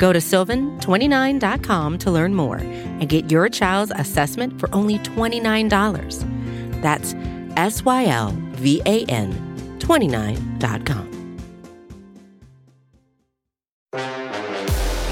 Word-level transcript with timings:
Go 0.00 0.14
to 0.14 0.18
sylvan29.com 0.18 1.98
to 1.98 2.10
learn 2.10 2.34
more 2.34 2.56
and 2.56 3.06
get 3.06 3.30
your 3.30 3.50
child's 3.50 3.92
assessment 3.94 4.58
for 4.58 4.74
only 4.74 4.98
$29. 5.00 6.80
That's 6.80 7.14
S 7.56 7.84
Y 7.84 8.06
L 8.06 8.34
V 8.52 8.80
A 8.86 9.04
N 9.04 9.30
29.com. 9.78 11.06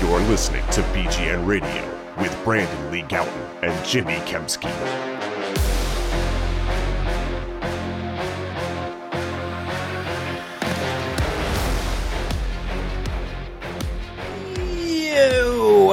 You're 0.01 0.21
listening 0.21 0.65
to 0.71 0.81
BGN 0.81 1.47
Radio 1.47 1.85
with 2.19 2.35
Brandon 2.43 2.91
Lee 2.91 3.03
Gowton 3.03 3.63
and 3.63 3.87
Jimmy 3.87 4.17
Kempski. 4.25 5.08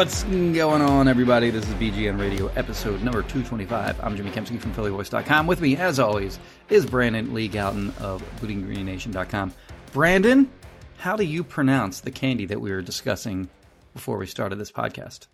What's 0.05 0.23
going 0.23 0.83
on, 0.83 1.07
everybody? 1.07 1.49
This 1.49 1.67
is 1.67 1.73
BGN 1.73 2.19
Radio, 2.19 2.45
episode 2.49 3.01
number 3.01 3.23
225. 3.23 3.99
I'm 4.03 4.15
Jimmy 4.15 4.29
Kempski 4.29 4.59
from 4.61 4.71
PhillyVoice.com. 4.75 5.47
With 5.47 5.61
me, 5.61 5.77
as 5.77 5.97
always, 5.99 6.37
is 6.69 6.85
Brandon 6.85 7.33
Lee 7.33 7.49
Gowton 7.49 7.89
of 7.99 8.21
BleedingGreenNation.com. 8.39 9.51
Brandon, 9.93 10.51
how 10.97 11.15
do 11.15 11.23
you 11.23 11.43
pronounce 11.43 12.01
the 12.01 12.11
candy 12.11 12.45
that 12.45 12.61
we 12.61 12.69
were 12.69 12.83
discussing 12.83 13.49
before 13.93 14.19
we 14.19 14.27
started 14.27 14.57
this 14.57 14.71
podcast? 14.71 15.25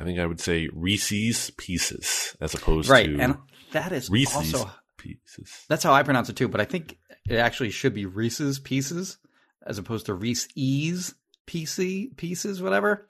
I 0.00 0.02
think 0.02 0.18
I 0.18 0.26
would 0.26 0.40
say 0.40 0.68
Reese's 0.72 1.52
Pieces 1.52 2.36
as 2.40 2.54
opposed 2.54 2.88
Right, 2.88 3.06
to 3.06 3.20
and 3.20 3.36
that 3.70 3.92
is 3.92 4.10
Reese's 4.10 4.34
also 4.52 4.68
Pieces. 4.96 5.64
that's 5.68 5.84
how 5.84 5.92
I 5.92 6.02
pronounce 6.02 6.28
it 6.28 6.34
too. 6.34 6.48
But 6.48 6.60
I 6.60 6.64
think 6.64 6.98
it 7.30 7.36
actually 7.36 7.70
should 7.70 7.94
be 7.94 8.04
Reese's 8.04 8.58
Pieces 8.58 9.18
as 9.64 9.78
opposed 9.78 10.06
to 10.06 10.14
Reese's 10.14 11.14
PC 11.46 12.16
pieces, 12.16 12.60
whatever. 12.60 13.06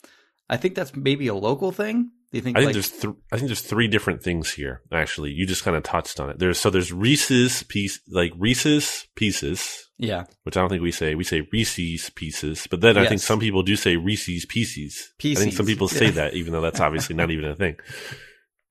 I 0.49 0.57
think 0.57 0.75
that's 0.75 0.95
maybe 0.97 1.29
a 1.29 1.35
local 1.35 1.73
thing. 1.73 2.11
Do 2.31 2.37
you 2.37 2.43
think? 2.43 2.57
I 2.57 2.61
think 2.61 2.67
like, 2.69 2.73
there's 2.75 2.91
th- 2.91 3.15
I 3.33 3.37
think 3.37 3.49
there's 3.49 3.63
three 3.63 3.89
different 3.89 4.23
things 4.23 4.53
here. 4.53 4.83
Actually, 4.93 5.33
you 5.33 5.47
just 5.47 5.65
kind 5.65 5.77
of 5.77 5.83
touched 5.83 6.21
on 6.21 6.29
it. 6.29 6.39
There's 6.39 6.59
so 6.59 6.69
there's 6.69 6.93
Reese's 6.93 7.63
piece 7.63 8.01
like 8.09 8.33
Reese's 8.37 9.07
Pieces, 9.15 9.89
yeah, 9.97 10.25
which 10.43 10.57
I 10.57 10.61
don't 10.61 10.69
think 10.69 10.83
we 10.83 10.93
say. 10.93 11.15
We 11.15 11.25
say 11.25 11.47
Reese's 11.53 12.11
Pieces, 12.11 12.67
but 12.71 12.83
then 12.83 12.99
I 12.99 13.07
think 13.07 13.23
some 13.23 13.41
people 13.41 13.63
do 13.63 13.77
say 13.77 13.97
Reese's 13.97 14.45
Pieces. 14.45 15.11
pieces. 15.19 15.43
I 15.43 15.45
think 15.45 15.57
some 15.57 15.67
people 15.67 15.89
say 15.89 16.11
that, 16.11 16.35
even 16.35 16.53
though 16.53 16.61
that's 16.61 16.81
obviously 16.81 17.17
not 17.17 17.31
even 17.31 17.47
a 17.47 17.57
thing. 17.57 17.77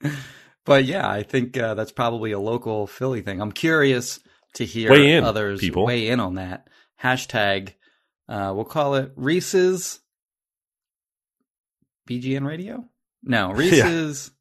but 0.66 0.86
yeah, 0.86 1.10
I 1.10 1.24
think 1.24 1.58
uh, 1.58 1.74
that's 1.74 1.92
probably 1.92 2.32
a 2.32 2.40
local 2.40 2.86
Philly 2.86 3.22
thing. 3.22 3.42
I'm 3.42 3.52
curious 3.52 4.20
to 4.56 4.66
hear 4.66 4.92
Weigh 4.92 5.14
in, 5.14 5.24
others 5.24 5.60
people. 5.60 5.86
weigh 5.86 6.10
in 6.10 6.20
on 6.20 6.36
that 6.36 6.68
hashtag. 7.02 7.74
Uh, 8.30 8.52
we'll 8.56 8.66
call 8.66 8.96
it 8.96 9.12
Reese's 9.16 10.00
BGN 12.08 12.46
Radio. 12.46 12.86
No, 13.24 13.52
Reese's. 13.54 14.32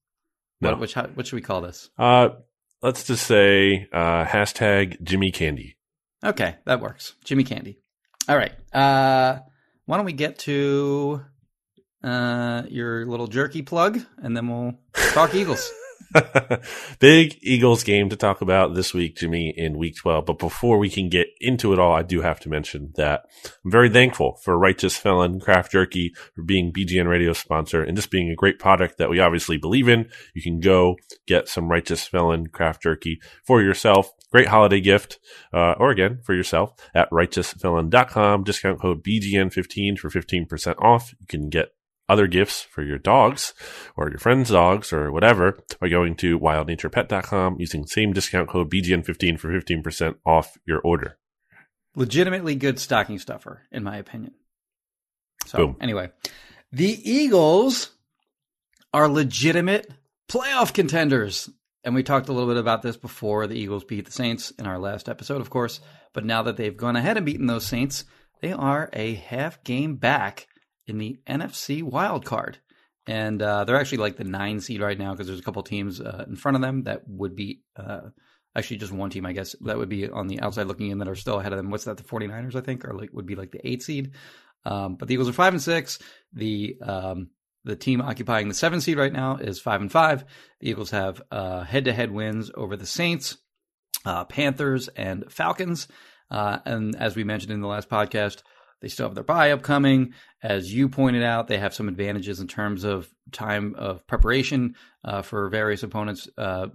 No. 0.60 0.70
What, 0.70 0.80
which 0.80 0.94
how, 0.94 1.06
what 1.08 1.26
should 1.26 1.36
we 1.36 1.42
call 1.42 1.60
this? 1.60 1.90
Uh, 1.98 2.30
let's 2.82 3.04
just 3.04 3.26
say 3.26 3.88
uh, 3.92 4.24
hashtag 4.24 5.02
Jimmy 5.02 5.30
Candy. 5.30 5.76
Okay, 6.24 6.56
that 6.64 6.80
works. 6.80 7.14
Jimmy 7.24 7.44
Candy. 7.44 7.78
All 8.28 8.36
right. 8.36 8.52
Uh, 8.72 9.40
why 9.84 9.96
don't 9.96 10.06
we 10.06 10.12
get 10.12 10.38
to 10.40 11.22
uh, 12.02 12.62
your 12.68 13.06
little 13.06 13.26
jerky 13.26 13.62
plug, 13.62 14.00
and 14.18 14.36
then 14.36 14.48
we'll 14.48 14.74
talk 15.12 15.34
Eagles. 15.34 15.70
Big 16.98 17.38
Eagles 17.42 17.82
game 17.84 18.08
to 18.08 18.16
talk 18.16 18.40
about 18.40 18.74
this 18.74 18.94
week, 18.94 19.16
Jimmy, 19.16 19.52
in 19.56 19.78
week 19.78 19.96
12. 19.96 20.26
But 20.26 20.38
before 20.38 20.78
we 20.78 20.90
can 20.90 21.08
get 21.08 21.28
into 21.40 21.72
it 21.72 21.78
all, 21.78 21.92
I 21.92 22.02
do 22.02 22.20
have 22.20 22.40
to 22.40 22.48
mention 22.48 22.92
that 22.96 23.24
I'm 23.64 23.70
very 23.70 23.90
thankful 23.90 24.38
for 24.42 24.58
Righteous 24.58 24.96
Felon 24.96 25.40
Craft 25.40 25.72
Jerky 25.72 26.14
for 26.34 26.42
being 26.42 26.72
BGN 26.72 27.08
Radio 27.08 27.32
sponsor 27.32 27.82
and 27.82 27.96
just 27.96 28.10
being 28.10 28.30
a 28.30 28.36
great 28.36 28.58
product 28.58 28.98
that 28.98 29.10
we 29.10 29.20
obviously 29.20 29.56
believe 29.56 29.88
in. 29.88 30.08
You 30.34 30.42
can 30.42 30.60
go 30.60 30.96
get 31.26 31.48
some 31.48 31.68
Righteous 31.68 32.06
Felon 32.06 32.48
Craft 32.48 32.82
Jerky 32.82 33.20
for 33.44 33.62
yourself. 33.62 34.12
Great 34.32 34.48
holiday 34.48 34.80
gift, 34.80 35.18
uh, 35.52 35.74
or 35.78 35.90
again, 35.90 36.20
for 36.24 36.34
yourself 36.34 36.74
at 36.94 37.10
righteousfelon.com. 37.10 38.44
Discount 38.44 38.80
code 38.80 39.04
BGN15 39.04 39.98
for 39.98 40.10
15% 40.10 40.74
off. 40.82 41.14
You 41.20 41.26
can 41.26 41.48
get 41.48 41.75
other 42.08 42.26
gifts 42.26 42.62
for 42.62 42.82
your 42.82 42.98
dogs 42.98 43.54
or 43.96 44.08
your 44.08 44.18
friends' 44.18 44.50
dogs 44.50 44.92
or 44.92 45.10
whatever 45.10 45.58
by 45.80 45.88
going 45.88 46.14
to 46.16 46.38
wildnaturepet.com 46.38 47.56
using 47.58 47.86
same 47.86 48.12
discount 48.12 48.48
code 48.48 48.70
BGN15 48.70 49.38
for 49.38 49.48
15% 49.48 50.16
off 50.24 50.56
your 50.66 50.80
order. 50.80 51.18
Legitimately 51.94 52.54
good 52.54 52.78
stocking 52.78 53.18
stuffer, 53.18 53.62
in 53.72 53.82
my 53.82 53.96
opinion. 53.96 54.34
So, 55.46 55.58
Boom. 55.58 55.76
anyway, 55.80 56.10
the 56.72 57.10
Eagles 57.10 57.90
are 58.92 59.08
legitimate 59.08 59.90
playoff 60.28 60.72
contenders. 60.72 61.48
And 61.84 61.94
we 61.94 62.02
talked 62.02 62.28
a 62.28 62.32
little 62.32 62.48
bit 62.48 62.56
about 62.56 62.82
this 62.82 62.96
before 62.96 63.46
the 63.46 63.54
Eagles 63.54 63.84
beat 63.84 64.06
the 64.06 64.12
Saints 64.12 64.50
in 64.52 64.66
our 64.66 64.78
last 64.78 65.08
episode, 65.08 65.40
of 65.40 65.50
course. 65.50 65.80
But 66.12 66.24
now 66.24 66.42
that 66.42 66.56
they've 66.56 66.76
gone 66.76 66.96
ahead 66.96 67.16
and 67.16 67.24
beaten 67.24 67.46
those 67.46 67.64
Saints, 67.64 68.04
they 68.40 68.52
are 68.52 68.90
a 68.92 69.14
half 69.14 69.62
game 69.62 69.96
back 69.96 70.48
in 70.86 70.98
the 70.98 71.18
NFC 71.28 71.82
wild 71.82 72.24
card. 72.24 72.58
And 73.06 73.40
uh, 73.40 73.64
they're 73.64 73.78
actually 73.78 73.98
like 73.98 74.16
the 74.16 74.24
nine 74.24 74.60
seed 74.60 74.80
right 74.80 74.98
now 74.98 75.12
because 75.12 75.28
there's 75.28 75.38
a 75.38 75.42
couple 75.42 75.62
teams 75.62 76.00
uh, 76.00 76.24
in 76.28 76.34
front 76.36 76.56
of 76.56 76.62
them 76.62 76.84
that 76.84 77.02
would 77.06 77.36
be 77.36 77.60
uh, 77.76 78.00
actually 78.56 78.78
just 78.78 78.92
one 78.92 79.10
team, 79.10 79.24
I 79.24 79.32
guess, 79.32 79.54
that 79.60 79.78
would 79.78 79.88
be 79.88 80.08
on 80.08 80.26
the 80.26 80.40
outside 80.40 80.66
looking 80.66 80.90
in 80.90 80.98
that 80.98 81.08
are 81.08 81.14
still 81.14 81.38
ahead 81.38 81.52
of 81.52 81.58
them. 81.58 81.70
What's 81.70 81.84
that? 81.84 81.98
The 81.98 82.02
49ers, 82.02 82.56
I 82.56 82.62
think, 82.62 82.84
or 82.84 82.94
like 82.94 83.10
would 83.12 83.26
be 83.26 83.36
like 83.36 83.52
the 83.52 83.66
eight 83.66 83.82
seed. 83.82 84.12
Um, 84.64 84.96
but 84.96 85.06
the 85.06 85.14
Eagles 85.14 85.28
are 85.28 85.34
five 85.34 85.52
and 85.52 85.62
six. 85.62 86.00
The 86.32 86.76
um, 86.82 87.30
the 87.64 87.76
team 87.76 88.00
occupying 88.00 88.48
the 88.48 88.54
seven 88.54 88.80
seed 88.80 88.98
right 88.98 89.12
now 89.12 89.36
is 89.36 89.60
five 89.60 89.80
and 89.80 89.90
five. 89.90 90.24
The 90.60 90.70
Eagles 90.70 90.90
have 90.90 91.22
head 91.30 91.84
to 91.84 91.92
head 91.92 92.10
wins 92.10 92.50
over 92.54 92.76
the 92.76 92.86
Saints, 92.86 93.36
uh, 94.04 94.24
Panthers, 94.24 94.88
and 94.88 95.30
Falcons. 95.30 95.86
Uh, 96.30 96.58
and 96.64 96.96
as 96.96 97.14
we 97.14 97.24
mentioned 97.24 97.52
in 97.52 97.60
the 97.60 97.68
last 97.68 97.88
podcast, 97.88 98.42
they 98.80 98.88
still 98.88 99.06
have 99.06 99.14
their 99.14 99.24
bye 99.24 99.50
upcoming. 99.52 100.12
As 100.42 100.72
you 100.72 100.88
pointed 100.88 101.22
out, 101.22 101.48
they 101.48 101.58
have 101.58 101.74
some 101.74 101.88
advantages 101.88 102.40
in 102.40 102.46
terms 102.46 102.84
of 102.84 103.08
time 103.32 103.74
of 103.76 104.06
preparation 104.06 104.74
uh, 105.04 105.22
for 105.22 105.48
various 105.48 105.82
opponents. 105.82 106.28
Uh, 106.36 106.68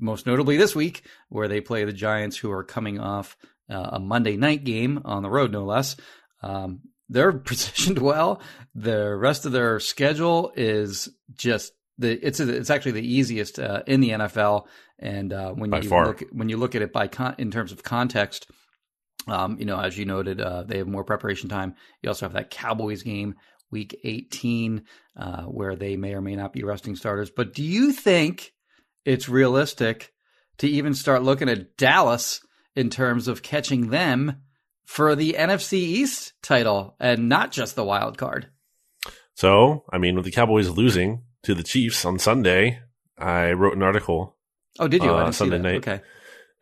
most 0.00 0.26
notably 0.26 0.56
this 0.56 0.74
week, 0.74 1.02
where 1.28 1.48
they 1.48 1.60
play 1.60 1.84
the 1.84 1.92
Giants, 1.92 2.36
who 2.36 2.50
are 2.50 2.64
coming 2.64 2.98
off 2.98 3.36
uh, 3.70 3.90
a 3.92 4.00
Monday 4.00 4.36
night 4.36 4.64
game 4.64 5.02
on 5.04 5.22
the 5.22 5.30
road, 5.30 5.52
no 5.52 5.64
less. 5.64 5.96
Um, 6.42 6.80
they're 7.08 7.32
positioned 7.32 7.98
well. 7.98 8.40
The 8.74 9.14
rest 9.14 9.46
of 9.46 9.52
their 9.52 9.78
schedule 9.80 10.52
is 10.56 11.08
just 11.34 11.72
the 11.98 12.12
it's 12.26 12.40
a, 12.40 12.48
it's 12.54 12.70
actually 12.70 12.92
the 12.92 13.06
easiest 13.14 13.58
uh, 13.58 13.82
in 13.86 14.00
the 14.00 14.10
NFL. 14.10 14.66
And 14.98 15.32
uh, 15.32 15.52
when 15.52 15.70
By 15.70 15.80
you 15.80 15.88
far. 15.88 16.06
look 16.06 16.24
when 16.32 16.48
you 16.48 16.56
look 16.56 16.74
at 16.74 16.82
it 16.82 16.92
by 16.92 17.06
con- 17.08 17.34
in 17.38 17.50
terms 17.50 17.70
of 17.72 17.82
context, 17.82 18.50
um, 19.26 19.58
you 19.58 19.64
know, 19.64 19.78
as 19.80 19.98
you 19.98 20.04
noted, 20.04 20.40
uh, 20.40 20.62
they 20.62 20.78
have 20.78 20.86
more 20.86 21.04
preparation 21.04 21.48
time. 21.48 21.74
You 22.02 22.10
also 22.10 22.26
have 22.26 22.34
that 22.34 22.50
Cowboys 22.50 23.02
game, 23.02 23.34
week 23.70 23.98
18, 24.04 24.84
uh, 25.16 25.42
where 25.42 25.74
they 25.76 25.96
may 25.96 26.14
or 26.14 26.20
may 26.20 26.36
not 26.36 26.52
be 26.52 26.62
resting 26.62 26.96
starters. 26.96 27.30
But 27.30 27.54
do 27.54 27.62
you 27.62 27.92
think 27.92 28.52
it's 29.04 29.28
realistic 29.28 30.12
to 30.58 30.68
even 30.68 30.94
start 30.94 31.22
looking 31.22 31.48
at 31.48 31.76
Dallas 31.76 32.40
in 32.74 32.90
terms 32.90 33.28
of 33.28 33.42
catching 33.42 33.90
them 33.90 34.42
for 34.84 35.16
the 35.16 35.36
NFC 35.38 35.74
East 35.74 36.34
title 36.42 36.94
and 37.00 37.28
not 37.28 37.50
just 37.50 37.74
the 37.74 37.84
wild 37.84 38.18
card? 38.18 38.48
So, 39.34 39.84
I 39.92 39.98
mean, 39.98 40.14
with 40.16 40.24
the 40.24 40.30
Cowboys 40.30 40.68
losing 40.70 41.22
to 41.42 41.54
the 41.54 41.62
Chiefs 41.62 42.04
on 42.04 42.18
Sunday, 42.18 42.80
I 43.18 43.52
wrote 43.52 43.76
an 43.76 43.82
article. 43.82 44.36
Oh, 44.78 44.88
did 44.88 45.02
you? 45.02 45.10
Uh, 45.10 45.32
Sunday 45.32 45.58
night. 45.58 45.76
Okay. 45.76 46.00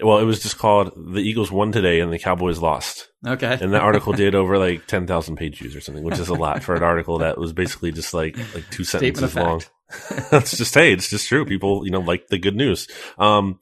Well, 0.03 0.19
it 0.19 0.25
was 0.25 0.43
just 0.43 0.59
called 0.59 0.93
The 0.97 1.21
Eagles 1.21 1.53
Won 1.53 1.71
Today 1.71 2.01
and 2.01 2.13
the 2.13 2.19
Cowboys 2.19 2.59
Lost. 2.59 3.11
Okay. 3.25 3.59
And 3.61 3.73
that 3.73 3.83
article 3.83 4.13
did 4.13 4.35
over 4.35 4.59
like 4.59 4.87
10,000 4.87 5.37
page 5.37 5.59
views 5.59 5.77
or 5.77 5.81
something, 5.81 6.03
which 6.03 6.19
is 6.19 6.29
a 6.29 6.35
lot 6.35 6.63
for 6.65 6.75
an 6.75 6.83
article 6.83 7.19
that 7.19 7.39
was 7.39 7.53
basically 7.53 7.93
just 7.93 8.13
like 8.13 8.37
like 8.55 8.69
two 8.71 8.83
Statement 8.83 9.17
sentences 9.17 9.37
long. 9.37 9.61
fact. 9.61 10.31
That's 10.31 10.57
just 10.57 10.75
hey, 10.75 10.93
it's 10.93 11.11
just 11.11 11.29
true. 11.29 11.45
People, 11.45 11.85
you 11.85 11.93
know, 11.93 12.01
like 12.01 12.27
the 12.27 12.39
good 12.39 12.57
news. 12.57 12.89
Um, 13.19 13.61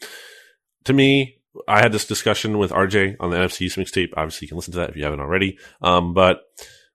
to 0.84 0.94
me, 0.94 1.36
I 1.68 1.80
had 1.80 1.92
this 1.92 2.06
discussion 2.06 2.56
with 2.56 2.70
RJ 2.70 3.16
on 3.20 3.30
the 3.30 3.36
NFC 3.36 3.62
East 3.62 3.76
mixtape. 3.76 4.14
Obviously, 4.16 4.46
you 4.46 4.48
can 4.48 4.56
listen 4.56 4.72
to 4.72 4.78
that 4.78 4.90
if 4.90 4.96
you 4.96 5.04
haven't 5.04 5.20
already. 5.20 5.58
Um, 5.82 6.14
but 6.14 6.40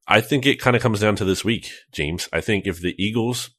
I 0.07 0.19
think 0.22 0.48
it 0.48 0.60
kind 0.60 0.75
of 0.75 0.81
comes 0.81 1.00
down 1.00 1.16
to 1.18 1.25
this 1.25 1.45
week, 1.45 1.69
James. 1.92 2.28
I 2.34 2.42
think 2.42 2.66
if 2.66 2.81
the 2.81 2.95
Eagles 2.98 3.51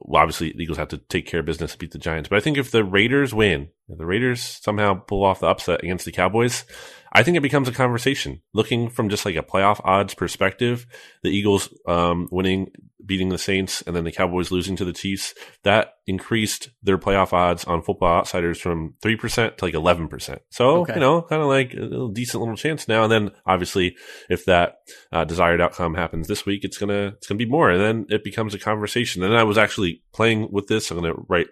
well, 0.00 0.22
obviously 0.22 0.52
the 0.52 0.62
Eagles 0.62 0.78
have 0.78 0.88
to 0.88 0.98
take 0.98 1.26
care 1.26 1.40
of 1.40 1.46
business 1.46 1.72
and 1.72 1.78
beat 1.78 1.92
the 1.92 1.98
Giants. 1.98 2.28
But 2.28 2.36
I 2.36 2.40
think 2.40 2.58
if 2.58 2.70
the 2.70 2.84
Raiders 2.84 3.32
win, 3.32 3.68
the 3.88 4.06
Raiders 4.06 4.42
somehow 4.62 4.94
pull 4.94 5.24
off 5.24 5.40
the 5.40 5.46
upset 5.46 5.82
against 5.82 6.04
the 6.04 6.12
Cowboys, 6.12 6.64
I 7.12 7.22
think 7.22 7.36
it 7.36 7.42
becomes 7.42 7.68
a 7.68 7.72
conversation. 7.72 8.42
Looking 8.52 8.88
from 8.88 9.08
just 9.08 9.24
like 9.24 9.36
a 9.36 9.42
playoff 9.42 9.80
odds 9.84 10.14
perspective, 10.14 10.86
the 11.22 11.30
Eagles 11.30 11.72
um, 11.86 12.28
winning, 12.32 12.72
beating 13.06 13.28
the 13.28 13.38
Saints, 13.38 13.82
and 13.82 13.94
then 13.94 14.02
the 14.02 14.10
Cowboys 14.10 14.50
losing 14.50 14.74
to 14.76 14.84
the 14.84 14.92
Chiefs, 14.92 15.32
that 15.62 15.94
increased 16.08 16.70
their 16.82 16.98
playoff 16.98 17.32
odds 17.32 17.64
on 17.64 17.82
Football 17.82 18.18
Outsiders 18.18 18.60
from 18.60 18.94
three 19.00 19.14
percent 19.16 19.58
to 19.58 19.64
like 19.64 19.74
eleven 19.74 20.08
percent. 20.08 20.42
So 20.50 20.80
okay. 20.80 20.94
you 20.94 21.00
know, 21.00 21.22
kind 21.22 21.40
of 21.40 21.48
like 21.48 21.72
a 21.74 22.08
decent 22.12 22.40
little 22.40 22.56
chance 22.56 22.88
now. 22.88 23.04
And 23.04 23.12
then 23.12 23.30
obviously, 23.46 23.96
if 24.28 24.44
that 24.46 24.78
uh, 25.12 25.24
desired 25.24 25.60
outcome 25.60 25.94
happens 25.94 26.26
this 26.26 26.44
week, 26.44 26.64
it's 26.64 26.78
gonna 26.78 27.14
it's 27.16 27.28
gonna 27.28 27.38
be 27.38 27.46
more, 27.46 27.70
and 27.70 27.80
then 27.80 28.06
it 28.08 28.24
becomes 28.24 28.54
a 28.54 28.58
conversation. 28.58 29.22
And 29.22 29.36
I 29.36 29.44
was 29.44 29.58
actually 29.58 30.02
playing 30.12 30.48
with 30.50 30.66
this. 30.66 30.90
I'm 30.90 30.98
gonna 30.98 31.14
write 31.28 31.46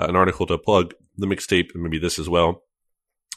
uh, 0.00 0.06
an 0.06 0.16
article 0.16 0.46
to 0.46 0.58
plug 0.58 0.94
the 1.16 1.26
mixtape 1.26 1.68
and 1.74 1.82
maybe 1.82 1.98
this 1.98 2.18
as 2.18 2.28
well 2.28 2.62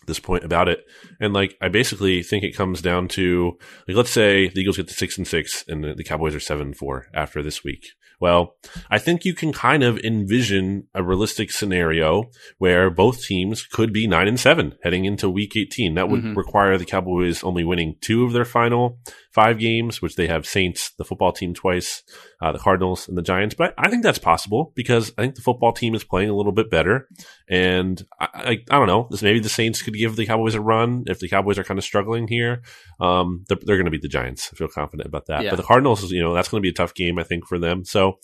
this 0.06 0.19
point 0.19 0.44
about 0.44 0.68
it. 0.68 0.83
And 1.19 1.33
like, 1.33 1.56
I 1.62 1.69
basically 1.69 2.24
think 2.24 2.44
it 2.44 2.56
comes 2.56 2.81
down 2.81 3.07
to 3.10 3.57
like, 3.88 3.98
let's 3.98 4.10
say 4.10 4.50
the 4.50 4.62
Eagles 4.62 4.77
get 4.77 4.88
the 4.88 4.94
six 4.94 5.18
and 5.18 5.27
six 5.27 5.63
and 5.68 5.83
the, 5.83 5.94
the 5.94 6.04
Cowboys 6.04 6.36
are 6.36 6.39
seven 6.39 6.68
and 6.68 6.77
four 6.77 7.07
after 7.13 7.42
this 7.42 7.63
week. 7.63 7.86
Well, 8.19 8.56
I 8.89 9.00
think 9.00 9.25
you 9.25 9.33
can 9.33 9.51
kind 9.51 9.83
of 9.83 9.98
envision 10.00 10.88
a 10.94 11.04
realistic 11.04 11.51
scenario 11.51 12.30
where 12.57 12.89
both 12.89 13.24
teams 13.24 13.65
could 13.65 13.92
be 13.92 14.07
nine 14.07 14.27
and 14.27 14.39
seven 14.39 14.77
heading 14.83 15.04
into 15.04 15.30
week 15.30 15.57
18. 15.57 15.95
That 15.95 16.10
would 16.10 16.21
mm-hmm. 16.21 16.38
require 16.38 16.77
the 16.77 16.86
Cowboys 16.86 17.44
only 17.44 17.63
winning 17.63 17.95
two 18.00 18.24
of 18.24 18.31
their 18.31 18.45
final 18.45 19.00
five 19.34 19.58
games, 19.58 20.02
which 20.02 20.16
they 20.16 20.28
have 20.28 20.46
Saints, 20.46 20.92
the 20.98 21.04
football 21.04 21.32
team 21.32 21.56
twice, 21.56 22.04
uh, 22.40 22.52
the 22.52 22.60
Cardinals 22.60 23.08
and 23.08 23.18
the 23.18 23.24
Giants. 23.24 23.56
But 23.56 23.74
I 23.78 23.90
think 23.90 24.04
that's 24.04 24.20
possible 24.20 24.72
because 24.76 25.12
I 25.18 25.24
think 25.24 25.36
the 25.36 25.42
football 25.42 25.74
team 25.74 25.96
is 25.96 26.04
playing 26.04 26.30
a 26.30 26.36
little 26.36 26.52
bit 26.52 26.70
better. 26.70 27.08
And 27.50 28.02
I, 28.20 28.28
I, 28.34 28.50
I 28.70 28.78
don't 28.78 28.88
know, 28.88 29.08
this, 29.10 29.24
maybe 29.24 29.40
the 29.40 29.50
Saints 29.50 29.82
could 29.82 29.96
give 29.96 30.16
the 30.16 30.28
Cowboys 30.28 30.54
a 30.54 30.62
run 30.62 31.06
if 31.08 31.20
the 31.20 31.28
Cowboys 31.28 31.58
are 31.58 31.64
kind 31.64 31.80
of 31.80 31.84
struggling 31.84 32.28
here. 32.28 32.62
Um, 33.00 33.44
they're, 33.48 33.58
they're 33.62 33.78
going 33.78 33.86
to 33.86 33.92
beat 33.92 34.04
the 34.04 34.08
Giants. 34.08 34.50
I 34.54 34.56
feel 34.56 34.68
confident 34.68 35.08
about 35.08 35.26
that. 35.26 35.44
Yeah. 35.44 35.50
But 35.50 35.56
the 35.58 35.64
Cardinals, 35.64 36.12
you 36.12 36.22
know, 36.22 36.36
that's 36.36 36.50
going 36.50 36.62
to 36.62 36.66
be 36.66 36.70
a 36.70 36.74
tough 36.74 36.94
game, 36.94 37.18
I 37.18 37.24
think, 37.24 37.48
for 37.48 37.58
them. 37.58 37.86
So 37.86 38.20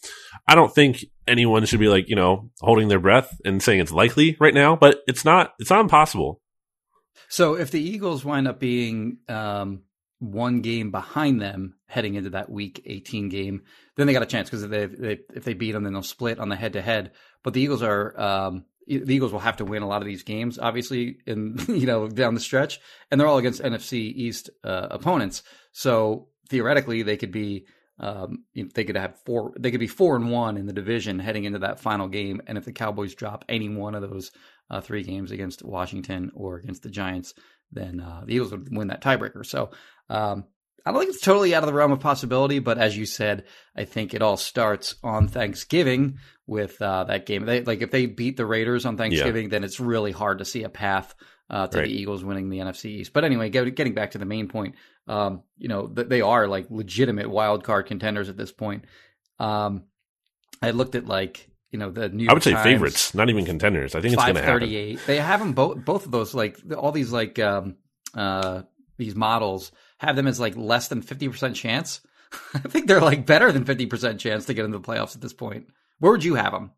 I 0.48 0.54
don't 0.54 0.74
think 0.74 1.06
anyone 1.28 1.66
should 1.66 1.80
be 1.80 1.90
like, 1.90 2.08
you 2.08 2.16
know, 2.16 2.52
holding 2.60 2.88
their 2.88 3.00
breath 3.00 3.36
and 3.44 3.64
saying 3.64 3.80
it's 3.80 3.92
likely 3.92 4.38
right 4.40 4.54
now, 4.54 4.76
but 4.76 5.00
it's 5.08 5.26
not, 5.26 5.54
it's 5.58 5.72
not 5.72 5.82
impossible. 5.82 6.40
So 7.30 7.56
if 7.56 7.72
the 7.72 7.82
Eagles 7.82 8.24
wind 8.24 8.48
up 8.48 8.60
being, 8.60 9.18
um, 9.28 9.84
one 10.20 10.62
game 10.62 10.92
behind 10.92 11.42
them 11.42 11.76
heading 11.88 12.16
into 12.16 12.32
that 12.32 12.50
week 12.50 12.82
18 12.86 13.30
game, 13.30 13.64
then 13.96 14.06
they 14.06 14.14
got 14.14 14.24
a 14.24 14.28
chance 14.28 14.50
because 14.50 14.64
if 14.64 14.70
they, 14.70 14.86
they, 14.86 15.20
if 15.34 15.44
they 15.44 15.54
beat 15.54 15.72
them, 15.72 15.84
then 15.84 15.94
they'll 15.94 16.04
split 16.04 16.40
on 16.40 16.50
the 16.50 16.56
head 16.56 16.74
to 16.74 16.82
head. 16.82 17.12
But 17.44 17.54
the 17.54 17.62
Eagles 17.62 17.82
are, 17.82 18.20
um, 18.20 18.66
the 18.86 19.14
Eagles 19.14 19.32
will 19.32 19.40
have 19.40 19.58
to 19.58 19.66
win 19.66 19.84
a 19.84 19.88
lot 19.88 20.02
of 20.02 20.08
these 20.08 20.24
games, 20.24 20.60
obviously, 20.60 21.18
in 21.26 21.58
you 21.68 21.86
know 21.86 22.08
down 22.08 22.34
the 22.34 22.40
stretch, 22.40 22.80
and 23.10 23.20
they're 23.20 23.28
all 23.28 23.38
against 23.38 23.62
NFC 23.62 23.94
East 23.94 24.50
uh, 24.64 24.88
opponents. 24.92 25.44
So 25.72 26.28
theoretically, 26.50 27.04
they 27.04 27.18
could 27.18 27.32
be 27.32 27.66
um, 28.00 28.46
they 28.56 28.86
could 28.86 28.96
have 28.96 29.20
four, 29.26 29.54
they 29.60 29.72
could 29.72 29.80
be 29.80 29.88
four 29.88 30.16
and 30.16 30.32
one 30.32 30.58
in 30.58 30.66
the 30.66 30.74
division 30.74 31.20
heading 31.20 31.44
into 31.44 31.60
that 31.60 31.80
final 31.80 32.08
game. 32.08 32.42
And 32.48 32.58
if 32.58 32.66
the 32.66 32.72
Cowboys 32.72 33.14
drop 33.14 33.44
any 33.50 33.70
one 33.70 33.94
of 33.94 34.02
those 34.02 34.32
uh, 34.70 34.82
three 34.82 35.04
games 35.04 35.32
against 35.32 35.64
Washington 35.64 36.32
or 36.34 36.56
against 36.56 36.82
the 36.82 36.90
Giants, 36.90 37.34
then 37.72 38.00
uh, 38.00 38.24
the 38.26 38.36
Eagles 38.36 38.52
would 38.52 38.76
win 38.76 38.88
that 38.88 39.02
tiebreaker. 39.02 39.46
So 39.46 39.72
um, 40.10 40.46
I 40.86 40.92
don't 40.92 41.02
think 41.02 41.14
it's 41.14 41.24
totally 41.24 41.54
out 41.54 41.64
of 41.64 41.68
the 41.68 41.74
realm 41.74 41.92
of 41.92 42.00
possibility, 42.00 42.60
but 42.60 42.78
as 42.78 42.98
you 42.98 43.06
said, 43.06 43.46
I 43.76 43.86
think 43.86 44.14
it 44.14 44.22
all 44.22 44.38
starts 44.38 44.96
on 45.04 45.28
Thanksgiving 45.28 46.20
with 46.48 46.82
uh, 46.82 47.04
that 47.06 47.26
game. 47.26 47.46
They, 47.46 47.62
like 47.62 47.82
if 47.82 47.92
they 47.92 48.06
beat 48.06 48.38
the 48.38 48.46
Raiders 48.46 48.86
on 48.86 48.98
Thanksgiving, 48.98 49.44
yeah. 49.46 49.50
then 49.50 49.64
it's 49.64 49.80
really 49.80 50.12
hard 50.12 50.40
to 50.40 50.46
see 50.46 50.64
a 50.64 50.70
path 50.70 51.14
uh, 51.50 51.68
to 51.68 51.80
right. 51.80 51.86
the 51.86 51.94
Eagles 51.94 52.24
winning 52.24 52.50
the 52.50 52.60
NFC 52.60 52.86
East. 52.86 53.14
But 53.14 53.24
anyway, 53.24 53.50
get, 53.50 53.76
getting 53.76 53.94
back 53.94 54.12
to 54.12 54.18
the 54.18 54.26
main 54.26 54.48
point, 54.48 54.76
um, 55.08 55.44
you 55.58 55.68
know, 55.68 55.88
they 55.88 56.22
are 56.22 56.48
like 56.48 56.68
legitimate 56.70 57.30
wild 57.30 57.64
card 57.64 57.88
contenders 57.88 58.30
at 58.30 58.38
this 58.38 58.52
point. 58.52 58.86
Um, 59.38 59.84
I 60.62 60.72
looked 60.72 60.96
at 60.96 61.06
like 61.06 61.50
you 61.72 61.80
know 61.80 61.92
the 61.92 62.10
New 62.10 62.24
York 62.24 62.32
I 62.32 62.34
would 62.34 62.44
say 62.44 62.52
Times, 62.52 62.64
favorites, 62.64 63.14
not 63.14 63.30
even 63.30 63.46
contenders. 63.46 63.96
I 63.96 64.02
think 64.02 64.14
it's 64.14 64.24
going 64.24 64.36
to 64.36 64.42
happen. 64.42 65.00
They 65.08 65.18
have 65.18 65.40
them 65.40 65.54
both. 65.54 65.84
Both 65.86 66.06
of 66.06 66.12
those, 66.12 66.34
like 66.34 66.58
all 66.76 66.92
these, 66.92 67.12
like 67.12 67.40
um, 67.40 67.78
uh, 68.14 68.64
these 68.98 69.16
models 69.16 69.72
have 70.00 70.16
them 70.16 70.28
as 70.28 70.40
like 70.40 70.56
less 70.58 70.88
than 70.88 71.02
50% 71.02 71.56
chance. 71.56 72.02
I 72.54 72.60
think 72.60 72.88
they're 72.88 73.02
like 73.02 73.26
better 73.26 73.52
than 73.52 73.66
50% 73.66 74.20
chance 74.20 74.46
to 74.46 74.54
get 74.54 74.66
into 74.66 74.78
the 74.78 74.84
playoffs 74.84 75.16
at 75.16 75.22
this 75.22 75.34
point. 75.34 75.68
Where 76.00 76.12
would 76.12 76.24
you 76.24 76.36
have 76.36 76.54
them? 76.54 76.72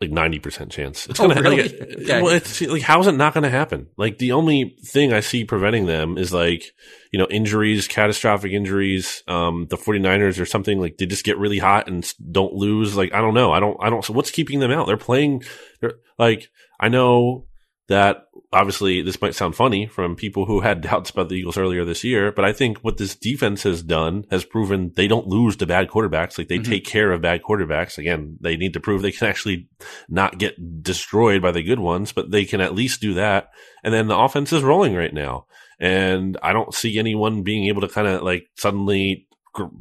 Like 0.00 0.10
90% 0.10 0.70
chance. 0.70 1.06
It's 1.06 1.20
oh, 1.20 1.28
gonna 1.28 1.40
really? 1.40 1.62
like, 1.62 1.72
okay. 1.72 2.22
well, 2.22 2.34
it's 2.34 2.60
like, 2.60 2.82
how's 2.82 3.06
it 3.06 3.12
not 3.12 3.32
going 3.32 3.44
to 3.44 3.50
happen? 3.50 3.88
Like 3.96 4.18
the 4.18 4.32
only 4.32 4.76
thing 4.84 5.12
I 5.12 5.20
see 5.20 5.44
preventing 5.44 5.86
them 5.86 6.18
is 6.18 6.32
like, 6.32 6.64
you 7.12 7.18
know, 7.18 7.28
injuries, 7.30 7.86
catastrophic 7.86 8.52
injuries. 8.52 9.22
Um, 9.28 9.66
the 9.70 9.76
49ers 9.76 10.40
or 10.40 10.46
something 10.46 10.80
like 10.80 10.96
they 10.96 11.06
just 11.06 11.24
get 11.24 11.38
really 11.38 11.58
hot 11.58 11.88
and 11.88 12.12
don't 12.30 12.54
lose. 12.54 12.96
Like, 12.96 13.14
I 13.14 13.20
don't 13.20 13.34
know. 13.34 13.52
I 13.52 13.60
don't, 13.60 13.76
I 13.80 13.88
don't, 13.88 14.04
so 14.04 14.12
what's 14.12 14.30
keeping 14.30 14.58
them 14.60 14.72
out? 14.72 14.86
They're 14.86 14.96
playing, 14.96 15.44
they're 15.80 15.94
like, 16.18 16.50
I 16.80 16.88
know 16.88 17.46
that 17.88 18.28
obviously 18.52 19.02
this 19.02 19.20
might 19.20 19.34
sound 19.34 19.54
funny 19.54 19.86
from 19.86 20.16
people 20.16 20.46
who 20.46 20.60
had 20.60 20.80
doubts 20.80 21.10
about 21.10 21.28
the 21.28 21.34
Eagles 21.34 21.58
earlier 21.58 21.84
this 21.84 22.04
year, 22.04 22.32
but 22.32 22.44
I 22.44 22.52
think 22.52 22.78
what 22.78 22.96
this 22.96 23.14
defense 23.14 23.62
has 23.64 23.82
done 23.82 24.24
has 24.30 24.44
proven 24.44 24.92
they 24.96 25.08
don't 25.08 25.26
lose 25.26 25.56
to 25.56 25.66
bad 25.66 25.88
quarterbacks. 25.88 26.38
Like 26.38 26.48
they 26.48 26.58
mm-hmm. 26.58 26.70
take 26.70 26.84
care 26.84 27.12
of 27.12 27.22
bad 27.22 27.42
quarterbacks. 27.42 27.98
Again, 27.98 28.38
they 28.40 28.56
need 28.56 28.74
to 28.74 28.80
prove 28.80 29.02
they 29.02 29.12
can 29.12 29.28
actually 29.28 29.68
not 30.08 30.38
get 30.38 30.82
destroyed 30.82 31.42
by 31.42 31.50
the 31.50 31.62
good 31.62 31.80
ones, 31.80 32.12
but 32.12 32.30
they 32.30 32.44
can 32.44 32.60
at 32.60 32.74
least 32.74 33.00
do 33.00 33.14
that. 33.14 33.50
And 33.82 33.92
then 33.92 34.08
the 34.08 34.18
offense 34.18 34.52
is 34.52 34.62
rolling 34.62 34.94
right 34.94 35.14
now. 35.14 35.46
And 35.80 36.38
I 36.42 36.52
don't 36.52 36.72
see 36.72 36.98
anyone 36.98 37.42
being 37.42 37.66
able 37.66 37.80
to 37.80 37.88
kind 37.88 38.06
of 38.06 38.22
like 38.22 38.46
suddenly 38.56 39.26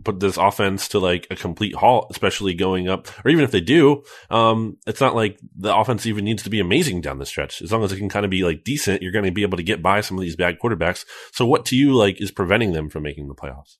put 0.04 0.20
this 0.20 0.38
offense 0.38 0.88
to 0.90 1.00
like 1.00 1.28
a 1.30 1.36
complete 1.36 1.76
halt, 1.76 2.08
especially 2.12 2.54
going 2.54 2.88
up, 2.88 3.08
or 3.26 3.32
even 3.32 3.44
if 3.44 3.52
they 3.52 3.62
do, 3.62 4.04
um, 4.30 4.78
it's 4.86 5.02
not 5.02 5.16
like 5.16 5.40
the 5.56 5.76
offense 5.76 6.06
even 6.06 6.26
needs 6.26 6.44
to 6.44 6.50
be 6.50 6.60
amazing 6.60 7.02
down 7.02 7.20
the 7.20 7.26
stretch. 7.26 7.62
As 7.62 7.72
long 7.72 7.84
as 7.84 7.92
it 7.92 7.98
can 7.98 8.10
kind 8.10 8.26
of 8.26 8.32
be 8.32 8.44
like 8.44 8.64
decent, 8.64 9.02
you're 9.02 9.12
going 9.12 9.26
to 9.26 9.32
be 9.32 9.44
able 9.44 9.58
to 9.58 9.64
get 9.64 9.82
by 9.82 10.02
some 10.02 10.18
of 10.18 10.22
these 10.22 10.36
bad 10.36 10.60
quarterbacks. 10.60 11.06
So 11.32 11.46
what 11.46 11.66
to 11.68 11.76
you 11.76 11.94
like 11.94 12.22
is 12.22 12.32
preventing 12.32 12.74
them 12.74 12.90
from 12.90 13.04
making 13.04 13.28
the 13.28 13.36
playoffs? 13.36 13.78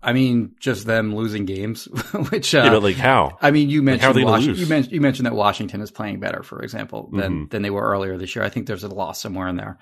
I 0.00 0.12
mean, 0.12 0.54
just 0.60 0.86
them 0.86 1.14
losing 1.14 1.44
games, 1.44 1.86
which 2.30 2.54
uh, 2.54 2.62
yeah, 2.64 2.70
but 2.70 2.82
like 2.82 2.96
how? 2.96 3.36
I 3.42 3.50
mean, 3.50 3.68
you 3.68 3.82
mentioned 3.82 4.14
like 4.22 4.42
you 4.42 4.66
mentioned 4.66 4.92
you 4.92 5.00
mentioned 5.00 5.26
that 5.26 5.34
Washington 5.34 5.80
is 5.80 5.90
playing 5.90 6.20
better, 6.20 6.42
for 6.42 6.62
example, 6.62 7.10
than 7.12 7.32
mm-hmm. 7.32 7.48
than 7.48 7.62
they 7.62 7.70
were 7.70 7.82
earlier 7.82 8.16
this 8.16 8.36
year. 8.36 8.44
I 8.44 8.48
think 8.48 8.66
there's 8.66 8.84
a 8.84 8.88
loss 8.88 9.20
somewhere 9.20 9.48
in 9.48 9.56
there, 9.56 9.78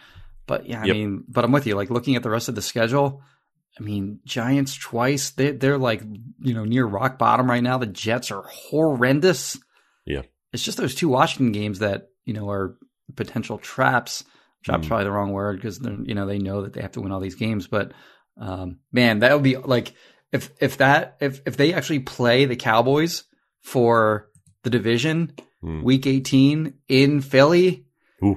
but 0.46 0.66
yeah, 0.66 0.82
I 0.82 0.86
yep. 0.86 0.96
mean, 0.96 1.24
but 1.28 1.44
I'm 1.44 1.52
with 1.52 1.66
you. 1.66 1.74
Like 1.74 1.90
looking 1.90 2.16
at 2.16 2.22
the 2.22 2.30
rest 2.30 2.48
of 2.48 2.54
the 2.54 2.62
schedule, 2.62 3.22
I 3.78 3.82
mean, 3.82 4.20
Giants 4.24 4.74
twice. 4.76 5.30
They 5.30 5.52
they're 5.52 5.78
like 5.78 6.02
you 6.40 6.54
know 6.54 6.64
near 6.64 6.86
rock 6.86 7.18
bottom 7.18 7.50
right 7.50 7.62
now. 7.62 7.78
The 7.78 7.86
Jets 7.86 8.30
are 8.30 8.42
horrendous. 8.42 9.58
Yeah, 10.06 10.22
it's 10.52 10.62
just 10.62 10.78
those 10.78 10.94
two 10.94 11.08
Washington 11.08 11.52
games 11.52 11.80
that 11.80 12.08
you 12.24 12.32
know 12.32 12.48
are 12.48 12.76
potential 13.14 13.58
traps. 13.58 14.24
Traps 14.64 14.84
mm. 14.84 14.88
probably 14.88 15.04
the 15.04 15.12
wrong 15.12 15.32
word 15.32 15.56
because 15.56 15.80
you 16.04 16.14
know 16.14 16.26
they 16.26 16.38
know 16.38 16.62
that 16.62 16.72
they 16.72 16.80
have 16.80 16.92
to 16.92 17.00
win 17.00 17.12
all 17.12 17.20
these 17.20 17.34
games. 17.34 17.66
But 17.66 17.92
um, 18.40 18.78
man, 18.92 19.20
that 19.20 19.34
would 19.34 19.42
be 19.42 19.56
like 19.56 19.94
if 20.32 20.50
if 20.60 20.78
that 20.78 21.16
if 21.20 21.42
if 21.46 21.56
they 21.56 21.74
actually 21.74 22.00
play 22.00 22.46
the 22.46 22.56
Cowboys 22.56 23.24
for 23.60 24.28
the 24.62 24.70
division 24.70 25.34
mm. 25.62 25.82
week 25.82 26.06
eighteen 26.06 26.74
in 26.88 27.20
Philly. 27.20 27.84
Ooh. 28.24 28.36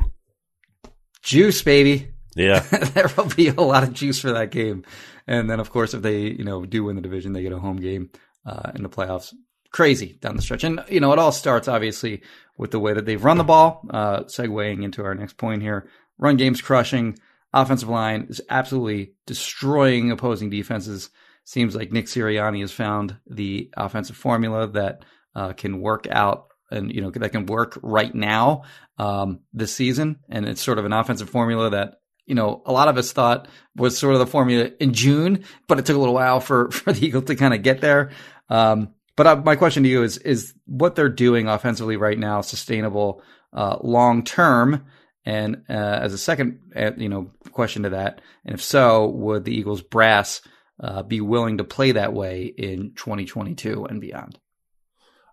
Juice, 1.21 1.61
baby. 1.61 2.11
Yeah, 2.35 2.59
there 2.93 3.09
will 3.17 3.25
be 3.25 3.49
a 3.49 3.61
lot 3.61 3.83
of 3.83 3.93
juice 3.93 4.19
for 4.19 4.31
that 4.33 4.51
game. 4.51 4.83
And 5.29 5.47
then, 5.47 5.59
of 5.59 5.69
course, 5.69 5.93
if 5.93 6.01
they 6.01 6.21
you 6.21 6.43
know 6.43 6.65
do 6.65 6.85
win 6.85 6.95
the 6.95 7.03
division, 7.03 7.33
they 7.33 7.43
get 7.43 7.53
a 7.53 7.59
home 7.59 7.77
game 7.77 8.09
uh, 8.45 8.71
in 8.73 8.81
the 8.81 8.89
playoffs. 8.89 9.33
Crazy 9.71 10.17
down 10.19 10.35
the 10.35 10.41
stretch, 10.41 10.63
and 10.63 10.83
you 10.89 10.99
know 10.99 11.13
it 11.13 11.19
all 11.19 11.31
starts 11.31 11.67
obviously 11.67 12.23
with 12.57 12.71
the 12.71 12.79
way 12.79 12.93
that 12.93 13.05
they've 13.05 13.23
run 13.23 13.37
the 13.37 13.43
ball. 13.43 13.85
Uh, 13.91 14.21
segueing 14.23 14.83
into 14.83 15.03
our 15.03 15.13
next 15.13 15.37
point 15.37 15.61
here, 15.61 15.87
run 16.17 16.35
game's 16.35 16.63
crushing. 16.63 17.17
Offensive 17.53 17.89
line 17.89 18.25
is 18.29 18.41
absolutely 18.49 19.13
destroying 19.27 20.09
opposing 20.09 20.49
defenses. 20.49 21.11
Seems 21.45 21.75
like 21.75 21.91
Nick 21.91 22.07
Sirianni 22.07 22.61
has 22.61 22.71
found 22.71 23.17
the 23.27 23.69
offensive 23.77 24.17
formula 24.17 24.67
that 24.69 25.05
uh, 25.35 25.53
can 25.53 25.79
work 25.79 26.07
out 26.09 26.47
and 26.71 26.91
you 26.91 27.01
know 27.01 27.11
that 27.11 27.29
can 27.29 27.45
work 27.45 27.77
right 27.83 28.13
now 28.15 28.63
um, 28.97 29.41
this 29.53 29.75
season, 29.75 30.21
and 30.27 30.47
it's 30.47 30.61
sort 30.63 30.79
of 30.79 30.85
an 30.85 30.93
offensive 30.93 31.29
formula 31.29 31.69
that 31.69 31.98
you 32.29 32.35
know, 32.35 32.61
a 32.65 32.71
lot 32.71 32.87
of 32.87 32.97
us 32.97 33.11
thought 33.11 33.47
was 33.75 33.97
sort 33.97 34.13
of 34.13 34.19
the 34.19 34.27
formula 34.27 34.69
in 34.79 34.93
June, 34.93 35.43
but 35.67 35.79
it 35.79 35.85
took 35.85 35.95
a 35.95 35.99
little 35.99 36.13
while 36.13 36.39
for, 36.39 36.71
for 36.71 36.93
the 36.93 37.05
Eagles 37.05 37.25
to 37.25 37.35
kind 37.35 37.53
of 37.53 37.63
get 37.63 37.81
there. 37.81 38.11
Um, 38.49 38.93
but 39.15 39.27
uh, 39.27 39.35
my 39.37 39.55
question 39.55 39.83
to 39.83 39.89
you 39.89 40.03
is, 40.03 40.17
is 40.17 40.53
what 40.65 40.95
they're 40.95 41.09
doing 41.09 41.47
offensively 41.47 41.97
right 41.97 42.17
now 42.17 42.41
sustainable, 42.41 43.21
uh, 43.51 43.77
long 43.81 44.23
term? 44.23 44.85
And, 45.25 45.63
uh, 45.69 45.73
as 45.73 46.13
a 46.13 46.17
second, 46.17 46.59
uh, 46.75 46.91
you 46.95 47.09
know, 47.09 47.31
question 47.51 47.83
to 47.83 47.89
that, 47.89 48.21
and 48.45 48.55
if 48.55 48.63
so, 48.63 49.07
would 49.09 49.43
the 49.43 49.53
Eagles 49.53 49.81
brass, 49.81 50.41
uh, 50.81 51.03
be 51.03 51.19
willing 51.19 51.57
to 51.57 51.65
play 51.65 51.91
that 51.91 52.13
way 52.13 52.45
in 52.45 52.93
2022 52.95 53.85
and 53.85 53.99
beyond? 53.99 54.39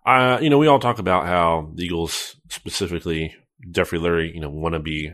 Uh, 0.05 0.39
you 0.41 0.49
know, 0.49 0.57
we 0.57 0.67
all 0.67 0.79
talk 0.79 0.99
about 0.99 1.25
how 1.25 1.71
the 1.73 1.85
Eagles, 1.85 2.35
specifically 2.49 3.33
Jeffrey 3.71 3.99
Lurie, 3.99 4.33
you 4.33 4.41
know, 4.41 4.49
want 4.49 4.73
to 4.73 4.79
be 4.79 5.13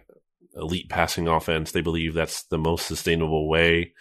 elite 0.56 0.90
passing 0.90 1.28
offense. 1.28 1.72
They 1.72 1.82
believe 1.82 2.14
that's 2.14 2.44
the 2.44 2.58
most 2.58 2.88
sustainable 2.88 3.50
way. 3.50 3.94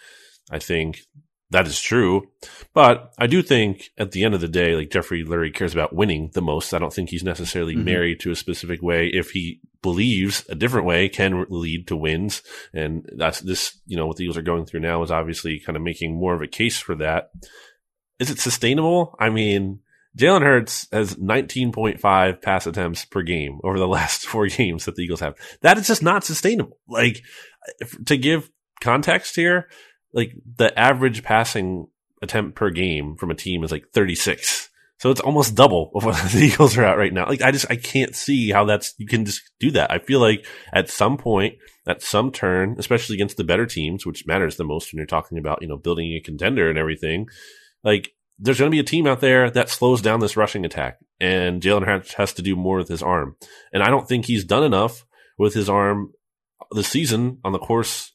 I 0.51 0.59
think 0.59 1.01
that 1.49 1.67
is 1.67 1.79
true. 1.81 2.29
But 2.73 3.13
I 3.17 3.27
do 3.27 3.41
think 3.41 3.89
at 3.97 4.11
the 4.11 4.23
end 4.23 4.33
of 4.33 4.41
the 4.41 4.47
day, 4.47 4.75
like 4.75 4.89
Jeffrey 4.89 5.23
Lurie 5.23 5.53
cares 5.53 5.73
about 5.73 5.93
winning 5.93 6.31
the 6.33 6.41
most. 6.41 6.73
I 6.73 6.79
don't 6.79 6.93
think 6.93 7.09
he's 7.09 7.23
necessarily 7.23 7.75
mm-hmm. 7.75 7.85
married 7.85 8.19
to 8.21 8.31
a 8.31 8.35
specific 8.35 8.81
way. 8.81 9.07
If 9.07 9.31
he 9.31 9.61
believes 9.83 10.45
a 10.49 10.55
different 10.55 10.87
way 10.87 11.09
can 11.09 11.45
lead 11.49 11.87
to 11.89 11.95
wins. 11.95 12.41
And 12.73 13.07
that's 13.15 13.41
this, 13.41 13.77
you 13.85 13.95
know, 13.95 14.07
what 14.07 14.17
the 14.17 14.23
Eagles 14.23 14.37
are 14.37 14.41
going 14.41 14.65
through 14.65 14.79
now 14.79 15.03
is 15.03 15.11
obviously 15.11 15.59
kind 15.59 15.75
of 15.75 15.83
making 15.83 16.15
more 16.15 16.33
of 16.33 16.41
a 16.41 16.47
case 16.47 16.79
for 16.79 16.95
that. 16.95 17.29
Is 18.17 18.31
it 18.31 18.39
sustainable? 18.39 19.15
I 19.19 19.29
mean, 19.29 19.81
Jalen 20.17 20.43
Hurts 20.43 20.87
has 20.91 21.15
19.5 21.15 22.41
pass 22.41 22.67
attempts 22.67 23.05
per 23.05 23.23
game 23.23 23.59
over 23.63 23.79
the 23.79 23.87
last 23.87 24.25
four 24.25 24.47
games 24.47 24.85
that 24.85 24.95
the 24.95 25.03
Eagles 25.03 25.21
have. 25.21 25.35
That 25.61 25.77
is 25.77 25.87
just 25.87 26.03
not 26.03 26.23
sustainable. 26.23 26.77
Like, 26.87 27.23
to 28.05 28.17
give 28.17 28.49
context 28.81 29.35
here, 29.35 29.69
like 30.13 30.33
the 30.57 30.77
average 30.77 31.23
passing 31.23 31.87
attempt 32.21 32.55
per 32.55 32.69
game 32.69 33.15
from 33.15 33.31
a 33.31 33.35
team 33.35 33.63
is 33.63 33.71
like 33.71 33.89
36. 33.93 34.69
So 34.99 35.09
it's 35.09 35.19
almost 35.19 35.55
double 35.55 35.91
of 35.95 36.05
what 36.05 36.15
the 36.31 36.39
Eagles 36.39 36.77
are 36.77 36.85
at 36.85 36.97
right 36.97 37.11
now. 37.11 37.27
Like 37.27 37.41
I 37.41 37.51
just 37.51 37.65
I 37.69 37.75
can't 37.75 38.15
see 38.15 38.51
how 38.51 38.65
that's 38.65 38.93
you 38.97 39.07
can 39.07 39.25
just 39.25 39.41
do 39.59 39.71
that. 39.71 39.91
I 39.91 39.99
feel 39.99 40.19
like 40.19 40.45
at 40.71 40.89
some 40.89 41.17
point, 41.17 41.55
at 41.85 42.01
some 42.01 42.31
turn, 42.31 42.75
especially 42.77 43.15
against 43.15 43.35
the 43.37 43.43
better 43.43 43.65
teams, 43.65 44.05
which 44.05 44.25
matters 44.25 44.55
the 44.55 44.63
most 44.63 44.91
when 44.91 44.99
you're 44.99 45.05
talking 45.05 45.37
about, 45.37 45.61
you 45.61 45.67
know, 45.67 45.77
building 45.77 46.13
a 46.13 46.21
contender 46.21 46.69
and 46.69 46.77
everything, 46.77 47.27
like 47.83 48.13
there's 48.39 48.59
going 48.59 48.69
to 48.69 48.75
be 48.75 48.79
a 48.79 48.83
team 48.83 49.07
out 49.07 49.21
there 49.21 49.49
that 49.51 49.69
slows 49.69 50.01
down 50.01 50.19
this 50.19 50.37
rushing 50.37 50.65
attack, 50.65 50.99
and 51.19 51.61
Jalen 51.61 51.85
Hurts 51.85 52.13
has 52.15 52.33
to 52.33 52.41
do 52.41 52.55
more 52.55 52.77
with 52.77 52.89
his 52.89 53.03
arm. 53.03 53.35
And 53.71 53.83
I 53.83 53.89
don't 53.89 54.07
think 54.07 54.25
he's 54.25 54.43
done 54.43 54.63
enough 54.63 55.05
with 55.37 55.53
his 55.53 55.69
arm 55.69 56.13
this 56.71 56.87
season 56.87 57.39
on 57.43 57.51
the 57.51 57.59
course 57.59 58.13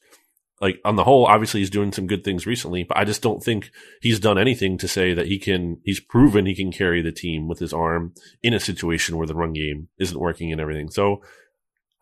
like 0.61 0.79
on 0.83 0.95
the 0.95 1.03
whole, 1.03 1.25
obviously 1.25 1.61
he's 1.61 1.69
doing 1.69 1.91
some 1.91 2.07
good 2.07 2.23
things 2.23 2.45
recently, 2.45 2.83
but 2.83 2.97
I 2.97 3.05
just 3.05 3.21
don't 3.21 3.41
think 3.41 3.71
he's 4.01 4.19
done 4.19 4.37
anything 4.37 4.77
to 4.79 4.87
say 4.87 5.13
that 5.13 5.27
he 5.27 5.39
can, 5.39 5.79
he's 5.83 5.99
proven 5.99 6.45
he 6.45 6.55
can 6.55 6.71
carry 6.71 7.01
the 7.01 7.11
team 7.11 7.47
with 7.47 7.59
his 7.59 7.73
arm 7.73 8.13
in 8.43 8.53
a 8.53 8.59
situation 8.59 9.17
where 9.17 9.27
the 9.27 9.35
run 9.35 9.53
game 9.53 9.87
isn't 9.99 10.19
working 10.19 10.51
and 10.51 10.59
everything. 10.59 10.89
So 10.89 11.21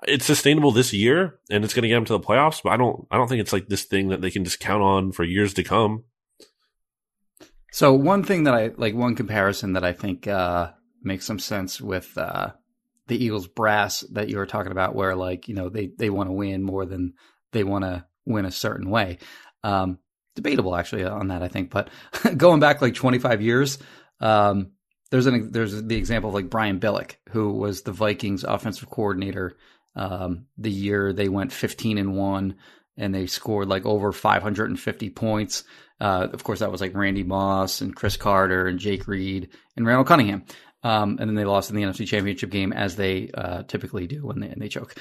it's 0.08 0.26
sustainable 0.26 0.72
this 0.72 0.94
year 0.94 1.40
and 1.50 1.64
it's 1.64 1.74
going 1.74 1.84
to 1.84 1.90
get 1.90 1.98
him 1.98 2.06
to 2.06 2.14
the 2.14 2.20
playoffs, 2.20 2.62
but 2.64 2.72
I 2.72 2.78
don't, 2.78 3.08
I 3.12 3.18
don't 3.18 3.28
think 3.28 3.42
it's 3.42 3.54
like 3.54 3.68
this 3.68 3.84
thing 3.84 4.10
that 4.10 4.22
they 4.22 4.32
can 4.32 4.44
just 4.44 4.60
count 4.60 4.82
on 4.82 5.12
for 5.12 5.24
years 5.24 5.54
to 5.56 5.64
come. 5.64 6.04
So 7.72 7.94
one 7.94 8.24
thing 8.24 8.44
that 8.44 8.54
I 8.54 8.72
like, 8.78 8.96
one 8.96 9.16
comparison 9.16 9.74
that 9.74 9.84
I 9.84 9.94
think, 9.94 10.28
uh, 10.28 10.72
makes 11.04 11.26
some 11.26 11.40
sense 11.40 11.82
with, 11.82 12.18
uh, 12.18 12.52
the 13.08 13.24
Eagles 13.24 13.48
brass 13.48 14.02
that 14.12 14.30
you 14.30 14.38
were 14.38 14.46
talking 14.46 14.72
about, 14.72 14.96
where 14.96 15.16
like, 15.16 15.48
you 15.48 15.56
know, 15.56 15.70
they, 15.70 15.88
they 15.98 16.10
want 16.10 16.30
to 16.30 16.34
win 16.34 16.64
more 16.64 16.86
than 16.86 17.14
they 17.52 17.64
want 17.64 17.84
to 17.84 18.06
win 18.26 18.46
a 18.46 18.52
certain 18.52 18.90
way. 18.90 19.20
Um, 19.64 20.00
debatable 20.36 20.76
actually 20.76 21.04
on 21.04 21.28
that, 21.30 21.44
I 21.44 21.48
think. 21.48 21.70
But 21.70 21.90
going 22.38 22.60
back 22.60 22.82
like 22.82 22.94
25 22.94 23.42
years, 23.42 23.80
um, 24.20 24.72
there's 25.10 25.26
an 25.26 25.52
there's 25.52 25.84
the 25.84 25.96
example 25.96 26.30
of 26.30 26.34
like 26.34 26.50
Brian 26.50 26.80
Billick, 26.80 27.16
who 27.30 27.54
was 27.54 27.82
the 27.82 27.92
Vikings 27.92 28.44
offensive 28.44 28.90
coordinator 28.90 29.56
um, 29.96 30.46
the 30.58 30.72
year 30.72 31.12
they 31.12 31.28
went 31.28 31.52
15 31.52 31.98
and 31.98 32.16
one, 32.16 32.56
and 32.98 33.14
they 33.14 33.28
scored 33.28 33.68
like 33.68 33.86
over 33.86 34.12
550 34.12 35.10
points. 35.12 35.64
Uh, 36.00 36.28
of 36.32 36.44
course, 36.44 36.60
that 36.60 36.72
was 36.72 36.82
like 36.82 36.96
Randy 36.96 37.24
Moss 37.24 37.82
and 37.82 37.96
Cris 37.96 38.18
Carter 38.18 38.68
and 38.68 38.80
Jake 38.80 39.08
Reed 39.08 39.50
and 39.76 39.86
Randall 39.86 40.06
Cunningham. 40.06 40.44
Um, 40.84 41.18
and 41.20 41.28
then 41.30 41.36
they 41.36 41.46
lost 41.46 41.70
in 41.70 41.76
the 41.76 41.82
NFC 41.82 42.08
Championship 42.08 42.52
game, 42.52 42.72
as 42.72 42.96
they 42.96 43.32
uh, 43.34 43.64
typically 43.64 44.06
do 44.08 44.26
when 44.26 44.40
they, 44.40 44.54
they 44.56 44.70
choke. 44.70 44.96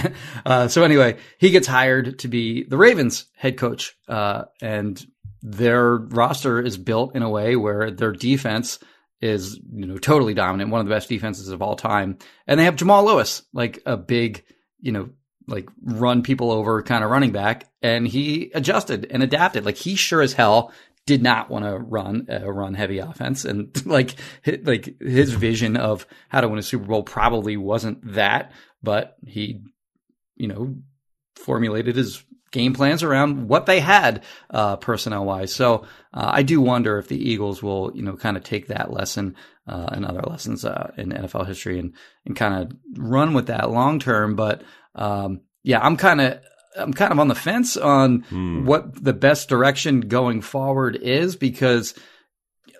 uh, 0.46 0.68
so 0.68 0.82
anyway, 0.82 1.16
he 1.38 1.50
gets 1.50 1.68
hired 1.68 2.18
to 2.20 2.28
be 2.28 2.64
the 2.64 2.76
Ravens 2.76 3.26
head 3.36 3.56
coach, 3.56 3.96
uh, 4.08 4.44
and 4.60 5.02
their 5.40 5.96
roster 5.96 6.60
is 6.60 6.76
built 6.76 7.14
in 7.14 7.22
a 7.22 7.30
way 7.30 7.56
where 7.56 7.90
their 7.90 8.12
defense 8.12 8.80
is 9.20 9.58
you 9.72 9.86
know 9.86 9.98
totally 9.98 10.34
dominant, 10.34 10.70
one 10.70 10.80
of 10.80 10.86
the 10.86 10.94
best 10.94 11.08
defenses 11.08 11.48
of 11.48 11.62
all 11.62 11.76
time, 11.76 12.18
and 12.46 12.58
they 12.58 12.64
have 12.64 12.76
Jamal 12.76 13.04
Lewis, 13.04 13.42
like 13.52 13.80
a 13.86 13.96
big 13.96 14.44
you 14.80 14.92
know 14.92 15.10
like 15.50 15.68
run 15.82 16.22
people 16.22 16.50
over 16.50 16.82
kind 16.82 17.04
of 17.04 17.10
running 17.10 17.32
back, 17.32 17.66
and 17.82 18.06
he 18.06 18.50
adjusted 18.54 19.06
and 19.10 19.22
adapted. 19.22 19.64
Like 19.64 19.76
he 19.76 19.96
sure 19.96 20.22
as 20.22 20.32
hell 20.32 20.72
did 21.06 21.22
not 21.22 21.50
want 21.50 21.64
to 21.64 21.76
run 21.76 22.26
a 22.28 22.52
run 22.52 22.74
heavy 22.74 22.98
offense 22.98 23.44
and 23.44 23.84
like 23.86 24.14
like 24.62 24.94
his 25.00 25.32
vision 25.32 25.76
of 25.76 26.06
how 26.28 26.40
to 26.40 26.48
win 26.48 26.58
a 26.58 26.62
Super 26.62 26.84
Bowl 26.84 27.02
probably 27.02 27.56
wasn't 27.56 28.14
that, 28.14 28.52
but 28.82 29.16
he 29.26 29.62
you 30.36 30.48
know 30.48 30.76
formulated 31.36 31.96
his 31.96 32.24
game 32.52 32.74
plans 32.74 33.02
around 33.02 33.48
what 33.48 33.66
they 33.66 33.80
had 33.80 34.24
uh, 34.50 34.76
personnel 34.76 35.24
wise. 35.24 35.54
So 35.54 35.86
uh, 36.12 36.30
I 36.32 36.42
do 36.42 36.60
wonder 36.60 36.98
if 36.98 37.08
the 37.08 37.30
Eagles 37.30 37.62
will 37.62 37.92
you 37.94 38.02
know 38.02 38.16
kind 38.16 38.36
of 38.36 38.44
take 38.44 38.68
that 38.68 38.92
lesson 38.92 39.36
uh, 39.66 39.88
and 39.92 40.04
other 40.04 40.22
lessons 40.22 40.64
uh, 40.64 40.92
in 40.96 41.10
NFL 41.10 41.46
history 41.46 41.78
and 41.78 41.94
and 42.26 42.36
kind 42.36 42.54
of 42.54 42.76
run 42.96 43.34
with 43.34 43.46
that 43.46 43.70
long 43.70 43.98
term. 43.98 44.34
But 44.36 44.62
um, 44.94 45.40
yeah, 45.62 45.80
I'm 45.80 45.96
kind 45.96 46.20
of 46.20 46.40
I'm 46.76 46.92
kind 46.92 47.12
of 47.12 47.18
on 47.18 47.28
the 47.28 47.34
fence 47.34 47.76
on 47.76 48.20
hmm. 48.22 48.64
what 48.64 49.02
the 49.02 49.12
best 49.12 49.48
direction 49.48 50.02
going 50.02 50.40
forward 50.40 50.96
is 50.96 51.36
because 51.36 51.94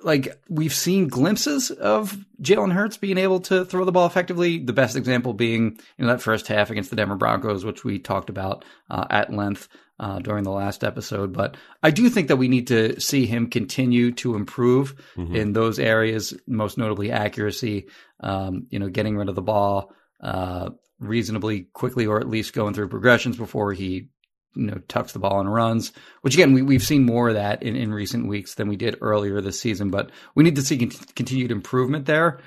like 0.03 0.41
we've 0.49 0.75
seen 0.75 1.09
glimpses 1.09 1.71
of 1.71 2.17
Jalen 2.41 2.73
Hurts 2.73 2.97
being 2.97 3.19
able 3.19 3.41
to 3.41 3.65
throw 3.65 3.85
the 3.85 3.93
ball 3.93 4.07
effectively. 4.07 4.59
The 4.59 4.73
best 4.73 4.97
example 4.97 5.35
being 5.35 5.79
you 5.99 6.05
know 6.05 6.09
that 6.09 6.23
first 6.23 6.47
half 6.49 6.71
against 6.71 6.91
the 6.91 6.97
Denver 6.97 7.17
Broncos, 7.17 7.65
which 7.65 7.85
we 7.85 7.99
talked 7.99 8.31
about 8.31 8.65
uh, 8.89 9.07
at 9.11 9.33
length 9.33 9.69
uh, 9.99 10.19
during 10.21 10.45
the 10.45 10.51
last 10.51 10.85
episode. 10.85 11.33
But 11.33 11.57
I 11.83 11.91
do 11.91 12.09
think 12.09 12.29
that 12.29 12.37
we 12.37 12.49
need 12.49 12.69
to 12.69 13.01
see 13.01 13.27
him 13.27 13.49
continue 13.49 14.13
to 14.13 14.35
improve 14.35 14.95
mm-hmm. 15.17 15.35
in 15.35 15.53
those 15.53 15.79
areas, 15.79 16.35
most 16.47 16.79
notably 16.79 17.11
accuracy. 17.11 17.89
Um, 18.21 18.67
you 18.71 18.79
know, 18.79 18.89
getting 18.89 19.17
rid 19.17 19.29
of 19.29 19.35
the 19.35 19.43
ball. 19.43 19.93
Uh, 20.23 20.71
reasonably 21.01 21.63
quickly, 21.73 22.07
or 22.07 22.21
at 22.21 22.29
least 22.29 22.53
going 22.53 22.75
through 22.75 22.89
progressions 22.89 23.37
before 23.37 23.73
he 23.73 24.09
you 24.55 24.67
know 24.67 24.81
tucks 24.89 25.13
the 25.13 25.19
ball 25.19 25.41
and 25.41 25.53
runs. 25.53 25.93
Which 26.23 26.35
again, 26.35 26.53
we, 26.53 26.63
we've 26.63 26.83
seen 26.83 27.05
more 27.05 27.29
of 27.29 27.35
that 27.35 27.63
in, 27.63 27.77
in 27.77 27.93
recent 27.93 28.29
weeks 28.29 28.55
than 28.55 28.69
we 28.69 28.77
did 28.77 28.99
earlier 29.01 29.41
this 29.41 29.61
season. 29.61 29.91
But 29.91 30.11
we 30.35 30.45
need 30.45 30.57
to 30.57 30.63
see 30.63 30.79
continued 30.79 31.51
improvement 31.51 32.07
there. 32.07 32.41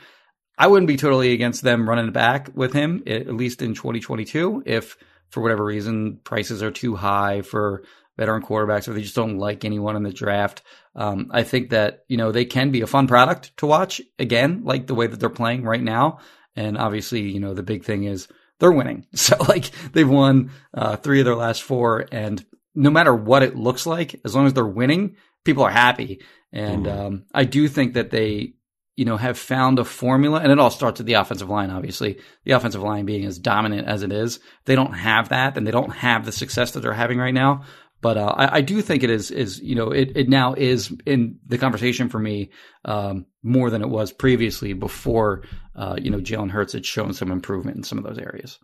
I 0.57 0.67
wouldn't 0.67 0.87
be 0.87 0.97
totally 0.97 1.33
against 1.33 1.63
them 1.63 1.89
running 1.89 2.11
back 2.11 2.49
with 2.53 2.73
him 2.73 3.03
at 3.07 3.33
least 3.33 3.61
in 3.61 3.73
2022 3.73 4.63
if 4.65 4.97
for 5.29 5.41
whatever 5.41 5.65
reason 5.65 6.19
prices 6.23 6.61
are 6.61 6.69
too 6.69 6.95
high 6.95 7.41
for 7.41 7.83
veteran 8.17 8.43
quarterbacks 8.43 8.87
or 8.87 8.93
they 8.93 9.01
just 9.01 9.15
don't 9.15 9.39
like 9.39 9.65
anyone 9.65 9.95
in 9.95 10.03
the 10.03 10.13
draft. 10.13 10.61
Um, 10.95 11.31
I 11.31 11.41
think 11.41 11.71
that, 11.71 12.03
you 12.07 12.17
know, 12.17 12.31
they 12.31 12.45
can 12.45 12.69
be 12.69 12.81
a 12.81 12.87
fun 12.87 13.07
product 13.07 13.57
to 13.57 13.65
watch 13.65 13.99
again, 14.19 14.61
like 14.63 14.85
the 14.85 14.93
way 14.93 15.07
that 15.07 15.19
they're 15.19 15.29
playing 15.29 15.63
right 15.63 15.81
now. 15.81 16.19
And 16.55 16.77
obviously, 16.77 17.21
you 17.21 17.39
know, 17.39 17.55
the 17.55 17.63
big 17.63 17.83
thing 17.83 18.03
is 18.03 18.27
they're 18.59 18.71
winning. 18.71 19.05
So 19.15 19.37
like 19.47 19.71
they've 19.93 20.09
won 20.09 20.51
uh, 20.73 20.97
three 20.97 21.19
of 21.19 21.25
their 21.25 21.35
last 21.35 21.63
four, 21.63 22.05
and 22.11 22.43
no 22.75 22.89
matter 22.89 23.13
what 23.13 23.43
it 23.43 23.55
looks 23.55 23.85
like, 23.85 24.19
as 24.25 24.35
long 24.35 24.45
as 24.47 24.53
they're 24.53 24.65
winning, 24.65 25.15
people 25.43 25.63
are 25.63 25.71
happy. 25.71 26.21
And 26.51 26.85
mm 26.85 27.05
um, 27.05 27.25
I 27.33 27.45
do 27.45 27.67
think 27.67 27.93
that 27.95 28.11
they, 28.11 28.53
you 28.95 29.05
know, 29.05 29.17
have 29.17 29.37
found 29.39 29.79
a 29.79 29.83
formula, 29.83 30.39
and 30.39 30.51
it 30.51 30.59
all 30.59 30.69
starts 30.69 30.99
at 30.99 31.05
the 31.05 31.13
offensive 31.13 31.49
line. 31.49 31.71
Obviously, 31.71 32.19
the 32.43 32.51
offensive 32.51 32.83
line 32.83 33.05
being 33.05 33.25
as 33.25 33.39
dominant 33.39 33.87
as 33.87 34.03
it 34.03 34.11
is, 34.11 34.39
they 34.65 34.75
don't 34.75 34.93
have 34.93 35.29
that, 35.29 35.57
and 35.57 35.65
they 35.65 35.71
don't 35.71 35.91
have 35.91 36.25
the 36.25 36.31
success 36.31 36.71
that 36.71 36.81
they're 36.81 36.93
having 36.93 37.17
right 37.17 37.33
now. 37.33 37.63
But 38.03 38.17
uh, 38.17 38.35
I, 38.37 38.57
I, 38.57 38.61
do 38.61 38.81
think 38.81 39.01
it 39.01 39.09
is 39.09 39.31
is 39.31 39.61
you 39.61 39.75
know 39.75 39.91
it 39.91 40.11
it 40.17 40.27
now 40.27 40.53
is 40.53 40.93
in 41.05 41.39
the 41.47 41.57
conversation 41.57 42.09
for 42.09 42.19
me 42.19 42.51
um, 42.83 43.25
more 43.41 43.69
than 43.69 43.81
it 43.81 43.87
was 43.87 44.11
previously 44.11 44.73
before 44.73 45.43
uh, 45.73 45.95
you 45.99 46.11
know 46.11 46.19
Jalen 46.19 46.51
Hurts 46.51 46.73
had 46.73 46.85
shown 46.85 47.13
some 47.13 47.31
improvement 47.31 47.77
in 47.77 47.83
some 47.83 47.97
of 47.97 48.03
those 48.03 48.19
areas. 48.19 48.59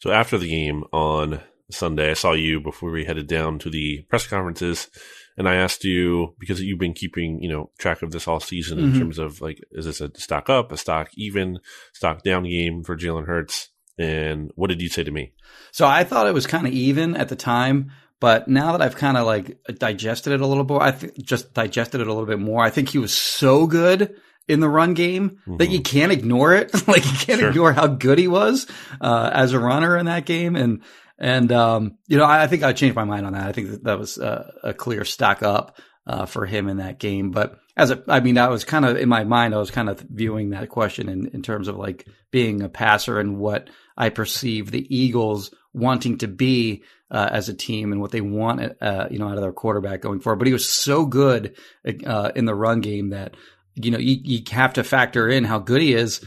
So 0.00 0.10
after 0.10 0.36
the 0.36 0.48
game 0.48 0.82
on 0.92 1.40
Sunday, 1.70 2.10
I 2.10 2.14
saw 2.14 2.32
you 2.32 2.60
before 2.60 2.90
we 2.90 3.04
headed 3.04 3.28
down 3.28 3.60
to 3.60 3.70
the 3.70 4.02
press 4.08 4.26
conferences, 4.26 4.90
and 5.38 5.48
I 5.48 5.54
asked 5.54 5.84
you 5.84 6.34
because 6.40 6.60
you've 6.60 6.80
been 6.80 6.92
keeping 6.92 7.40
you 7.40 7.48
know 7.48 7.70
track 7.78 8.02
of 8.02 8.10
this 8.10 8.26
all 8.26 8.40
season 8.40 8.78
mm-hmm. 8.78 8.94
in 8.94 8.98
terms 8.98 9.20
of 9.20 9.40
like 9.40 9.60
is 9.70 9.84
this 9.84 10.00
a 10.00 10.10
stock 10.18 10.50
up, 10.50 10.72
a 10.72 10.76
stock 10.76 11.10
even, 11.14 11.60
stock 11.92 12.24
down 12.24 12.42
game 12.42 12.82
for 12.82 12.96
Jalen 12.96 13.26
Hurts, 13.26 13.68
and 13.96 14.50
what 14.56 14.70
did 14.70 14.82
you 14.82 14.88
say 14.88 15.04
to 15.04 15.12
me? 15.12 15.34
So 15.70 15.86
I 15.86 16.02
thought 16.02 16.26
it 16.26 16.34
was 16.34 16.48
kind 16.48 16.66
of 16.66 16.72
even 16.72 17.14
at 17.14 17.28
the 17.28 17.36
time. 17.36 17.92
But 18.20 18.48
now 18.48 18.72
that 18.72 18.82
I've 18.82 18.96
kind 18.96 19.16
of 19.16 19.26
like 19.26 19.58
digested 19.78 20.32
it 20.32 20.40
a 20.40 20.46
little 20.46 20.64
bit, 20.64 20.80
I 20.80 20.90
th- 20.92 21.14
just 21.22 21.52
digested 21.52 22.00
it 22.00 22.06
a 22.06 22.12
little 22.12 22.26
bit 22.26 22.38
more. 22.38 22.62
I 22.62 22.70
think 22.70 22.88
he 22.88 22.98
was 22.98 23.12
so 23.12 23.66
good 23.66 24.16
in 24.48 24.60
the 24.60 24.68
run 24.68 24.94
game 24.94 25.30
mm-hmm. 25.30 25.56
that 25.58 25.70
you 25.70 25.80
can't 25.80 26.12
ignore 26.12 26.54
it. 26.54 26.72
like 26.88 27.04
you 27.04 27.18
can't 27.18 27.40
sure. 27.40 27.50
ignore 27.50 27.72
how 27.72 27.86
good 27.86 28.18
he 28.18 28.28
was 28.28 28.66
uh, 29.00 29.30
as 29.32 29.52
a 29.52 29.58
runner 29.58 29.96
in 29.98 30.06
that 30.06 30.24
game. 30.24 30.56
And 30.56 30.82
and 31.18 31.50
um, 31.52 31.98
you 32.06 32.18
know, 32.18 32.24
I, 32.24 32.42
I, 32.42 32.46
think 32.46 32.62
I 32.62 32.72
changed 32.72 32.96
my 32.96 33.04
mind 33.04 33.26
on 33.26 33.32
that. 33.32 33.46
I 33.46 33.52
think 33.52 33.70
that, 33.70 33.84
that 33.84 33.98
was 33.98 34.18
a 34.18 34.74
clear 34.76 35.04
stock 35.04 35.42
up 35.42 35.78
uh, 36.06 36.26
for 36.26 36.46
him 36.46 36.68
in 36.68 36.76
that 36.78 36.98
game. 36.98 37.30
But 37.30 37.58
as 37.76 37.90
a, 37.90 38.02
I 38.08 38.20
mean, 38.20 38.38
I 38.38 38.48
was 38.48 38.64
kind 38.64 38.84
of 38.84 38.96
in 38.96 39.08
my 39.08 39.24
mind, 39.24 39.54
I 39.54 39.58
was 39.58 39.70
kind 39.70 39.88
of 39.88 40.00
viewing 40.00 40.50
that 40.50 40.68
question 40.68 41.08
in, 41.08 41.28
in 41.28 41.42
terms 41.42 41.68
of 41.68 41.76
like 41.76 42.06
being 42.30 42.62
a 42.62 42.68
passer 42.68 43.18
and 43.18 43.38
what 43.38 43.68
I 43.96 44.10
perceive 44.10 44.70
the 44.70 44.86
Eagles 44.94 45.54
wanting 45.72 46.18
to 46.18 46.28
be 46.28 46.84
uh, 47.10 47.28
as 47.30 47.48
a 47.48 47.54
team 47.54 47.92
and 47.92 48.00
what 48.00 48.10
they 48.10 48.20
want, 48.20 48.72
uh, 48.80 49.08
you 49.10 49.18
know, 49.18 49.28
out 49.28 49.36
of 49.36 49.42
their 49.42 49.52
quarterback 49.52 50.00
going 50.00 50.20
forward. 50.20 50.38
But 50.38 50.48
he 50.48 50.52
was 50.52 50.68
so 50.68 51.06
good 51.06 51.56
uh, 52.04 52.32
in 52.34 52.44
the 52.44 52.54
run 52.54 52.80
game 52.80 53.10
that 53.10 53.34
you 53.74 53.90
know 53.90 53.98
you, 53.98 54.18
you 54.22 54.42
have 54.50 54.74
to 54.74 54.84
factor 54.84 55.28
in 55.28 55.44
how 55.44 55.58
good 55.58 55.82
he 55.82 55.94
is. 55.94 56.24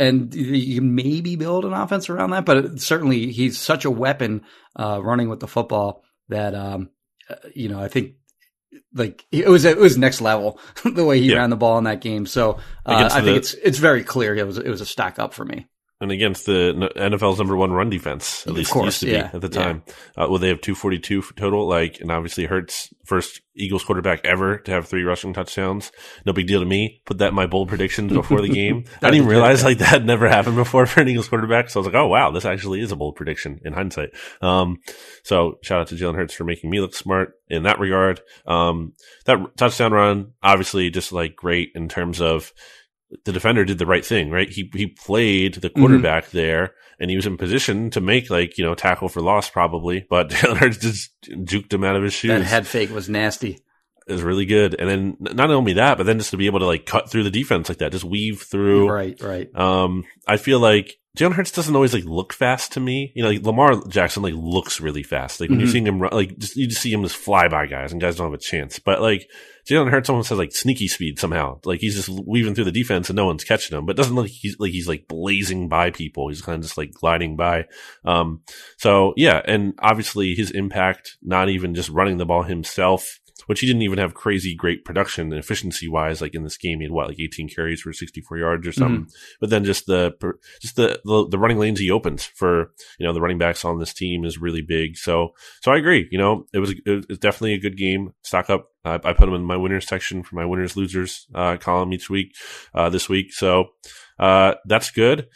And 0.00 0.32
you 0.32 0.80
maybe 0.80 1.34
build 1.34 1.64
an 1.64 1.72
offense 1.72 2.08
around 2.08 2.30
that, 2.30 2.44
but 2.44 2.78
certainly 2.80 3.32
he's 3.32 3.58
such 3.58 3.84
a 3.84 3.90
weapon 3.90 4.42
uh, 4.76 5.00
running 5.02 5.28
with 5.28 5.40
the 5.40 5.48
football 5.48 6.04
that 6.28 6.54
um, 6.54 6.90
uh, 7.28 7.34
you 7.52 7.68
know 7.68 7.82
I 7.82 7.88
think 7.88 8.12
like 8.94 9.26
it 9.32 9.48
was 9.48 9.64
it 9.64 9.76
was 9.76 9.98
next 9.98 10.20
level 10.20 10.60
the 10.84 11.04
way 11.04 11.18
he 11.18 11.30
yeah. 11.30 11.38
ran 11.38 11.50
the 11.50 11.56
ball 11.56 11.78
in 11.78 11.84
that 11.84 12.00
game. 12.00 12.26
So 12.26 12.58
uh, 12.86 13.08
I 13.10 13.20
the, 13.20 13.26
think 13.26 13.38
it's 13.38 13.54
it's 13.54 13.78
very 13.78 14.04
clear 14.04 14.36
it 14.36 14.46
was 14.46 14.58
it 14.58 14.68
was 14.68 14.80
a 14.80 14.86
stock 14.86 15.18
up 15.18 15.34
for 15.34 15.44
me 15.44 15.66
and 16.00 16.12
against 16.12 16.46
the 16.46 16.90
NFL's 16.96 17.38
number 17.38 17.56
one 17.56 17.72
run 17.72 17.90
defense, 17.90 18.46
at 18.46 18.52
least 18.52 18.70
course, 18.70 18.82
it 18.82 18.86
used 18.86 19.00
to 19.00 19.06
be 19.06 19.12
yeah, 19.12 19.30
at 19.32 19.40
the 19.40 19.48
time. 19.48 19.82
Yeah. 19.86 20.24
Uh, 20.24 20.28
well, 20.28 20.38
they 20.38 20.48
have 20.48 20.60
242 20.60 21.22
total, 21.34 21.66
like, 21.66 22.00
and 22.00 22.12
obviously 22.12 22.44
Hurts, 22.44 22.94
first 23.04 23.40
Eagles 23.56 23.82
quarterback 23.82 24.24
ever 24.24 24.58
to 24.58 24.70
have 24.70 24.86
three 24.86 25.02
rushing 25.02 25.32
touchdowns. 25.32 25.90
No 26.24 26.32
big 26.32 26.46
deal 26.46 26.60
to 26.60 26.66
me. 26.66 27.02
Put 27.04 27.18
that 27.18 27.30
in 27.30 27.34
my 27.34 27.46
bold 27.46 27.68
predictions 27.68 28.12
before 28.12 28.40
the 28.40 28.48
game. 28.54 28.84
I 29.02 29.06
didn't 29.06 29.16
even 29.16 29.28
realize 29.28 29.64
like 29.64 29.78
that 29.78 29.88
had 29.88 30.06
never 30.06 30.28
happened 30.28 30.54
before 30.54 30.86
for 30.86 31.00
an 31.00 31.08
Eagles 31.08 31.28
quarterback. 31.28 31.68
So 31.68 31.80
I 31.80 31.80
was 31.80 31.86
like, 31.86 32.00
oh 32.00 32.06
wow, 32.06 32.30
this 32.30 32.44
actually 32.44 32.80
is 32.80 32.92
a 32.92 32.96
bold 32.96 33.16
prediction 33.16 33.60
in 33.64 33.72
hindsight. 33.72 34.10
Um, 34.40 34.78
so 35.24 35.58
shout 35.62 35.80
out 35.80 35.86
to 35.88 35.96
Jalen 35.96 36.14
Hurts 36.14 36.34
for 36.34 36.44
making 36.44 36.70
me 36.70 36.80
look 36.80 36.94
smart 36.94 37.34
in 37.48 37.64
that 37.64 37.80
regard. 37.80 38.20
Um, 38.46 38.92
that 39.24 39.56
touchdown 39.56 39.92
run, 39.92 40.34
obviously 40.42 40.90
just 40.90 41.12
like 41.12 41.34
great 41.34 41.72
in 41.74 41.88
terms 41.88 42.20
of, 42.20 42.52
the 43.24 43.32
defender 43.32 43.64
did 43.64 43.78
the 43.78 43.86
right 43.86 44.04
thing, 44.04 44.30
right? 44.30 44.50
He 44.50 44.70
he 44.74 44.86
played 44.86 45.54
the 45.54 45.68
mm-hmm. 45.68 45.80
quarterback 45.80 46.26
mm-hmm. 46.26 46.36
there, 46.36 46.74
and 47.00 47.10
he 47.10 47.16
was 47.16 47.26
in 47.26 47.36
position 47.36 47.90
to 47.90 48.00
make 48.00 48.30
like 48.30 48.58
you 48.58 48.64
know 48.64 48.74
tackle 48.74 49.08
for 49.08 49.20
loss 49.20 49.48
probably, 49.48 50.06
but 50.08 50.30
Taylor 50.30 50.68
just 50.68 51.10
juked 51.28 51.72
him 51.72 51.84
out 51.84 51.96
of 51.96 52.02
his 52.02 52.12
shoes. 52.12 52.30
That 52.30 52.42
head 52.42 52.66
fake 52.66 52.90
was 52.90 53.08
nasty. 53.08 53.58
It 54.06 54.12
was 54.12 54.22
really 54.22 54.46
good, 54.46 54.74
and 54.78 54.88
then 54.88 55.16
not 55.20 55.50
only 55.50 55.74
that, 55.74 55.98
but 55.98 56.06
then 56.06 56.18
just 56.18 56.30
to 56.30 56.38
be 56.38 56.46
able 56.46 56.60
to 56.60 56.66
like 56.66 56.86
cut 56.86 57.10
through 57.10 57.24
the 57.24 57.30
defense 57.30 57.68
like 57.68 57.78
that, 57.78 57.92
just 57.92 58.04
weave 58.04 58.42
through. 58.42 58.88
Right, 58.88 59.20
right. 59.22 59.54
Um, 59.54 60.04
I 60.26 60.38
feel 60.38 60.60
like 60.60 60.96
Jalen 61.18 61.32
Hurts 61.32 61.50
doesn't 61.50 61.74
always 61.74 61.92
like 61.92 62.04
look 62.04 62.32
fast 62.32 62.72
to 62.74 62.80
me. 62.80 63.12
You 63.16 63.24
know, 63.24 63.30
like 63.30 63.42
Lamar 63.42 63.84
Jackson 63.88 64.22
like 64.22 64.34
looks 64.36 64.80
really 64.80 65.02
fast. 65.02 65.40
Like 65.40 65.50
when 65.50 65.58
mm-hmm. 65.58 65.64
you're 65.64 65.72
seeing 65.72 65.86
him 65.86 66.00
run, 66.00 66.12
like 66.12 66.38
just, 66.38 66.54
you 66.54 66.68
just 66.68 66.80
see 66.80 66.92
him 66.92 67.02
just 67.02 67.16
fly 67.16 67.48
by 67.48 67.66
guys, 67.66 67.90
and 67.90 68.00
guys 68.00 68.14
don't 68.14 68.28
have 68.28 68.38
a 68.38 68.42
chance. 68.42 68.78
But 68.78 69.02
like 69.02 69.28
Jalen 69.68 69.90
Hurts 69.90 70.08
almost 70.08 70.28
has 70.28 70.38
like 70.38 70.54
sneaky 70.54 70.86
speed 70.86 71.18
somehow. 71.18 71.58
Like 71.64 71.80
he's 71.80 71.96
just 71.96 72.08
weaving 72.08 72.54
through 72.54 72.66
the 72.66 72.72
defense 72.72 73.10
and 73.10 73.16
no 73.16 73.26
one's 73.26 73.42
catching 73.42 73.76
him, 73.76 73.84
but 73.84 73.96
doesn't 73.96 74.14
look 74.14 74.26
like 74.26 74.30
he's 74.30 74.60
like 74.60 74.70
he's 74.70 74.86
like 74.86 75.08
blazing 75.08 75.68
by 75.68 75.90
people. 75.90 76.28
He's 76.28 76.40
kind 76.40 76.54
of 76.54 76.62
just 76.62 76.78
like 76.78 76.94
gliding 76.94 77.36
by. 77.36 77.66
Um, 78.04 78.42
so 78.76 79.12
yeah, 79.16 79.42
and 79.44 79.74
obviously 79.80 80.36
his 80.36 80.52
impact, 80.52 81.16
not 81.20 81.48
even 81.48 81.74
just 81.74 81.88
running 81.88 82.18
the 82.18 82.26
ball 82.26 82.44
himself, 82.44 83.18
which 83.46 83.60
he 83.60 83.66
didn't 83.66 83.82
even 83.82 83.98
have 83.98 84.14
crazy 84.14 84.54
great 84.54 84.84
production 84.84 85.32
and 85.32 85.38
efficiency 85.38 85.88
wise. 85.88 86.20
Like 86.20 86.34
in 86.34 86.44
this 86.44 86.56
game, 86.56 86.78
he 86.78 86.84
had 86.84 86.92
what, 86.92 87.08
like 87.08 87.20
18 87.20 87.48
carries 87.48 87.80
for 87.80 87.92
64 87.92 88.38
yards 88.38 88.66
or 88.66 88.72
something. 88.72 89.02
Mm-hmm. 89.02 89.36
But 89.40 89.50
then 89.50 89.64
just 89.64 89.86
the, 89.86 90.14
just 90.60 90.76
the, 90.76 91.00
the, 91.04 91.28
the, 91.28 91.38
running 91.38 91.58
lanes 91.58 91.80
he 91.80 91.90
opens 91.90 92.24
for, 92.24 92.72
you 92.98 93.06
know, 93.06 93.12
the 93.12 93.20
running 93.20 93.38
backs 93.38 93.64
on 93.64 93.78
this 93.78 93.94
team 93.94 94.24
is 94.24 94.38
really 94.38 94.62
big. 94.62 94.96
So, 94.96 95.34
so 95.62 95.72
I 95.72 95.76
agree. 95.78 96.08
You 96.10 96.18
know, 96.18 96.46
it 96.52 96.58
was, 96.58 96.74
it 96.84 97.08
was 97.08 97.18
definitely 97.18 97.54
a 97.54 97.60
good 97.60 97.76
game. 97.76 98.12
Stock 98.22 98.50
up. 98.50 98.68
I, 98.84 98.94
I 98.94 99.12
put 99.12 99.28
him 99.28 99.34
in 99.34 99.44
my 99.44 99.56
winners 99.56 99.86
section 99.86 100.22
for 100.22 100.36
my 100.36 100.44
winners 100.44 100.76
losers, 100.76 101.26
uh, 101.34 101.56
column 101.56 101.92
each 101.92 102.10
week, 102.10 102.34
uh, 102.74 102.88
this 102.88 103.08
week. 103.08 103.32
So, 103.32 103.66
uh, 104.18 104.54
that's 104.66 104.90
good. 104.90 105.28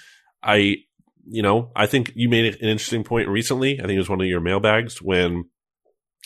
I, 0.42 0.78
you 1.24 1.42
know, 1.42 1.70
I 1.76 1.86
think 1.86 2.12
you 2.14 2.28
made 2.28 2.54
an 2.54 2.68
interesting 2.68 3.04
point 3.04 3.28
recently. 3.28 3.78
I 3.78 3.82
think 3.82 3.92
it 3.92 3.98
was 3.98 4.08
one 4.08 4.20
of 4.20 4.26
your 4.26 4.40
mailbags 4.40 5.00
when 5.00 5.44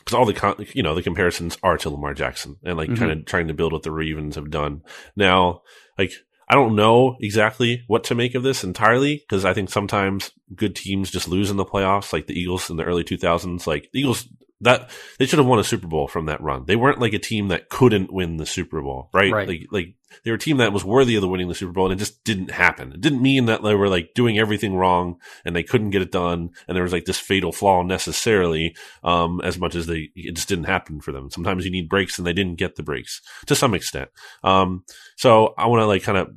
because 0.07 0.17
all 0.17 0.25
the 0.25 0.33
con- 0.33 0.65
you 0.73 0.83
know 0.83 0.95
the 0.95 1.03
comparisons 1.03 1.59
are 1.65 1.77
to 1.79 1.91
Lamar 1.91 2.15
Jackson 2.15 2.57
and 2.63 2.79
like 2.79 2.89
mm-hmm. 2.89 2.99
kind 2.99 3.11
of 3.11 3.25
trying 3.27 3.49
to 3.49 3.55
build 3.55 3.73
what 3.73 3.83
the 3.83 3.91
Ravens 3.91 4.37
have 4.37 4.51
done. 4.51 4.83
Now, 5.17 5.63
like 5.99 6.13
I 6.49 6.55
don't 6.55 6.77
know 6.77 7.17
exactly 7.21 7.83
what 7.89 8.05
to 8.05 8.15
make 8.15 8.37
of 8.37 8.45
this 8.45 8.63
entirely 8.63 9.17
because 9.17 9.45
I 9.45 9.53
think 9.53 9.69
sometimes 9.69 10.31
good 10.55 10.77
teams 10.77 11.11
just 11.11 11.27
lose 11.27 11.51
in 11.51 11.57
the 11.57 11.65
playoffs, 11.65 12.13
like 12.13 12.29
the 12.29 12.39
Eagles 12.39 12.71
in 12.71 12.77
the 12.77 12.85
early 12.85 13.03
2000s. 13.03 13.67
Like 13.67 13.91
the 13.93 14.01
Eagles 14.01 14.29
that 14.61 14.89
they 15.19 15.27
should 15.27 15.41
have 15.41 15.49
won 15.49 15.59
a 15.59 15.65
Super 15.65 15.89
Bowl 15.89 16.07
from 16.07 16.27
that 16.27 16.41
run. 16.41 16.65
They 16.67 16.77
weren't 16.77 17.01
like 17.01 17.13
a 17.13 17.19
team 17.19 17.49
that 17.49 17.69
couldn't 17.69 18.13
win 18.13 18.37
the 18.37 18.47
Super 18.47 18.81
Bowl, 18.81 19.11
right? 19.13 19.33
right. 19.33 19.49
Like, 19.49 19.67
like 19.73 19.95
they 20.25 20.31
were 20.31 20.37
a 20.37 20.39
team 20.39 20.59
that 20.59 20.73
was 20.73 20.85
worthy 20.85 21.17
of 21.17 21.23
the 21.23 21.29
winning 21.29 21.49
the 21.49 21.55
Super 21.55 21.73
Bowl, 21.73 21.87
and 21.87 21.95
it 21.95 22.03
just 22.03 22.23
didn't 22.25 22.51
happen. 22.51 22.93
It 22.93 23.01
didn't 23.01 23.23
mean 23.23 23.47
that 23.47 23.63
they 23.63 23.75
were 23.75 23.89
like 23.89 24.15
doing 24.15 24.39
everything 24.39 24.75
wrong 24.75 25.21
and 25.45 25.55
they 25.55 25.63
couldn't 25.63 25.91
get 25.91 26.03
it 26.03 26.13
done, 26.13 26.51
and 26.67 26.77
there 26.77 26.83
was 26.83 26.93
like 26.93 27.05
this 27.05 27.19
fatal 27.19 27.53
flaw 27.53 27.83
necessarily. 27.83 28.77
Um, 29.03 29.41
as 29.43 29.59
much 29.59 29.75
as 29.75 29.87
they, 29.87 30.11
it 30.15 30.35
just 30.35 30.49
didn't 30.49 30.65
happen 30.65 31.01
for 31.01 31.13
them. 31.13 31.31
Sometimes 31.31 31.65
you 31.65 31.71
need 31.71 31.89
breaks, 31.89 32.19
and 32.19 32.27
they 32.27 32.33
didn't 32.33 32.59
get 32.59 32.77
the 32.77 32.83
breaks 32.83 33.21
to 33.47 33.55
some 33.55 33.75
extent. 33.75 34.11
Um, 34.43 34.85
so 35.17 35.55
I 35.57 35.67
want 35.67 35.81
to 35.81 35.87
like 35.87 36.03
kind 36.03 36.19
of 36.19 36.29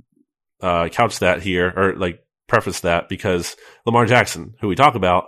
uh, 0.62 0.90
couch 0.90 1.20
that 1.20 1.42
here, 1.42 1.72
or 1.76 1.96
like 1.96 2.24
preface 2.48 2.82
that 2.82 3.10
because 3.10 3.56
Lamar 3.86 4.06
Jackson, 4.06 4.56
who 4.60 4.68
we 4.68 4.76
talk 4.76 4.96
about, 4.96 5.26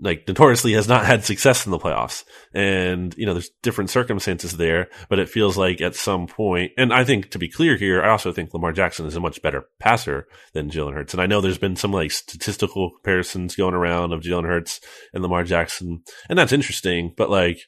like 0.00 0.26
notoriously 0.26 0.72
has 0.72 0.88
not 0.88 1.04
had 1.04 1.24
success 1.24 1.66
in 1.66 1.72
the 1.72 1.78
playoffs. 1.78 2.24
And, 2.54 3.14
you 3.16 3.26
know, 3.26 3.34
there's 3.34 3.50
different 3.62 3.90
circumstances 3.90 4.56
there, 4.56 4.88
but 5.08 5.18
it 5.18 5.28
feels 5.28 5.56
like 5.56 5.80
at 5.80 5.94
some 5.94 6.26
point, 6.26 6.72
and 6.78 6.92
I 6.92 7.04
think 7.04 7.30
to 7.30 7.38
be 7.38 7.48
clear 7.48 7.76
here, 7.76 8.02
I 8.02 8.10
also 8.10 8.32
think 8.32 8.52
Lamar 8.52 8.72
Jackson 8.72 9.06
is 9.06 9.16
a 9.16 9.20
much 9.20 9.42
better 9.42 9.66
passer 9.78 10.26
than 10.52 10.70
Jalen 10.70 10.94
Hurts. 10.94 11.12
And 11.12 11.22
I 11.22 11.26
know 11.26 11.40
there's 11.40 11.58
been 11.58 11.76
some 11.76 11.92
like 11.92 12.10
statistical 12.10 12.90
comparisons 12.90 13.56
going 13.56 13.74
around 13.74 14.12
of 14.12 14.22
Jalen 14.22 14.46
Hurts 14.46 14.80
and 15.12 15.22
Lamar 15.22 15.44
Jackson, 15.44 16.02
and 16.28 16.38
that's 16.38 16.52
interesting, 16.52 17.12
but 17.16 17.30
like, 17.30 17.60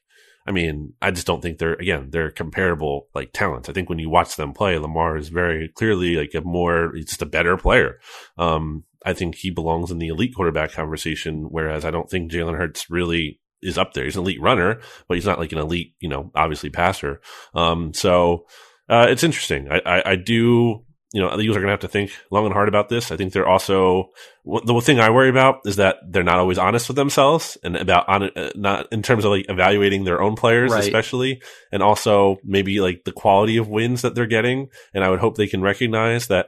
I 0.47 0.51
mean, 0.51 0.95
I 1.01 1.12
just 1.12 1.27
don't 1.27 1.40
think 1.40 1.59
they're 1.59 1.75
again 1.75 2.09
they're 2.11 2.31
comparable 2.31 3.07
like 3.14 3.33
talents. 3.33 3.68
I 3.68 3.73
think 3.73 3.88
when 3.88 4.01
you 4.01 4.11
watch 4.11 4.35
them 4.35 4.53
play, 4.53 4.77
Lamar 4.77 5.16
is 5.16 5.29
very 5.29 5.68
clearly 5.68 6.16
like 6.16 6.35
a 6.35 6.40
more 6.40 6.92
just 6.97 7.23
a 7.23 7.27
better 7.27 7.57
player. 7.57 8.01
Um, 8.37 8.83
I 9.04 9.12
think 9.12 9.36
he 9.36 9.50
belongs 9.50 9.90
in 9.90 9.98
the 9.98 10.08
elite 10.08 10.34
quarterback 10.34 10.72
conversation, 10.72 11.46
whereas 11.50 11.84
I 11.84 11.90
don't 11.90 12.08
think 12.10 12.30
Jalen 12.30 12.56
Hurts 12.56 12.90
really 12.90 13.40
is 13.62 13.78
up 13.78 13.94
there. 13.94 14.04
He's 14.04 14.16
an 14.16 14.22
elite 14.22 14.40
runner, 14.40 14.80
but 15.08 15.16
he's 15.16 15.26
not 15.26 15.38
like 15.38 15.52
an 15.52 15.58
elite, 15.58 15.94
you 16.00 16.08
know, 16.08 16.30
obviously 16.34 16.70
passer. 16.70 17.20
Um, 17.54 17.94
so 17.94 18.46
uh, 18.88 19.06
it's 19.08 19.22
interesting. 19.22 19.70
I, 19.70 19.80
I, 19.86 20.10
I 20.12 20.16
do 20.16 20.84
you 21.12 21.20
know, 21.20 21.36
the 21.36 21.42
Eagles 21.42 21.58
are 21.58 21.60
going 21.60 21.68
to 21.68 21.72
have 21.72 21.80
to 21.80 21.88
think 21.88 22.10
long 22.30 22.46
and 22.46 22.54
hard 22.54 22.68
about 22.68 22.88
this. 22.88 23.12
I 23.12 23.16
think 23.16 23.32
they're 23.32 23.48
also 23.48 24.10
the 24.44 24.80
thing 24.80 24.98
I 24.98 25.10
worry 25.10 25.28
about 25.28 25.60
is 25.66 25.76
that 25.76 25.96
they're 26.08 26.22
not 26.22 26.38
always 26.38 26.56
honest 26.56 26.88
with 26.88 26.96
themselves 26.96 27.58
and 27.62 27.76
about 27.76 28.08
on 28.08 28.30
uh, 28.30 28.50
not 28.54 28.90
in 28.90 29.02
terms 29.02 29.24
of 29.24 29.30
like 29.30 29.44
evaluating 29.50 30.04
their 30.04 30.22
own 30.22 30.36
players, 30.36 30.72
right. 30.72 30.82
especially, 30.82 31.42
and 31.70 31.82
also 31.82 32.38
maybe 32.42 32.80
like 32.80 33.02
the 33.04 33.12
quality 33.12 33.58
of 33.58 33.68
wins 33.68 34.02
that 34.02 34.14
they're 34.14 34.26
getting. 34.26 34.68
And 34.94 35.04
I 35.04 35.10
would 35.10 35.20
hope 35.20 35.36
they 35.36 35.46
can 35.46 35.60
recognize 35.60 36.28
that 36.28 36.46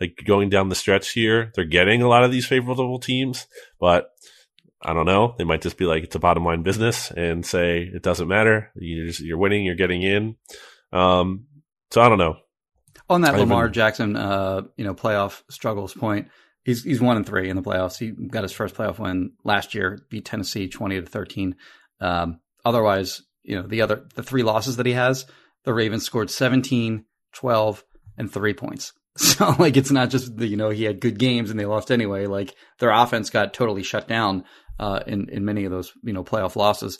like 0.00 0.18
going 0.24 0.50
down 0.50 0.68
the 0.68 0.74
stretch 0.74 1.12
here, 1.12 1.52
they're 1.54 1.64
getting 1.64 2.02
a 2.02 2.08
lot 2.08 2.24
of 2.24 2.30
these 2.30 2.46
favorable 2.46 2.98
teams, 2.98 3.46
but 3.80 4.10
I 4.82 4.92
don't 4.92 5.06
know. 5.06 5.34
They 5.38 5.44
might 5.44 5.62
just 5.62 5.78
be 5.78 5.86
like, 5.86 6.04
it's 6.04 6.14
a 6.14 6.20
bottom 6.20 6.44
line 6.44 6.62
business 6.62 7.10
and 7.10 7.44
say 7.44 7.90
it 7.92 8.02
doesn't 8.02 8.28
matter. 8.28 8.70
You're, 8.76 9.06
just, 9.06 9.20
you're 9.20 9.38
winning, 9.38 9.64
you're 9.64 9.74
getting 9.74 10.02
in. 10.02 10.36
Um, 10.92 11.46
so 11.90 12.00
I 12.00 12.08
don't 12.08 12.18
know. 12.18 12.36
On 13.08 13.20
that 13.22 13.34
I 13.34 13.38
Lamar 13.38 13.64
even, 13.64 13.72
Jackson, 13.72 14.16
uh, 14.16 14.62
you 14.76 14.84
know, 14.84 14.94
playoff 14.94 15.42
struggles 15.48 15.94
point, 15.94 16.28
he's 16.64 16.82
he's 16.82 17.00
one 17.00 17.16
and 17.16 17.24
three 17.24 17.48
in 17.48 17.56
the 17.56 17.62
playoffs. 17.62 17.98
He 17.98 18.10
got 18.10 18.42
his 18.42 18.52
first 18.52 18.74
playoff 18.74 18.98
win 18.98 19.32
last 19.44 19.74
year, 19.74 20.00
beat 20.10 20.24
Tennessee 20.24 20.68
twenty 20.68 21.00
to 21.00 21.06
thirteen. 21.06 21.54
Um, 22.00 22.40
otherwise, 22.64 23.22
you 23.44 23.56
know, 23.56 23.66
the 23.66 23.82
other 23.82 24.04
the 24.16 24.24
three 24.24 24.42
losses 24.42 24.76
that 24.76 24.86
he 24.86 24.92
has, 24.92 25.24
the 25.64 25.72
Ravens 25.72 26.04
scored 26.04 26.30
17, 26.30 27.04
12, 27.34 27.84
and 28.18 28.32
three 28.32 28.54
points. 28.54 28.92
So 29.36 29.54
like 29.58 29.76
it's 29.76 29.90
not 29.90 30.10
just 30.10 30.36
the, 30.36 30.46
you 30.46 30.56
know 30.56 30.70
he 30.70 30.84
had 30.84 31.00
good 31.00 31.18
games 31.18 31.50
and 31.50 31.58
they 31.58 31.66
lost 31.66 31.90
anyway. 31.90 32.26
Like 32.26 32.54
their 32.78 32.90
offense 32.90 33.30
got 33.30 33.54
totally 33.54 33.82
shut 33.82 34.08
down 34.08 34.44
uh, 34.78 35.00
in 35.06 35.28
in 35.30 35.44
many 35.44 35.64
of 35.64 35.70
those 35.70 35.92
you 36.02 36.12
know 36.12 36.24
playoff 36.24 36.56
losses. 36.56 36.98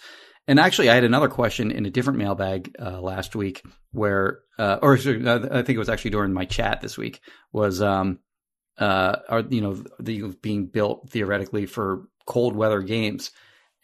And 0.48 0.60
actually, 0.60 0.90
I 0.90 0.94
had 0.94 1.04
another 1.04 1.28
question 1.28 1.72
in 1.72 1.86
a 1.86 1.90
different 1.90 2.20
mailbag 2.20 2.74
uh, 2.80 3.00
last 3.00 3.34
week, 3.34 3.64
where 3.90 4.40
uh, 4.58 4.78
or 4.80 4.94
I 4.94 4.98
think 4.98 5.70
it 5.70 5.78
was 5.78 5.88
actually 5.88 6.12
during 6.12 6.32
my 6.32 6.44
chat 6.44 6.80
this 6.80 6.96
week 6.96 7.20
was 7.52 7.82
um 7.82 8.20
uh 8.78 9.16
are 9.28 9.40
you 9.40 9.60
know 9.60 9.82
the 9.98 10.34
being 10.42 10.66
built 10.66 11.10
theoretically 11.10 11.66
for 11.66 12.08
cold 12.26 12.54
weather 12.54 12.80
games, 12.80 13.30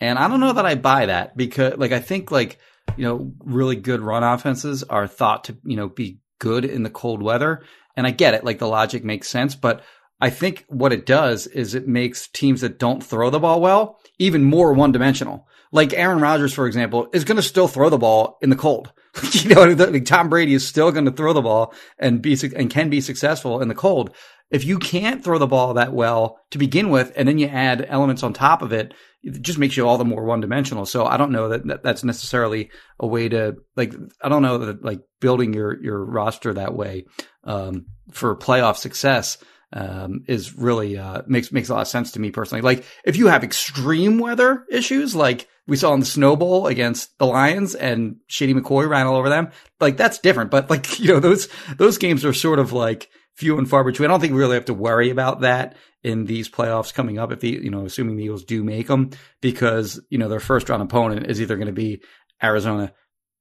and 0.01 0.19
I 0.19 0.29
don't 0.29 0.41
know 0.41 0.53
that 0.53 0.67
I 0.67 0.77
buy 0.77 1.07
that 1.07 1.37
because 1.37 1.77
like 1.77 1.93
I 1.93 2.01
think 2.01 2.31
like 2.31 2.59
you 2.97 3.05
know 3.05 3.33
really 3.41 3.77
good 3.77 4.01
run 4.01 4.23
offenses 4.23 4.85
are 4.85 5.07
thought 5.07 5.45
to 5.45 5.57
you 5.65 5.77
know 5.77 5.89
be 5.89 6.21
good 6.39 6.65
in 6.65 6.83
the 6.83 6.91
cold 6.91 7.23
weather 7.23 7.63
and 7.97 8.07
I 8.07 8.11
get 8.11 8.35
it, 8.35 8.45
like 8.45 8.59
the 8.59 8.69
logic 8.69 9.05
makes 9.05 9.29
sense, 9.29 9.55
but 9.55 9.83
I 10.21 10.31
think 10.31 10.65
what 10.69 10.93
it 10.93 11.05
does 11.05 11.49
is 11.49 11.75
it 11.75 11.89
makes 11.89 12.29
teams 12.29 12.61
that 12.61 12.79
don't 12.79 13.03
throw 13.03 13.29
the 13.29 13.41
ball 13.41 13.61
well 13.61 13.99
even 14.19 14.45
more 14.45 14.73
one 14.73 14.93
dimensional. 14.93 15.49
Like 15.73 15.95
Aaron 15.95 16.21
Rodgers, 16.21 16.53
for 16.53 16.67
example, 16.67 17.09
is 17.13 17.25
going 17.25 17.37
to 17.37 17.43
still 17.43 17.67
throw 17.67 17.89
the 17.89 17.99
ball 17.99 18.39
in 18.41 18.51
the 18.51 18.57
cold. 18.57 18.93
you 19.33 19.55
know, 19.55 19.65
like 19.65 20.05
Tom 20.05 20.29
Brady 20.29 20.55
is 20.55 20.67
still 20.67 20.93
going 20.93 21.07
to 21.07 21.11
throw 21.11 21.33
the 21.33 21.43
ball 21.43 21.75
and 21.99 22.23
be 22.23 22.39
and 22.55 22.71
can 22.71 22.89
be 22.89 23.01
successful 23.01 23.61
in 23.61 23.69
the 23.69 23.75
cold. 23.75 24.15
If 24.51 24.65
you 24.65 24.79
can't 24.79 25.25
throw 25.25 25.39
the 25.39 25.47
ball 25.47 25.75
that 25.75 25.93
well 25.93 26.39
to 26.51 26.59
begin 26.59 26.91
with, 26.91 27.13
and 27.17 27.27
then 27.27 27.39
you 27.39 27.49
add 27.49 27.87
elements 27.89 28.23
on 28.23 28.33
top 28.33 28.63
of 28.63 28.73
it, 28.73 28.95
it 29.23 29.41
just 29.41 29.59
makes 29.59 29.77
you 29.77 29.89
all 29.89 29.99
the 29.99 30.05
more 30.05 30.25
one 30.25 30.41
dimensional. 30.41 30.85
So 30.87 31.07
I 31.07 31.17
don't 31.17 31.33
know 31.33 31.49
that, 31.49 31.67
that 31.67 31.83
that's 31.83 32.05
necessarily 32.05 32.71
a 33.01 33.07
way 33.07 33.29
to 33.31 33.57
like. 33.77 33.95
I 34.23 34.29
don't 34.29 34.43
know 34.43 34.59
that 34.59 34.85
like 34.85 35.01
building 35.21 35.53
your 35.53 35.83
your 35.83 36.05
roster 36.05 36.55
that 36.55 36.75
way 36.75 37.07
um, 37.45 37.87
for 38.11 38.37
playoff 38.37 38.77
success 38.77 39.39
um, 39.73 40.25
is 40.29 40.55
really 40.57 40.99
uh, 40.99 41.23
makes 41.27 41.51
makes 41.53 41.69
a 41.69 41.75
lot 41.75 41.83
of 41.83 41.89
sense 41.89 42.13
to 42.13 42.21
me 42.21 42.31
personally. 42.31 42.63
Like 42.63 42.85
if 43.05 43.17
you 43.17 43.29
have 43.29 43.45
extreme 43.45 44.19
weather 44.19 44.67
issues, 44.71 45.17
like 45.17 45.49
we 45.67 45.77
saw 45.77 45.95
in 45.95 46.01
the 46.01 46.07
Snow 46.07 46.37
Bowl 46.37 46.67
against 46.67 47.17
the 47.19 47.27
Lions 47.27 47.75
and 47.75 48.17
Shady 48.27 48.55
McCoy 48.55 48.89
ran 48.89 49.07
all 49.07 49.17
over 49.17 49.29
them, 49.29 49.51
like 49.81 49.97
that's 49.97 50.19
different. 50.19 50.51
But 50.51 50.69
like 50.69 50.99
you 51.01 51.09
know 51.09 51.21
those 51.21 51.49
those 51.77 51.99
games 51.99 52.25
are 52.25 52.35
sort 52.35 52.59
of 52.59 52.73
like 52.73 53.09
few 53.35 53.59
and 53.59 53.69
far 53.69 53.85
between. 53.85 54.11
I 54.11 54.13
don't 54.13 54.21
think 54.21 54.35
we 54.35 54.41
really 54.41 54.57
have 54.57 54.67
to 54.67 54.75
worry 54.75 55.11
about 55.11 55.41
that 55.41 55.77
in 56.03 56.27
these 56.27 56.51
playoffs 56.51 56.93
coming 56.93 57.19
up. 57.19 57.33
If 57.33 57.41
the 57.41 57.51
you 57.51 57.71
know 57.71 57.87
assuming 57.87 58.17
the 58.17 58.25
Eagles 58.25 58.45
do 58.45 58.63
make 58.63 58.89
them, 58.89 59.11
because 59.41 60.01
you 60.11 60.19
know 60.19 60.29
their 60.29 60.41
first 60.41 60.69
round 60.69 60.83
opponent 60.83 61.31
is 61.31 61.41
either 61.41 61.57
going 61.57 61.67
to 61.67 61.73
be 61.73 62.03
Arizona 62.43 62.93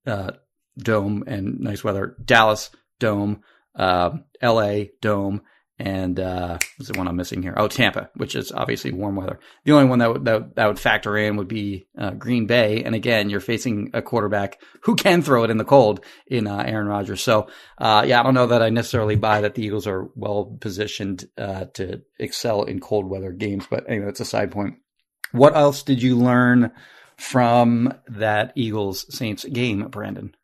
uh, 0.06 0.32
dome 0.78 1.24
and 1.28 1.60
nice 1.60 1.84
weather, 1.84 2.16
Dallas 2.24 2.70
dome, 3.00 3.42
uh, 3.76 4.12
L.A. 4.42 4.92
dome 5.02 5.42
and 5.84 6.20
uh, 6.20 6.60
what's 6.78 6.92
the 6.92 6.98
one 6.98 7.08
I'm 7.08 7.16
missing 7.16 7.42
here? 7.42 7.56
Oh, 7.58 7.68
Tampa, 7.68 8.12
which 8.16 8.36
is 8.36 8.52
obviously 8.52 8.92
warm 8.92 9.16
weather. 9.16 9.40
The 9.66 9.72
only 9.72 9.90
one 9.90 10.00
that 10.00 10.14
would, 10.14 10.26
that, 10.26 10.56
that 10.56 10.68
would 10.68 10.80
factor 10.80 11.18
in 11.18 11.38
would 11.38 11.48
be 11.48 11.88
uh, 11.98 12.12
Green 12.12 12.46
Bay, 12.46 12.84
and 12.84 12.94
again, 12.94 13.30
you're 13.30 13.40
facing 13.40 13.90
a 13.94 14.02
quarterback 14.02 14.62
who 14.84 14.96
can 14.96 15.24
throw 15.24 15.44
it 15.44 15.50
in 15.50 15.58
the 15.58 15.66
cold 15.66 16.06
in 16.28 16.46
uh, 16.46 16.64
Aaron 16.66 16.88
Rodgers. 16.88 17.22
So, 17.24 17.48
uh, 17.80 18.04
yeah, 18.06 18.20
I 18.20 18.24
don't 18.24 18.36
know 18.36 18.48
that 18.48 18.62
I 18.62 18.70
necessarily 18.70 19.16
buy 19.16 19.42
that 19.42 19.56
the 19.56 19.64
Eagles 19.64 19.88
are 19.88 20.10
well 20.16 20.56
positioned 20.60 21.28
uh, 21.38 21.66
to 21.74 22.02
excel 22.20 22.64
in 22.64 22.80
cold 22.80 23.10
weather 23.10 23.32
games, 23.32 23.66
but 23.68 23.90
anyway, 23.90 24.06
that's 24.06 24.20
a 24.20 24.26
side 24.26 24.52
point. 24.52 24.76
What 25.32 25.56
else 25.56 25.82
did 25.82 26.04
you 26.04 26.16
learn 26.16 26.72
from 27.18 27.94
that 28.08 28.54
Eagles 28.56 29.06
Saints 29.16 29.46
game, 29.46 29.88
Brandon? 29.88 30.36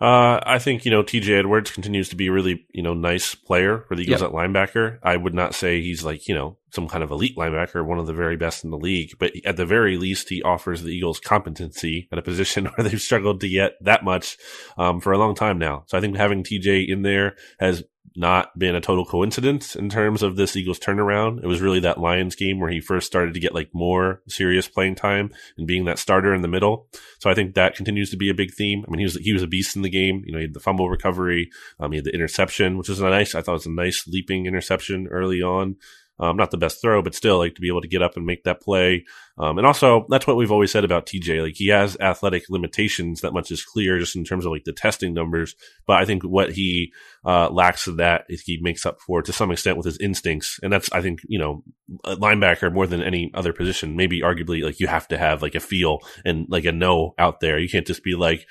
Uh, 0.00 0.38
I 0.44 0.58
think, 0.58 0.84
you 0.84 0.90
know, 0.90 1.02
TJ 1.02 1.38
Edwards 1.38 1.72
continues 1.72 2.08
to 2.10 2.16
be 2.16 2.28
a 2.28 2.32
really, 2.32 2.66
you 2.70 2.82
know, 2.82 2.94
nice 2.94 3.34
player 3.34 3.84
for 3.88 3.96
the 3.96 4.02
Eagles 4.02 4.20
yep. 4.20 4.30
at 4.30 4.34
linebacker. 4.34 4.98
I 5.02 5.16
would 5.16 5.34
not 5.34 5.54
say 5.54 5.80
he's 5.80 6.04
like, 6.04 6.28
you 6.28 6.34
know, 6.34 6.56
some 6.70 6.88
kind 6.88 7.02
of 7.02 7.10
elite 7.10 7.36
linebacker, 7.36 7.84
one 7.84 7.98
of 7.98 8.06
the 8.06 8.12
very 8.12 8.36
best 8.36 8.64
in 8.64 8.70
the 8.70 8.78
league, 8.78 9.12
but 9.18 9.32
at 9.44 9.56
the 9.56 9.66
very 9.66 9.96
least, 9.96 10.28
he 10.28 10.42
offers 10.42 10.82
the 10.82 10.90
Eagles 10.90 11.20
competency 11.20 12.08
at 12.12 12.18
a 12.18 12.22
position 12.22 12.66
where 12.74 12.88
they've 12.88 13.00
struggled 13.00 13.40
to 13.40 13.48
get 13.48 13.72
that 13.80 14.04
much, 14.04 14.36
um, 14.76 15.00
for 15.00 15.12
a 15.12 15.18
long 15.18 15.34
time 15.34 15.58
now. 15.58 15.84
So 15.86 15.98
I 15.98 16.00
think 16.00 16.16
having 16.16 16.42
TJ 16.42 16.88
in 16.88 17.02
there 17.02 17.36
has 17.58 17.84
not 18.18 18.58
been 18.58 18.74
a 18.74 18.80
total 18.80 19.04
coincidence 19.04 19.76
in 19.76 19.88
terms 19.88 20.22
of 20.24 20.34
this 20.34 20.56
Eagles 20.56 20.80
turnaround. 20.80 21.42
It 21.42 21.46
was 21.46 21.60
really 21.60 21.80
that 21.80 22.00
Lions 22.00 22.34
game 22.34 22.58
where 22.58 22.70
he 22.70 22.80
first 22.80 23.06
started 23.06 23.32
to 23.34 23.40
get 23.40 23.54
like 23.54 23.70
more 23.72 24.22
serious 24.28 24.68
playing 24.68 24.96
time 24.96 25.30
and 25.56 25.68
being 25.68 25.84
that 25.84 26.00
starter 26.00 26.34
in 26.34 26.42
the 26.42 26.48
middle. 26.48 26.88
So 27.20 27.30
I 27.30 27.34
think 27.34 27.54
that 27.54 27.76
continues 27.76 28.10
to 28.10 28.16
be 28.16 28.28
a 28.28 28.34
big 28.34 28.52
theme. 28.52 28.84
I 28.86 28.90
mean, 28.90 28.98
he 28.98 29.04
was 29.04 29.14
he 29.14 29.32
was 29.32 29.44
a 29.44 29.46
beast 29.46 29.76
in 29.76 29.82
the 29.82 29.90
game. 29.90 30.24
You 30.26 30.32
know, 30.32 30.38
he 30.38 30.44
had 30.44 30.54
the 30.54 30.60
fumble 30.60 30.90
recovery, 30.90 31.48
um, 31.78 31.92
he 31.92 31.98
had 31.98 32.04
the 32.04 32.14
interception, 32.14 32.76
which 32.76 32.88
was 32.88 33.00
a 33.00 33.08
nice. 33.08 33.36
I 33.36 33.40
thought 33.40 33.52
it 33.52 33.64
was 33.64 33.66
a 33.66 33.70
nice 33.70 34.04
leaping 34.08 34.46
interception 34.46 35.06
early 35.08 35.40
on. 35.40 35.76
Um, 36.20 36.36
not 36.36 36.50
the 36.50 36.56
best 36.56 36.80
throw, 36.80 37.02
but 37.02 37.14
still 37.14 37.38
like 37.38 37.54
to 37.54 37.60
be 37.60 37.68
able 37.68 37.82
to 37.82 37.88
get 37.88 38.02
up 38.02 38.16
and 38.16 38.26
make 38.26 38.44
that 38.44 38.60
play. 38.60 39.04
Um, 39.38 39.56
and 39.56 39.66
also 39.66 40.04
that's 40.08 40.26
what 40.26 40.36
we've 40.36 40.50
always 40.50 40.72
said 40.72 40.84
about 40.84 41.06
TJ. 41.06 41.42
Like 41.42 41.54
he 41.54 41.68
has 41.68 41.96
athletic 42.00 42.44
limitations. 42.50 43.20
That 43.20 43.32
much 43.32 43.50
is 43.52 43.64
clear 43.64 43.98
just 43.98 44.16
in 44.16 44.24
terms 44.24 44.44
of 44.44 44.50
like 44.50 44.64
the 44.64 44.72
testing 44.72 45.14
numbers. 45.14 45.54
But 45.86 45.98
I 45.98 46.04
think 46.04 46.24
what 46.24 46.52
he 46.52 46.92
uh, 47.24 47.48
lacks 47.50 47.86
of 47.86 47.98
that 47.98 48.24
he 48.28 48.58
makes 48.60 48.84
up 48.84 49.00
for 49.00 49.22
to 49.22 49.32
some 49.32 49.52
extent 49.52 49.76
with 49.76 49.86
his 49.86 49.98
instincts. 49.98 50.58
And 50.62 50.72
that's, 50.72 50.90
I 50.92 51.02
think, 51.02 51.20
you 51.28 51.38
know, 51.38 51.62
a 52.04 52.16
linebacker 52.16 52.72
more 52.72 52.86
than 52.86 53.02
any 53.02 53.30
other 53.34 53.52
position, 53.52 53.96
maybe 53.96 54.22
arguably 54.22 54.62
like 54.62 54.80
you 54.80 54.88
have 54.88 55.06
to 55.08 55.18
have 55.18 55.40
like 55.40 55.54
a 55.54 55.60
feel 55.60 56.00
and 56.24 56.46
like 56.48 56.64
a 56.64 56.72
know 56.72 57.14
out 57.18 57.40
there. 57.40 57.58
You 57.58 57.68
can't 57.68 57.86
just 57.86 58.02
be 58.02 58.14
like, 58.14 58.46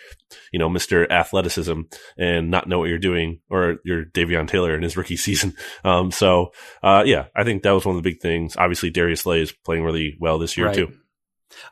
you 0.52 0.60
know, 0.60 0.70
Mr. 0.70 1.10
Athleticism 1.10 1.82
and 2.18 2.50
not 2.50 2.68
know 2.68 2.80
what 2.80 2.90
you're 2.90 2.98
doing 2.98 3.40
or 3.50 3.78
you're 3.84 4.06
Davion 4.06 4.48
Taylor 4.48 4.76
in 4.76 4.84
his 4.84 4.96
rookie 4.96 5.18
season. 5.18 5.54
Um, 5.84 6.12
so, 6.12 6.52
uh, 6.82 7.04
yeah, 7.06 7.26
I 7.36 7.44
think 7.44 7.57
that 7.64 7.72
was 7.72 7.86
one 7.86 7.96
of 7.96 8.04
the 8.04 8.10
big 8.10 8.22
things. 8.22 8.56
Obviously, 8.58 8.90
Darius 8.90 9.22
Slay 9.22 9.42
is 9.42 9.52
playing 9.52 9.84
really 9.84 10.18
well 10.20 10.40
this 10.40 10.58
year 10.58 10.68
right. 10.68 10.76
too. 10.76 10.94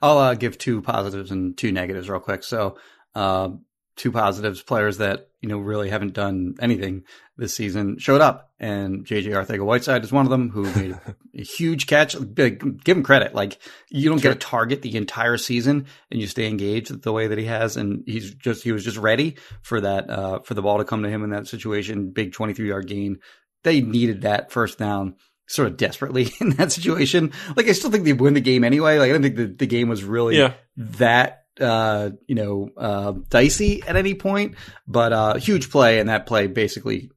I'll 0.02 0.18
uh, 0.18 0.36
give 0.36 0.58
two 0.58 0.82
positives 0.82 1.32
and 1.32 1.58
two 1.58 1.72
negatives 1.72 2.10
real 2.10 2.20
quick. 2.20 2.44
So, 2.44 2.78
uh, 3.14 3.50
two 3.96 4.12
positives: 4.12 4.62
players 4.62 4.98
that 4.98 5.30
you 5.42 5.50
know 5.50 5.58
really 5.58 5.90
haven't 5.90 6.14
done 6.14 6.56
anything 6.60 7.04
this 7.38 7.54
season 7.54 7.98
showed 7.98 8.22
up, 8.22 8.52
and 8.60 9.06
JJ 9.06 9.28
Arcega-Whiteside 9.28 10.04
is 10.04 10.12
one 10.12 10.26
of 10.26 10.32
them 10.32 10.50
who 10.50 10.64
made 10.76 10.98
a 11.38 11.42
huge 11.42 11.88
catch. 11.88 12.16
Give 12.34 12.78
him 12.86 13.04
credit; 13.04 13.34
like 13.34 13.60
you 13.90 14.10
don't 14.10 14.20
sure. 14.20 14.32
get 14.32 14.38
a 14.38 14.48
target 14.48 14.82
the 14.82 14.96
entire 14.98 15.38
season, 15.38 15.86
and 16.12 16.20
you 16.20 16.28
stay 16.28 16.48
engaged 16.48 17.02
the 17.02 17.14
way 17.14 17.28
that 17.28 17.38
he 17.38 17.46
has, 17.46 17.78
and 17.78 18.04
he's 18.06 18.34
just 18.34 18.64
he 18.64 18.72
was 18.72 18.84
just 18.84 18.98
ready 18.98 19.36
for 19.62 19.82
that 19.82 20.10
uh, 20.10 20.40
for 20.40 20.54
the 20.54 20.62
ball 20.62 20.78
to 20.78 20.86
come 20.86 21.04
to 21.04 21.10
him 21.10 21.24
in 21.24 21.32
that 21.32 21.48
situation. 21.48 22.12
Big 22.12 22.34
twenty 22.34 22.54
three 22.54 22.70
yard 22.70 22.88
gain. 22.88 23.20
They 23.64 23.82
needed 23.82 24.22
that 24.22 24.52
first 24.52 24.78
down 24.78 25.16
sort 25.48 25.68
of 25.68 25.78
desperately 25.78 26.30
in 26.40 26.52
that 26.52 26.72
situation. 26.72 27.32
Like 27.56 27.68
I 27.68 27.74
still 27.74 27.92
think 27.92 28.06
they 28.06 28.14
win 28.14 28.34
the 28.34 28.42
game 28.42 28.64
anyway. 28.64 28.98
Like 28.98 29.10
I 29.10 29.14
don't 29.14 29.22
think 29.22 29.36
the, 29.36 29.48
the 29.48 29.68
game 29.68 29.90
was 29.90 30.04
really 30.04 30.38
yeah. 30.38 30.54
that 30.78 31.46
uh, 31.60 32.10
you 32.28 32.36
know, 32.36 32.70
uh, 32.78 33.14
dicey 33.30 33.82
at 33.84 33.96
any 33.96 34.14
point, 34.14 34.56
but 34.88 35.14
uh, 35.14 35.36
huge 35.36 35.70
play, 35.70 36.00
and 36.00 36.10
that 36.10 36.26
play 36.26 36.48
basically, 36.48 37.10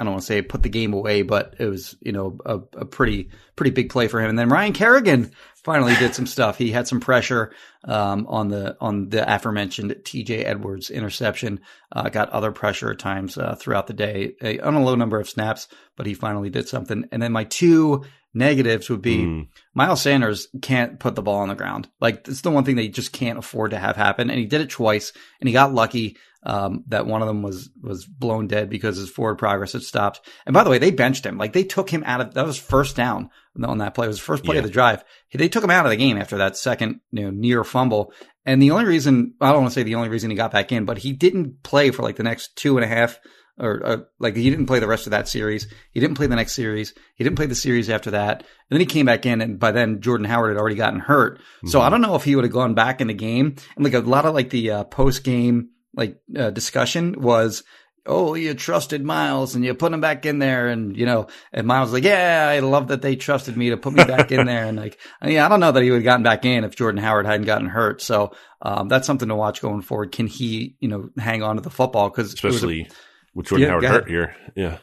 I 0.00 0.04
don't 0.04 0.12
want 0.12 0.22
to 0.22 0.26
say 0.26 0.42
put 0.42 0.62
the 0.62 0.68
game 0.68 0.92
away, 0.92 1.22
but 1.22 1.56
it 1.58 1.66
was, 1.66 1.96
you 2.00 2.12
know, 2.12 2.38
a, 2.44 2.60
a 2.76 2.84
pretty 2.84 3.30
pretty 3.56 3.70
big 3.70 3.90
play 3.90 4.08
for 4.08 4.20
him. 4.20 4.30
And 4.30 4.38
then 4.38 4.48
Ryan 4.48 4.72
Kerrigan 4.72 5.32
finally 5.64 5.94
did 5.96 6.14
some 6.14 6.26
stuff. 6.26 6.58
He 6.58 6.70
had 6.70 6.88
some 6.88 7.00
pressure 7.00 7.52
um, 7.84 8.26
on 8.28 8.48
the 8.48 8.76
on 8.80 9.08
the 9.08 9.22
aforementioned 9.32 9.96
T.J. 10.04 10.44
Edwards 10.44 10.90
interception. 10.90 11.60
Uh, 11.90 12.08
got 12.08 12.30
other 12.30 12.52
pressure 12.52 12.90
at 12.90 12.98
times 12.98 13.38
uh, 13.38 13.54
throughout 13.56 13.86
the 13.86 13.92
day 13.92 14.34
a, 14.42 14.58
on 14.60 14.74
a 14.74 14.82
low 14.82 14.94
number 14.94 15.20
of 15.20 15.28
snaps, 15.28 15.68
but 15.96 16.06
he 16.06 16.14
finally 16.14 16.50
did 16.50 16.68
something. 16.68 17.06
And 17.12 17.22
then 17.22 17.32
my 17.32 17.44
two 17.44 18.04
negatives 18.34 18.88
would 18.88 19.02
be 19.02 19.18
mm. 19.18 19.48
Miles 19.74 20.02
Sanders 20.02 20.48
can't 20.62 20.98
put 20.98 21.14
the 21.14 21.22
ball 21.22 21.40
on 21.40 21.48
the 21.48 21.54
ground. 21.54 21.88
Like 22.00 22.26
it's 22.28 22.40
the 22.40 22.50
one 22.50 22.64
thing 22.64 22.76
they 22.76 22.88
just 22.88 23.12
can't 23.12 23.38
afford 23.38 23.72
to 23.72 23.78
have 23.78 23.96
happen. 23.96 24.30
And 24.30 24.38
he 24.38 24.46
did 24.46 24.60
it 24.60 24.70
twice, 24.70 25.12
and 25.40 25.48
he 25.48 25.52
got 25.52 25.74
lucky 25.74 26.16
um, 26.44 26.84
that 26.88 27.06
one 27.06 27.22
of 27.22 27.28
them 27.28 27.42
was 27.42 27.70
was 27.80 28.04
blown 28.04 28.48
dead 28.48 28.68
because 28.68 28.96
his 28.96 29.10
forward 29.10 29.36
progress 29.36 29.72
had 29.72 29.82
stopped. 29.82 30.20
And 30.44 30.54
by 30.54 30.64
the 30.64 30.70
way, 30.70 30.78
they 30.78 30.90
benched 30.90 31.24
him. 31.24 31.38
Like 31.38 31.52
they 31.52 31.64
took 31.64 31.90
him 31.90 32.02
out 32.04 32.20
of 32.20 32.34
that 32.34 32.46
was 32.46 32.58
first 32.58 32.96
down 32.96 33.30
on 33.62 33.78
that 33.78 33.94
play. 33.94 34.06
It 34.06 34.08
was 34.08 34.18
the 34.18 34.24
first 34.24 34.44
play 34.44 34.56
yeah. 34.56 34.60
of 34.60 34.66
the 34.66 34.72
drive. 34.72 35.04
They 35.32 35.48
took 35.48 35.64
him 35.64 35.70
out 35.70 35.86
of 35.86 35.90
the 35.90 35.96
game 35.96 36.18
after 36.18 36.38
that 36.38 36.56
second 36.56 37.00
you 37.10 37.24
know, 37.24 37.30
near 37.30 37.64
fumble. 37.64 38.12
And 38.44 38.60
the 38.60 38.72
only 38.72 38.86
reason 38.86 39.34
I 39.40 39.52
don't 39.52 39.62
want 39.62 39.72
to 39.72 39.74
say 39.74 39.84
the 39.84 39.94
only 39.94 40.08
reason 40.08 40.30
he 40.30 40.36
got 40.36 40.52
back 40.52 40.72
in, 40.72 40.84
but 40.84 40.98
he 40.98 41.12
didn't 41.12 41.62
play 41.62 41.90
for 41.90 42.02
like 42.02 42.16
the 42.16 42.24
next 42.24 42.56
two 42.56 42.76
and 42.76 42.84
a 42.84 42.88
half 42.88 43.20
or, 43.58 43.86
or, 43.86 44.08
like 44.18 44.34
he 44.34 44.50
didn't 44.50 44.66
play 44.66 44.78
the 44.78 44.88
rest 44.88 45.06
of 45.06 45.12
that 45.12 45.28
series. 45.28 45.66
He 45.90 46.00
didn't 46.00 46.16
play 46.16 46.26
the 46.26 46.36
next 46.36 46.52
series. 46.52 46.94
He 47.14 47.24
didn't 47.24 47.36
play 47.36 47.46
the 47.46 47.54
series 47.54 47.90
after 47.90 48.12
that. 48.12 48.40
And 48.40 48.46
then 48.70 48.80
he 48.80 48.86
came 48.86 49.06
back 49.06 49.26
in, 49.26 49.40
and 49.40 49.58
by 49.58 49.72
then 49.72 50.00
Jordan 50.00 50.26
Howard 50.26 50.50
had 50.50 50.60
already 50.60 50.76
gotten 50.76 51.00
hurt. 51.00 51.38
Mm-hmm. 51.38 51.68
So 51.68 51.80
I 51.80 51.90
don't 51.90 52.00
know 52.00 52.14
if 52.14 52.24
he 52.24 52.34
would 52.34 52.44
have 52.44 52.52
gone 52.52 52.74
back 52.74 53.00
in 53.00 53.08
the 53.08 53.14
game. 53.14 53.56
And 53.76 53.84
like 53.84 53.94
a 53.94 54.00
lot 54.00 54.24
of 54.24 54.34
like 54.34 54.50
the 54.50 54.70
uh, 54.70 54.84
post 54.84 55.22
game 55.22 55.68
like 55.94 56.20
uh, 56.36 56.50
discussion 56.50 57.20
was, 57.20 57.62
oh, 58.04 58.34
you 58.34 58.54
trusted 58.54 59.04
Miles 59.04 59.54
and 59.54 59.64
you 59.64 59.74
put 59.74 59.92
him 59.92 60.00
back 60.00 60.26
in 60.26 60.38
there, 60.38 60.68
and 60.68 60.96
you 60.96 61.06
know, 61.06 61.28
and 61.52 61.66
Miles 61.66 61.88
was 61.88 61.94
like, 61.94 62.04
yeah, 62.04 62.48
I 62.48 62.60
love 62.60 62.88
that 62.88 63.02
they 63.02 63.16
trusted 63.16 63.56
me 63.56 63.70
to 63.70 63.76
put 63.76 63.92
me 63.92 64.04
back 64.04 64.32
in 64.32 64.46
there, 64.46 64.64
and 64.64 64.76
like, 64.78 64.98
I 65.20 65.28
mean, 65.28 65.38
I 65.38 65.48
don't 65.48 65.60
know 65.60 65.72
that 65.72 65.82
he 65.82 65.90
would 65.90 65.98
have 65.98 66.04
gotten 66.04 66.24
back 66.24 66.44
in 66.44 66.64
if 66.64 66.76
Jordan 66.76 67.02
Howard 67.02 67.26
hadn't 67.26 67.46
gotten 67.46 67.68
hurt. 67.68 68.02
So 68.02 68.32
um, 68.60 68.88
that's 68.88 69.06
something 69.06 69.28
to 69.28 69.36
watch 69.36 69.60
going 69.60 69.82
forward. 69.82 70.12
Can 70.12 70.26
he, 70.26 70.76
you 70.80 70.88
know, 70.88 71.10
hang 71.16 71.42
on 71.42 71.56
to 71.56 71.62
the 71.62 71.70
football 71.70 72.08
because 72.08 72.32
especially 72.32 72.90
with 73.34 73.46
Jordan 73.46 73.66
yeah, 73.66 73.70
Howard 73.70 73.84
hurt 73.84 74.08
here. 74.08 74.36
Yeah. 74.56 74.78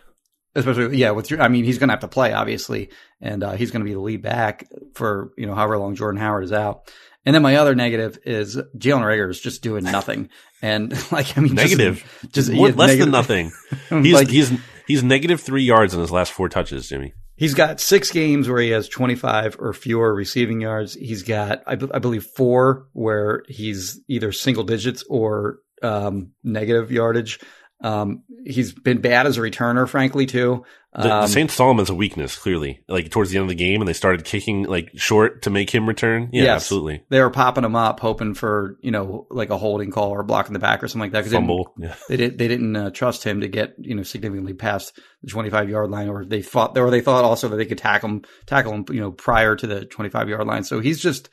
Especially, 0.55 0.97
yeah, 0.97 1.11
with 1.11 1.29
your, 1.29 1.41
I 1.41 1.47
mean, 1.47 1.63
he's 1.63 1.77
going 1.77 1.89
to 1.89 1.93
have 1.93 2.01
to 2.01 2.07
play, 2.07 2.33
obviously, 2.33 2.89
and 3.21 3.43
uh, 3.43 3.51
he's 3.51 3.69
going 3.69 3.81
to 3.81 3.85
be 3.85 3.93
the 3.93 3.99
lead 3.99 4.23
back 4.23 4.67
for, 4.95 5.31
you 5.37 5.45
know, 5.45 5.53
however 5.53 5.77
long 5.77 5.95
Jordan 5.95 6.19
Howard 6.19 6.43
is 6.43 6.51
out. 6.51 6.91
And 7.29 7.35
then 7.35 7.43
my 7.43 7.57
other 7.57 7.75
negative 7.75 8.17
is 8.25 8.57
Jalen 8.57 9.03
Reagor 9.03 9.29
is 9.29 9.39
just 9.39 9.61
doing 9.61 9.83
nothing. 9.83 10.29
And 10.63 10.91
like, 11.11 11.37
I 11.37 11.41
mean, 11.41 11.53
negative, 11.53 12.01
just, 12.31 12.49
just 12.49 12.51
less 12.51 12.75
negative. 12.75 12.99
than 13.01 13.11
nothing. 13.11 13.51
He's, 14.03 14.15
like, 14.15 14.29
he's, 14.29 14.51
he's 14.87 15.03
negative 15.03 15.39
three 15.39 15.61
yards 15.61 15.93
in 15.93 15.99
his 15.99 16.09
last 16.09 16.31
four 16.31 16.49
touches, 16.49 16.89
Jimmy. 16.89 17.13
He's 17.35 17.53
got 17.53 17.79
six 17.79 18.09
games 18.09 18.49
where 18.49 18.59
he 18.59 18.71
has 18.71 18.89
25 18.89 19.57
or 19.59 19.73
fewer 19.73 20.11
receiving 20.11 20.59
yards. 20.59 20.95
He's 20.95 21.21
got, 21.21 21.61
I, 21.67 21.73
I 21.73 21.99
believe, 21.99 22.25
four 22.35 22.87
where 22.93 23.43
he's 23.47 24.01
either 24.07 24.31
single 24.31 24.63
digits 24.63 25.03
or 25.07 25.59
um, 25.83 26.31
negative 26.43 26.91
yardage. 26.91 27.39
Um, 27.81 28.23
he's 28.45 28.73
been 28.73 28.99
bad 28.99 29.25
as 29.25 29.37
a 29.37 29.41
returner, 29.41 29.87
frankly, 29.87 30.25
too. 30.25 30.65
The, 30.93 31.03
the 31.03 31.13
Um, 31.13 31.29
him 31.71 31.79
as 31.79 31.89
a 31.89 31.95
weakness, 31.95 32.35
clearly. 32.37 32.81
Like 32.89 33.09
towards 33.11 33.29
the 33.29 33.37
end 33.37 33.43
of 33.43 33.49
the 33.49 33.55
game, 33.55 33.79
and 33.79 33.87
they 33.87 33.93
started 33.93 34.25
kicking 34.25 34.63
like 34.63 34.89
short 34.95 35.43
to 35.43 35.49
make 35.49 35.69
him 35.69 35.87
return. 35.87 36.29
Yeah, 36.33 36.43
Yes. 36.43 36.63
absolutely. 36.63 37.03
they 37.09 37.21
were 37.21 37.29
popping 37.29 37.63
him 37.63 37.75
up, 37.75 37.99
hoping 37.99 38.33
for 38.33 38.77
you 38.81 38.89
know 38.91 39.27
like 39.29 39.49
a 39.51 39.57
holding 39.57 39.91
call 39.91 40.09
or 40.09 40.23
blocking 40.23 40.53
the 40.53 40.59
back 40.59 40.83
or 40.83 40.87
something 40.87 41.03
like 41.05 41.11
that. 41.11 41.21
'cause 41.23 41.31
they 41.31 41.37
didn't- 41.37 41.47
Fumble. 41.47 41.73
Yeah. 41.77 41.95
They 42.09 42.17
didn't. 42.17 42.37
They 42.39 42.47
didn't 42.47 42.75
uh, 42.75 42.89
trust 42.89 43.23
him 43.23 43.41
to 43.41 43.47
get 43.47 43.75
you 43.79 43.93
know 43.95 44.03
significantly 44.03 44.53
past 44.55 44.99
the 45.21 45.29
25 45.29 45.69
yard 45.69 45.89
line, 45.91 46.09
or 46.09 46.25
they 46.25 46.41
thought, 46.41 46.75
or 46.77 46.89
they 46.89 47.01
thought 47.01 47.23
also 47.23 47.47
that 47.49 47.57
they 47.57 47.65
could 47.67 47.77
tackle 47.77 48.09
him, 48.09 48.21
tackle 48.47 48.73
him, 48.73 48.85
you 48.91 48.99
know, 48.99 49.11
prior 49.11 49.55
to 49.55 49.67
the 49.67 49.85
25 49.85 50.27
yard 50.27 50.47
line. 50.47 50.63
So 50.63 50.79
he's 50.79 50.99
just 50.99 51.29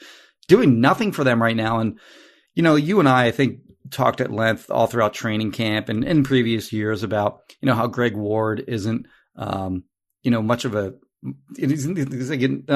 doing 0.48 0.80
nothing 0.80 1.12
for 1.12 1.24
them 1.24 1.42
right 1.42 1.56
now. 1.56 1.80
And 1.80 1.98
you 2.54 2.62
know, 2.62 2.74
you 2.76 3.00
and 3.00 3.08
I, 3.08 3.26
I 3.26 3.30
think, 3.32 3.58
talked 3.90 4.20
at 4.20 4.32
length 4.32 4.70
all 4.70 4.86
throughout 4.86 5.14
training 5.14 5.52
camp 5.52 5.88
and 5.88 6.04
in 6.04 6.24
previous 6.24 6.72
years 6.72 7.02
about 7.02 7.40
you 7.60 7.66
know 7.66 7.74
how 7.74 7.86
Greg 7.86 8.16
Ward 8.16 8.64
isn't, 8.66 9.06
um, 9.36 9.84
you 10.22 10.30
know, 10.30 10.42
much 10.42 10.64
of 10.64 10.74
a 10.74 10.94
He's, 11.56 11.86
not 11.86 11.98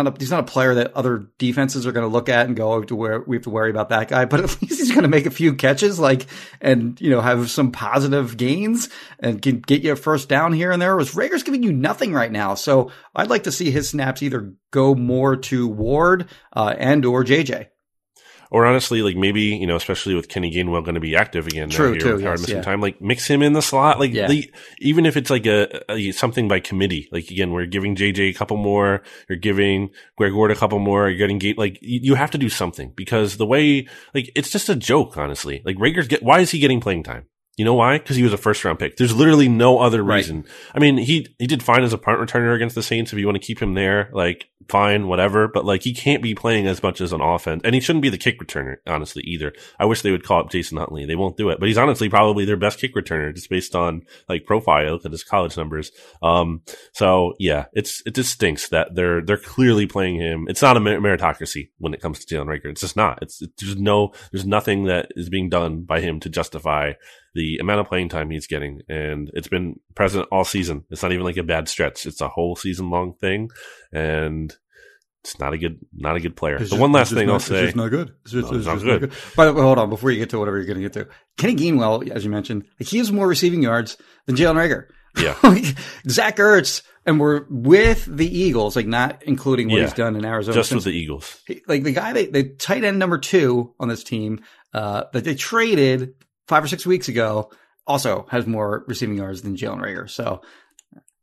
a, 0.07 0.15
he's 0.19 0.31
not 0.31 0.41
a 0.41 0.45
player 0.45 0.75
that 0.75 0.95
other 0.95 1.27
defenses 1.39 1.87
are 1.87 1.93
going 1.93 2.07
to 2.07 2.13
look 2.13 2.29
at 2.29 2.47
and 2.47 2.57
go, 2.57 2.73
oh, 2.73 2.83
to 2.83 2.97
where 2.97 3.21
we 3.21 3.37
have 3.37 3.45
to 3.45 3.51
worry 3.51 3.71
about 3.71 3.91
that 3.91 4.09
guy. 4.09 4.25
But 4.25 4.41
at 4.45 4.63
least 4.63 4.79
he's 4.79 4.91
going 4.91 5.03
to 5.03 5.09
make 5.09 5.27
a 5.27 5.31
few 5.31 5.55
catches, 5.55 6.01
like 6.01 6.27
and 6.61 7.01
you 7.01 7.11
know 7.11 7.21
have 7.21 7.51
some 7.51 7.71
positive 7.71 8.37
gains 8.37 8.89
and 9.21 9.41
can 9.41 9.61
get 9.61 9.83
you 9.83 9.93
a 9.93 9.97
first 9.97 10.29
down 10.29 10.53
here 10.53 10.73
and 10.73 10.81
there. 10.81 10.97
Was 10.97 11.15
Reagor's 11.15 11.43
giving 11.43 11.63
you 11.63 11.73
nothing 11.73 12.13
right 12.13 12.33
now? 12.33 12.55
So 12.55 12.91
I'd 13.15 13.31
like 13.31 13.45
to 13.45 13.53
see 13.53 13.71
his 13.71 13.91
snaps 13.91 14.23
either 14.23 14.55
go 14.73 14.95
more 14.95 15.37
to 15.37 15.69
Ward 15.69 16.29
uh, 16.53 16.75
and 16.77 17.05
or 17.05 17.23
JJ. 17.25 17.69
Or 18.51 18.67
honestly, 18.67 19.03
like 19.03 19.17
maybe 19.17 19.43
you 19.43 19.67
know, 19.67 19.77
especially 19.77 20.15
with 20.15 20.29
Kenny 20.29 20.53
Gainwell 20.53 20.83
going 20.85 20.97
to 20.97 21.01
be 21.01 21.15
active 21.15 21.47
again. 21.47 21.69
now 21.69 21.77
True, 21.77 21.93
here 21.93 22.01
too, 22.01 22.21
yes, 22.21 22.41
missing 22.41 22.57
yeah. 22.57 22.63
time. 22.63 22.81
Like 22.81 23.01
mix 23.01 23.27
him 23.27 23.43
in 23.43 23.53
the 23.53 23.63
slot. 23.63 24.01
Like 24.01 24.13
Yeah. 24.13 24.27
the, 24.27 24.51
even 24.81 25.07
if 25.07 25.17
it's 25.17 25.31
like 25.31 25.47
a, 25.47 25.83
a 25.91 26.11
something 26.13 26.49
by 26.49 26.59
committee. 26.61 27.09
Like 27.13 27.31
again, 27.31 27.53
we're 27.53 27.67
giving 27.67 27.95
JJ 27.95 28.31
a 28.31 28.33
couple 28.33 28.57
more. 28.57 29.03
You're 29.29 29.39
giving 29.39 29.91
Greg 30.17 30.33
Ward 30.33 30.51
a 30.51 30.57
couple 30.57 30.81
more. 30.81 31.09
You're 31.09 31.19
getting 31.19 31.39
Gate. 31.39 31.59
Like 31.59 31.79
you, 31.81 32.01
you 32.03 32.15
have 32.17 32.33
to 32.33 32.39
do 32.39 32.49
something 32.49 32.93
because 32.97 33.37
the 33.37 33.47
way 33.47 33.87
like 34.15 34.31
it's 34.35 34.51
just 34.51 34.69
a 34.69 34.75
joke. 34.75 35.17
Honestly, 35.17 35.63
like 35.65 35.77
Reagor's 35.77 36.09
get. 36.09 36.23
Why 36.23 36.41
is 36.41 36.51
he 36.51 36.59
getting 36.59 36.81
playing 36.81 37.05
time? 37.05 37.27
You 37.61 37.67
know 37.67 37.75
why? 37.75 37.99
Because 37.99 38.17
he 38.17 38.23
was 38.23 38.33
a 38.33 38.39
first 38.39 38.65
round 38.65 38.79
pick. 38.79 38.97
There's 38.97 39.15
literally 39.15 39.47
no 39.47 39.81
other 39.81 40.03
Right. 40.03 40.17
reason. 40.17 40.47
I 40.75 40.79
mean, 40.79 40.97
he 40.97 41.27
he 41.39 41.47
did 41.47 41.63
fine 41.63 41.83
as 41.83 41.93
a 41.93 41.99
punt 41.99 42.19
returner 42.19 42.57
against 42.57 42.75
the 42.75 42.83
Saints. 42.83 43.13
If 43.13 43.19
you 43.19 43.27
want 43.27 43.37
to 43.39 43.47
keep 43.47 43.61
him 43.61 43.75
there, 43.75 44.09
like 44.15 44.47
fine, 44.71 45.09
whatever. 45.09 45.47
But 45.47 45.67
like 45.67 45.83
he 45.83 45.93
can't 45.93 46.23
be 46.23 46.35
playing 46.35 46.67
as 46.67 46.83
much 46.83 47.03
as 47.03 47.13
an 47.13 47.21
offense, 47.21 47.61
and 47.63 47.75
he 47.75 47.81
shouldn't 47.83 48.01
be 48.03 48.09
the 48.09 48.17
kick 48.17 48.41
returner, 48.41 48.77
honestly, 48.87 49.23
either. 49.27 49.53
I 49.79 49.85
wish 49.85 50.01
they 50.01 50.11
would 50.11 50.25
call 50.25 50.41
up 50.41 50.51
Jason 50.51 50.79
Huntley. 50.79 51.05
They 51.05 51.17
won't 51.17 51.37
do 51.37 51.51
it, 51.51 51.61
but 51.61 51.67
he's 51.69 51.77
honestly 51.77 52.09
probably 52.09 52.47
their 52.47 52.57
best 52.57 52.79
kick 52.79 52.95
returner 52.95 53.35
just 53.35 53.51
based 53.51 53.75
on 53.77 54.05
like 54.27 54.47
profile. 54.47 54.99
At 55.05 55.13
his 55.13 55.23
college 55.23 55.59
numbers. 55.59 55.93
Um, 56.23 56.63
so 56.95 57.35
yeah, 57.39 57.67
it's 57.75 58.03
it 58.07 58.15
just 58.15 58.33
stinks 58.33 58.71
that 58.71 58.95
they're 58.95 59.21
they're 59.21 59.37
clearly 59.37 59.87
playing 59.87 60.17
him. 60.17 60.47
It's 60.49 60.63
not 60.63 60.79
a 60.79 60.81
meritocracy 60.81 61.69
when 61.77 61.93
it 61.93 62.01
comes 62.01 62.25
to 62.25 62.35
Jalen 62.35 62.47
Reagor. 62.47 62.71
It's 62.71 62.81
just 62.81 62.97
not. 62.97 63.19
It's, 63.21 63.43
it's 63.43 63.63
there's 63.63 63.77
no 63.77 64.15
there's 64.33 64.47
nothing 64.47 64.85
that 64.85 65.11
is 65.15 65.29
being 65.29 65.51
done 65.51 65.83
by 65.83 66.01
him 66.01 66.21
to 66.21 66.31
justify 66.31 66.93
the 67.35 67.59
amount 67.59 67.81
of 67.81 67.87
playing 67.89 68.09
time 68.09 68.31
he's 68.31 68.47
getting, 68.47 68.81
and 68.89 69.31
it's 69.35 69.49
been 69.49 69.79
present 69.95 70.27
all 70.33 70.45
season. 70.45 70.85
It's 70.91 71.03
not 71.03 71.13
even 71.13 71.25
like 71.25 71.37
a 71.37 71.43
bad 71.43 71.69
stretch. 71.69 72.07
It's 72.07 72.21
a 72.21 72.29
whole 72.29 72.57
season 72.57 72.91
long 72.91 73.15
thing, 73.15 73.51
and 73.93 74.53
it's 75.23 75.39
not 75.39 75.53
a 75.53 75.59
good 75.59 75.79
not 75.95 76.17
a 76.17 76.21
good 76.21 76.35
player. 76.37 76.59
the 76.59 76.77
one 76.77 76.93
last 76.93 77.13
thing 77.13 77.31
I'll 77.31 77.39
say, 77.41 77.73
not 77.77 77.89
good. 77.91 78.13
It's 78.25 78.33
No, 78.33 78.49
it's 78.53 78.67
not 78.67 78.79
good. 79.01 79.13
But, 79.37 79.53
but 79.55 79.63
hold 79.63 79.79
on, 79.79 79.91
before 79.91 80.11
you 80.11 80.19
get 80.19 80.31
to 80.31 80.39
whatever 80.39 80.57
you're 80.57 80.67
going 80.67 80.79
to 80.79 80.83
get 80.83 80.93
to, 80.95 81.09
Kenny 81.37 81.55
Gainwell, 81.57 82.09
as 82.11 82.25
you 82.25 82.31
mentioned, 82.31 82.65
he 82.79 82.99
has 82.99 83.13
more 83.13 83.29
receiving 83.29 83.63
yards 83.63 83.97
than 84.27 84.37
Jalen 84.37 84.57
Reagor. 84.57 84.87
Yeah. 85.17 85.35
Zach 86.09 86.37
Ertz, 86.37 86.83
and 87.05 87.19
we're 87.21 87.45
with 87.51 88.07
the 88.07 88.27
Eagles, 88.27 88.77
like 88.77 88.87
not 88.87 89.23
including 89.25 89.69
what 89.69 89.77
Yeah. 89.79 89.85
he's 89.85 89.93
done 89.93 90.17
in 90.17 90.25
Arizona. 90.25 90.55
just 90.55 90.69
since- 90.71 90.85
with 90.85 90.93
the 90.95 90.99
Eagles, 90.99 91.41
like 91.67 91.83
the 91.83 91.93
guy, 91.93 92.13
they, 92.13 92.27
the 92.27 92.45
tight 92.45 92.85
end 92.85 92.99
number 92.99 93.19
two 93.19 93.75
on 93.79 93.89
this 93.89 94.05
team 94.05 94.41
uh, 94.73 95.05
that 95.13 95.25
they 95.25 95.35
traded 95.35 96.15
five 96.51 96.65
or 96.65 96.69
six 96.69 96.85
weeks 96.85 97.09
ago, 97.09 97.51
also 97.87 98.27
has 98.29 98.47
more 98.47 98.85
receiving 98.89 99.17
yards 99.17 99.43
than 99.43 99.57
Jalen 99.57 99.81
Reagor. 99.81 100.11
So 100.11 100.43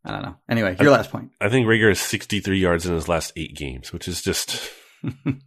I 0.03 0.11
don't 0.11 0.21
know. 0.21 0.35
Anyway, 0.49 0.77
your 0.79 0.91
last 0.91 1.11
point. 1.11 1.31
I 1.41 1.49
think 1.49 1.67
Reagor 1.67 1.91
is 1.91 1.99
63 1.99 2.57
yards 2.57 2.85
in 2.85 2.95
his 2.95 3.09
last 3.09 3.33
eight 3.35 3.55
games, 3.55 3.91
which 3.91 4.07
is 4.07 4.21
just 4.21 4.71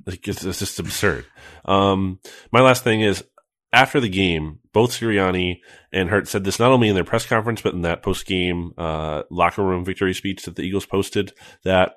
like 0.07 0.29
it's, 0.29 0.45
it's 0.45 0.59
just 0.59 0.79
absurd. 0.79 1.25
Um, 1.65 2.21
my 2.53 2.61
last 2.61 2.85
thing 2.85 3.01
is 3.01 3.25
after 3.73 4.01
the 4.01 4.11
game, 4.11 4.59
both 4.75 4.93
Sirianni 4.93 5.61
and 5.93 6.11
Hurt 6.11 6.29
said 6.29 6.45
this 6.45 6.59
not 6.59 6.73
only 6.73 6.89
in 6.89 6.95
their 6.95 7.05
press 7.05 7.25
conference 7.25 7.63
but 7.63 7.73
in 7.73 7.83
that 7.83 8.03
post 8.03 8.27
game 8.27 8.73
uh, 8.77 9.23
locker 9.31 9.65
room 9.65 9.85
victory 9.85 10.13
speech 10.13 10.45
that 10.45 10.57
the 10.57 10.63
Eagles 10.63 10.87
posted 10.87 11.33
that 11.65 11.95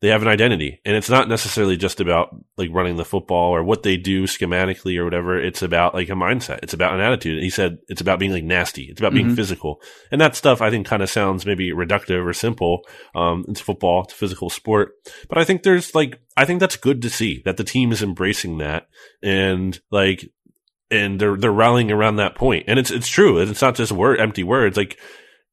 they 0.00 0.08
have 0.08 0.22
an 0.22 0.28
identity, 0.28 0.80
and 0.84 0.96
it's 0.96 1.10
not 1.10 1.28
necessarily 1.28 1.76
just 1.76 2.00
about 2.00 2.28
like 2.56 2.70
running 2.72 2.96
the 2.96 3.04
football 3.04 3.50
or 3.50 3.64
what 3.64 3.82
they 3.82 3.96
do 3.96 4.24
schematically 4.24 4.96
or 4.96 5.04
whatever. 5.04 5.36
It's 5.38 5.60
about 5.62 5.92
like 5.94 6.08
a 6.08 6.12
mindset. 6.12 6.60
It's 6.62 6.72
about 6.72 6.94
an 6.94 7.00
attitude. 7.00 7.42
He 7.42 7.50
said 7.50 7.78
it's 7.88 8.00
about 8.00 8.18
being 8.20 8.30
like 8.32 8.44
nasty. 8.44 8.84
It's 8.84 9.00
about 9.00 9.12
being 9.12 9.30
Mhm. 9.30 9.36
physical, 9.36 9.80
and 10.12 10.20
that 10.20 10.36
stuff 10.36 10.62
I 10.62 10.70
think 10.70 10.86
kind 10.86 11.02
of 11.02 11.10
sounds 11.10 11.44
maybe 11.44 11.72
reductive 11.72 12.24
or 12.24 12.32
simple. 12.32 12.82
Um, 13.14 13.44
it's 13.48 13.60
football, 13.60 14.04
it's 14.04 14.12
a 14.14 14.16
physical 14.16 14.50
sport, 14.50 14.92
but 15.28 15.38
I 15.38 15.44
think 15.44 15.62
there's 15.64 15.94
like 15.94 16.20
I 16.36 16.44
think 16.44 16.60
that's 16.60 16.76
good 16.76 17.02
to 17.02 17.10
see 17.10 17.42
that 17.44 17.56
the 17.56 17.64
team 17.64 17.90
is 17.90 18.02
embracing 18.02 18.58
that 18.58 18.86
and 19.22 19.78
like 19.90 20.24
and 20.90 21.20
they're 21.20 21.36
they're 21.36 21.50
rallying 21.52 21.90
around 21.90 22.16
that. 22.16 22.40
And 22.40 22.78
it's 22.78 22.90
it's 22.90 23.08
true. 23.08 23.38
It's 23.38 23.60
not 23.62 23.74
just 23.74 23.92
word 23.92 24.20
empty 24.20 24.44
words. 24.44 24.76
Like 24.76 24.98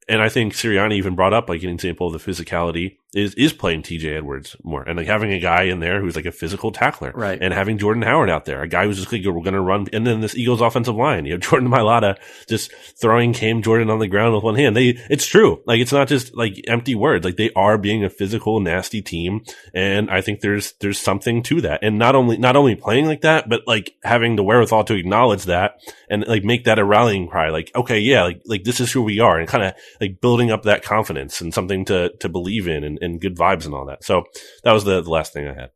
and 0.08 0.22
I 0.22 0.30
think 0.30 0.54
Sirianni 0.54 0.94
even 0.94 1.16
brought 1.16 1.34
up 1.34 1.50
like 1.50 1.64
an 1.64 1.70
example 1.72 2.06
of 2.08 2.14
the 2.14 2.32
physicality 2.32 2.98
is 3.16 3.34
is 3.36 3.54
playing 3.54 3.82
TJ 3.82 4.18
Edwards 4.18 4.58
more 4.62 4.84
and 4.84 4.98
like 4.98 5.08
having 5.08 5.32
a 5.32 5.40
guy 5.40 5.64
in 5.64 5.80
there 5.80 6.02
who's 6.02 6.18
like 6.18 6.26
a 6.26 6.32
physical 6.32 6.72
tackler. 6.72 7.12
Right. 7.16 7.42
And 7.42 7.54
having 7.54 7.78
Jordan 7.78 8.04
Howard 8.04 8.30
out 8.30 8.44
there, 8.44 8.62
a 8.62 8.68
guy 8.68 8.86
who's 8.86 8.98
just 8.98 9.12
like 9.12 9.26
we're 9.26 9.42
gonna 9.42 9.62
run 9.62 9.88
and 9.94 10.06
then 10.06 10.20
this 10.20 10.36
Eagles 10.36 10.62
offensive 10.62 10.96
line. 10.96 11.26
You 11.26 11.34
have 11.34 11.42
Jordan 11.50 11.70
Mailata 11.70 12.18
just 12.48 12.74
throwing 13.00 13.34
Cam 13.34 13.62
Jordan 13.62 13.90
on 13.90 14.00
the 14.00 14.08
ground 14.08 14.36
with 14.36 14.44
one 14.44 14.56
hand. 14.56 14.76
They 14.76 14.98
it's 15.10 15.26
true. 15.26 15.64
Like 15.66 15.80
it's 15.80 15.94
not 15.94 16.10
just 16.10 16.36
like 16.36 16.62
empty 16.68 16.94
words. 16.94 17.24
Like 17.24 17.38
they 17.38 17.52
are 17.56 17.78
being 17.78 18.04
a 18.04 18.10
physical, 18.10 18.60
nasty 18.60 19.02
team. 19.02 19.46
And 19.74 20.12
I 20.12 20.20
think 20.20 20.42
there's 20.42 20.74
there's 20.82 21.00
something 21.00 21.42
to 21.44 21.62
that. 21.62 21.80
And 21.82 21.98
not 21.98 22.16
only 22.16 22.38
not 22.38 22.58
only 22.58 22.76
playing 22.76 23.06
like 23.06 23.22
that, 23.22 23.48
but 23.48 23.62
like 23.66 23.96
having 24.04 24.36
the 24.36 24.44
wherewithal 24.44 24.84
to 24.86 24.96
acknowledge 24.96 25.46
that 25.46 25.80
and 26.10 26.28
like 26.28 26.44
make 26.44 26.66
that 26.66 26.80
a 26.80 26.86
rallying 26.86 27.28
cry. 27.30 27.50
Like, 27.50 27.72
okay, 27.76 28.00
yeah, 28.00 28.24
like 28.24 28.42
like 28.46 28.64
this 28.66 28.82
is 28.82 28.92
who 28.92 29.04
we 29.04 29.22
are 29.22 29.40
and 29.40 29.48
kind 29.48 29.64
of 29.64 29.74
like 30.02 30.20
building 30.20 30.52
up 30.52 30.64
that 30.64 30.84
confidence 30.84 31.40
and 31.40 31.54
something 31.54 31.86
to 31.86 32.12
to 32.20 32.28
believe 32.28 32.68
in 32.68 32.84
and, 32.84 33.00
and 33.06 33.22
good 33.22 33.38
vibes 33.38 33.66
and 33.66 33.74
all 33.74 33.86
that. 33.86 34.04
So 34.04 34.24
that 34.64 34.74
was 34.74 34.84
the, 34.84 35.02
the 35.02 35.10
last 35.10 35.32
thing 35.32 35.48
I 35.48 35.54
had. 35.54 35.70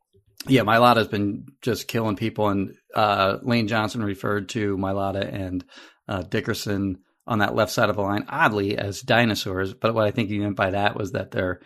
Yeah, 0.46 0.62
Mailata's 0.62 1.08
been 1.08 1.46
just 1.62 1.88
killing 1.88 2.16
people, 2.16 2.48
and 2.48 2.74
uh, 2.94 3.38
Lane 3.42 3.68
Johnson 3.68 4.02
referred 4.02 4.48
to 4.50 4.76
Mailata 4.76 5.32
and 5.32 5.64
uh, 6.08 6.22
Dickerson 6.22 6.98
on 7.26 7.40
that 7.40 7.54
left 7.54 7.72
side 7.72 7.90
of 7.90 7.96
the 7.96 8.02
line 8.02 8.24
oddly 8.28 8.76
as 8.76 9.02
dinosaurs. 9.02 9.74
But 9.74 9.94
what 9.94 10.06
I 10.06 10.10
think 10.10 10.30
he 10.30 10.38
meant 10.38 10.56
by 10.56 10.70
that 10.70 10.96
was 10.96 11.12
that 11.12 11.30
they're 11.30 11.60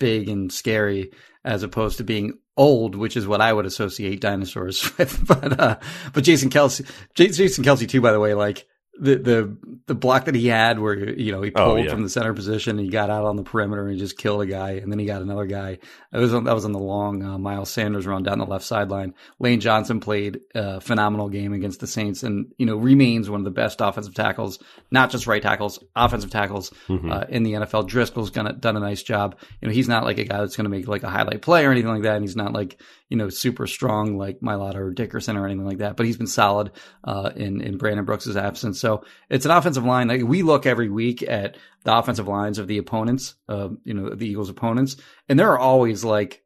big 0.00 0.28
and 0.28 0.50
scary 0.50 1.12
as 1.44 1.62
opposed 1.62 1.98
to 1.98 2.04
being 2.04 2.32
old, 2.56 2.94
which 2.94 3.16
is 3.16 3.26
what 3.26 3.40
I 3.40 3.52
would 3.52 3.66
associate 3.66 4.20
dinosaurs 4.20 4.90
with. 4.98 5.26
But 5.26 5.60
uh, 5.60 5.78
but 6.12 6.24
Jason 6.24 6.50
Kelce, 6.50 6.90
Jason 7.14 7.64
Kelce 7.64 7.88
too, 7.88 8.00
by 8.00 8.12
the 8.12 8.20
way, 8.20 8.34
like. 8.34 8.66
The, 8.96 9.16
the 9.16 9.56
the 9.86 9.94
block 9.96 10.26
that 10.26 10.36
he 10.36 10.46
had 10.46 10.78
where 10.78 10.94
you 11.18 11.32
know 11.32 11.42
he 11.42 11.50
Oh, 11.56 11.64
pulled 11.74 11.84
yeah. 11.84 11.90
from 11.90 12.04
the 12.04 12.08
center 12.08 12.32
position 12.32 12.78
and 12.78 12.86
he 12.86 12.92
got 12.92 13.10
out 13.10 13.24
on 13.24 13.34
the 13.34 13.42
perimeter 13.42 13.82
and 13.82 13.92
he 13.92 13.98
just 13.98 14.16
killed 14.16 14.42
a 14.42 14.46
guy 14.46 14.74
and 14.74 14.90
then 14.90 15.00
he 15.00 15.04
got 15.04 15.20
another 15.20 15.46
guy 15.46 15.78
it 16.12 16.18
was 16.18 16.32
on, 16.32 16.44
that 16.44 16.54
was 16.54 16.64
on 16.64 16.70
the 16.70 16.78
long 16.78 17.20
uh, 17.24 17.36
Miles 17.36 17.70
Sanders 17.70 18.06
run 18.06 18.22
down 18.22 18.38
the 18.38 18.46
left 18.46 18.64
sideline. 18.64 19.12
Lane 19.40 19.58
Johnson 19.58 19.98
played 19.98 20.42
a 20.54 20.80
phenomenal 20.80 21.28
game 21.28 21.52
against 21.52 21.80
the 21.80 21.88
Saints, 21.88 22.22
and 22.22 22.52
you 22.56 22.66
know 22.66 22.76
remains 22.76 23.28
one 23.28 23.40
of 23.40 23.44
the 23.44 23.50
best 23.50 23.80
offensive 23.80 24.14
tackles, 24.14 24.60
not 24.92 25.10
just 25.10 25.26
right 25.26 25.42
tackles, 25.42 25.82
offensive 25.96 26.30
tackles 26.30 26.70
Mhm. 26.88 27.10
uh, 27.12 27.26
in 27.28 27.42
the 27.42 27.54
NFL. 27.54 27.88
Driscoll's 27.88 28.30
gonna 28.30 28.52
done 28.52 28.76
a 28.76 28.80
nice 28.80 29.02
job. 29.02 29.34
You 29.60 29.66
know 29.66 29.74
he's 29.74 29.88
not 29.88 30.04
like 30.04 30.18
a 30.18 30.24
guy 30.24 30.38
that's 30.38 30.54
going 30.56 30.66
to 30.66 30.70
make 30.70 30.86
like 30.86 31.02
a 31.02 31.10
highlight 31.10 31.42
play 31.42 31.66
or 31.66 31.72
anything 31.72 31.90
like 31.90 32.02
that, 32.04 32.14
and 32.14 32.22
he's 32.24 32.36
not 32.36 32.52
like 32.52 32.80
you 33.08 33.16
know 33.16 33.28
super 33.28 33.66
strong 33.66 34.16
like 34.16 34.40
Mailata 34.40 34.76
or 34.76 34.92
Dickerson 34.92 35.36
or 35.36 35.46
anything 35.46 35.66
like 35.66 35.78
that. 35.78 35.96
But 35.96 36.06
he's 36.06 36.16
been 36.16 36.26
solid 36.26 36.72
uh, 37.02 37.30
in 37.34 37.60
in 37.60 37.78
Brandon 37.78 38.04
Brooks' 38.04 38.36
absence. 38.36 38.80
So 38.80 39.04
it's 39.28 39.44
an 39.44 39.50
offensive 39.50 39.84
line. 39.84 40.08
Like 40.08 40.22
we 40.22 40.42
look 40.42 40.66
every 40.66 40.88
week 40.88 41.22
at 41.22 41.56
the 41.84 41.96
offensive 41.96 42.28
lines 42.28 42.58
of 42.58 42.66
the 42.66 42.78
opponents, 42.78 43.34
uh, 43.48 43.70
you 43.84 43.94
know 43.94 44.14
the 44.14 44.28
Eagles' 44.28 44.50
opponents, 44.50 44.96
and 45.28 45.38
there 45.38 45.50
are 45.50 45.58
always 45.58 46.04
like 46.04 46.43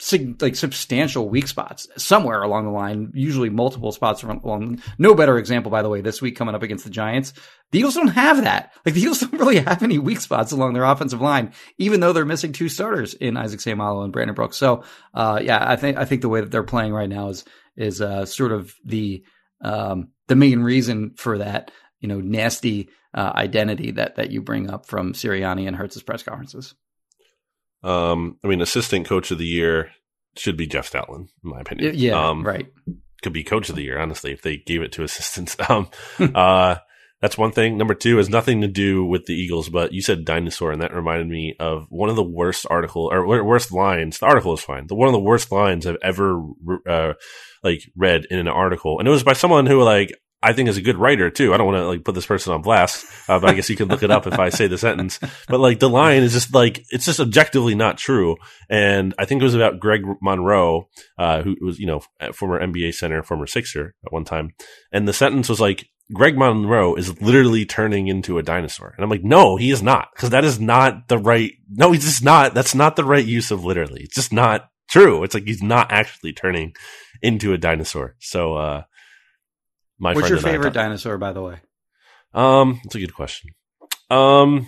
sig- 0.00 0.40
like 0.42 0.56
substantial 0.56 1.28
weak 1.28 1.46
spots 1.46 1.86
somewhere 1.96 2.42
along 2.42 2.64
the 2.64 2.70
line, 2.70 3.10
usually 3.14 3.50
multiple 3.50 3.92
spots 3.92 4.22
along. 4.22 4.82
No 4.98 5.14
better 5.14 5.38
example, 5.38 5.70
by 5.70 5.82
the 5.82 5.88
way, 5.88 6.00
this 6.00 6.20
week 6.20 6.36
coming 6.36 6.54
up 6.54 6.62
against 6.62 6.84
the 6.84 6.90
Giants. 6.90 7.32
The 7.70 7.78
Eagles 7.78 7.94
don't 7.94 8.08
have 8.08 8.42
that. 8.42 8.72
Like 8.84 8.94
the 8.94 9.00
Eagles 9.02 9.20
don't 9.20 9.38
really 9.38 9.60
have 9.60 9.82
any 9.82 9.98
weak 9.98 10.20
spots 10.20 10.52
along 10.52 10.72
their 10.72 10.84
offensive 10.84 11.20
line, 11.20 11.52
even 11.78 12.00
though 12.00 12.12
they're 12.12 12.24
missing 12.24 12.52
two 12.52 12.68
starters 12.68 13.14
in 13.14 13.36
Isaac 13.36 13.60
Seumalo 13.60 14.02
and 14.02 14.12
Brandon 14.12 14.34
Brooks. 14.34 14.56
So, 14.56 14.84
uh, 15.14 15.40
yeah, 15.42 15.62
I 15.64 15.76
think 15.76 15.96
I 15.98 16.04
think 16.04 16.22
the 16.22 16.28
way 16.28 16.40
that 16.40 16.50
they're 16.50 16.62
playing 16.62 16.92
right 16.92 17.08
now 17.08 17.28
is 17.28 17.44
is 17.76 18.00
uh, 18.00 18.26
sort 18.26 18.52
of 18.52 18.74
the 18.84 19.22
um, 19.62 20.08
the 20.28 20.36
main 20.36 20.60
reason 20.60 21.12
for 21.16 21.38
that. 21.38 21.70
you 22.00 22.08
know 22.08 22.20
nasty 22.20 22.88
uh, 23.14 23.32
identity 23.34 23.92
that 23.92 24.16
that 24.16 24.30
you 24.30 24.40
bring 24.42 24.70
up 24.70 24.86
from 24.86 25.12
Sirianni 25.12 25.66
and 25.66 25.76
Hurts's 25.76 26.02
press 26.02 26.22
conferences. 26.22 26.74
Um, 27.82 28.38
I 28.44 28.48
mean, 28.48 28.60
assistant 28.60 29.06
coach 29.06 29.30
of 29.30 29.38
the 29.38 29.46
year 29.46 29.90
should 30.36 30.56
be 30.56 30.66
Jeff 30.66 30.90
Stoutland, 30.90 31.28
in 31.42 31.50
my 31.50 31.60
opinion. 31.60 31.94
Yeah, 31.96 32.28
um, 32.28 32.46
right. 32.46 32.66
Could 33.22 33.32
be 33.32 33.44
coach 33.44 33.68
of 33.68 33.76
the 33.76 33.82
year, 33.82 33.98
honestly, 33.98 34.32
if 34.32 34.42
they 34.42 34.56
gave 34.56 34.82
it 34.82 34.92
to 34.92 35.02
assistants. 35.02 35.56
Um, 35.68 35.88
uh, 36.34 36.76
that's 37.20 37.36
one 37.36 37.52
thing. 37.52 37.76
Number 37.76 37.94
two 37.94 38.16
has 38.16 38.30
nothing 38.30 38.62
to 38.62 38.68
do 38.68 39.04
with 39.04 39.26
the 39.26 39.34
Eagles, 39.34 39.68
but 39.68 39.92
you 39.92 40.00
said 40.00 40.24
dinosaur, 40.24 40.72
and 40.72 40.80
that 40.80 40.94
reminded 40.94 41.28
me 41.28 41.54
of 41.60 41.86
one 41.90 42.08
of 42.08 42.16
the 42.16 42.22
worst 42.24 42.66
article 42.70 43.10
or 43.12 43.26
worst 43.44 43.72
lines. 43.72 44.18
The 44.18 44.26
article 44.26 44.54
is 44.54 44.62
fine. 44.62 44.86
The 44.86 44.94
one 44.94 45.08
of 45.08 45.12
the 45.12 45.20
worst 45.20 45.52
lines 45.52 45.86
I've 45.86 45.98
ever 46.02 46.42
uh, 46.88 47.12
like 47.62 47.82
read 47.94 48.24
in 48.30 48.38
an 48.38 48.48
article, 48.48 48.98
and 48.98 49.06
it 49.06 49.10
was 49.10 49.22
by 49.22 49.34
someone 49.34 49.66
who 49.66 49.82
like 49.82 50.12
I 50.42 50.52
think 50.52 50.68
is 50.68 50.76
a 50.76 50.82
good 50.82 50.96
writer 50.96 51.30
too. 51.30 51.52
I 51.52 51.58
don't 51.58 51.66
want 51.66 51.78
to 51.78 51.86
like 51.86 52.04
put 52.04 52.14
this 52.14 52.26
person 52.26 52.52
on 52.52 52.62
blast, 52.62 53.04
uh, 53.28 53.38
but 53.38 53.50
I 53.50 53.54
guess 53.54 53.68
you 53.68 53.76
can 53.76 53.88
look 53.88 54.02
it 54.02 54.10
up 54.10 54.26
if 54.26 54.38
I 54.38 54.48
say 54.48 54.66
the 54.66 54.78
sentence. 54.78 55.18
But 55.48 55.60
like 55.60 55.80
the 55.80 55.90
line 55.90 56.22
is 56.22 56.32
just 56.32 56.54
like 56.54 56.84
it's 56.90 57.04
just 57.04 57.20
objectively 57.20 57.74
not 57.74 57.98
true. 57.98 58.36
And 58.68 59.14
I 59.18 59.26
think 59.26 59.42
it 59.42 59.44
was 59.44 59.54
about 59.54 59.80
Greg 59.80 60.02
Monroe, 60.22 60.88
uh, 61.18 61.42
who 61.42 61.56
was 61.60 61.78
you 61.78 61.86
know 61.86 62.00
former 62.32 62.60
NBA 62.60 62.94
center, 62.94 63.22
former 63.22 63.46
Sixer 63.46 63.94
at 64.04 64.12
one 64.12 64.24
time. 64.24 64.52
And 64.92 65.06
the 65.06 65.12
sentence 65.12 65.48
was 65.48 65.60
like 65.60 65.88
Greg 66.12 66.36
Monroe 66.36 66.94
is 66.94 67.20
literally 67.20 67.64
turning 67.64 68.08
into 68.08 68.38
a 68.38 68.42
dinosaur. 68.42 68.94
And 68.96 69.04
I'm 69.04 69.10
like, 69.10 69.22
no, 69.22 69.56
he 69.56 69.70
is 69.70 69.82
not, 69.82 70.08
because 70.14 70.30
that 70.30 70.44
is 70.44 70.58
not 70.58 71.08
the 71.08 71.18
right. 71.18 71.52
No, 71.68 71.92
he's 71.92 72.04
just 72.04 72.24
not. 72.24 72.54
That's 72.54 72.74
not 72.74 72.96
the 72.96 73.04
right 73.04 73.24
use 73.24 73.50
of 73.50 73.64
literally. 73.64 74.02
It's 74.02 74.16
just 74.16 74.32
not 74.32 74.68
true. 74.88 75.22
It's 75.22 75.34
like 75.34 75.44
he's 75.44 75.62
not 75.62 75.92
actually 75.92 76.32
turning 76.32 76.74
into 77.22 77.52
a 77.52 77.58
dinosaur. 77.58 78.16
So, 78.18 78.54
uh, 78.54 78.82
my 80.00 80.14
what's 80.14 80.28
your 80.28 80.38
favorite 80.38 80.74
dinosaur, 80.74 81.18
by 81.18 81.32
the 81.32 81.42
way? 81.42 81.60
Um, 82.34 82.80
it's 82.84 82.94
a 82.94 82.98
good 82.98 83.14
question. 83.14 83.50
Um, 84.08 84.66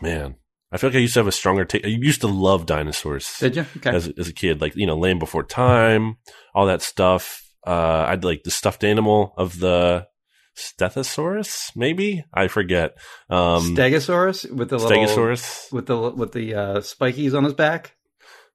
man, 0.00 0.36
I 0.70 0.76
feel 0.76 0.90
like 0.90 0.96
I 0.96 1.00
used 1.00 1.14
to 1.14 1.20
have 1.20 1.26
a 1.26 1.32
stronger 1.32 1.64
take. 1.64 1.84
I 1.84 1.88
used 1.88 2.20
to 2.20 2.28
love 2.28 2.66
dinosaurs. 2.66 3.38
Did 3.38 3.56
you? 3.56 3.66
Okay. 3.78 3.90
As, 3.90 4.08
as 4.18 4.28
a 4.28 4.32
kid, 4.32 4.60
like 4.60 4.76
you 4.76 4.86
know, 4.86 4.96
Land 4.96 5.18
Before 5.18 5.42
Time, 5.42 6.18
all 6.54 6.66
that 6.66 6.82
stuff. 6.82 7.40
Uh, 7.66 8.04
I'd 8.08 8.24
like 8.24 8.42
the 8.42 8.50
stuffed 8.50 8.84
animal 8.84 9.32
of 9.38 9.58
the 9.58 10.06
Stegosaurus, 10.56 11.74
maybe 11.74 12.24
I 12.32 12.48
forget. 12.48 12.96
Um, 13.28 13.74
Stegosaurus 13.74 14.50
with 14.52 14.68
the 14.68 14.78
little, 14.78 14.90
Stegosaurus 14.90 15.72
with 15.72 15.86
the 15.86 16.10
with 16.10 16.32
the 16.32 16.54
uh, 16.54 16.76
spikies 16.78 17.36
on 17.36 17.44
his 17.44 17.54
back. 17.54 17.93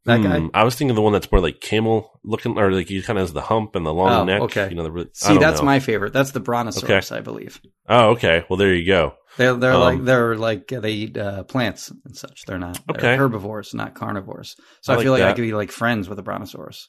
That 0.06 0.24
guy. 0.24 0.40
Hmm, 0.40 0.48
I 0.54 0.64
was 0.64 0.76
thinking 0.76 0.96
the 0.96 1.02
one 1.02 1.14
that's 1.14 1.32
more 1.32 1.42
like 1.42 1.60
camel 1.60 2.20
looking, 2.24 2.58
or 2.58 2.72
like 2.72 2.88
he 2.88 3.02
kind 3.02 3.20
of 3.20 3.24
has 3.24 3.34
the 3.34 3.42
hump 3.42 3.76
and 3.76 3.86
the 3.86 3.94
long 3.94 4.10
oh, 4.10 4.24
neck. 4.24 4.42
Okay, 4.44 4.70
you 4.70 4.76
know. 4.76 4.84
The, 4.84 5.10
See, 5.14 5.38
that's 5.38 5.60
know. 5.60 5.66
my 5.66 5.80
favorite. 5.80 6.14
That's 6.14 6.32
the 6.32 6.40
Brontosaurus, 6.40 7.12
okay. 7.12 7.20
I 7.20 7.22
believe. 7.22 7.62
Oh, 7.88 8.12
okay. 8.12 8.46
Well, 8.50 8.58
there 8.58 8.74
you 8.74 8.86
go. 8.86 9.16
They're 9.38 9.56
they're 9.56 9.74
um, 9.74 9.82
like 9.82 10.04
they're 10.06 10.36
like 10.38 10.68
they 10.70 10.92
eat 10.92 11.18
uh, 11.18 11.44
plants 11.44 11.92
and 12.06 12.16
such. 12.16 12.46
They're 12.46 12.58
not 12.58 12.80
they're 12.88 12.98
okay. 12.98 13.16
herbivores, 13.18 13.74
not 13.74 13.94
carnivores. 13.94 14.56
So 14.82 14.94
I, 14.94 14.98
I 14.98 15.04
feel 15.04 15.12
like, 15.12 15.22
like 15.22 15.32
I 15.32 15.34
could 15.34 15.42
be 15.42 15.54
like 15.54 15.72
friends 15.72 16.08
with 16.08 16.18
a 16.18 16.24
Brontosaurus. 16.24 16.88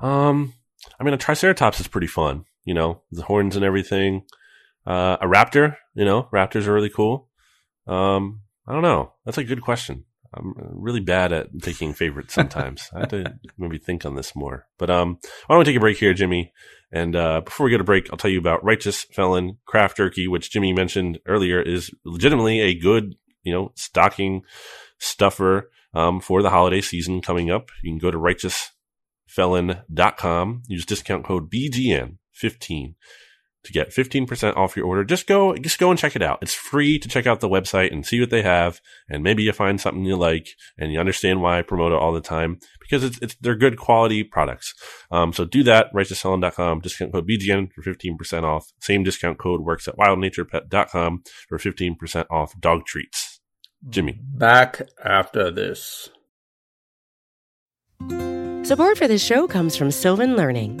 Um, 0.00 0.54
I 0.98 1.04
mean, 1.04 1.14
a 1.14 1.18
Triceratops 1.18 1.78
is 1.78 1.88
pretty 1.88 2.06
fun. 2.06 2.44
You 2.64 2.74
know, 2.74 3.02
the 3.10 3.22
horns 3.22 3.54
and 3.54 3.64
everything. 3.64 4.22
Uh, 4.86 5.18
a 5.20 5.26
raptor, 5.26 5.76
you 5.94 6.06
know, 6.06 6.28
raptors 6.32 6.66
are 6.66 6.72
really 6.72 6.90
cool. 6.90 7.28
Um, 7.86 8.40
I 8.66 8.72
don't 8.72 8.82
know. 8.82 9.12
That's 9.24 9.38
a 9.38 9.44
good 9.44 9.60
question. 9.60 10.04
I'm 10.32 10.54
really 10.56 11.00
bad 11.00 11.32
at 11.32 11.48
picking 11.60 11.92
favorites 11.92 12.34
sometimes. 12.34 12.88
I 12.94 13.00
have 13.00 13.08
to 13.08 13.34
maybe 13.58 13.78
think 13.78 14.06
on 14.06 14.14
this 14.14 14.36
more. 14.36 14.68
But 14.78 14.90
um, 14.90 15.18
why 15.46 15.54
don't 15.54 15.58
we 15.58 15.64
take 15.64 15.76
a 15.76 15.80
break 15.80 15.98
here, 15.98 16.14
Jimmy? 16.14 16.52
And 16.92 17.16
uh, 17.16 17.40
before 17.44 17.64
we 17.64 17.70
get 17.70 17.80
a 17.80 17.84
break, 17.84 18.08
I'll 18.10 18.18
tell 18.18 18.30
you 18.30 18.38
about 18.38 18.64
Righteous 18.64 19.04
Felon 19.12 19.58
Craft 19.66 19.96
Jerky, 19.96 20.28
which 20.28 20.50
Jimmy 20.50 20.72
mentioned 20.72 21.18
earlier 21.26 21.60
is 21.60 21.90
legitimately 22.04 22.60
a 22.60 22.74
good, 22.74 23.16
you 23.42 23.52
know, 23.52 23.72
stocking 23.76 24.42
stuffer 24.98 25.70
um, 25.94 26.20
for 26.20 26.42
the 26.42 26.50
holiday 26.50 26.80
season 26.80 27.20
coming 27.20 27.50
up. 27.50 27.70
You 27.82 27.90
can 27.92 27.98
go 27.98 28.10
to 28.10 28.18
righteousfelon.com, 28.18 30.62
use 30.68 30.86
discount 30.86 31.24
code 31.24 31.50
BGN15 31.50 32.94
to 33.64 33.72
get 33.72 33.90
15% 33.90 34.56
off 34.56 34.76
your 34.76 34.86
order. 34.86 35.04
Just 35.04 35.26
go, 35.26 35.54
just 35.56 35.78
go 35.78 35.90
and 35.90 35.98
check 35.98 36.16
it 36.16 36.22
out. 36.22 36.38
It's 36.42 36.54
free 36.54 36.98
to 36.98 37.08
check 37.08 37.26
out 37.26 37.40
the 37.40 37.48
website 37.48 37.92
and 37.92 38.06
see 38.06 38.20
what 38.20 38.30
they 38.30 38.42
have. 38.42 38.80
And 39.08 39.22
maybe 39.22 39.42
you 39.42 39.52
find 39.52 39.80
something 39.80 40.04
you 40.04 40.16
like 40.16 40.48
and 40.78 40.92
you 40.92 40.98
understand 40.98 41.42
why 41.42 41.58
I 41.58 41.62
promote 41.62 41.92
it 41.92 41.98
all 41.98 42.12
the 42.12 42.20
time 42.20 42.58
because 42.80 43.04
it's, 43.04 43.18
it's 43.20 43.36
they're 43.40 43.56
good 43.56 43.78
quality 43.78 44.24
products. 44.24 44.74
Um, 45.10 45.32
so 45.32 45.44
do 45.44 45.62
that, 45.64 45.92
righteousfelon.com, 45.94 46.80
discount 46.80 47.12
code 47.12 47.28
BGN 47.28 47.70
for 47.72 47.82
15% 47.82 48.42
off. 48.44 48.72
Same 48.80 49.02
discount 49.02 49.38
code 49.38 49.60
works 49.60 49.86
at 49.88 49.96
wildnaturepet.com 49.96 51.22
for 51.48 51.58
15% 51.58 52.26
off 52.30 52.58
dog 52.58 52.86
treats. 52.86 53.40
Jimmy. 53.88 54.18
Back 54.22 54.82
after 55.02 55.50
this. 55.50 56.10
Support 58.62 58.98
for 58.98 59.08
this 59.08 59.24
show 59.24 59.46
comes 59.46 59.76
from 59.76 59.90
Sylvan 59.90 60.36
Learning. 60.36 60.80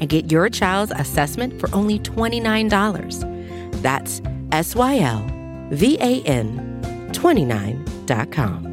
and 0.00 0.08
get 0.08 0.30
your 0.30 0.48
child's 0.48 0.92
assessment 0.92 1.58
for 1.60 1.68
only 1.74 1.98
$29. 1.98 3.82
That's 3.82 4.22
S 4.52 4.74
Y 4.74 4.98
L 4.98 5.26
V 5.70 5.96
A 6.00 6.22
N 6.22 7.10
29.com. 7.12 8.72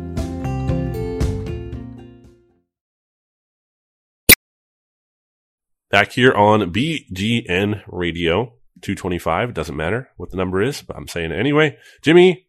Back 5.92 6.12
here 6.12 6.34
on 6.34 6.72
BGN 6.72 7.82
Radio 7.88 8.54
225. 8.82 9.50
It 9.50 9.56
doesn't 9.56 9.76
matter 9.76 10.10
what 10.18 10.30
the 10.30 10.38
number 10.38 10.62
is, 10.62 10.84
but 10.84 10.96
I'm 10.96 11.08
saying 11.08 11.32
it 11.32 11.40
anyway. 11.40 11.78
Jimmy, 12.04 12.48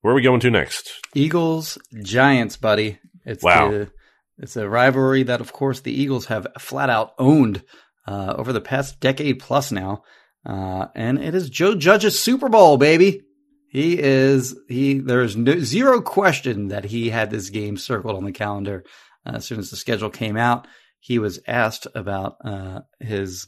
where 0.00 0.12
are 0.12 0.16
we 0.16 0.22
going 0.22 0.40
to 0.40 0.50
next? 0.50 0.90
Eagles 1.14 1.78
Giants, 2.02 2.56
buddy. 2.56 2.98
It's 3.24 3.44
wow. 3.44 3.70
The, 3.70 3.90
it's 4.38 4.56
a 4.56 4.68
rivalry 4.68 5.22
that, 5.22 5.40
of 5.40 5.52
course, 5.52 5.80
the 5.80 5.92
Eagles 5.92 6.26
have 6.26 6.48
flat 6.58 6.90
out 6.90 7.14
owned 7.18 7.62
uh, 8.06 8.34
over 8.36 8.52
the 8.52 8.60
past 8.60 9.00
decade 9.00 9.38
plus 9.38 9.72
now. 9.72 10.02
Uh, 10.44 10.86
and 10.94 11.18
it 11.18 11.34
is 11.34 11.50
Joe 11.50 11.74
Judge's 11.74 12.18
Super 12.18 12.48
Bowl, 12.48 12.76
baby. 12.76 13.22
He 13.68 13.98
is 13.98 14.58
he. 14.68 14.98
There's 14.98 15.36
no, 15.36 15.58
zero 15.60 16.02
question 16.02 16.68
that 16.68 16.84
he 16.84 17.10
had 17.10 17.30
this 17.30 17.48
game 17.48 17.76
circled 17.76 18.16
on 18.16 18.24
the 18.24 18.32
calendar 18.32 18.84
uh, 19.24 19.36
as 19.36 19.46
soon 19.46 19.58
as 19.58 19.70
the 19.70 19.76
schedule 19.76 20.10
came 20.10 20.36
out. 20.36 20.66
He 20.98 21.18
was 21.18 21.40
asked 21.46 21.86
about 21.94 22.36
uh, 22.44 22.80
his 23.00 23.46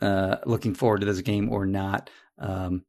uh, 0.00 0.38
looking 0.46 0.74
forward 0.74 1.00
to 1.00 1.06
this 1.06 1.20
game 1.20 1.48
or 1.50 1.64
not. 1.64 2.10
Um, 2.38 2.84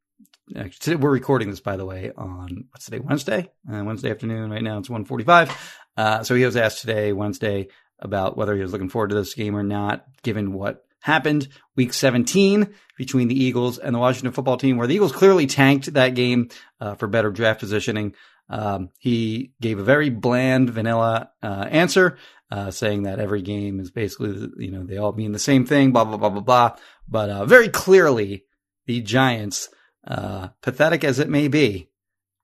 we're 0.87 1.11
recording 1.11 1.49
this, 1.49 1.59
by 1.59 1.77
the 1.77 1.85
way, 1.85 2.11
on 2.17 2.65
what's 2.71 2.85
today? 2.85 2.99
Wednesday, 2.99 3.51
uh, 3.71 3.83
Wednesday 3.83 4.11
afternoon. 4.11 4.49
Right 4.49 4.63
now, 4.63 4.79
it's 4.79 4.89
1.45. 4.89 5.55
Uh, 5.95 6.23
so 6.23 6.35
he 6.35 6.43
was 6.45 6.57
asked 6.57 6.81
today, 6.81 7.13
Wednesday, 7.13 7.67
about 7.99 8.35
whether 8.35 8.55
he 8.55 8.61
was 8.61 8.71
looking 8.71 8.89
forward 8.89 9.09
to 9.09 9.15
this 9.15 9.35
game 9.35 9.55
or 9.55 9.63
not, 9.63 10.05
given 10.23 10.53
what 10.53 10.83
happened 11.03 11.49
week 11.75 11.93
17 11.93 12.73
between 12.97 13.27
the 13.27 13.43
Eagles 13.43 13.77
and 13.77 13.93
the 13.93 13.99
Washington 13.99 14.31
football 14.31 14.55
team, 14.55 14.77
where 14.77 14.87
the 14.87 14.95
Eagles 14.95 15.11
clearly 15.11 15.45
tanked 15.45 15.93
that 15.93 16.15
game 16.15 16.49
uh, 16.79 16.95
for 16.95 17.07
better 17.07 17.29
draft 17.29 17.59
positioning. 17.59 18.15
Um, 18.49 18.89
he 18.99 19.51
gave 19.59 19.79
a 19.79 19.83
very 19.83 20.09
bland, 20.09 20.69
vanilla 20.69 21.29
uh, 21.41 21.67
answer, 21.69 22.17
uh, 22.49 22.71
saying 22.71 23.03
that 23.03 23.19
every 23.19 23.41
game 23.41 23.81
is 23.81 23.91
basically, 23.91 24.49
you 24.57 24.71
know, 24.71 24.85
they 24.85 24.97
all 24.97 25.11
mean 25.11 25.33
the 25.33 25.39
same 25.39 25.65
thing, 25.65 25.91
blah, 25.91 26.05
blah, 26.05 26.17
blah, 26.17 26.29
blah, 26.29 26.41
blah. 26.41 26.75
But 27.07 27.29
uh, 27.29 27.45
very 27.45 27.67
clearly, 27.67 28.45
the 28.85 29.01
Giants, 29.01 29.69
uh, 30.07 30.49
pathetic 30.61 31.03
as 31.03 31.19
it 31.19 31.29
may 31.29 31.49
be, 31.49 31.89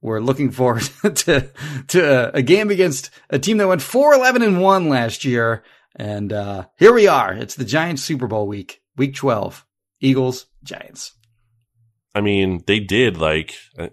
we're 0.02 0.20
looking 0.20 0.52
forward 0.52 0.84
to 1.16 1.50
to 1.88 2.36
a 2.36 2.42
game 2.42 2.72
against 2.72 3.10
a 3.30 3.40
team 3.40 3.58
that 3.58 3.68
went 3.68 3.82
4-11 3.82 4.46
and 4.46 4.62
1 4.62 4.90
last 4.90 5.24
year. 5.24 5.64
And 5.96 6.32
uh, 6.32 6.68
here 6.78 6.94
we 6.94 7.08
are. 7.08 7.34
It's 7.34 7.56
the 7.56 7.66
Giants 7.66 8.04
Super 8.04 8.28
Bowl 8.28 8.48
week, 8.48 8.82
week 8.96 9.16
12. 9.16 9.66
Eagles, 10.02 10.46
Giants. 10.64 11.14
I 12.16 12.22
mean, 12.22 12.64
they 12.66 12.80
did 12.80 13.18
like 13.18 13.56
I, 13.78 13.90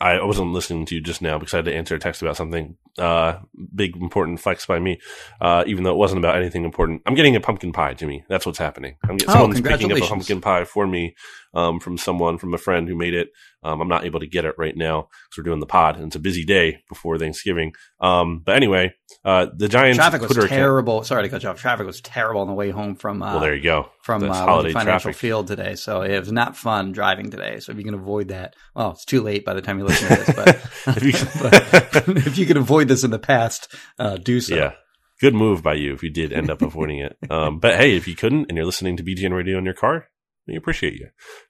I 0.00 0.24
wasn't 0.24 0.52
listening 0.52 0.86
to 0.86 0.94
you 0.94 1.00
just 1.00 1.20
now 1.20 1.38
because 1.38 1.54
I 1.54 1.58
had 1.58 1.64
to 1.64 1.74
answer 1.74 1.96
a 1.96 1.98
text 1.98 2.22
about 2.22 2.36
something 2.36 2.76
uh, 2.98 3.40
big 3.74 3.96
important 3.96 4.40
flex 4.40 4.64
by 4.64 4.78
me, 4.78 5.00
uh, 5.40 5.64
even 5.66 5.82
though 5.82 5.90
it 5.90 5.96
wasn't 5.96 6.20
about 6.20 6.36
anything 6.36 6.64
important. 6.64 7.02
I'm 7.04 7.14
getting 7.14 7.34
a 7.34 7.40
pumpkin 7.40 7.72
pie, 7.72 7.94
Jimmy. 7.94 8.24
That's 8.28 8.46
what's 8.46 8.58
happening. 8.58 8.96
I'm 9.02 9.16
getting 9.16 9.30
Oh, 9.30 9.32
someone's 9.34 9.60
picking 9.60 9.90
up 9.90 9.98
a 9.98 10.02
pumpkin 10.02 10.40
pie 10.40 10.64
for 10.64 10.86
me 10.86 11.16
um, 11.52 11.80
from 11.80 11.98
someone 11.98 12.38
from 12.38 12.54
a 12.54 12.58
friend 12.58 12.88
who 12.88 12.94
made 12.94 13.14
it. 13.14 13.30
Um, 13.68 13.80
I'm 13.82 13.88
not 13.88 14.04
able 14.06 14.20
to 14.20 14.26
get 14.26 14.44
it 14.44 14.54
right 14.56 14.76
now 14.76 15.02
because 15.02 15.38
we're 15.38 15.44
doing 15.44 15.60
the 15.60 15.66
pod 15.66 15.96
and 15.96 16.06
it's 16.06 16.16
a 16.16 16.20
busy 16.20 16.44
day 16.44 16.78
before 16.88 17.18
Thanksgiving. 17.18 17.72
Um, 18.00 18.40
but 18.44 18.56
anyway, 18.56 18.94
uh, 19.24 19.46
the 19.54 19.68
Giants 19.68 19.98
Traffic 19.98 20.22
was 20.22 20.28
Twitter 20.30 20.46
account- 20.46 20.58
terrible. 20.58 21.04
Sorry 21.04 21.22
to 21.24 21.28
cut 21.28 21.42
you 21.42 21.48
off. 21.50 21.60
Traffic 21.60 21.86
was 21.86 22.00
terrible 22.00 22.40
on 22.40 22.46
the 22.46 22.54
way 22.54 22.70
home 22.70 22.96
from 22.96 23.22
uh, 23.22 23.32
well, 23.32 23.40
there 23.40 23.54
you 23.54 23.62
go. 23.62 23.90
from 24.02 24.22
That's 24.22 24.38
uh, 24.38 24.44
holiday 24.44 24.72
Financial 24.72 25.10
traffic. 25.10 25.16
Field 25.16 25.46
today. 25.48 25.74
So 25.74 26.02
it 26.02 26.18
was 26.18 26.32
not 26.32 26.56
fun 26.56 26.92
driving 26.92 27.30
today. 27.30 27.60
So 27.60 27.72
if 27.72 27.78
you 27.78 27.84
can 27.84 27.94
avoid 27.94 28.28
that, 28.28 28.54
well, 28.74 28.92
it's 28.92 29.04
too 29.04 29.20
late 29.22 29.44
by 29.44 29.54
the 29.54 29.60
time 29.62 29.78
you 29.78 29.84
listen 29.84 30.08
to 30.08 30.24
this. 30.24 30.34
But 30.34 30.96
If 30.96 31.04
you- 31.04 31.40
but 31.42 32.08
if 32.26 32.38
you 32.38 32.46
can 32.46 32.56
avoid 32.56 32.88
this 32.88 33.04
in 33.04 33.10
the 33.10 33.18
past, 33.18 33.74
uh, 33.98 34.16
do 34.16 34.40
so. 34.40 34.56
Yeah. 34.56 34.72
Good 35.20 35.34
move 35.34 35.62
by 35.64 35.74
you 35.74 35.92
if 35.94 36.02
you 36.04 36.10
did 36.10 36.32
end 36.32 36.48
up 36.48 36.62
avoiding 36.62 37.00
it. 37.00 37.16
Um, 37.28 37.58
but 37.58 37.74
hey, 37.76 37.96
if 37.96 38.06
you 38.06 38.14
couldn't 38.14 38.46
and 38.48 38.56
you're 38.56 38.64
listening 38.64 38.96
to 38.98 39.02
BGN 39.02 39.34
radio 39.36 39.58
in 39.58 39.64
your 39.64 39.74
car, 39.74 40.06
we 40.48 40.56
appreciate 40.56 40.94
you. 40.94 41.08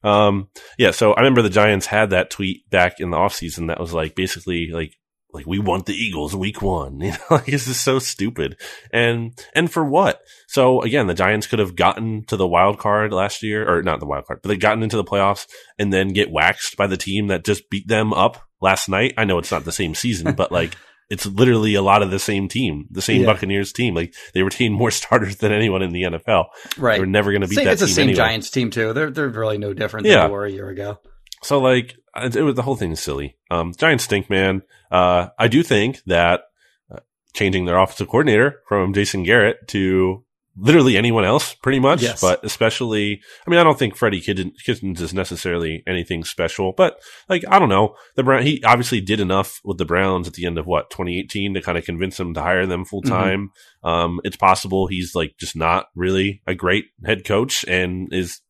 Um, 0.09 0.49
yeah. 0.76 0.90
So 0.90 1.12
I 1.12 1.20
remember 1.20 1.42
the 1.42 1.51
Giants 1.51 1.86
had 1.86 2.11
that 2.11 2.30
tweet 2.30 2.68
back 2.70 3.01
in 3.01 3.11
the 3.11 3.16
offseason 3.16 3.68
that 3.68 3.80
was 3.80 3.92
like 3.92 4.14
basically 4.14 4.68
like, 4.70 4.94
like 5.32 5.46
we 5.46 5.59
want 5.59 5.86
the 5.86 5.94
Eagles 5.94 6.34
week 6.34 6.62
one. 6.62 7.01
You 7.05 7.12
know, 7.12 7.18
like 7.30 7.46
this 7.46 7.68
is 7.68 7.80
so 7.80 7.99
stupid. 7.99 8.61
And, 8.92 9.38
and 9.55 9.70
for 9.70 9.84
what? 9.84 10.20
So 10.49 10.82
again, 10.82 11.07
the 11.07 11.14
Giants 11.14 11.46
could 11.46 11.59
have 11.59 11.76
gotten 11.76 12.24
to 12.24 12.36
the 12.36 12.49
wild 12.49 12.78
card 12.78 13.12
last 13.12 13.42
year 13.42 13.68
or 13.68 13.82
not 13.82 14.01
the 14.01 14.07
wild 14.07 14.26
card, 14.26 14.40
but 14.42 14.49
they 14.49 14.57
gotten 14.57 14.82
into 14.82 14.96
the 14.96 15.05
playoffs 15.05 15.46
and 15.78 15.92
then 15.92 16.09
get 16.09 16.30
waxed 16.30 16.76
by 16.76 16.86
the 16.86 16.96
team 16.96 17.28
that 17.28 17.44
just 17.44 17.70
beat 17.70 17.88
them 17.88 18.12
up 18.12 18.49
last 18.61 18.88
night. 18.88 19.14
I 19.16 19.24
know 19.24 19.38
it's 19.38 19.53
not 19.53 19.64
the 19.64 19.72
same 19.72 19.94
season, 19.94 20.34
but 20.34 20.51
like, 20.51 20.74
it's 21.11 21.24
literally 21.26 21.74
a 21.74 21.82
lot 21.82 22.02
of 22.02 22.11
the 22.11 22.18
same 22.18 22.48
team, 22.48 22.86
the 22.90 23.00
same 23.02 23.22
Yeah. 23.22 23.26
Buccaneers 23.28 23.72
team. 23.72 23.94
Like 23.94 24.14
they 24.34 24.42
retain 24.42 24.72
more 24.72 24.90
starters 25.00 25.36
than 25.36 25.52
anyone 25.52 25.82
in 25.82 25.90
the 25.92 26.02
NFL. 26.02 26.46
Right. 26.76 26.98
They're 26.98 27.06
never 27.06 27.32
going 27.32 27.42
to 27.42 27.48
beat 27.48 27.56
Same- 27.56 27.64
that 27.64 27.72
it's 27.72 27.80
the 27.82 27.88
same 27.88 28.02
anyway. 28.09 28.16
Giants 28.16 28.50
team 28.50 28.70
too. 28.70 28.92
They're 28.92 29.11
they're 29.11 29.28
really 29.28 29.59
no 29.59 29.72
different 29.72 30.06
Yeah. 30.06 30.22
than 30.22 30.26
they 30.28 30.32
were 30.32 30.44
a 30.44 30.50
year 30.50 30.68
ago. 30.68 31.00
So 31.42 31.61
like, 31.61 31.96
it 32.16 32.36
it 32.36 32.42
was 32.42 32.56
the 32.56 32.62
whole 32.62 32.76
thing 32.76 32.92
is 32.92 33.00
silly. 33.00 33.36
Um, 33.50 33.72
Giants 33.76 34.04
stink, 34.04 34.28
man. 34.28 34.62
Uh, 34.90 35.28
I 35.38 35.48
do 35.48 35.62
think 35.62 36.00
that 36.06 36.42
uh, 36.92 36.98
changing 37.32 37.64
their 37.64 37.78
offensive 37.78 38.09
coordinator 38.09 38.61
from 38.68 38.92
Jason 38.92 39.22
Garrett 39.22 39.66
to 39.68 40.24
literally 40.59 40.96
anyone 40.96 41.24
else, 41.24 41.54
pretty 41.54 41.78
much, 41.78 42.02
Yes. 42.02 42.20
but 42.20 42.44
especially, 42.44 43.20
I 43.46 43.50
mean, 43.50 43.59
I 43.61 43.64
don't 43.64 43.78
think 43.78 43.96
Freddie 43.96 44.20
Kitchens 44.20 45.00
is 45.00 45.14
necessarily 45.14 45.82
anything 45.86 46.24
special, 46.24 46.72
but 46.72 46.98
like, 47.28 47.44
I 47.48 47.59
don't 47.59 47.68
know. 47.68 47.94
The 48.16 48.24
Brown, 48.24 48.42
he 48.42 48.62
obviously 48.64 49.00
did 49.00 49.20
enough 49.20 49.61
with 49.64 49.78
the 49.78 49.84
Browns 49.84 50.26
at 50.26 50.34
the 50.34 50.46
end 50.46 50.59
of 50.59 50.66
what, 50.66 50.90
2018 50.90 51.54
to 51.54 51.62
kind 51.62 51.78
of 51.78 51.84
convince 51.84 52.16
them 52.16 52.34
to 52.34 52.42
hire 52.42 52.66
them 52.66 52.84
full 52.84 53.02
time. 53.02 53.50
Um, 53.84 54.20
it's 54.24 54.36
possible 54.36 54.86
he's 54.88 55.14
like 55.14 55.34
just 55.38 55.54
not 55.56 55.86
really 55.94 56.42
a 56.46 56.54
great 56.54 56.86
head 57.06 57.24
coach 57.24 57.64
and 57.68 58.12
is 58.12 58.40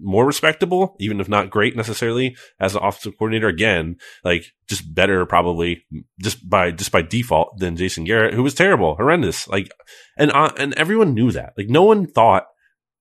more 0.00 0.26
respectable, 0.26 0.96
even 0.98 1.20
if 1.20 1.28
not 1.28 1.50
great 1.50 1.76
necessarily 1.76 2.36
as 2.58 2.74
an 2.74 2.82
offensive 2.82 3.16
coordinator. 3.18 3.48
Again, 3.48 3.96
like 4.24 4.44
just 4.68 4.94
better 4.94 5.24
probably 5.26 5.84
just 6.20 6.48
by 6.48 6.70
just 6.70 6.92
by 6.92 7.02
default 7.02 7.58
than 7.58 7.76
Jason 7.76 8.04
Garrett, 8.04 8.34
who 8.34 8.42
was 8.42 8.54
terrible, 8.54 8.96
horrendous. 8.96 9.48
Like, 9.48 9.70
and 10.16 10.30
uh, 10.32 10.52
and 10.58 10.74
everyone 10.74 11.14
knew 11.14 11.30
that. 11.32 11.54
Like, 11.56 11.68
no 11.68 11.84
one 11.84 12.06
thought. 12.06 12.46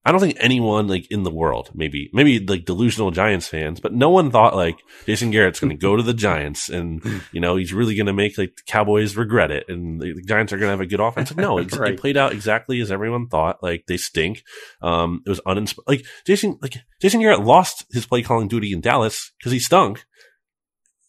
I 0.08 0.12
don't 0.12 0.22
think 0.22 0.38
anyone 0.40 0.88
like 0.88 1.12
in 1.12 1.24
the 1.24 1.30
world, 1.32 1.70
maybe 1.74 2.10
maybe 2.14 2.40
like 2.40 2.64
delusional 2.64 3.12
Giants 3.12 3.46
fans, 3.48 3.82
but 3.82 3.94
no 3.94 4.10
one 4.10 4.32
thought 4.32 4.56
like 4.56 4.80
Jason 5.06 5.32
Garrett's 5.32 5.60
going 5.60 5.70
to 5.72 5.76
go 5.76 5.98
to 5.98 6.02
the 6.02 6.14
Giants 6.14 6.70
and 6.70 7.04
you 7.34 7.42
know 7.42 7.58
he's 7.58 7.74
really 7.74 7.94
going 7.94 8.06
to 8.08 8.14
make 8.14 8.38
like 8.38 8.56
the 8.56 8.62
Cowboys 8.66 9.18
regret 9.18 9.52
it 9.52 9.66
and 9.68 10.00
the, 10.02 10.14
the 10.14 10.22
Giants 10.22 10.54
are 10.54 10.58
going 10.58 10.68
to 10.68 10.72
have 10.72 10.80
a 10.80 10.86
good 10.86 11.02
offense. 11.02 11.36
No, 11.36 11.58
it's, 11.60 11.78
Right. 11.78 11.94
it 11.94 12.00
played 12.00 12.16
out 12.16 12.32
exactly 12.32 12.80
as 12.80 12.90
everyone 12.90 13.28
thought. 13.28 13.62
Like 13.62 13.84
they 13.88 13.98
stink. 13.98 14.44
Um, 14.82 15.22
it 15.26 15.30
was 15.30 15.42
uninspired. 15.46 15.88
like 15.88 16.06
Jason 16.26 16.58
like 16.62 16.76
Jason 17.02 17.20
Garrett 17.20 17.42
lost 17.42 17.86
his 17.92 18.06
play 18.06 18.24
calling 18.24 18.48
duty 18.48 18.72
in 18.72 18.80
Dallas 18.80 19.34
because 19.38 19.52
he 19.52 19.60
stunk. 19.60 20.06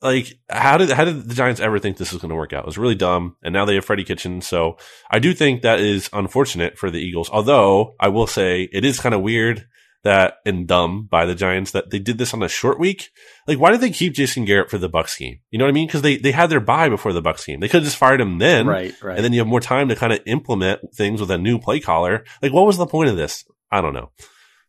Like 0.01 0.39
how 0.49 0.77
did 0.77 0.91
how 0.91 1.05
did 1.05 1.29
the 1.29 1.35
Giants 1.35 1.61
ever 1.61 1.79
think 1.79 1.97
this 1.97 2.13
was 2.13 2.23
going 2.23 2.31
to 2.31 2.37
work 2.37 2.53
out? 2.53 2.65
It 2.65 2.67
was 2.67 2.79
really 2.79 2.95
dumb, 2.95 3.37
and 3.43 3.53
now 3.53 3.65
they 3.65 3.75
have 3.75 3.85
Freddie 3.85 4.05
Kitchen. 4.05 4.41
So 4.41 4.77
I 5.11 5.19
do 5.19 5.35
think 5.35 5.63
that 5.63 5.81
is 5.81 6.09
unfortunate 6.13 6.79
for 6.79 6.91
the 6.91 7.01
Eagles. 7.01 7.29
Although 7.31 7.95
I 7.99 8.09
will 8.09 8.29
say 8.29 8.69
it 8.73 8.85
is 8.85 9.01
kind 9.01 9.15
of 9.15 9.23
weird 9.23 9.67
that 10.05 10.35
and 10.47 10.67
dumb 10.67 11.09
by 11.11 11.27
the 11.27 11.35
Giants 11.35 11.73
that 11.73 11.91
they 11.91 11.99
did 11.99 12.19
this 12.19 12.33
on 12.33 12.43
a 12.43 12.49
short 12.49 12.79
week. 12.79 13.11
Like, 13.47 13.59
why 13.59 13.71
did 13.71 13.81
they 13.81 13.91
keep 13.91 14.15
Jason 14.15 14.45
Garrett 14.45 14.71
for 14.71 14.79
the 14.79 14.89
Bucks 14.89 15.17
game? 15.17 15.41
You 15.51 15.59
know 15.59 15.65
what 15.65 15.71
I 15.71 15.73
mean? 15.73 15.87
Because 15.87 16.03
they 16.03 16.17
they 16.17 16.33
had 16.33 16.51
their 16.51 16.61
bye 16.61 16.89
before 16.89 17.13
the 17.13 17.23
Bucks 17.23 17.45
game. 17.45 17.61
They 17.61 17.69
could 17.69 17.81
have 17.81 17.85
just 17.85 17.97
fired 17.97 18.21
him 18.21 18.39
then, 18.39 18.67
right, 18.67 18.95
right. 19.03 19.17
and 19.17 19.25
then 19.25 19.33
you 19.33 19.41
have 19.41 19.49
more 19.49 19.61
time 19.61 19.89
to 19.89 19.97
kind 19.97 20.13
of 20.13 20.21
implement 20.27 20.81
things 20.95 21.21
with 21.21 21.31
a 21.31 21.39
new 21.39 21.59
play 21.59 21.81
caller. 21.81 22.25
Like, 22.43 22.53
what 22.53 22.67
was 22.67 22.77
the 22.77 22.87
point 22.87 23.11
of 23.11 23.17
this? 23.17 23.45
I 23.71 23.81
don't 23.81 23.95
know. 23.95 24.11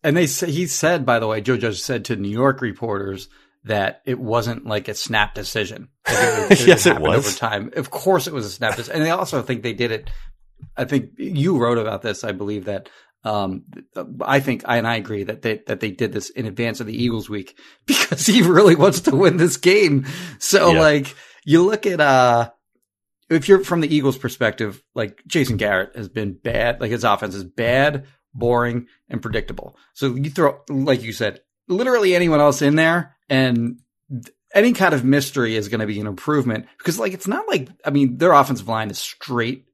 And 0.04 0.18
they 0.18 0.26
he 0.26 0.66
said, 0.66 1.06
by 1.06 1.20
the 1.20 1.28
way, 1.28 1.42
Joe 1.42 1.58
Judge 1.58 1.82
said 1.82 2.06
to 2.06 2.16
New 2.16 2.30
York 2.30 2.62
reporters 2.62 3.30
that 3.66 4.02
it 4.06 4.20
wasn't 4.20 4.66
like 4.66 4.88
a 4.88 4.94
snap 4.94 5.34
decision. 5.36 5.90
Like, 6.10 6.66
Yes, 6.66 6.86
it 6.88 7.00
was. 7.00 7.18
over 7.28 7.38
time. 7.38 7.72
Of 7.76 7.92
course, 7.92 8.26
it 8.28 8.34
was 8.34 8.46
a 8.46 8.50
snap 8.50 8.76
decision, 8.76 8.96
and 8.98 9.06
they 9.06 9.12
also 9.12 9.42
think 9.44 9.62
they 9.62 9.74
did 9.74 9.92
it. 9.92 10.10
I 10.76 10.86
think 10.86 11.12
you 11.18 11.58
wrote 11.58 11.78
about 11.78 12.02
this. 12.02 12.24
I 12.24 12.32
believe 12.32 12.66
that. 12.66 12.90
Um, 13.24 13.64
I 14.22 14.40
think, 14.40 14.64
I 14.66 14.78
and 14.78 14.88
I 14.88 14.96
agree 14.96 15.24
that 15.24 15.42
they 15.42 15.62
that 15.68 15.82
they 15.82 15.92
did 15.92 16.14
this 16.14 16.30
in 16.30 16.46
advance 16.46 16.80
of 16.80 16.88
the 16.88 17.04
Eagles 17.04 17.30
week 17.30 17.60
because 17.86 18.26
he 18.26 18.42
really 18.42 18.76
wants 18.76 19.02
to 19.02 19.16
win 19.16 19.38
this 19.38 19.58
game. 19.58 20.06
So, 20.40 20.72
Yeah. 20.74 20.80
like, 20.80 21.16
you 21.46 21.64
look 21.66 21.86
at 21.86 22.00
uh, 22.02 22.50
if 23.30 23.48
you're 23.50 23.64
from 23.64 23.82
the 23.82 23.94
Eagles' 23.94 24.18
perspective, 24.18 24.82
like 24.96 25.22
Jason 25.28 25.58
Garrett 25.58 25.96
has 25.96 26.10
been 26.10 26.34
bad. 26.34 26.80
Like 26.82 26.92
his 26.92 27.04
offense 27.04 27.36
is 27.36 27.44
bad, 27.44 28.08
boring, 28.34 28.88
and 29.10 29.22
predictable. 29.22 29.78
So 29.94 30.16
you 30.16 30.30
throw, 30.32 30.62
like 30.70 31.04
you 31.04 31.12
said, 31.14 31.42
literally 31.70 32.16
anyone 32.16 32.40
else 32.40 32.62
in 32.62 32.76
there, 32.76 33.16
and 33.30 33.80
any 34.54 34.74
kind 34.74 34.94
of 34.94 35.06
mystery 35.06 35.56
is 35.56 35.70
going 35.70 35.80
to 35.80 35.88
be 35.88 36.00
an 36.00 36.08
improvement 36.08 36.66
because, 36.78 37.00
like, 37.00 37.14
it's 37.14 37.28
not 37.28 37.48
like 37.48 37.70
I 37.86 37.92
mean, 37.92 38.18
their 38.18 38.34
offensive 38.34 38.68
line 38.68 38.90
is 38.90 39.00
straight 39.00 39.66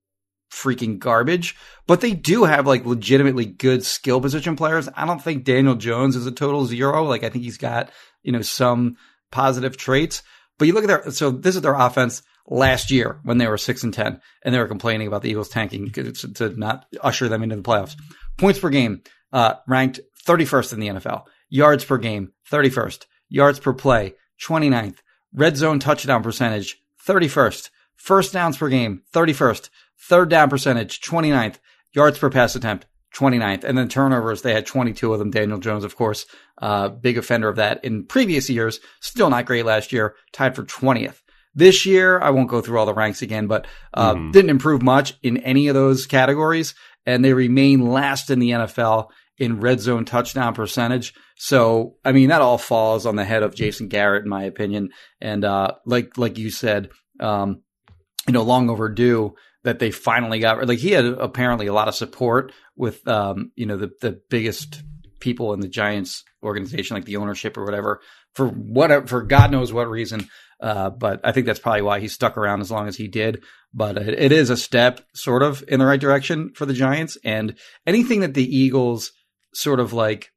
freaking 0.52 1.00
garbage, 1.00 1.56
but 1.88 2.02
they 2.02 2.14
do 2.14 2.44
have 2.44 2.68
like 2.68 2.86
legitimately 2.86 3.46
good 3.46 3.84
skill 3.84 4.22
position 4.22 4.56
players. 4.56 4.88
I 4.96 5.06
don't 5.06 5.22
think 5.22 5.44
Daniel 5.44 5.76
Jones 5.76 6.16
is 6.16 6.26
a 6.26 6.32
total 6.32 6.66
zero. 6.66 7.04
Like, 7.04 7.24
I 7.24 7.30
think 7.30 7.44
he's 7.44 7.58
got 7.58 7.90
you 8.24 8.32
know 8.32 8.42
some 8.42 8.98
positive 9.32 9.78
traits. 9.78 10.24
But 10.58 10.68
you 10.68 10.74
look 10.74 10.84
at 10.84 10.88
their 10.88 11.12
so 11.12 11.32
this 11.32 11.56
is 11.56 11.62
their 11.62 11.76
offense 11.76 12.22
last 12.48 12.92
year 12.92 13.20
when 13.24 13.38
they 13.38 13.48
were 13.48 13.58
six 13.58 13.84
and 13.84 13.94
ten, 13.94 14.22
and 14.44 14.54
they 14.54 14.60
were 14.60 14.68
complaining 14.68 15.08
about 15.08 15.22
the 15.22 15.30
Eagles 15.30 15.50
tanking 15.50 15.92
to 15.92 16.50
not 16.58 16.86
usher 17.02 17.28
them 17.28 17.44
into 17.44 17.56
the 17.56 17.62
playoffs. 17.62 17.96
Points 18.38 18.60
per 18.60 18.70
game 18.70 19.02
uh, 19.32 19.56
ranked 19.68 20.00
31st 20.26 20.74
in 20.74 20.80
the 20.80 20.88
NFL. 20.88 21.24
Yards 21.50 21.86
per 21.86 21.98
game 21.98 22.32
31st. 22.52 23.06
Yards 23.30 23.60
per 23.60 23.74
play 23.74 24.14
29th. 24.42 24.98
Red 25.34 25.58
zone 25.58 25.80
touchdown 25.80 26.24
percentage 26.24 26.82
31st. 27.06 27.70
First 27.96 28.34
downs 28.34 28.58
per 28.58 28.70
game 28.70 29.02
31st. 29.14 29.70
Third 30.00 30.30
down 30.30 30.50
percentage 30.50 31.02
29th. 31.02 31.56
Yards 31.94 32.18
per 32.20 32.30
pass 32.30 32.56
attempt 32.56 32.86
29th. 33.16 33.64
And 33.64 33.78
then 33.78 33.88
turnovers, 33.88 34.42
they 34.42 34.54
had 34.54 34.66
22 34.66 35.14
of 35.14 35.20
them. 35.20 35.32
Daniel 35.32 35.58
Jones, 35.58 35.84
of 35.84 35.96
course, 35.96 36.26
uh, 36.62 36.90
big 36.90 37.18
offender 37.18 37.48
of 37.50 37.56
that 37.56 37.84
in 37.84 38.06
previous 38.06 38.50
years. 38.50 38.80
Still 39.00 39.30
not 39.30 39.46
great 39.46 39.66
last 39.66 39.92
year, 39.94 40.16
tied 40.34 40.56
for 40.56 40.64
20th. 40.64 41.22
This 41.58 41.86
year, 41.86 42.20
I 42.20 42.32
won't 42.32 42.50
go 42.50 42.60
through 42.60 42.78
all 42.78 42.86
the 42.86 42.94
ranks 42.94 43.22
again, 43.22 43.48
but 43.48 43.66
uh, 43.94 44.14
Mhm. 44.14 44.34
didn't 44.34 44.50
improve 44.50 44.82
much 44.82 45.14
in 45.24 45.38
any 45.38 45.70
of 45.70 45.74
those 45.76 46.06
categories. 46.06 46.76
And 47.06 47.24
they 47.24 47.34
remain 47.34 47.88
last 47.90 48.30
in 48.30 48.40
the 48.40 48.52
NFL 48.52 49.10
in 49.38 49.60
red 49.60 49.80
zone 49.80 50.06
touchdown 50.06 50.54
percentage. 50.54 51.14
So, 51.38 51.96
I 52.06 52.12
mean, 52.12 52.30
that 52.30 52.42
all 52.42 52.58
falls 52.58 53.06
on 53.06 53.16
the 53.16 53.26
head 53.26 53.44
of 53.44 53.56
Jason 53.56 53.88
Garrett, 53.88 54.24
in 54.24 54.30
my 54.30 54.44
opinion. 54.44 54.90
And, 55.20 55.44
uh, 55.44 55.74
like, 55.86 56.18
like 56.18 56.38
you 56.38 56.50
said, 56.50 56.90
um, 57.20 57.62
you 58.28 58.34
know, 58.34 58.44
long 58.44 58.70
overdue 58.70 59.34
that 59.64 59.80
they 59.80 59.92
finally 59.92 60.40
got, 60.40 60.66
like, 60.68 60.80
he 60.80 60.92
had 60.92 61.06
apparently 61.06 61.68
a 61.68 61.74
lot 61.74 61.88
of 61.88 61.96
support 61.96 62.54
with, 62.76 63.06
um, 63.08 63.52
you 63.56 63.66
know, 63.66 63.78
the, 63.78 63.92
the 64.02 64.22
biggest 64.30 64.82
people 65.20 65.54
in 65.54 65.60
the 65.60 65.68
Giants 65.68 66.24
organization, 66.44 66.96
like 66.96 67.06
the 67.06 67.18
ownership 67.18 67.58
or 67.58 67.66
whatever, 67.66 68.02
for 68.34 68.48
whatever, 68.48 69.08
for 69.08 69.24
God 69.24 69.52
knows 69.52 69.74
what 69.74 69.90
reason. 69.90 70.30
Uh, 70.62 70.90
but 70.90 71.20
I 71.24 71.32
think 71.32 71.46
that's 71.46 71.60
probably 71.60 71.82
why 71.82 72.00
he 72.00 72.08
stuck 72.08 72.38
around 72.38 72.62
as 72.62 72.72
long 72.72 72.88
as 72.88 72.96
he 72.96 73.08
did. 73.08 73.44
But 73.74 73.98
it, 73.98 74.20
it 74.20 74.32
is 74.32 74.50
a 74.50 74.58
step 74.58 75.02
sort 75.14 75.44
of 75.44 75.64
in 75.68 75.80
the 75.80 75.86
right 75.86 76.00
direction 76.00 76.52
for 76.56 76.66
the 76.66 76.74
Giants. 76.74 77.18
And 77.26 77.56
anything 77.86 78.22
that 78.22 78.34
the 78.34 78.58
Eagles 78.58 79.12
sort 79.56 79.80
of 79.80 79.94
like, 79.94 80.32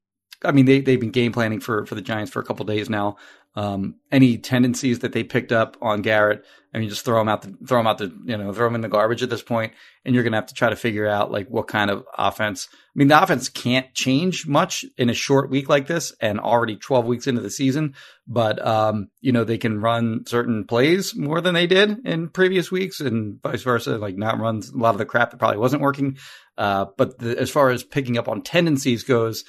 I 0.44 0.52
mean, 0.52 0.66
they, 0.66 0.80
they've 0.80 1.00
been 1.00 1.10
game 1.10 1.32
planning 1.32 1.60
for, 1.60 1.86
for 1.86 1.94
the 1.94 2.02
Giants 2.02 2.30
for 2.30 2.40
a 2.40 2.44
couple 2.44 2.64
days 2.64 2.88
now. 2.88 3.16
Um, 3.58 3.96
any 4.12 4.38
tendencies 4.38 5.00
that 5.00 5.12
they 5.12 5.24
picked 5.24 5.50
up 5.50 5.76
on 5.82 6.00
Garrett, 6.00 6.44
I 6.72 6.78
mean, 6.78 6.88
just 6.88 7.04
throw 7.04 7.18
them 7.18 7.28
out 7.28 7.42
the 7.42 7.56
throw 7.66 7.78
them 7.78 7.88
out 7.88 7.98
the 7.98 8.14
you 8.24 8.36
know 8.36 8.52
throw 8.52 8.66
them 8.66 8.76
in 8.76 8.82
the 8.82 8.88
garbage 8.88 9.22
at 9.22 9.30
this 9.30 9.42
point, 9.42 9.72
and 10.04 10.14
you're 10.14 10.22
gonna 10.22 10.36
have 10.36 10.46
to 10.46 10.54
try 10.54 10.70
to 10.70 10.76
figure 10.76 11.08
out 11.08 11.32
like 11.32 11.48
what 11.48 11.66
kind 11.66 11.90
of 11.90 12.04
offense. 12.16 12.68
I 12.70 12.76
mean, 12.94 13.08
the 13.08 13.20
offense 13.20 13.48
can't 13.48 13.92
change 13.94 14.46
much 14.46 14.84
in 14.96 15.10
a 15.10 15.14
short 15.14 15.50
week 15.50 15.68
like 15.68 15.88
this, 15.88 16.12
and 16.20 16.38
already 16.38 16.76
12 16.76 17.06
weeks 17.06 17.26
into 17.26 17.40
the 17.40 17.50
season. 17.50 17.94
But 18.28 18.64
um, 18.64 19.08
you 19.20 19.32
know, 19.32 19.42
they 19.42 19.58
can 19.58 19.80
run 19.80 20.24
certain 20.26 20.64
plays 20.64 21.16
more 21.16 21.40
than 21.40 21.54
they 21.54 21.66
did 21.66 22.06
in 22.06 22.28
previous 22.28 22.70
weeks, 22.70 23.00
and 23.00 23.42
vice 23.42 23.62
versa. 23.62 23.98
Like 23.98 24.16
not 24.16 24.38
run 24.38 24.62
a 24.72 24.78
lot 24.78 24.94
of 24.94 24.98
the 24.98 25.06
crap 25.06 25.32
that 25.32 25.38
probably 25.38 25.58
wasn't 25.58 25.82
working. 25.82 26.18
Uh, 26.58 26.86
but 26.96 27.18
the, 27.20 27.38
as 27.38 27.50
far 27.50 27.70
as 27.70 27.84
picking 27.84 28.18
up 28.18 28.28
on 28.28 28.42
tendencies 28.42 29.04
goes, 29.04 29.44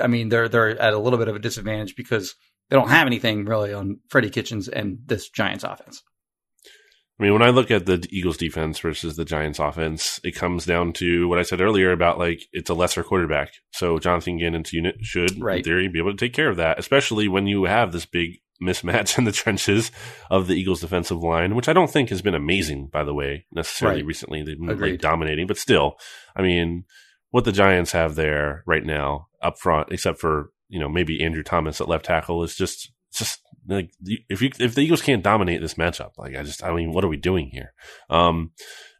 I 0.00 0.06
mean, 0.06 0.28
they're 0.28 0.48
they're 0.48 0.78
at 0.80 0.92
a 0.92 0.98
little 0.98 1.18
bit 1.18 1.28
of 1.28 1.36
a 1.36 1.40
disadvantage 1.40 1.96
because 1.96 2.34
they 2.68 2.76
don't 2.76 2.90
have 2.90 3.06
anything 3.06 3.46
really 3.46 3.72
on 3.72 4.00
Freddie 4.08 4.30
Kitchens 4.30 4.68
and 4.68 4.98
this 5.06 5.30
Giants 5.30 5.64
offense. 5.64 6.02
I 7.18 7.22
mean, 7.22 7.32
when 7.32 7.42
I 7.42 7.50
look 7.50 7.70
at 7.70 7.86
the 7.86 8.04
Eagles 8.10 8.36
defense 8.36 8.80
versus 8.80 9.14
the 9.14 9.24
Giants 9.24 9.60
offense, 9.60 10.20
it 10.24 10.34
comes 10.34 10.66
down 10.66 10.92
to 10.94 11.28
what 11.28 11.38
I 11.38 11.42
said 11.42 11.60
earlier 11.60 11.92
about 11.92 12.18
like 12.18 12.42
it's 12.52 12.70
a 12.70 12.74
lesser 12.74 13.04
quarterback. 13.04 13.52
So 13.72 13.98
Jonathan 13.98 14.38
Gannon's 14.38 14.72
unit 14.72 14.96
should, 15.00 15.40
right. 15.40 15.58
in 15.58 15.64
theory, 15.64 15.88
be 15.88 16.00
able 16.00 16.10
to 16.10 16.16
take 16.16 16.34
care 16.34 16.50
of 16.50 16.56
that, 16.56 16.78
especially 16.78 17.28
when 17.28 17.46
you 17.46 17.64
have 17.64 17.92
this 17.92 18.04
big 18.04 18.40
mismatch 18.64 19.18
in 19.18 19.24
the 19.24 19.32
trenches 19.32 19.90
of 20.30 20.46
the 20.46 20.54
Eagles 20.54 20.80
defensive 20.80 21.22
line, 21.22 21.54
which 21.54 21.68
I 21.68 21.72
don't 21.72 21.90
think 21.90 22.08
has 22.08 22.22
been 22.22 22.34
amazing, 22.34 22.88
by 22.92 23.04
the 23.04 23.14
way, 23.14 23.46
necessarily 23.52 24.00
right. 24.00 24.06
recently. 24.06 24.42
They've 24.42 24.58
been 24.58 24.80
like 24.80 25.00
dominating, 25.00 25.46
but 25.46 25.58
still, 25.58 25.98
I 26.34 26.42
mean, 26.42 26.84
what 27.30 27.44
the 27.44 27.52
Giants 27.52 27.92
have 27.92 28.14
there 28.14 28.62
right 28.66 28.84
now 28.84 29.28
up 29.42 29.58
front, 29.58 29.88
except 29.90 30.20
for, 30.20 30.50
you 30.68 30.80
know, 30.80 30.88
maybe 30.88 31.22
Andrew 31.22 31.42
Thomas 31.42 31.80
at 31.80 31.88
left 31.88 32.06
tackle 32.06 32.42
is 32.42 32.54
just, 32.54 32.90
just 33.12 33.40
like 33.68 33.90
if 34.28 34.42
you 34.42 34.50
if 34.58 34.74
the 34.74 34.80
Eagles 34.80 35.02
can't 35.02 35.22
dominate 35.22 35.60
this 35.60 35.74
matchup, 35.74 36.12
like 36.18 36.36
I 36.36 36.42
just 36.42 36.62
I 36.62 36.74
mean, 36.74 36.92
what 36.92 37.04
are 37.04 37.08
we 37.08 37.16
doing 37.16 37.48
here? 37.50 37.72
Um, 38.10 38.50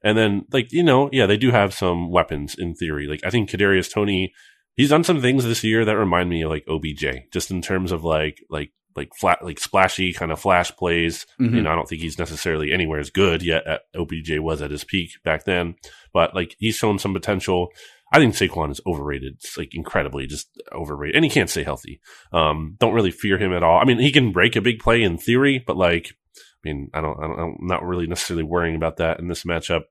and 0.03 0.17
then 0.17 0.47
like 0.53 0.73
you 0.73 0.83
know, 0.83 1.11
yeah, 1.13 1.27
they 1.27 1.37
do 1.37 1.51
have 1.51 1.75
some 1.75 2.11
weapons 2.11 2.55
in 2.57 2.75
theory. 2.75 3.07
Like 3.07 3.21
I 3.25 3.31
think 3.31 3.51
Kadarius 3.51 3.93
Toney 3.93 4.33
he's 4.77 4.91
done 4.91 5.05
some 5.05 5.21
things 5.21 5.45
this 5.45 5.65
year 5.65 5.85
that 5.85 5.97
remind 5.97 6.31
me 6.31 6.43
of 6.43 6.51
like 6.51 6.67
OBJ, 6.69 7.31
just 7.33 7.51
in 7.51 7.63
terms 7.63 7.93
of 7.93 8.05
like 8.05 8.43
like 8.51 8.73
like 8.97 9.15
flat 9.15 9.45
like 9.45 9.59
splashy 9.59 10.13
kind 10.13 10.33
of 10.33 10.41
flash 10.41 10.75
plays. 10.77 11.27
Mm-hmm. 11.41 11.57
You 11.57 11.63
know, 11.63 11.71
I 11.71 11.75
don't 11.75 11.89
think 11.89 12.03
he's 12.03 12.19
necessarily 12.19 12.73
anywhere 12.73 13.01
as 13.01 13.11
good 13.11 13.43
yet. 13.43 13.67
At 13.67 13.83
OBJ 13.95 14.39
was 14.39 14.63
at 14.63 14.71
his 14.71 14.85
peak 14.85 15.13
back 15.25 15.45
then, 15.45 15.75
but 16.13 16.35
like 16.35 16.57
he's 16.59 16.77
shown 16.77 16.99
some 16.99 17.13
potential. 17.13 17.69
I 18.13 18.19
think 18.19 18.35
Saquon 18.35 18.71
is 18.71 18.81
overrated. 18.87 19.35
It's 19.35 19.59
like 19.59 19.75
incredibly 19.75 20.27
just 20.27 20.49
overrated. 20.73 21.17
And 21.17 21.25
he 21.25 21.31
can't 21.31 21.51
stay 21.51 21.65
healthy. 21.65 22.01
Um, 22.33 22.77
don't 22.79 22.95
really 22.95 23.11
fear 23.11 23.39
him 23.39 23.53
at 23.53 23.65
all. 23.65 23.81
I 23.81 23.85
mean, 23.85 23.99
he 23.99 24.13
can 24.13 24.31
break 24.31 24.55
a 24.55 24.61
big 24.61 24.79
play 24.79 25.03
in 25.03 25.19
theory, 25.19 25.65
but 25.67 25.77
like, 25.77 26.15
I 26.37 26.69
mean, 26.69 26.91
I 26.95 27.01
don't, 27.01 27.19
I 27.19 27.27
don't 27.27 27.41
I'm 27.41 27.67
not 27.67 27.83
really 27.83 28.07
necessarily 28.07 28.45
worrying 28.45 28.77
about 28.77 28.99
that 28.99 29.19
in 29.19 29.27
this 29.27 29.43
matchup. 29.43 29.83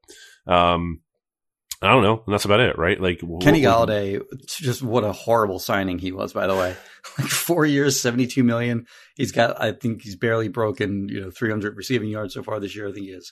Um, 0.47 1.01
I 1.81 1.89
don't 1.89 2.03
know. 2.03 2.23
And 2.25 2.33
that's 2.33 2.45
about 2.45 2.61
it, 2.61 2.77
right? 2.77 2.99
Like 2.99 3.19
Kenny 3.41 3.61
Golladay, 3.61 4.21
just 4.47 4.81
what 4.81 5.03
a 5.03 5.11
horrible 5.11 5.59
signing 5.59 5.99
he 5.99 6.13
was, 6.13 6.31
by 6.31 6.47
the 6.47 6.55
way. 6.55 6.77
like 7.19 7.27
four 7.27 7.65
years, 7.65 7.99
72 7.99 8.43
million. 8.43 8.85
He's 9.15 9.31
got, 9.31 9.61
I 9.61 9.71
think 9.73 10.01
he's 10.01 10.15
barely 10.15 10.47
broken, 10.47 11.07
you 11.09 11.21
know, 11.21 11.31
300 11.31 11.75
receiving 11.75 12.09
yards 12.09 12.33
so 12.33 12.43
far 12.43 12.59
this 12.59 12.75
year. 12.75 12.87
I 12.87 12.91
think 12.91 13.05
he 13.05 13.13
has, 13.13 13.31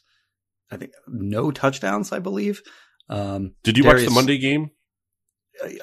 I 0.70 0.78
think 0.78 0.92
no 1.08 1.52
touchdowns, 1.52 2.12
I 2.12 2.20
believe. 2.20 2.62
Um, 3.10 3.54
Did 3.64 3.78
you 3.78 3.84
Darius, 3.84 4.04
watch 4.04 4.10
the 4.10 4.16
Monday 4.16 4.38
game? 4.38 4.72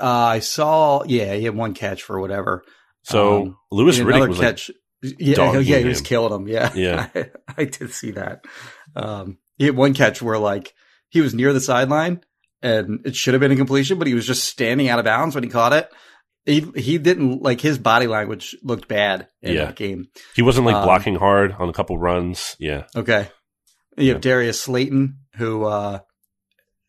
Uh, 0.00 0.06
I 0.06 0.38
saw, 0.40 1.04
yeah, 1.04 1.34
he 1.34 1.44
had 1.44 1.56
one 1.56 1.74
catch 1.74 2.02
for 2.02 2.20
whatever. 2.20 2.64
So 3.02 3.42
um, 3.42 3.56
Louis 3.70 3.98
Riddick 3.98 4.28
was 4.28 4.38
catch. 4.38 4.68
Like 4.68 5.14
yeah, 5.18 5.58
yeah, 5.60 5.78
he 5.78 5.84
was 5.84 6.00
killing 6.00 6.32
him. 6.32 6.48
Yeah, 6.48 6.72
yeah, 6.74 7.08
I, 7.14 7.30
I 7.56 7.64
did 7.64 7.92
see 7.92 8.10
that. 8.12 8.44
Um, 8.96 9.38
he 9.56 9.66
had 9.66 9.76
one 9.76 9.94
catch 9.94 10.20
where 10.20 10.38
like 10.38 10.74
he 11.08 11.20
was 11.20 11.34
near 11.34 11.52
the 11.52 11.60
sideline 11.60 12.20
and 12.62 13.00
it 13.06 13.14
should 13.14 13.34
have 13.34 13.40
been 13.40 13.52
a 13.52 13.56
completion, 13.56 13.98
but 13.98 14.08
he 14.08 14.14
was 14.14 14.26
just 14.26 14.44
standing 14.44 14.88
out 14.88 14.98
of 14.98 15.04
bounds 15.04 15.34
when 15.34 15.44
he 15.44 15.50
caught 15.50 15.72
it. 15.72 15.90
He 16.48 16.60
he 16.74 16.96
didn't 16.96 17.42
like 17.42 17.60
his 17.60 17.76
body 17.76 18.06
language 18.06 18.56
looked 18.62 18.88
bad 18.88 19.28
in 19.42 19.54
yeah. 19.54 19.66
that 19.66 19.76
game. 19.76 20.08
He 20.34 20.40
wasn't 20.40 20.64
like 20.64 20.76
um, 20.76 20.84
blocking 20.84 21.14
hard 21.16 21.52
on 21.52 21.68
a 21.68 21.74
couple 21.74 21.98
runs. 21.98 22.56
Yeah. 22.58 22.84
Okay. 22.96 23.28
You 23.98 24.14
have 24.14 24.16
yeah. 24.16 24.30
Darius 24.30 24.58
Slayton, 24.58 25.18
who 25.36 25.64
uh, 25.64 25.98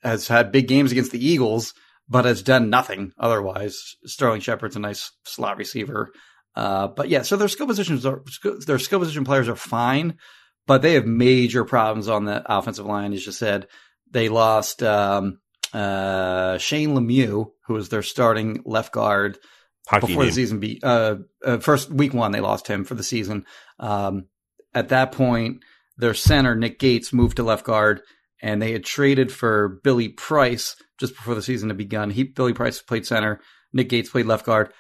has 0.02 0.30
had 0.30 0.54
big 0.54 0.70
games 0.70 0.94
against 0.94 1.12
the 1.12 1.26
Eagles, 1.26 1.74
but 2.08 2.24
has 2.24 2.42
done 2.42 2.70
nothing 2.70 3.12
otherwise. 3.20 3.98
Sterling 4.06 4.40
Shepard's 4.40 4.78
a 4.78 4.80
nice 4.80 5.12
slot 5.26 5.58
receiver. 5.58 6.14
Uh, 6.56 6.88
but 6.88 7.10
yeah, 7.10 7.24
so 7.24 7.36
their 7.36 7.50
skill 7.50 7.68
positions 7.68 8.06
are 8.06 8.24
their 8.66 8.80
skill 8.80 9.00
position 9.00 9.26
players 9.26 9.50
are 9.50 9.58
fine, 9.58 10.18
but 10.68 10.82
they 10.82 10.94
have 10.94 11.06
major 11.06 11.66
problems 11.66 12.08
on 12.08 12.24
the 12.24 12.42
offensive 12.46 12.86
line. 12.86 13.12
As 13.12 13.26
you 13.26 13.34
said, 13.34 13.68
they 14.10 14.30
lost 14.30 14.82
um, 14.84 15.42
uh, 15.74 16.58
Shane 16.58 16.96
Lemieux, 16.96 17.52
who 17.66 17.74
was 17.74 17.90
their 17.90 18.04
starting 18.04 18.62
left 18.66 18.92
guard 18.92 19.38
Hockey 19.88 20.08
before 20.08 20.26
the 20.26 20.32
season. 20.32 20.60
Be 20.60 20.80
uh, 20.84 21.16
uh, 21.44 21.58
first 21.60 21.90
week 21.90 22.14
one, 22.14 22.32
they 22.32 22.42
lost 22.42 22.68
him 22.68 22.86
for 22.86 22.96
the 22.96 23.04
season. 23.04 23.46
Um, 23.80 24.26
at 24.74 24.90
that 24.90 25.12
point, 25.12 25.64
their 25.98 26.14
center 26.14 26.56
Nick 26.56 26.80
Gates 26.80 27.12
moved 27.12 27.38
to 27.38 27.44
left 27.44 27.66
guard 27.66 28.02
and 28.42 28.62
they 28.62 28.72
had 28.72 28.84
traded 28.84 29.32
for 29.32 29.80
Billy 29.84 30.10
Price 30.10 30.76
just 30.98 31.16
before 31.16 31.36
the 31.36 31.42
season 31.42 31.70
had 31.70 31.78
begun. 31.78 32.10
He 32.10 32.24
Billy 32.24 32.54
Price 32.54 32.82
played 32.82 33.06
center, 33.06 33.42
Nick 33.74 33.90
Gates 33.90 34.10
played 34.10 34.26
left 34.26 34.46
guard. 34.46 34.72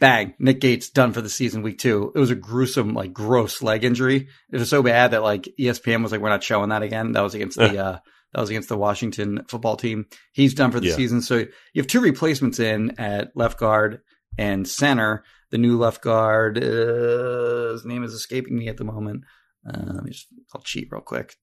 Bang! 0.00 0.34
Nick 0.38 0.60
Gates 0.60 0.90
done 0.90 1.12
for 1.12 1.20
the 1.20 1.28
season 1.28 1.62
week 1.62 1.78
two. 1.78 2.12
It 2.14 2.18
was 2.18 2.30
a 2.30 2.36
gruesome, 2.36 2.94
like 2.94 3.12
gross 3.12 3.62
leg 3.62 3.82
injury. 3.82 4.28
It 4.52 4.58
was 4.58 4.70
so 4.70 4.82
bad 4.82 5.10
that 5.10 5.24
like 5.24 5.48
ESPN 5.58 6.02
was 6.02 6.12
like, 6.12 6.20
"We're 6.20 6.28
not 6.28 6.44
showing 6.44 6.68
that 6.68 6.82
again." 6.82 7.12
That 7.12 7.22
was 7.22 7.34
against 7.34 7.58
the 7.58 7.78
uh, 7.84 7.98
that 8.32 8.40
was 8.40 8.50
against 8.50 8.68
the 8.68 8.78
Washington 8.78 9.44
football 9.48 9.76
team. 9.76 10.06
He's 10.32 10.54
done 10.54 10.70
for 10.70 10.80
the 10.80 10.88
yeah. 10.88 10.96
season. 10.96 11.22
So 11.22 11.36
you 11.38 11.82
have 11.82 11.86
two 11.86 12.00
replacements 12.00 12.60
in 12.60 12.98
at 12.98 13.36
left 13.36 13.58
guard 13.58 14.00
and 14.36 14.66
center. 14.68 15.24
The 15.50 15.58
new 15.58 15.78
left 15.78 16.02
guard, 16.02 16.58
uh, 16.58 17.72
his 17.72 17.86
name 17.86 18.04
is 18.04 18.12
escaping 18.12 18.56
me 18.56 18.68
at 18.68 18.76
the 18.76 18.84
moment. 18.84 19.24
Uh, 19.66 19.92
let 19.94 20.04
me 20.04 20.10
just, 20.10 20.28
I'll 20.54 20.60
cheat 20.60 20.88
real 20.90 21.00
quick. 21.00 21.36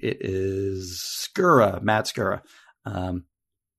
It 0.00 0.18
is 0.20 1.02
Skura, 1.02 1.82
Matt 1.82 2.04
Skura. 2.04 2.42
Um, 2.84 3.24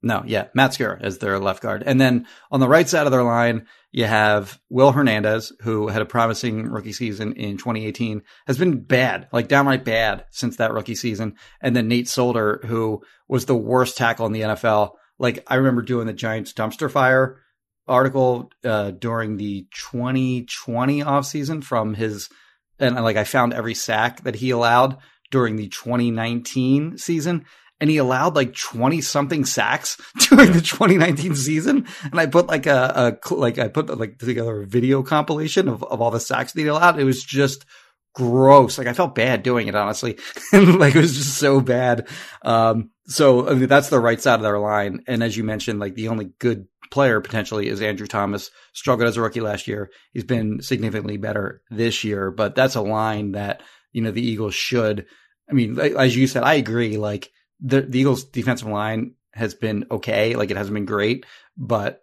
no, 0.02 0.24
yeah, 0.26 0.48
Matt 0.54 0.72
Skura 0.72 1.02
as 1.02 1.18
their 1.18 1.40
left 1.40 1.62
guard. 1.62 1.84
And 1.86 2.00
then 2.00 2.28
on 2.52 2.60
the 2.60 2.68
right 2.68 2.88
side 2.88 3.06
of 3.06 3.12
their 3.12 3.24
line, 3.24 3.68
you 3.92 4.06
have 4.06 4.60
Will 4.70 4.92
Hernandez, 4.92 5.52
who 5.62 5.88
had 5.88 6.02
a 6.02 6.06
promising 6.06 6.68
rookie 6.68 6.94
season 6.94 7.34
in 7.34 7.58
2018, 7.58 8.22
has 8.46 8.58
been 8.58 8.84
bad, 8.84 9.28
like 9.32 9.48
downright 9.48 9.84
bad 9.84 10.26
since 10.30 10.58
that 10.58 10.74
rookie 10.74 10.96
season. 10.96 11.36
And 11.62 11.76
then 11.76 11.88
Nate 11.88 12.08
Solder, 12.08 12.62
who 12.66 13.02
was 13.28 13.46
the 13.46 13.56
worst 13.56 13.98
tackle 13.98 14.26
in 14.26 14.34
the 14.34 14.42
NFL. 14.42 14.92
Like 15.18 15.44
I 15.48 15.56
remember 15.56 15.82
doing 15.82 16.06
the 16.06 16.14
Giants 16.14 16.54
dumpster 16.54 16.92
fire 16.92 17.42
article 17.88 18.52
uh, 18.64 18.92
during 18.92 19.38
the 19.38 19.68
2020 19.74 21.02
offseason 21.02 21.64
from 21.64 21.94
his– 21.94 22.30
and 22.80 22.96
like 22.96 23.18
I 23.18 23.24
found 23.24 23.54
every 23.54 23.74
sack 23.74 24.24
that 24.24 24.36
he 24.36 24.52
allowed 24.52 24.98
during 25.32 25.56
the 25.56 25.68
2019 25.68 26.98
season. 26.98 27.46
And 27.80 27.90
he 27.90 27.98
allowed 27.98 28.36
like 28.36 28.56
20 28.56 29.02
something 29.02 29.46
sacks 29.46 29.98
during 30.30 30.52
the 30.52 30.62
2019 30.62 31.36
season. 31.36 31.88
And 32.04 32.20
I 32.20 32.26
put 32.26 32.48
like 32.48 32.66
a, 32.66 33.18
a 33.30 33.34
like, 33.34 33.60
I 33.60 33.68
put 33.68 33.96
like 33.98 34.18
together 34.18 34.64
a 34.64 34.68
video 34.68 35.04
compilation 35.04 35.68
of, 35.68 35.84
of 35.84 36.02
all 36.02 36.12
the 36.12 36.20
sacks 36.20 36.54
that 36.54 36.62
he 36.62 36.68
allowed. 36.68 37.00
It 37.00 37.04
was 37.04 37.24
just 37.24 37.66
gross. 38.18 38.80
Like 38.80 38.88
I 38.88 38.94
felt 38.94 39.14
bad 39.14 39.44
doing 39.44 39.68
it, 39.68 39.76
honestly. 39.76 40.18
and 40.52 40.80
like 40.80 40.96
it 40.96 41.02
was 41.02 41.16
just 41.16 41.38
so 41.38 41.62
bad. 41.62 42.08
Um, 42.44 42.90
so 43.06 43.48
I 43.48 43.54
mean, 43.54 43.68
that's 43.68 43.90
the 43.90 44.00
right 44.00 44.20
side 44.20 44.36
of 44.36 44.42
their 44.42 44.60
line. 44.60 45.04
And 45.08 45.22
as 45.22 45.38
you 45.38 45.44
mentioned, 45.44 45.80
like 45.80 45.94
the 45.94 46.08
only 46.08 46.32
good 46.40 46.68
player 46.90 47.22
potentially 47.22 47.68
is 47.68 47.82
Andrew 47.82 48.08
Thomas. 48.08 48.50
Struggled 48.74 49.08
as 49.08 49.18
a 49.18 49.22
rookie 49.22 49.42
last 49.42 49.68
year. 49.68 49.92
He's 50.14 50.24
been 50.24 50.62
significantly 50.62 51.18
better 51.18 51.62
this 51.70 52.04
year, 52.04 52.32
but 52.32 52.56
that's 52.56 52.76
a 52.76 52.82
line 52.82 53.34
that, 53.34 53.62
you 53.92 54.02
know, 54.02 54.12
the 54.12 54.26
Eagles 54.26 54.56
should, 54.56 55.06
I 55.50 55.54
mean, 55.54 55.80
as 55.80 56.16
you 56.16 56.28
said, 56.28 56.44
I 56.44 56.56
agree. 56.56 56.98
Like 56.98 57.30
the, 57.60 57.82
the 57.82 58.00
Eagles 58.00 58.26
defensive 58.26 58.68
line 58.68 59.16
has 59.34 59.54
been 59.54 59.86
okay. 59.92 60.36
Like 60.36 60.52
it 60.52 60.58
hasn't 60.58 60.74
been 60.74 60.86
great, 60.86 61.26
but 61.56 62.02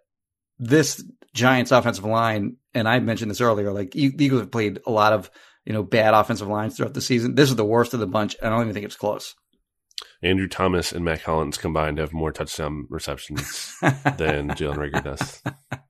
this 0.57 1.03
Giants 1.33 1.71
offensive 1.71 2.05
line, 2.05 2.57
and 2.73 2.87
I 2.87 2.99
mentioned 2.99 3.29
this 3.29 3.41
earlier, 3.41 3.71
like 3.71 3.91
the 3.91 4.13
Eagles 4.17 4.41
have 4.41 4.51
played 4.51 4.79
a 4.87 4.91
lot 4.91 5.13
of, 5.13 5.29
you 5.65 5.73
know, 5.73 5.83
bad 5.83 6.13
offensive 6.13 6.47
lines 6.47 6.77
throughout 6.77 6.93
the 6.93 7.01
season. 7.01 7.35
This 7.35 7.49
is 7.49 7.55
the 7.55 7.65
worst 7.65 7.93
of 7.93 7.99
the 7.99 8.07
bunch. 8.07 8.35
I 8.41 8.49
don't 8.49 8.61
even 8.61 8.73
think 8.73 8.85
it's 8.85 8.95
close. 8.95 9.35
Andrew 10.23 10.47
Thomas 10.47 10.91
and 10.91 11.05
Mack 11.05 11.21
Hollins 11.21 11.57
combined 11.57 11.97
have 11.97 12.13
more 12.13 12.31
touchdown 12.31 12.87
receptions 12.89 13.75
than 13.81 14.49
Jalen 14.49 14.77
Reagor 14.77 15.03
does. 15.03 15.41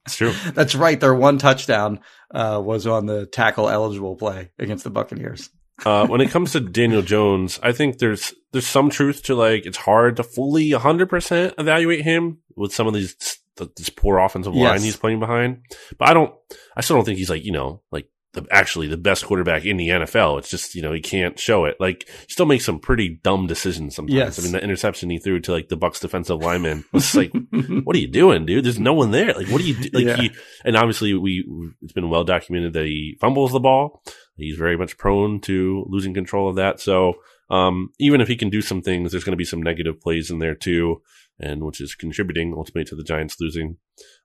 It's 0.05 0.15
true. 0.15 0.33
That's 0.53 0.75
right. 0.75 0.99
Their 0.99 1.13
one 1.13 1.37
touchdown 1.37 1.99
uh, 2.31 2.61
was 2.63 2.85
on 2.85 3.05
the 3.05 3.25
tackle 3.25 3.69
eligible 3.69 4.15
play 4.15 4.51
against 4.59 4.83
the 4.83 4.89
Buccaneers. 4.89 5.49
Uh, 5.83 6.07
when 6.07 6.21
it 6.21 6.29
comes 6.31 6.53
to 6.53 6.59
Daniel 6.59 7.01
Jones, 7.01 7.59
I 7.61 7.71
think 7.71 7.97
there's 7.97 8.33
there's 8.51 8.67
some 8.67 8.89
truth 8.89 9.23
to 9.23 9.35
like 9.35 9.65
it's 9.65 9.77
hard 9.77 10.15
to 10.17 10.23
fully 10.23 10.69
100% 10.69 11.53
evaluate 11.57 12.03
him 12.03 12.39
with 12.55 12.73
some 12.73 12.87
of 12.87 12.93
these 12.93 13.15
this 13.57 13.89
poor 13.89 14.17
offensive 14.19 14.53
line 14.53 14.73
yes. 14.73 14.83
he's 14.83 14.97
playing 14.97 15.19
behind. 15.19 15.61
But 15.97 16.09
I 16.09 16.13
don't 16.13 16.33
I 16.75 16.81
still 16.81 16.97
don't 16.97 17.05
think 17.05 17.17
he's 17.17 17.29
like, 17.29 17.43
you 17.43 17.51
know, 17.51 17.81
like 17.91 18.09
the, 18.35 18.45
actually 18.51 18.87
the 18.87 18.97
best 18.97 19.25
quarterback 19.25 19.65
in 19.65 19.77
the 19.77 19.89
NFL. 19.89 20.37
It's 20.39 20.49
just, 20.49 20.75
you 20.75 20.81
know, 20.83 20.93
he 20.93 21.01
can't 21.01 21.39
show 21.39 21.65
it. 21.65 21.77
Like, 21.79 22.07
still 22.27 22.45
makes 22.45 22.63
some 22.65 22.79
pretty 22.79 23.19
dumb 23.23 23.47
decisions 23.47 23.95
sometimes. 23.95 24.15
Yes. 24.15 24.39
I 24.39 24.43
mean, 24.43 24.51
the 24.51 24.63
interception 24.63 25.09
he 25.09 25.17
threw 25.17 25.39
to 25.41 25.51
like 25.51 25.69
the 25.69 25.75
Bucks 25.77 25.99
defensive 25.99 26.39
lineman 26.39 26.85
was 26.93 27.15
like, 27.15 27.31
what 27.83 27.95
are 27.95 27.99
you 27.99 28.07
doing, 28.07 28.45
dude? 28.45 28.63
There's 28.65 28.79
no 28.79 28.93
one 28.93 29.11
there. 29.11 29.33
Like, 29.33 29.47
what 29.47 29.59
do 29.61 29.67
you 29.67 29.73
do? 29.75 29.89
Like, 29.91 30.05
Yeah. 30.05 30.17
he, 30.17 30.31
and 30.63 30.77
obviously 30.77 31.13
we, 31.15 31.45
it's 31.81 31.93
been 31.93 32.09
well 32.09 32.23
documented 32.23 32.73
that 32.73 32.85
he 32.85 33.17
fumbles 33.19 33.51
the 33.51 33.59
ball. 33.59 34.03
He's 34.37 34.57
very 34.57 34.77
much 34.77 34.97
prone 34.97 35.39
to 35.41 35.85
losing 35.87 36.13
control 36.13 36.49
of 36.49 36.57
that. 36.57 36.79
So, 36.79 37.15
um, 37.49 37.89
even 37.99 38.21
if 38.21 38.27
he 38.27 38.35
can 38.35 38.49
do 38.49 38.61
some 38.61 38.81
things, 38.81 39.11
there's 39.11 39.23
going 39.23 39.33
to 39.33 39.37
be 39.37 39.45
some 39.45 39.61
negative 39.61 40.01
plays 40.01 40.29
in 40.31 40.39
there 40.39 40.55
too, 40.55 41.01
and 41.39 41.63
which 41.63 41.79
is 41.79 41.93
contributing 41.95 42.53
ultimately 42.57 42.85
to 42.85 42.95
the 42.95 43.03
Giants 43.03 43.37
losing. 43.39 43.77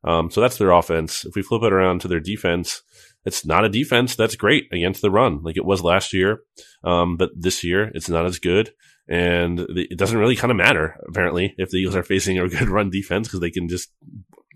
Um, 0.03 0.31
so 0.31 0.41
that's 0.41 0.57
their 0.57 0.71
offense. 0.71 1.25
If 1.27 1.35
we 1.37 1.43
flip 1.43 1.63
it 1.63 1.73
around 1.73 2.01
to 2.01 2.09
their 2.09 2.19
defense, 2.19 2.83
it's 3.25 3.45
not 3.45 3.65
a 3.65 3.69
defense 3.69 4.17
that's 4.17 4.37
great 4.37 4.65
against 4.73 5.03
the 5.03 5.11
run 5.11 5.43
like 5.43 5.57
it 5.57 5.65
was 5.65 5.83
last 5.83 6.13
year. 6.13 6.41
Um, 6.85 7.17
but 7.17 7.31
this 7.37 7.63
year 7.63 7.91
it's 7.95 8.09
not 8.09 8.27
as 8.27 8.39
good. 8.39 8.73
And 9.09 9.61
it 9.71 9.99
doesn't 9.99 10.19
really 10.19 10.37
kind 10.37 10.53
of 10.53 10.57
matter, 10.57 10.97
apparently, 11.09 11.53
if 11.59 11.71
the 11.71 11.79
Eagles 11.79 11.97
are 11.97 12.05
facing 12.05 12.39
a 12.39 12.49
good 12.49 12.69
run 12.69 12.91
defense 12.91 13.27
because 13.27 13.41
they 13.41 13.51
can 13.51 13.69
just, 13.69 13.91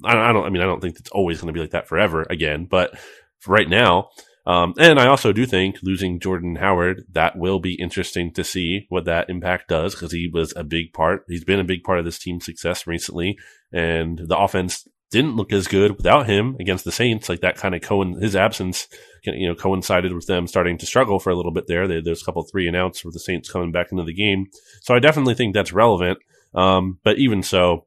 I 0.04 0.14
don't, 0.14 0.22
I 0.22 0.32
don't, 0.32 0.46
I 0.46 0.48
mean, 0.50 0.62
I 0.62 0.66
don't 0.66 0.80
think 0.80 0.96
it's 0.98 1.10
always 1.10 1.40
going 1.40 1.48
to 1.48 1.52
be 1.52 1.60
like 1.60 1.72
that 1.72 1.88
forever 1.88 2.24
again, 2.30 2.66
but 2.70 2.96
for 3.40 3.52
right 3.52 3.68
now, 3.68 4.10
um, 4.46 4.74
and 4.78 5.00
I 5.00 5.06
also 5.06 5.32
do 5.32 5.46
think 5.46 5.78
losing 5.82 6.20
Jordan 6.20 6.56
Howard, 6.56 7.04
that 7.12 7.36
will 7.36 7.60
be 7.60 7.74
interesting 7.74 8.32
to 8.34 8.44
see 8.44 8.86
what 8.90 9.06
that 9.06 9.30
impact 9.30 9.68
does 9.68 9.94
because 9.94 10.12
he 10.12 10.28
was 10.32 10.52
a 10.54 10.62
big 10.62 10.92
part. 10.92 11.24
He's 11.28 11.44
been 11.44 11.60
a 11.60 11.64
big 11.64 11.82
part 11.82 11.98
of 11.98 12.04
this 12.04 12.18
team's 12.18 12.44
success 12.44 12.86
recently. 12.86 13.38
And 13.72 14.18
the 14.18 14.38
offense 14.38 14.86
didn't 15.14 15.36
look 15.36 15.52
as 15.52 15.68
good 15.68 15.96
without 15.96 16.26
him 16.26 16.56
against 16.60 16.84
the 16.84 16.92
Saints. 16.92 17.28
Like 17.28 17.40
that 17.40 17.56
kind 17.56 17.74
of 17.74 17.80
co- 17.80 18.14
his 18.16 18.34
absence, 18.36 18.88
you 19.22 19.48
know, 19.48 19.54
coincided 19.54 20.12
with 20.12 20.26
them 20.26 20.46
starting 20.46 20.76
to 20.78 20.86
struggle 20.86 21.18
for 21.18 21.30
a 21.30 21.36
little 21.36 21.52
bit 21.52 21.66
there. 21.68 21.86
They, 21.86 22.00
there's 22.00 22.20
a 22.20 22.24
couple 22.24 22.42
three 22.42 22.66
and 22.66 22.76
outs 22.76 23.04
with 23.04 23.14
the 23.14 23.20
Saints 23.20 23.50
coming 23.50 23.72
back 23.72 23.92
into 23.92 24.04
the 24.04 24.12
game. 24.12 24.48
So 24.82 24.94
I 24.94 24.98
definitely 24.98 25.34
think 25.34 25.54
that's 25.54 25.72
relevant. 25.72 26.18
Um, 26.52 26.98
but 27.04 27.18
even 27.18 27.42
so, 27.42 27.86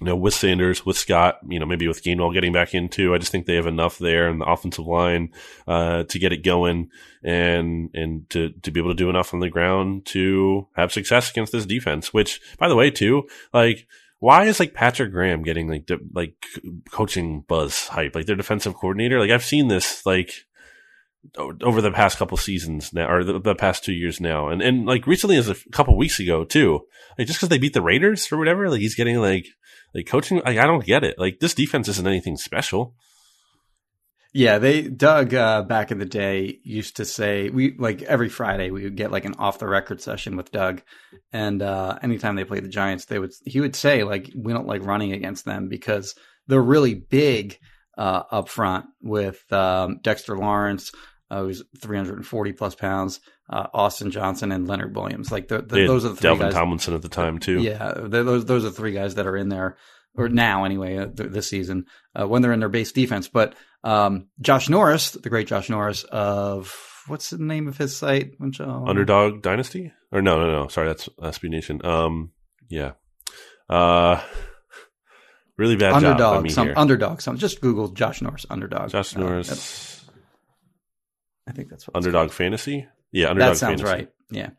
you 0.00 0.06
know, 0.06 0.16
with 0.16 0.34
Sanders, 0.34 0.84
with 0.84 0.98
Scott, 0.98 1.38
you 1.48 1.58
know, 1.58 1.66
maybe 1.66 1.88
with 1.88 2.02
Gainwell 2.02 2.34
getting 2.34 2.52
back 2.52 2.74
into, 2.74 3.14
I 3.14 3.18
just 3.18 3.32
think 3.32 3.46
they 3.46 3.54
have 3.54 3.66
enough 3.66 3.98
there 3.98 4.28
in 4.28 4.38
the 4.38 4.46
offensive 4.46 4.86
line, 4.86 5.30
uh, 5.66 6.04
to 6.04 6.18
get 6.18 6.32
it 6.32 6.44
going 6.44 6.90
and, 7.22 7.88
and 7.94 8.28
to, 8.30 8.50
to 8.62 8.70
be 8.70 8.80
able 8.80 8.90
to 8.90 8.96
do 8.96 9.10
enough 9.10 9.32
on 9.32 9.40
the 9.40 9.48
ground 9.48 10.06
to 10.06 10.68
have 10.74 10.92
success 10.92 11.30
against 11.30 11.52
this 11.52 11.66
defense, 11.66 12.12
which 12.12 12.40
by 12.58 12.68
the 12.68 12.76
way, 12.76 12.90
too, 12.90 13.28
like, 13.54 13.86
why 14.22 14.44
is 14.44 14.60
like 14.60 14.72
Patrick 14.72 15.10
Graham 15.10 15.42
getting 15.42 15.68
like, 15.68 15.86
de- 15.86 15.98
like 16.14 16.36
coaching 16.92 17.40
buzz 17.40 17.88
hype, 17.88 18.14
like 18.14 18.26
their 18.26 18.36
defensive 18.36 18.72
coordinator? 18.72 19.18
Like 19.18 19.32
I've 19.32 19.44
seen 19.44 19.66
this, 19.66 20.06
like, 20.06 20.30
over 21.36 21.80
the 21.80 21.90
past 21.90 22.18
couple 22.18 22.36
seasons 22.36 22.92
now, 22.92 23.10
or 23.10 23.24
the, 23.24 23.40
the 23.40 23.56
past 23.56 23.82
two 23.82 23.92
years 23.92 24.20
now, 24.20 24.46
and 24.46 24.62
and 24.62 24.86
like 24.86 25.08
recently 25.08 25.36
as 25.38 25.48
a 25.48 25.56
couple 25.72 25.96
weeks 25.96 26.20
ago 26.20 26.44
too. 26.44 26.82
Like 27.18 27.26
just 27.26 27.40
because 27.40 27.48
they 27.48 27.58
beat 27.58 27.74
the 27.74 27.82
Raiders 27.82 28.30
or 28.30 28.38
whatever, 28.38 28.70
like 28.70 28.80
he's 28.80 28.94
getting 28.94 29.16
like 29.16 29.46
like 29.92 30.06
coaching. 30.06 30.36
Like 30.36 30.58
I 30.58 30.66
don't 30.66 30.86
get 30.86 31.02
it. 31.02 31.18
Like 31.18 31.40
this 31.40 31.54
defense 31.54 31.88
isn't 31.88 32.06
anything 32.06 32.36
special. 32.36 32.94
Yeah, 34.34 34.58
they 34.58 34.82
Doug 34.82 35.34
uh, 35.34 35.62
back 35.62 35.90
in 35.90 35.98
the 35.98 36.06
day 36.06 36.58
used 36.62 36.96
to 36.96 37.04
say 37.04 37.50
we 37.50 37.76
like 37.76 38.00
every 38.02 38.30
Friday 38.30 38.70
we 38.70 38.84
would 38.84 38.96
get 38.96 39.12
like 39.12 39.26
an 39.26 39.34
off 39.38 39.58
the 39.58 39.68
record 39.68 40.00
session 40.00 40.36
with 40.36 40.50
Doug, 40.50 40.80
and 41.32 41.60
uh, 41.60 41.98
anytime 42.02 42.36
they 42.36 42.44
played 42.44 42.64
the 42.64 42.68
Giants, 42.68 43.04
they 43.04 43.18
would 43.18 43.32
he 43.44 43.60
would 43.60 43.76
say 43.76 44.04
like 44.04 44.30
we 44.34 44.54
don't 44.54 44.66
like 44.66 44.84
running 44.84 45.12
against 45.12 45.44
them 45.44 45.68
because 45.68 46.14
they're 46.46 46.62
really 46.62 46.94
big 46.94 47.58
uh, 47.98 48.22
up 48.30 48.48
front 48.48 48.86
with 49.02 49.40
um, 49.52 50.00
Dexter 50.02 50.36
Lawrence, 50.36 50.92
uh, 51.30 51.42
who's 51.42 51.62
340 51.80 52.52
plus 52.52 52.74
pounds, 52.74 53.20
uh, 53.50 53.66
Austin 53.74 54.10
Johnson, 54.10 54.50
and 54.50 54.66
Leonard 54.66 54.96
Williams. 54.96 55.30
Like 55.30 55.48
the, 55.48 55.60
the, 55.60 55.86
those 55.86 56.04
are 56.04 56.10
the 56.10 56.16
three 56.16 56.30
Dalvin 56.30 56.38
guys. 56.38 56.54
Tomlinson 56.54 56.94
at 56.94 57.02
the 57.02 57.08
time 57.08 57.38
too. 57.38 57.60
Yeah, 57.60 57.92
those 57.96 58.44
those 58.44 58.64
are 58.64 58.70
the 58.70 58.76
three 58.76 58.92
guys 58.92 59.16
that 59.16 59.26
are 59.26 59.36
in 59.36 59.50
there, 59.50 59.76
or 60.14 60.28
now 60.28 60.64
anyway, 60.64 60.96
uh, 60.96 61.06
th- 61.06 61.30
this 61.30 61.48
season 61.48 61.86
uh, 62.18 62.26
when 62.26 62.42
they're 62.42 62.52
in 62.52 62.60
their 62.60 62.68
base 62.68 62.92
defense. 62.92 63.28
But 63.28 63.54
um, 63.84 64.28
Josh 64.40 64.68
Norris, 64.68 65.10
the 65.12 65.28
great 65.30 65.46
Josh 65.48 65.68
Norris 65.70 66.04
of 66.04 66.74
what's 67.06 67.30
the 67.30 67.38
name 67.38 67.68
of 67.68 67.76
his 67.76 67.96
site? 67.96 68.32
Which, 68.38 68.60
uh, 68.60 68.82
Underdog 68.86 69.42
Dynasty? 69.42 69.92
Or 70.12 70.22
no, 70.22 70.38
no, 70.38 70.50
no. 70.62 70.68
Sorry, 70.68 70.86
that's 70.88 71.08
SB 71.20 71.48
Nation. 71.50 71.84
Um, 71.84 72.32
yeah. 72.68 72.92
Uh, 73.68 74.20
really 75.56 75.76
bad 75.76 75.92
job 76.00 76.04
underdog, 76.04 76.42
me 76.44 76.50
some 76.50 76.66
here. 76.68 76.74
underdog. 76.76 77.20
Some 77.20 77.38
just 77.38 77.60
Google 77.60 77.88
Josh 77.88 78.20
Norris 78.22 78.46
underdog. 78.50 78.90
Josh 78.90 79.16
Uh, 79.16 79.20
Norris, 79.20 79.48
that's- 79.48 80.04
I 81.48 81.52
think 81.52 81.70
that's 81.70 81.88
what 81.88 81.96
Underdog. 81.96 82.30
Fantasy. 82.30 82.86
Yeah, 83.10 83.30
Underdog 83.30 83.52
That 83.52 83.56
sounds 83.58 83.82
Fantasy. 83.82 84.04
right. 84.04 84.12
Yeah, 84.30 84.50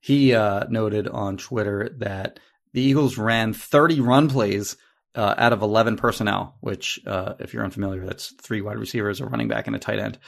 he 0.00 0.34
uh, 0.34 0.64
noted 0.68 1.06
on 1.08 1.36
Twitter 1.36 1.90
that 1.98 2.40
the 2.72 2.82
Eagles 2.82 3.16
ran 3.16 3.52
30 3.52 4.00
run 4.00 4.28
plays 4.28 4.76
uh, 5.14 5.34
out 5.38 5.52
of 5.52 5.62
11 5.62 5.96
personnel, 5.96 6.56
which, 6.60 7.00
uh, 7.06 7.34
if 7.38 7.52
you're 7.52 7.64
unfamiliar, 7.64 8.04
that's 8.04 8.32
three 8.42 8.60
wide 8.60 8.78
receivers, 8.78 9.20
a 9.20 9.26
running 9.26 9.48
back, 9.48 9.66
and 9.66 9.76
a 9.76 9.78
tight 9.78 9.98
end. 9.98 10.18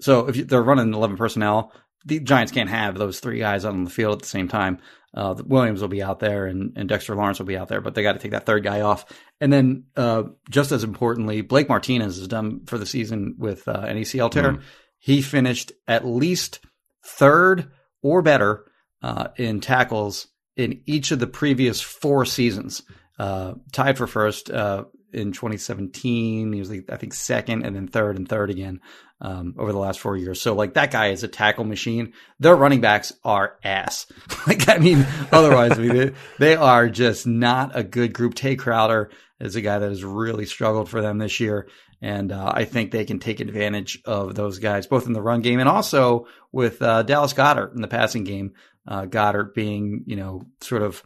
So 0.00 0.28
if 0.28 0.36
you, 0.36 0.44
they're 0.44 0.62
running 0.62 0.92
11 0.92 1.16
personnel, 1.16 1.72
the 2.04 2.20
Giants 2.20 2.52
can't 2.52 2.70
have 2.70 2.96
those 2.96 3.20
three 3.20 3.38
guys 3.38 3.64
on 3.64 3.84
the 3.84 3.90
field 3.90 4.14
at 4.14 4.22
the 4.22 4.28
same 4.28 4.48
time. 4.48 4.78
Uh, 5.14 5.34
Williams 5.46 5.80
will 5.80 5.88
be 5.88 6.02
out 6.02 6.20
there 6.20 6.46
and, 6.46 6.74
and 6.76 6.88
Dexter 6.88 7.16
Lawrence 7.16 7.38
will 7.38 7.46
be 7.46 7.56
out 7.56 7.68
there, 7.68 7.80
but 7.80 7.94
they 7.94 8.02
got 8.02 8.12
to 8.12 8.18
take 8.18 8.32
that 8.32 8.46
third 8.46 8.62
guy 8.62 8.82
off. 8.82 9.06
And 9.40 9.52
then, 9.52 9.84
uh, 9.96 10.24
just 10.50 10.72
as 10.72 10.84
importantly, 10.84 11.40
Blake 11.40 11.68
Martinez 11.68 12.18
is 12.18 12.28
done 12.28 12.66
for 12.66 12.76
the 12.76 12.86
season 12.86 13.36
with 13.38 13.66
uh, 13.66 13.84
an 13.86 13.96
ACL 13.96 14.30
tear. 14.30 14.52
Mhm. 14.52 14.62
He 14.98 15.22
finished 15.22 15.72
at 15.88 16.06
least 16.06 16.60
third 17.04 17.70
or 18.02 18.22
better 18.22 18.66
uh, 19.02 19.28
in 19.36 19.60
tackles 19.60 20.28
in 20.56 20.82
each 20.86 21.10
of 21.10 21.18
the 21.18 21.26
previous 21.26 21.80
four 21.80 22.24
seasons. 22.24 22.82
Uh, 23.18 23.54
tied 23.72 23.96
for 23.96 24.06
first 24.06 24.50
uh, 24.50 24.84
in 25.12 25.32
2017. 25.32 26.52
He 26.52 26.58
was, 26.58 26.70
like, 26.70 26.90
I 26.90 26.96
think, 26.96 27.14
second, 27.14 27.64
and 27.64 27.74
then 27.74 27.88
third 27.88 28.16
and 28.16 28.28
third 28.28 28.50
again 28.50 28.80
um, 29.20 29.54
over 29.58 29.72
the 29.72 29.78
last 29.78 30.00
four 30.00 30.16
years. 30.16 30.40
So, 30.40 30.54
like, 30.54 30.74
that 30.74 30.90
guy 30.90 31.08
is 31.08 31.22
a 31.22 31.28
tackle 31.28 31.64
machine. 31.64 32.12
Their 32.38 32.56
running 32.56 32.80
backs 32.80 33.12
are 33.24 33.58
ass. 33.64 34.06
like, 34.46 34.68
I 34.68 34.78
mean, 34.78 35.06
otherwise, 35.32 35.76
they, 35.76 36.12
they 36.38 36.56
are 36.56 36.88
just 36.88 37.26
not 37.26 37.72
a 37.74 37.82
good 37.82 38.12
group. 38.12 38.34
Tae 38.34 38.56
Crowder 38.56 39.10
is 39.40 39.56
a 39.56 39.60
guy 39.60 39.78
that 39.78 39.88
has 39.88 40.04
really 40.04 40.46
struggled 40.46 40.88
for 40.88 41.00
them 41.00 41.18
this 41.18 41.40
year. 41.40 41.68
And 42.02 42.30
uh, 42.30 42.52
I 42.54 42.64
think 42.64 42.90
they 42.90 43.04
can 43.04 43.18
take 43.18 43.40
advantage 43.40 44.02
of 44.04 44.34
those 44.34 44.58
guys, 44.58 44.86
both 44.86 45.06
in 45.06 45.12
the 45.12 45.22
run 45.22 45.40
game 45.40 45.60
and 45.60 45.68
also 45.68 46.26
with 46.52 46.82
uh, 46.82 47.02
Dallas 47.02 47.32
Goedert 47.32 47.74
in 47.74 47.80
the 47.80 47.88
passing 47.88 48.24
game. 48.24 48.52
Uh, 48.86 49.06
Goedert 49.06 49.54
being, 49.54 50.04
you 50.06 50.16
know, 50.16 50.42
sort 50.60 50.82
of 50.82 51.02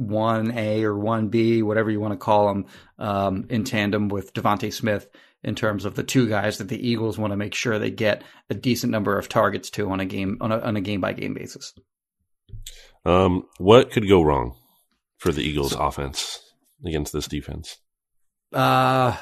1A 0.00 0.82
or 0.82 0.94
1B, 0.94 1.62
whatever 1.62 1.90
you 1.90 2.00
want 2.00 2.12
to 2.12 2.18
call 2.18 2.48
them, 2.48 2.66
um, 2.98 3.46
in 3.50 3.64
tandem 3.64 4.08
with 4.08 4.34
DeVonta 4.34 4.72
Smith 4.72 5.08
in 5.44 5.54
terms 5.54 5.84
of 5.84 5.94
the 5.94 6.02
two 6.02 6.28
guys 6.28 6.58
that 6.58 6.68
the 6.68 6.88
Eagles 6.88 7.18
want 7.18 7.32
to 7.32 7.36
make 7.36 7.54
sure 7.54 7.78
they 7.78 7.90
get 7.90 8.22
a 8.50 8.54
decent 8.54 8.90
number 8.90 9.18
of 9.18 9.28
targets 9.28 9.70
to 9.70 9.90
on 9.90 10.00
a 10.00 10.06
game 10.06 10.38
on 10.40 10.50
a, 10.50 10.58
on 10.58 10.76
a 10.76 10.80
game 10.80 11.00
by 11.00 11.12
game 11.12 11.34
basis. 11.34 11.74
Um, 13.04 13.44
what 13.58 13.90
could 13.90 14.08
go 14.08 14.22
wrong 14.22 14.56
for 15.18 15.30
the 15.30 15.42
Eagles 15.42 15.74
offense 15.74 16.40
against 16.84 17.12
this 17.12 17.28
defense? 17.28 17.76
Uh, 18.52 19.16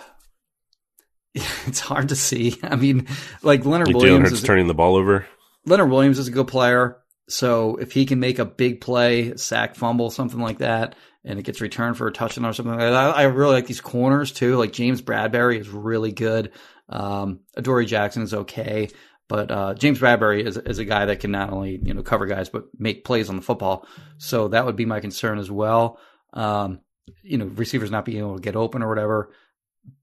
it's 1.34 1.80
hard 1.80 2.10
to 2.10 2.16
see. 2.16 2.58
I 2.62 2.76
mean, 2.76 3.08
like 3.42 3.64
Leonard 3.64 3.88
Jalen 3.88 3.94
Williams 3.94 4.30
Hurts 4.30 4.40
is, 4.40 4.42
turning 4.42 4.68
the 4.68 4.74
ball 4.74 4.96
over. 4.96 5.26
Leonard 5.66 5.90
Williams 5.90 6.18
is 6.18 6.28
a 6.28 6.32
good 6.32 6.48
player. 6.48 6.98
So 7.28 7.76
if 7.76 7.92
he 7.92 8.04
can 8.06 8.20
make 8.20 8.38
a 8.38 8.44
big 8.44 8.80
play, 8.80 9.36
sack, 9.36 9.74
fumble, 9.74 10.10
something 10.10 10.40
like 10.40 10.58
that, 10.58 10.96
and 11.24 11.38
it 11.38 11.44
gets 11.44 11.60
returned 11.60 11.96
for 11.96 12.08
a 12.08 12.12
touchdown 12.12 12.44
or 12.44 12.52
something 12.52 12.72
like 12.72 12.80
that, 12.80 12.92
I, 12.92 13.10
I 13.10 13.22
really 13.24 13.54
like 13.54 13.66
these 13.66 13.80
corners 13.80 14.32
too. 14.32 14.56
Like 14.56 14.72
James 14.72 15.00
Bradberry 15.00 15.58
is 15.58 15.68
really 15.68 16.12
good. 16.12 16.52
Um, 16.88 17.40
Adoree 17.56 17.86
Jackson 17.86 18.22
is 18.22 18.34
okay, 18.34 18.88
but 19.28 19.50
uh, 19.50 19.74
James 19.74 20.00
Bradberry 20.00 20.44
is, 20.44 20.56
is 20.56 20.78
a 20.78 20.84
guy 20.84 21.06
that 21.06 21.20
can 21.20 21.30
not 21.30 21.50
only 21.50 21.80
you 21.82 21.94
know 21.94 22.02
cover 22.02 22.26
guys 22.26 22.48
but 22.48 22.64
make 22.78 23.04
plays 23.04 23.30
on 23.30 23.36
the 23.36 23.42
football. 23.42 23.86
So 24.18 24.48
that 24.48 24.66
would 24.66 24.76
be 24.76 24.84
my 24.84 25.00
concern 25.00 25.38
as 25.38 25.50
well. 25.50 25.98
Um, 26.32 26.80
you 27.22 27.38
know, 27.38 27.46
receivers 27.46 27.90
not 27.90 28.04
being 28.04 28.18
able 28.18 28.36
to 28.36 28.42
get 28.42 28.56
open 28.56 28.82
or 28.82 28.88
whatever 28.88 29.32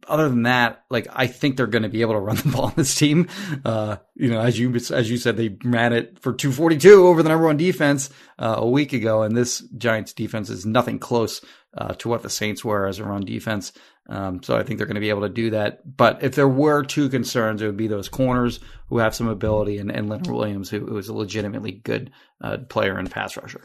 other 0.08 0.28
than 0.28 0.44
that, 0.44 0.84
like 0.90 1.08
I 1.14 1.28
think 1.28 1.56
they're 1.56 1.68
going 1.68 1.84
to 1.84 1.90
be 1.90 2.02
able 2.02 2.14
to 2.14 2.20
run 2.20 2.36
the 2.38 2.50
ball 2.50 2.66
on 2.66 2.74
this 2.76 2.96
team. 2.96 3.28
Uh, 3.64 3.98
you 4.16 4.30
know, 4.30 4.40
as 4.40 4.58
you 4.58 4.74
as 4.76 5.10
you 5.10 5.18
said, 5.18 5.38
they 5.38 5.58
ran 5.64 5.94
it 5.94 6.20
for 6.20 6.34
242 6.34 7.08
over 7.08 7.24
the 7.24 7.30
number 7.30 7.46
one 7.46 7.58
defense 7.58 8.10
uh, 8.38 8.56
a 8.58 8.70
week 8.70 8.94
ago, 8.94 9.24
and 9.24 9.38
this 9.38 9.60
Giants 9.78 10.14
defense 10.14 10.50
is 10.50 10.66
nothing 10.66 11.00
close 11.00 11.42
uh, 11.78 11.94
to 11.96 12.10
what 12.10 12.24
the 12.24 12.30
Saints 12.30 12.66
were 12.66 12.88
as 12.88 13.00
a 13.00 13.06
run 13.06 13.24
defense. 13.24 13.72
Um, 14.10 14.42
so 14.42 14.58
I 14.58 14.64
think 14.64 14.80
they're 14.80 14.88
going 14.88 14.96
to 14.96 15.02
be 15.02 15.10
able 15.10 15.22
to 15.22 15.30
do 15.30 15.52
that. 15.52 15.96
But 15.98 16.24
if 16.24 16.34
there 16.34 16.48
were 16.48 16.84
two 16.84 17.10
concerns, 17.10 17.62
it 17.62 17.68
would 17.68 17.78
be 17.78 17.88
those 17.88 18.10
corners 18.10 18.60
who 18.88 18.98
have 18.98 19.14
some 19.14 19.28
ability, 19.28 19.78
and, 19.78 19.92
and 19.92 20.10
Leonard 20.10 20.28
Williams, 20.28 20.70
who, 20.70 20.80
who 20.80 20.98
is 20.98 21.10
a 21.10 21.14
legitimately 21.14 21.74
good 21.74 22.12
uh, 22.42 22.58
player 22.70 22.98
and 22.98 23.12
pass 23.12 23.38
rusher. 23.38 23.62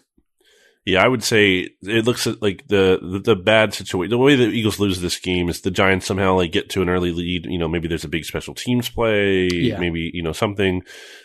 Yeah, 0.87 1.03
I 1.03 1.09
would 1.09 1.25
say 1.25 1.71
it 1.81 2.05
looks 2.05 2.27
like 2.27 2.69
the, 2.69 2.99
the, 3.01 3.19
the 3.19 3.37
bad 3.37 3.73
situation. 3.73 4.11
The 4.11 4.19
way 4.19 4.37
the 4.37 4.49
Eagles 4.49 4.79
lose 4.79 5.01
this 5.01 5.19
game 5.19 5.49
is 5.49 5.63
the 5.63 5.71
Giants 5.71 6.05
somehow 6.05 6.35
like 6.35 6.53
get 6.53 6.69
to 6.71 6.83
an 6.83 6.91
early 6.91 7.11
lead. 7.11 7.47
You 7.47 7.57
know, 7.57 7.69
maybe 7.69 7.89
there's 7.89 8.05
a 8.05 8.09
big 8.09 8.27
special 8.27 8.53
teams 8.53 8.91
play. 8.91 9.49
Yeah. 9.51 9.79
Maybe 9.79 10.11
you 10.13 10.23
know 10.23 10.33
something. 10.33 10.83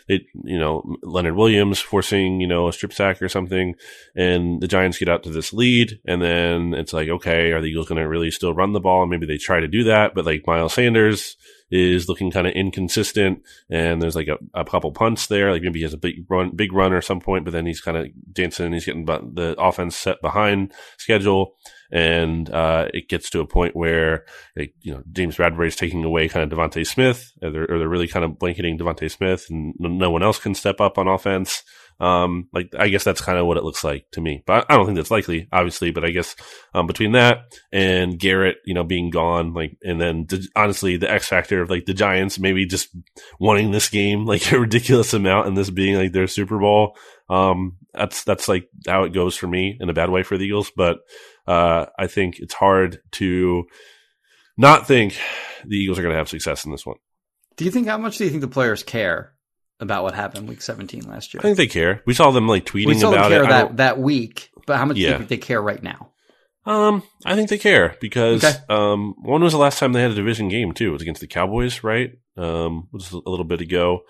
It 0.08 0.22
you 0.44 0.58
know 0.58 0.96
Leonard 1.02 1.36
Williams 1.36 1.78
forcing 1.78 2.40
you 2.40 2.46
know 2.46 2.68
a 2.68 2.72
strip 2.72 2.94
sack 2.94 3.20
or 3.20 3.28
something, 3.28 3.74
and 4.16 4.62
the 4.62 4.68
Giants 4.68 4.96
get 4.96 5.10
out 5.10 5.24
to 5.24 5.30
this 5.30 5.52
lead, 5.52 6.00
and 6.06 6.22
then 6.22 6.72
it's 6.72 6.94
like 6.94 7.10
okay, 7.10 7.52
are 7.52 7.60
the 7.60 7.68
Eagles 7.68 7.88
going 7.88 8.00
to 8.00 8.08
really 8.08 8.30
still 8.30 8.54
run 8.54 8.72
the 8.72 8.80
ball? 8.80 9.02
And 9.02 9.10
maybe 9.10 9.26
they 9.26 9.36
try 9.36 9.60
to 9.60 9.68
do 9.68 9.84
that, 9.84 10.14
but 10.14 10.24
like 10.24 10.46
Miles 10.46 10.72
Sanders 10.72 11.36
is 11.70 12.08
looking 12.08 12.30
kind 12.30 12.46
of 12.46 12.52
inconsistent, 12.54 13.42
and 13.70 14.02
there's 14.02 14.16
like 14.16 14.28
a, 14.28 14.38
a 14.54 14.64
couple 14.64 14.90
punts 14.92 15.26
there. 15.26 15.52
Like 15.52 15.62
maybe 15.62 15.78
he 15.78 15.84
has 15.84 15.94
a 15.94 15.98
big 15.98 16.24
run, 16.28 16.50
big 16.54 16.72
run 16.72 16.92
or 16.92 17.00
some 17.00 17.20
point, 17.20 17.44
but 17.44 17.52
then 17.52 17.66
he's 17.66 17.80
kind 17.80 17.96
of 17.96 18.08
dancing 18.32 18.72
he's 18.72 18.84
getting 18.84 19.04
the 19.04 19.54
offense 19.58 19.96
set 19.96 20.20
behind 20.20 20.72
schedule, 20.98 21.56
and 21.92 22.50
uh, 22.50 22.88
it 22.92 23.08
gets 23.08 23.30
to 23.30 23.40
a 23.40 23.46
point 23.46 23.76
where 23.76 24.24
like, 24.56 24.74
you 24.80 24.92
know 24.92 25.02
James 25.12 25.36
Bradberry 25.36 25.68
is 25.68 25.76
taking 25.76 26.04
away 26.04 26.28
kind 26.28 26.50
of 26.50 26.58
DeVonta 26.58 26.86
Smith, 26.86 27.32
or 27.42 27.50
they're, 27.50 27.70
or 27.70 27.78
they're 27.78 27.88
really 27.88 28.08
kind 28.08 28.24
of 28.24 28.38
blanketing 28.38 28.78
DeVonta 28.78 29.10
Smith, 29.10 29.46
and 29.50 29.74
no 29.78 30.10
one 30.10 30.22
else 30.22 30.38
can 30.38 30.54
step 30.54 30.80
up 30.80 30.98
on 30.98 31.08
offense. 31.08 31.62
Um, 32.00 32.48
like 32.54 32.72
I 32.78 32.88
guess 32.88 33.04
that's 33.04 33.20
kind 33.20 33.38
of 33.38 33.44
what 33.46 33.58
it 33.58 33.64
looks 33.64 33.84
like 33.84 34.06
to 34.12 34.22
me, 34.22 34.42
but 34.46 34.64
I 34.70 34.76
don't 34.76 34.86
think 34.86 34.96
that's 34.96 35.10
likely, 35.10 35.48
obviously. 35.52 35.90
But 35.90 36.04
I 36.04 36.10
guess 36.10 36.34
um, 36.72 36.86
between 36.86 37.12
that 37.12 37.52
and 37.72 38.18
Garrett, 38.18 38.56
you 38.64 38.72
know, 38.72 38.84
being 38.84 39.10
gone, 39.10 39.52
like, 39.52 39.76
and 39.82 40.00
then 40.00 40.24
the, 40.26 40.48
honestly, 40.56 40.96
the 40.96 41.10
X 41.10 41.28
factor 41.28 41.60
of 41.60 41.68
like 41.68 41.84
the 41.84 41.92
Giants 41.92 42.38
maybe 42.38 42.64
just 42.64 42.88
wanting 43.38 43.70
this 43.70 43.90
game 43.90 44.24
like 44.26 44.50
a 44.50 44.58
ridiculous 44.58 45.12
amount, 45.12 45.46
and 45.46 45.56
this 45.56 45.68
being 45.68 45.96
like 45.96 46.12
their 46.12 46.26
Super 46.26 46.58
Bowl. 46.58 46.96
Um, 47.28 47.76
that's 47.92 48.24
that's 48.24 48.48
like 48.48 48.68
how 48.86 49.04
it 49.04 49.12
goes 49.12 49.36
for 49.36 49.46
me 49.46 49.76
in 49.78 49.90
a 49.90 49.94
bad 49.94 50.08
way 50.08 50.22
for 50.22 50.38
the 50.38 50.46
Eagles, 50.46 50.72
but 50.74 51.00
uh, 51.46 51.86
I 51.98 52.06
think 52.06 52.38
it's 52.38 52.54
hard 52.54 53.00
to 53.12 53.64
not 54.56 54.86
think 54.86 55.18
the 55.66 55.76
Eagles 55.76 55.98
are 55.98 56.02
going 56.02 56.12
to 56.12 56.18
have 56.18 56.28
success 56.28 56.64
in 56.64 56.72
this 56.72 56.86
one. 56.86 56.96
Do 57.56 57.66
you 57.66 57.70
think 57.70 57.86
how 57.86 57.98
much 57.98 58.16
do 58.16 58.24
you 58.24 58.30
think 58.30 58.40
the 58.40 58.48
players 58.48 58.82
care 58.82 59.34
about 59.80 60.02
what 60.04 60.14
happened 60.14 60.48
week 60.48 60.62
17 60.62 61.02
last 61.08 61.32
year? 61.34 61.40
I 61.40 61.42
think 61.42 61.56
they 61.56 61.66
care. 61.66 62.02
We 62.06 62.14
saw 62.14 62.30
them 62.30 62.46
like 62.46 62.64
tweeting 62.66 62.86
we 62.86 62.94
saw 62.94 63.10
them 63.10 63.20
about 63.20 63.30
care 63.30 63.44
it. 63.44 63.48
That, 63.48 63.76
that 63.78 63.98
week, 63.98 64.50
but 64.66 64.76
how 64.78 64.84
much 64.84 64.96
do 64.96 65.02
you 65.02 65.16
think 65.16 65.28
they 65.28 65.36
care 65.38 65.60
right 65.60 65.82
now? 65.82 66.12
Um, 66.66 67.02
I 67.24 67.34
think 67.36 67.48
they 67.48 67.58
care 67.58 67.96
because 68.00 68.44
Okay. 68.44 68.56
um, 68.68 69.14
when 69.22 69.42
was 69.42 69.52
the 69.52 69.58
last 69.58 69.78
time 69.78 69.92
they 69.92 70.02
had 70.02 70.10
a 70.10 70.14
division 70.14 70.48
game 70.48 70.72
too? 70.72 70.90
It 70.90 70.92
was 70.92 71.02
against 71.02 71.22
the 71.22 71.26
Cowboys, 71.26 71.82
right? 71.82 72.10
Um, 72.36 72.88
it 72.92 72.96
was 72.96 73.10
a 73.12 73.16
little 73.28 73.46
bit 73.46 73.60
ago. 73.62 74.00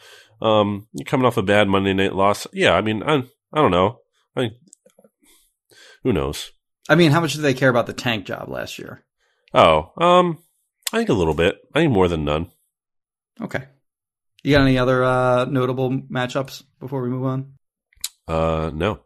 Um, 0.43 0.89
you're 0.93 1.05
coming 1.05 1.27
off 1.27 1.37
a 1.37 1.43
bad 1.43 1.69
Monday 1.69 1.95
night 1.95 2.15
loss. 2.15 2.47
Yeah, 2.53 2.73
I 2.73 2.81
mean, 2.81 3.03
I 3.05 3.23
I 3.53 3.61
don't 3.61 3.71
know. 3.71 4.01
I 4.37 4.51
who 6.03 6.13
knows? 6.13 6.51
I 6.89 6.95
mean, 6.97 7.13
how 7.13 7.21
much 7.21 7.35
do 7.35 7.43
they 7.43 7.55
care 7.55 7.69
about 7.69 7.87
the 7.87 7.93
tank 7.93 8.27
job 8.27 8.49
last 8.49 8.79
year? 8.79 9.05
Oh, 9.55 9.93
um, 9.97 10.39
I 10.93 10.99
think 10.99 11.09
a 11.09 11.15
little 11.15 11.35
bit. 11.35 11.57
I 11.75 11.81
think 11.81 11.93
more 11.93 12.09
than 12.09 12.25
none. 12.25 12.51
Okay. 13.41 13.65
You 14.43 14.55
got 14.55 14.63
any 14.63 14.79
other 14.79 15.05
uh, 15.05 15.45
notable 15.45 15.91
matchups 15.91 16.63
before 16.79 17.03
we 17.03 17.11
move 17.11 17.27
on? 17.27 17.53
Uh, 18.27 18.71
no. 18.73 19.01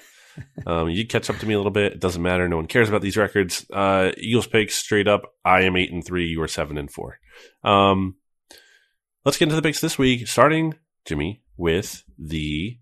um, 0.66 0.90
you 0.90 1.06
catch 1.08 1.30
up 1.30 1.38
to 1.38 1.46
me 1.46 1.54
a 1.54 1.58
little 1.58 1.72
bit. 1.72 1.94
It 1.94 2.00
doesn't 2.00 2.22
matter. 2.22 2.48
No 2.48 2.58
one 2.58 2.68
cares 2.68 2.90
about 2.90 3.02
these 3.02 3.18
records. 3.18 3.66
Uh, 3.72 4.12
Eagles 4.18 4.48
picks 4.48 4.76
straight 4.76 5.08
up. 5.08 5.24
I 5.44 5.62
am 5.64 5.76
8 5.76 5.92
and 5.92 6.06
3. 6.06 6.28
You 6.28 6.42
are 6.42 6.48
7 6.48 6.78
and 6.78 6.92
4. 6.92 7.20
Um, 7.64 8.16
let's 9.26 9.38
get 9.38 9.46
into 9.46 9.56
the 9.56 9.62
picks 9.62 9.82
this 9.82 9.98
week, 9.98 10.28
starting, 10.28 10.76
Jimmy, 11.06 11.44
with 11.58 12.04
the 12.18 12.80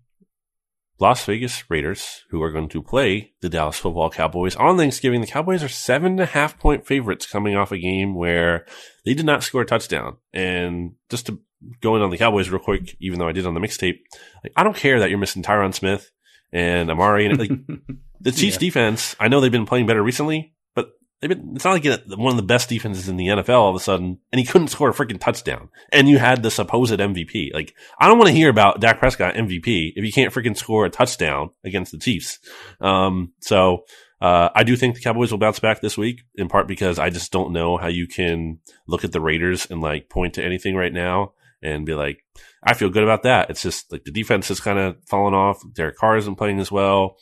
Las 0.98 1.24
Vegas 1.24 1.68
Raiders, 1.68 2.22
who 2.30 2.42
are 2.42 2.52
going 2.52 2.68
to 2.68 2.82
play 2.82 3.32
the 3.40 3.48
Dallas 3.48 3.78
Football 3.78 4.10
Cowboys 4.10 4.54
on 4.56 4.76
Thanksgiving. 4.76 5.20
The 5.20 5.26
Cowboys 5.26 5.62
are 5.62 5.68
seven 5.68 6.12
and 6.12 6.20
a 6.20 6.26
half 6.26 6.58
point 6.58 6.86
favorites 6.86 7.26
coming 7.26 7.56
off 7.56 7.72
a 7.72 7.78
game 7.78 8.14
where 8.14 8.66
they 9.04 9.14
did 9.14 9.26
not 9.26 9.42
score 9.42 9.62
a 9.62 9.66
touchdown. 9.66 10.18
And 10.32 10.92
just 11.10 11.26
to 11.26 11.40
go 11.80 11.96
in 11.96 12.02
on 12.02 12.10
the 12.10 12.18
Cowboys 12.18 12.50
real 12.50 12.60
quick, 12.60 12.96
even 13.00 13.18
though 13.18 13.28
I 13.28 13.32
did 13.32 13.46
on 13.46 13.54
the 13.54 13.60
mixtape, 13.60 13.98
like, 14.44 14.52
I 14.56 14.62
don't 14.62 14.76
care 14.76 15.00
that 15.00 15.10
you're 15.10 15.18
missing 15.18 15.42
Tyron 15.42 15.74
Smith 15.74 16.10
and 16.52 16.90
Amari. 16.90 17.26
And, 17.26 17.38
like, 17.38 17.50
the 18.20 18.32
Chiefs 18.32 18.54
Yeah. 18.56 18.60
defense, 18.60 19.16
I 19.18 19.28
know 19.28 19.40
they've 19.40 19.50
been 19.50 19.66
playing 19.66 19.86
better 19.86 20.02
recently, 20.02 20.52
but 20.74 20.90
they've 21.20 21.28
been, 21.28 21.52
it's 21.56 21.64
not 21.64 21.72
like 21.84 21.84
one 22.18 22.30
of 22.32 22.36
the 22.36 22.42
best 22.42 22.68
defenses 22.68 23.08
in 23.08 23.16
the 23.16 23.26
NFL 23.28 23.48
all 23.58 23.70
of 23.70 23.76
a 23.76 23.80
sudden, 23.80 24.18
and 24.32 24.38
he 24.38 24.44
couldn't 24.44 24.68
score 24.68 24.90
a 24.90 24.92
freaking 24.92 25.20
touchdown. 25.20 25.68
And 25.92 26.08
you 26.08 26.18
had 26.18 26.42
the 26.42 26.50
supposed 26.50 26.92
MVP. 26.98 27.52
Like, 27.54 27.74
I 27.98 28.08
don't 28.08 28.18
want 28.18 28.28
to 28.28 28.34
hear 28.34 28.48
about 28.50 28.80
Dak 28.80 28.98
Prescott 28.98 29.34
MVP 29.34 29.92
if 29.96 30.04
he 30.04 30.12
can't 30.12 30.32
freaking 30.32 30.56
score 30.56 30.84
a 30.84 30.90
touchdown 30.90 31.50
against 31.64 31.92
the 31.92 31.98
Chiefs. 31.98 32.38
Um, 32.80 33.32
so, 33.40 33.84
uh, 34.20 34.50
I 34.54 34.62
do 34.62 34.76
think 34.76 34.94
the 34.94 35.00
Cowboys 35.00 35.32
will 35.32 35.38
bounce 35.38 35.58
back 35.58 35.80
this 35.80 35.98
week, 35.98 36.20
in 36.36 36.48
part 36.48 36.68
because 36.68 37.00
I 37.00 37.10
just 37.10 37.32
don't 37.32 37.52
know 37.52 37.76
how 37.76 37.88
you 37.88 38.06
can 38.06 38.60
look 38.86 39.02
at 39.02 39.10
the 39.10 39.20
Raiders 39.20 39.66
and 39.68 39.80
like 39.80 40.08
point 40.08 40.34
to 40.34 40.44
anything 40.44 40.76
right 40.76 40.92
now 40.92 41.32
and 41.60 41.84
be 41.84 41.94
like, 41.94 42.22
I 42.62 42.74
feel 42.74 42.90
good 42.90 43.02
about 43.02 43.24
that. 43.24 43.50
It's 43.50 43.62
just 43.62 43.90
like 43.90 44.04
the 44.04 44.12
defense 44.12 44.48
has 44.48 44.60
kind 44.60 44.78
of 44.78 44.96
fallen 45.08 45.34
off. 45.34 45.60
Derek 45.74 45.96
Carr 45.96 46.16
isn't 46.16 46.36
playing 46.36 46.60
as 46.60 46.70
well. 46.70 47.16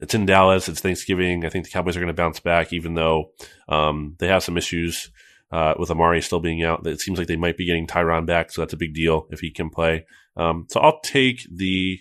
It's 0.00 0.14
in 0.14 0.26
Dallas. 0.26 0.68
It's 0.68 0.80
Thanksgiving. 0.80 1.44
I 1.44 1.48
think 1.48 1.64
the 1.64 1.70
Cowboys 1.70 1.96
are 1.96 2.00
going 2.00 2.08
to 2.08 2.12
bounce 2.14 2.40
back, 2.40 2.72
even 2.72 2.94
though 2.94 3.32
um, 3.68 4.16
they 4.18 4.28
have 4.28 4.42
some 4.42 4.56
issues 4.56 5.10
uh, 5.52 5.74
with 5.78 5.90
Amari 5.90 6.22
still 6.22 6.40
being 6.40 6.64
out. 6.64 6.86
It 6.86 7.00
seems 7.00 7.18
like 7.18 7.28
they 7.28 7.36
might 7.36 7.56
be 7.56 7.66
getting 7.66 7.86
Tyron 7.86 8.26
back, 8.26 8.50
so 8.50 8.62
that's 8.62 8.72
a 8.72 8.78
big 8.78 8.94
deal 8.94 9.26
if 9.30 9.40
he 9.40 9.50
can 9.50 9.70
play. 9.70 10.06
Um, 10.36 10.66
so 10.70 10.80
I'll 10.80 11.00
take 11.00 11.46
the, 11.54 12.00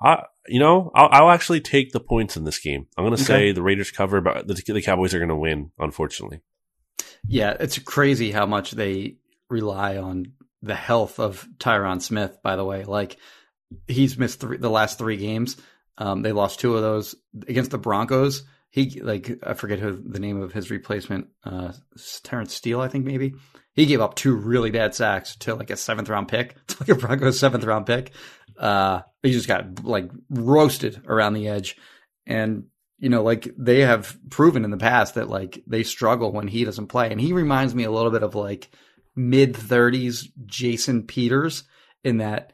I 0.00 0.22
you 0.46 0.58
know, 0.60 0.90
I'll, 0.94 1.08
I'll 1.10 1.30
actually 1.30 1.60
take 1.60 1.92
the 1.92 2.00
points 2.00 2.36
in 2.36 2.44
this 2.44 2.58
game. 2.58 2.86
I'm 2.96 3.04
going 3.04 3.16
to 3.16 3.22
Okay. 3.22 3.48
say 3.48 3.52
the 3.52 3.62
Raiders 3.62 3.90
cover, 3.90 4.20
but 4.20 4.46
the, 4.46 4.54
the 4.54 4.82
Cowboys 4.82 5.12
are 5.14 5.18
going 5.18 5.28
to 5.28 5.36
win. 5.36 5.70
Unfortunately, 5.78 6.40
Yeah, 7.26 7.56
it's 7.60 7.78
crazy 7.78 8.30
how 8.32 8.46
much 8.46 8.70
they 8.72 9.16
rely 9.50 9.96
on 9.98 10.32
the 10.62 10.74
health 10.74 11.18
of 11.18 11.46
Tyron 11.58 12.00
Smith. 12.00 12.38
By 12.42 12.56
the 12.56 12.64
way, 12.64 12.84
like 12.84 13.18
he's 13.86 14.18
missed 14.18 14.40
three, 14.40 14.58
the 14.58 14.70
last 14.70 14.98
three 14.98 15.16
games. 15.16 15.56
Um, 15.98 16.22
they 16.22 16.32
lost 16.32 16.60
two 16.60 16.74
of 16.76 16.82
those 16.82 17.14
against 17.48 17.70
the 17.70 17.78
Broncos. 17.78 18.44
he 18.70 19.00
like 19.00 19.38
I 19.42 19.54
forget 19.54 19.78
who 19.78 20.00
the 20.02 20.20
name 20.20 20.40
of 20.40 20.52
his 20.52 20.70
replacement, 20.70 21.28
uh, 21.44 21.72
Terrence 22.22 22.54
Steele, 22.54 22.80
I 22.80 22.88
think 22.88 23.04
maybe. 23.04 23.34
He 23.74 23.86
gave 23.86 24.00
up 24.00 24.14
two 24.14 24.34
really 24.34 24.70
bad 24.70 24.94
sacks 24.94 25.36
to 25.36 25.54
like 25.54 25.70
a 25.70 25.76
seventh 25.76 26.08
round 26.08 26.28
pick, 26.28 26.56
to 26.68 26.76
like 26.80 26.88
a 26.88 26.94
Broncos 26.94 27.38
seventh 27.38 27.64
round 27.64 27.86
pick. 27.86 28.12
Uh, 28.56 29.02
he 29.22 29.32
just 29.32 29.48
got 29.48 29.84
like 29.84 30.10
roasted 30.30 31.02
around 31.06 31.34
the 31.34 31.48
edge, 31.48 31.76
and 32.26 32.64
you 32.98 33.08
know, 33.08 33.22
like 33.22 33.50
they 33.58 33.80
have 33.80 34.16
proven 34.30 34.64
in 34.64 34.70
the 34.70 34.76
past 34.76 35.16
that 35.16 35.28
like 35.28 35.62
they 35.66 35.82
struggle 35.82 36.32
when 36.32 36.48
he 36.48 36.64
doesn't 36.64 36.86
play, 36.86 37.10
and 37.10 37.20
he 37.20 37.32
reminds 37.32 37.74
me 37.74 37.84
a 37.84 37.90
little 37.90 38.10
bit 38.12 38.22
of 38.22 38.34
like 38.34 38.70
mid 39.16 39.56
thirties 39.56 40.28
Jason 40.46 41.02
Peters 41.04 41.64
in 42.04 42.18
that 42.18 42.52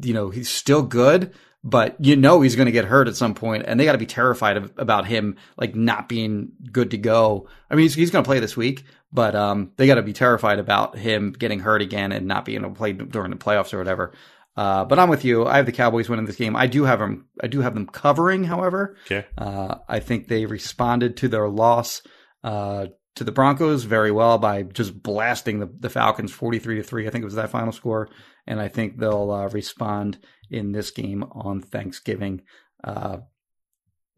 you 0.00 0.14
know 0.14 0.30
he's 0.30 0.48
still 0.48 0.82
good, 0.82 1.32
but 1.62 1.96
you 2.04 2.16
know 2.16 2.40
he's 2.40 2.56
going 2.56 2.66
to 2.66 2.72
get 2.72 2.84
hurt 2.86 3.08
at 3.08 3.16
some 3.16 3.34
point, 3.34 3.64
and 3.66 3.78
they 3.78 3.84
got 3.84 3.92
to 3.92 3.98
be 3.98 4.06
terrified 4.06 4.56
of, 4.56 4.72
about 4.76 5.06
him 5.06 5.36
like 5.56 5.74
not 5.74 6.08
being 6.08 6.52
good 6.70 6.90
to 6.92 6.98
go. 6.98 7.48
I 7.70 7.74
mean, 7.74 7.84
he's, 7.84 7.94
he's 7.94 8.10
going 8.10 8.24
to 8.24 8.28
play 8.28 8.40
this 8.40 8.56
week, 8.56 8.84
but 9.12 9.34
um, 9.34 9.72
they 9.76 9.86
got 9.86 9.96
to 9.96 10.02
be 10.02 10.12
terrified 10.14 10.58
about 10.58 10.96
him 10.96 11.32
getting 11.32 11.60
hurt 11.60 11.82
again 11.82 12.10
and 12.12 12.26
not 12.26 12.44
being 12.44 12.60
able 12.60 12.70
to 12.70 12.76
play 12.76 12.92
during 12.92 13.30
the 13.30 13.36
playoffs 13.36 13.72
or 13.74 13.78
whatever. 13.78 14.12
Uh, 14.54 14.84
but 14.84 14.98
I'm 14.98 15.08
with 15.08 15.24
you. 15.24 15.46
I 15.46 15.56
have 15.56 15.64
the 15.66 15.72
Cowboys 15.72 16.08
winning 16.10 16.26
this 16.26 16.36
game. 16.36 16.56
I 16.56 16.66
do 16.66 16.84
have 16.84 16.98
them. 16.98 17.26
I 17.42 17.46
do 17.46 17.60
have 17.60 17.72
them 17.72 17.86
covering. 17.86 18.44
However, 18.44 18.96
Okay. 19.06 19.24
uh, 19.38 19.76
I 19.88 20.00
think 20.00 20.28
they 20.28 20.44
responded 20.44 21.16
to 21.18 21.28
their 21.28 21.48
loss 21.48 22.02
uh, 22.44 22.86
to 23.16 23.24
the 23.24 23.32
Broncos 23.32 23.84
very 23.84 24.10
well 24.10 24.38
by 24.38 24.62
just 24.62 25.02
blasting 25.02 25.60
the, 25.60 25.70
the 25.78 25.90
Falcons 25.90 26.32
43 26.32 26.76
to 26.76 26.82
3. 26.82 27.06
I 27.06 27.10
think 27.10 27.22
it 27.22 27.26
was 27.26 27.34
that 27.34 27.50
final 27.50 27.72
score. 27.72 28.08
And 28.46 28.60
I 28.60 28.68
think 28.68 28.98
they'll 28.98 29.30
uh, 29.30 29.48
respond 29.48 30.18
in 30.50 30.72
this 30.72 30.90
game 30.90 31.22
on 31.32 31.60
Thanksgiving. 31.60 32.42
Uh, 32.82 33.18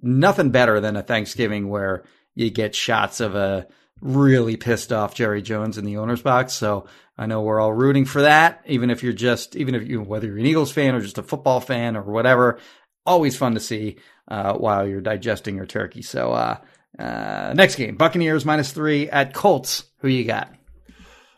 nothing 0.01 0.51
better 0.51 0.80
than 0.80 0.97
a 0.97 1.03
Thanksgiving 1.03 1.68
where 1.68 2.05
you 2.34 2.51
get 2.51 2.74
shots 2.74 3.20
of 3.20 3.34
a 3.34 3.66
really 4.01 4.57
pissed 4.57 4.92
off 4.92 5.14
Jerry 5.14 5.42
Jones 5.42 5.78
in 5.78 5.84
the 5.84 5.97
owner's 5.97 6.22
box. 6.22 6.53
So 6.53 6.86
I 7.16 7.26
know 7.26 7.42
we're 7.42 7.61
all 7.61 7.72
rooting 7.72 8.05
for 8.05 8.22
that, 8.22 8.62
even 8.66 8.90
if 8.90 9.03
you're 9.03 9.12
just, 9.12 9.57
even 9.57 9.74
if 9.74 9.86
you, 9.88 10.03
whether 10.03 10.26
you're 10.26 10.38
an 10.38 10.47
Eagles 10.47 10.72
fan 10.72 10.95
or 10.95 11.01
just 11.01 11.18
a 11.18 11.22
football 11.22 11.61
fan 11.61 11.97
or 11.97 12.03
whatever, 12.03 12.59
always 13.07 13.36
fun 13.36 13.55
to 13.55 13.61
see 13.61 13.99
uh, 14.28 14.55
while 14.55 14.86
you're 14.86 15.01
digesting 15.01 15.57
your 15.57 15.66
turkey. 15.66 16.03
So, 16.03 16.32
uh, 16.99 17.53
next 17.57 17.76
game, 17.76 17.97
Buccaneers 17.97 18.45
minus 18.45 18.72
three 18.72 19.09
at 19.11 19.34
Colts. 19.34 19.84
Who 19.99 20.09
you 20.09 20.24
got? 20.24 20.53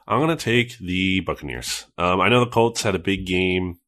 I'm 0.08 0.20
going 0.20 0.36
to 0.36 0.42
take 0.44 0.78
the 0.78 1.20
Buccaneers. 1.20 1.86
Um, 1.98 2.20
I 2.20 2.28
know 2.28 2.40
the 2.40 2.50
Colts 2.50 2.82
had 2.82 2.94
a 2.94 2.98
big 3.00 3.26
game 3.26 3.78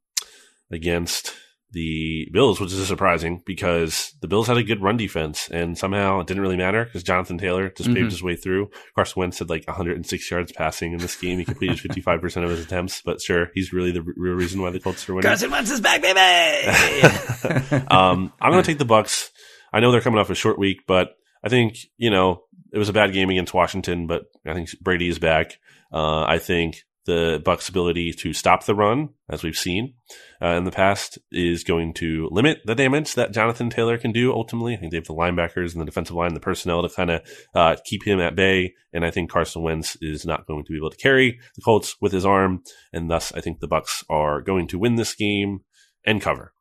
against 0.71 1.35
the 1.71 2.27
Bills, 2.33 2.59
which 2.61 2.73
is 2.73 2.89
surprising 2.89 3.43
because 3.45 4.15
the 4.23 4.27
Bills 4.29 4.47
had 4.47 4.57
a 4.57 4.63
good 4.63 4.83
run 4.83 4.97
defense, 4.97 5.49
and 5.51 5.77
somehow 5.77 6.19
it 6.21 6.27
didn't 6.27 6.43
really 6.43 6.57
matter 6.57 6.85
because 6.87 7.03
Jonathan 7.03 7.37
Taylor 7.37 7.69
just 7.69 7.91
Mhm. 7.91 7.95
paved 7.95 8.11
his 8.11 8.23
way 8.23 8.37
through. 8.37 8.71
Carson 8.95 9.21
Wentz 9.21 9.39
had 9.39 9.51
like 9.51 9.65
106 9.69 10.31
yards 10.31 10.51
passing 10.51 10.93
in 10.95 10.99
this 10.99 11.15
game. 11.15 11.39
He 11.39 11.45
completed 11.45 11.79
55% 11.83 12.43
of 12.45 12.51
his 12.51 12.65
attempts, 12.65 13.03
but 13.05 13.21
sure, 13.21 13.51
he's 13.55 13.73
really 13.75 13.91
the 13.93 14.01
real 14.03 14.33
reason 14.33 14.63
why 14.63 14.71
the 14.71 14.81
Colts 14.81 15.07
are 15.11 15.15
winning. 15.15 15.29
Carson 15.29 15.51
Wentz 15.51 15.71
is 15.71 15.81
back, 15.83 16.01
baby. 16.01 16.19
um, 17.91 18.33
I'm 18.41 18.51
going 18.51 18.63
to 18.63 18.67
take 18.67 18.79
the 18.79 18.87
Bucks. 18.87 19.31
I 19.71 19.81
know 19.81 19.93
they're 19.93 20.01
coming 20.01 20.19
off 20.19 20.31
a 20.31 20.35
short 20.35 20.59
week, 20.59 20.85
but 20.87 21.18
I 21.45 21.49
think 21.49 21.79
you 21.97 22.11
know 22.11 22.45
it 22.73 22.79
was 22.79 22.89
a 22.89 22.95
bad 22.95 23.13
game 23.13 23.31
against 23.31 23.55
Washington, 23.55 24.07
but 24.07 24.25
I 24.47 24.55
think 24.55 24.69
Brady 24.81 25.09
is 25.09 25.19
back. 25.19 25.59
Uh, 25.93 26.23
I 26.25 26.39
think 26.39 26.85
the 27.09 27.41
Bucks' 27.43 27.71
ability 27.71 28.13
to 28.13 28.35
stop 28.35 28.67
the 28.67 28.75
run, 28.75 29.09
as 29.31 29.43
we've 29.43 29.57
seen 29.57 29.95
uh, 30.43 30.49
in 30.49 30.65
the 30.65 30.71
past, 30.71 31.19
is 31.33 31.65
going 31.65 31.95
to 31.95 32.29
limit 32.31 32.61
the 32.67 32.75
damage 32.75 33.15
that 33.15 33.33
Jonathan 33.33 33.71
Taylor 33.71 33.97
can 33.97 34.13
do. 34.13 34.31
Ultimately, 34.31 34.75
I 34.75 34.77
think 34.77 34.91
they 34.93 34.99
have 34.99 35.07
the 35.07 35.15
linebackers 35.15 35.73
and 35.73 35.81
the 35.81 35.87
defensive 35.87 36.15
line, 36.15 36.35
the 36.35 36.41
personnel 36.41 36.83
to 36.83 36.95
kind 36.95 37.11
of 37.11 37.23
uh, 37.55 37.77
keep 37.87 38.05
him 38.05 38.21
at 38.21 38.37
bay. 38.37 38.75
And 38.93 39.07
I 39.07 39.11
think 39.11 39.31
Carson 39.31 39.63
Wentz 39.63 39.97
is 40.03 40.27
not 40.27 40.47
going 40.47 40.67
to 40.67 40.73
be 40.73 40.77
able 40.77 40.91
to 40.91 40.99
carry 40.99 41.41
the 41.57 41.63
Colts 41.63 41.97
with 41.99 42.13
his 42.13 42.27
arm, 42.27 42.63
and 42.93 43.11
thus 43.11 43.33
I 43.33 43.41
think 43.41 43.61
the 43.61 43.69
Bucks 43.69 44.05
are 44.11 44.43
going 44.43 44.69
to 44.69 44.79
win 44.79 44.97
this 44.97 45.15
game 45.15 45.61
and 46.05 46.21
cover. 46.21 46.53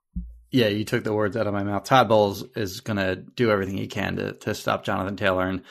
Yeah, 0.51 0.67
you 0.67 0.85
took 0.85 1.03
the 1.03 1.13
words 1.13 1.35
out 1.35 1.47
of 1.47 1.53
my 1.53 1.63
mouth. 1.63 1.83
Todd 1.83 2.07
Bowles 2.07 2.43
is 2.55 2.79
going 2.79 2.97
to 2.97 3.15
do 3.15 3.51
everything 3.51 3.77
he 3.77 3.87
can 3.87 4.15
to 4.15 4.33
to 4.33 4.55
stop 4.55 4.85
Jonathan 4.85 5.17
Taylor, 5.17 5.47
and 5.47 5.63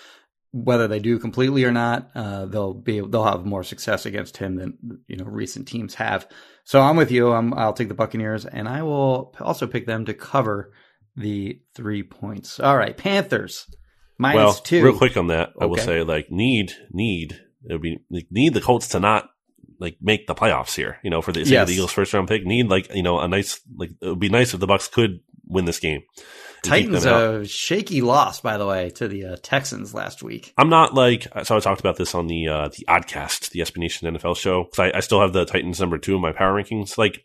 whether 0.53 0.89
they 0.89 0.99
do 0.99 1.19
completely 1.19 1.65
or 1.65 1.73
not, 1.73 2.11
uh, 2.15 2.47
they'll 2.47 2.75
be 2.75 3.01
they'll 3.01 3.25
have 3.25 3.45
more 3.45 3.65
success 3.65 4.07
against 4.07 4.37
him 4.37 4.57
than 4.57 5.01
you 5.07 5.17
know 5.17 5.25
recent 5.25 5.69
teams 5.69 5.95
have. 5.95 6.29
So 6.65 6.81
I'm 6.81 6.97
with 6.97 7.11
you. 7.11 7.33
I'm, 7.33 7.55
I'll 7.55 7.73
take 7.73 7.89
the 7.89 7.95
Buccaneers, 7.95 8.45
and 8.45 8.69
I 8.69 8.83
will 8.83 9.35
also 9.41 9.67
pick 9.67 9.87
them 9.87 10.07
to 10.07 10.15
cover 10.15 10.73
the 11.15 11.61
three 11.75 12.03
points. 12.03 12.59
All 12.61 12.77
right, 12.77 12.97
Panthers 12.97 13.67
minus 14.19 14.37
well, 14.37 14.55
two. 14.55 14.85
real 14.85 14.99
quick 14.99 15.17
on 15.17 15.29
that, 15.29 15.53
I 15.61 15.67
will 15.67 15.77
say 15.77 16.03
like 16.03 16.31
need 16.31 16.73
need 16.91 17.39
it 17.69 17.73
would 17.73 17.83
be 17.83 17.99
need 18.31 18.55
the 18.55 18.61
Colts 18.61 18.89
to 18.89 19.01
not 19.01 19.29
like 19.79 19.97
make 20.01 20.27
the 20.27 20.35
playoffs 20.35 20.75
here. 20.75 20.99
You 21.03 21.11
know, 21.11 21.23
for 21.23 21.33
the, 21.33 21.43
of 21.43 21.49
Yes. 21.49 21.69
the 21.69 21.75
Eagles' 21.75 21.93
first 21.93 22.13
round 22.15 22.29
pick, 22.29 22.45
need 22.45 22.69
like 22.69 22.95
you 22.95 23.03
know 23.03 23.19
a 23.21 23.29
nice 23.29 23.61
like 23.77 23.91
it 24.01 24.07
would 24.09 24.21
be 24.21 24.29
nice 24.29 24.55
if 24.55 24.61
the 24.61 24.67
Bucks 24.67 24.89
could 24.89 25.21
win 25.47 25.65
this 25.65 25.79
game. 25.79 26.03
Titans 26.63 27.05
a 27.05 27.45
shaky 27.47 28.01
loss, 28.01 28.41
by 28.41 28.57
the 28.57 28.67
way, 28.67 28.91
to 28.91 29.07
the 29.07 29.25
uh, 29.25 29.37
Texans 29.43 29.95
last 29.95 30.23
week. 30.23 30.53
I'm 30.59 30.69
not 30.69 30.95
like 30.95 31.27
so. 31.45 31.57
I 31.57 31.61
talked 31.61 31.81
about 31.81 31.97
this 31.97 32.15
on 32.15 32.27
the 32.27 32.49
uh, 32.49 32.69
the 32.69 32.85
Oddcast, 32.89 33.51
the 33.51 33.61
SB 33.61 33.77
Nation 33.77 34.13
NFL 34.17 34.37
show, 34.37 34.65
because 34.65 34.79
I, 34.93 34.97
I 34.97 35.01
still 35.01 35.21
have 35.21 35.33
the 35.33 35.45
Titans 35.45 35.79
number 35.79 35.99
two 35.99 36.17
in 36.17 36.21
my 36.21 36.33
power 36.33 36.61
rankings. 36.61 36.99
Like 36.99 37.25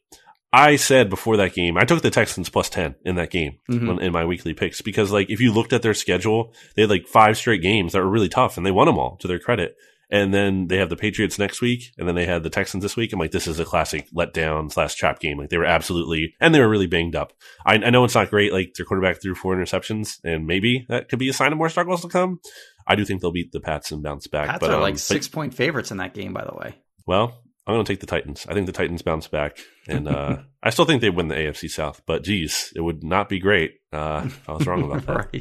I 0.53 0.75
said 0.75 1.09
before 1.09 1.37
that 1.37 1.53
game, 1.53 1.75
I 1.77 1.85
took 1.85 2.01
the 2.03 2.11
Texans 2.11 2.49
plus 2.49 2.69
ten 2.69 2.95
in 3.03 3.15
that 3.15 3.31
game 3.31 3.57
Mhm. 3.69 3.87
when, 3.87 3.99
in 3.99 4.11
my 4.11 4.25
weekly 4.25 4.53
picks 4.53 4.81
because 4.81 5.11
like 5.11 5.29
if 5.31 5.39
you 5.41 5.51
looked 5.51 5.73
at 5.73 5.81
their 5.81 5.93
schedule, 5.95 6.53
they 6.75 6.83
had 6.83 6.91
like 6.91 7.07
five 7.07 7.35
straight 7.37 7.61
games 7.63 7.93
that 7.93 7.99
were 7.99 8.09
really 8.09 8.29
tough, 8.29 8.57
and 8.57 8.65
they 8.65 8.71
won 8.71 8.85
them 8.85 8.99
all 8.99 9.17
to 9.21 9.27
their 9.27 9.39
credit. 9.39 9.75
And 10.11 10.33
then 10.33 10.67
they 10.67 10.77
have 10.77 10.89
the 10.89 10.97
Patriots 10.97 11.39
next 11.39 11.61
week, 11.61 11.93
and 11.97 12.05
then 12.05 12.15
they 12.15 12.25
had 12.25 12.43
the 12.43 12.49
Texans 12.49 12.83
this 12.83 12.97
week. 12.97 13.13
I'm 13.13 13.19
like, 13.19 13.31
this 13.31 13.47
is 13.47 13.59
a 13.59 13.65
classic 13.65 14.09
letdown 14.11 14.69
slash 14.69 14.95
trap 14.95 15.19
game. 15.21 15.37
Like 15.37 15.49
they 15.49 15.57
were 15.57 15.65
absolutely, 15.65 16.35
and 16.41 16.53
they 16.53 16.59
were 16.59 16.67
really 16.67 16.87
banged 16.87 17.15
up. 17.15 17.31
I, 17.65 17.75
I 17.75 17.89
know 17.91 18.03
it's 18.03 18.15
not 18.15 18.29
great. 18.29 18.51
Like 18.51 18.73
their 18.75 18.85
quarterback 18.85 19.21
threw 19.21 19.35
four 19.35 19.55
interceptions, 19.55 20.19
and 20.25 20.45
maybe 20.45 20.85
that 20.89 21.07
could 21.07 21.19
be 21.19 21.29
a 21.29 21.33
sign 21.33 21.53
of 21.53 21.57
more 21.57 21.69
struggles 21.69 22.01
to 22.01 22.09
come. 22.09 22.41
I 22.85 22.95
do 22.95 23.05
think 23.05 23.21
they'll 23.21 23.31
beat 23.31 23.53
the 23.53 23.61
Pats 23.61 23.91
and 23.91 24.03
bounce 24.03 24.27
back. 24.27 24.49
Pats 24.49 24.59
but 24.59 24.69
are 24.71 24.75
um, 24.75 24.81
like 24.81 24.95
but- 24.95 24.99
six 24.99 25.27
point 25.29 25.53
favorites 25.53 25.91
in 25.91 25.97
that 25.97 26.13
game, 26.13 26.33
by 26.33 26.43
the 26.43 26.55
way. 26.55 26.75
well, 27.07 27.41
I'm 27.65 27.75
going 27.75 27.85
to 27.85 27.93
take 27.93 27.99
the 28.01 28.07
Titans. 28.07 28.45
I 28.49 28.53
think 28.53 28.65
the 28.65 28.71
Titans 28.73 29.03
bounce 29.03 29.27
back, 29.27 29.59
and 29.87 30.07
uh, 30.09 30.37
I 30.63 30.71
still 30.71 30.85
think 30.85 31.01
they 31.01 31.09
win 31.11 31.27
the 31.29 31.35
AFC 31.35 31.69
South. 31.69 32.01
But 32.05 32.23
geez, 32.23 32.73
it 32.75 32.81
would 32.81 33.03
not 33.03 33.29
be 33.29 33.39
great 33.39 33.75
uh, 33.93 34.23
if 34.25 34.49
I 34.49 34.53
was 34.53 34.67
wrong 34.67 34.83
about 34.83 35.05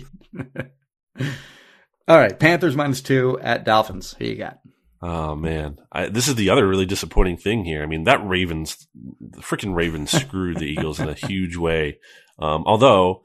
that. 0.44 0.54
right. 1.16 1.26
All 2.10 2.18
right, 2.18 2.36
Panthers 2.36 2.74
minus 2.74 3.02
two 3.02 3.38
at 3.40 3.64
Dolphins. 3.64 4.16
Who 4.18 4.24
you 4.24 4.34
got? 4.34 4.58
Oh 5.00 5.36
man, 5.36 5.78
I, 5.92 6.06
this 6.08 6.26
is 6.26 6.34
the 6.34 6.50
other 6.50 6.66
really 6.66 6.84
disappointing 6.84 7.36
thing 7.36 7.64
here. 7.64 7.84
I 7.84 7.86
mean, 7.86 8.02
that 8.02 8.26
Ravens, 8.26 8.88
the 9.20 9.42
freaking 9.42 9.76
Ravens 9.76 10.10
screwed 10.10 10.58
the 10.58 10.64
Eagles 10.66 10.98
in 10.98 11.08
a 11.08 11.14
huge 11.14 11.56
way. 11.56 12.00
Um, 12.40 12.64
although 12.66 13.22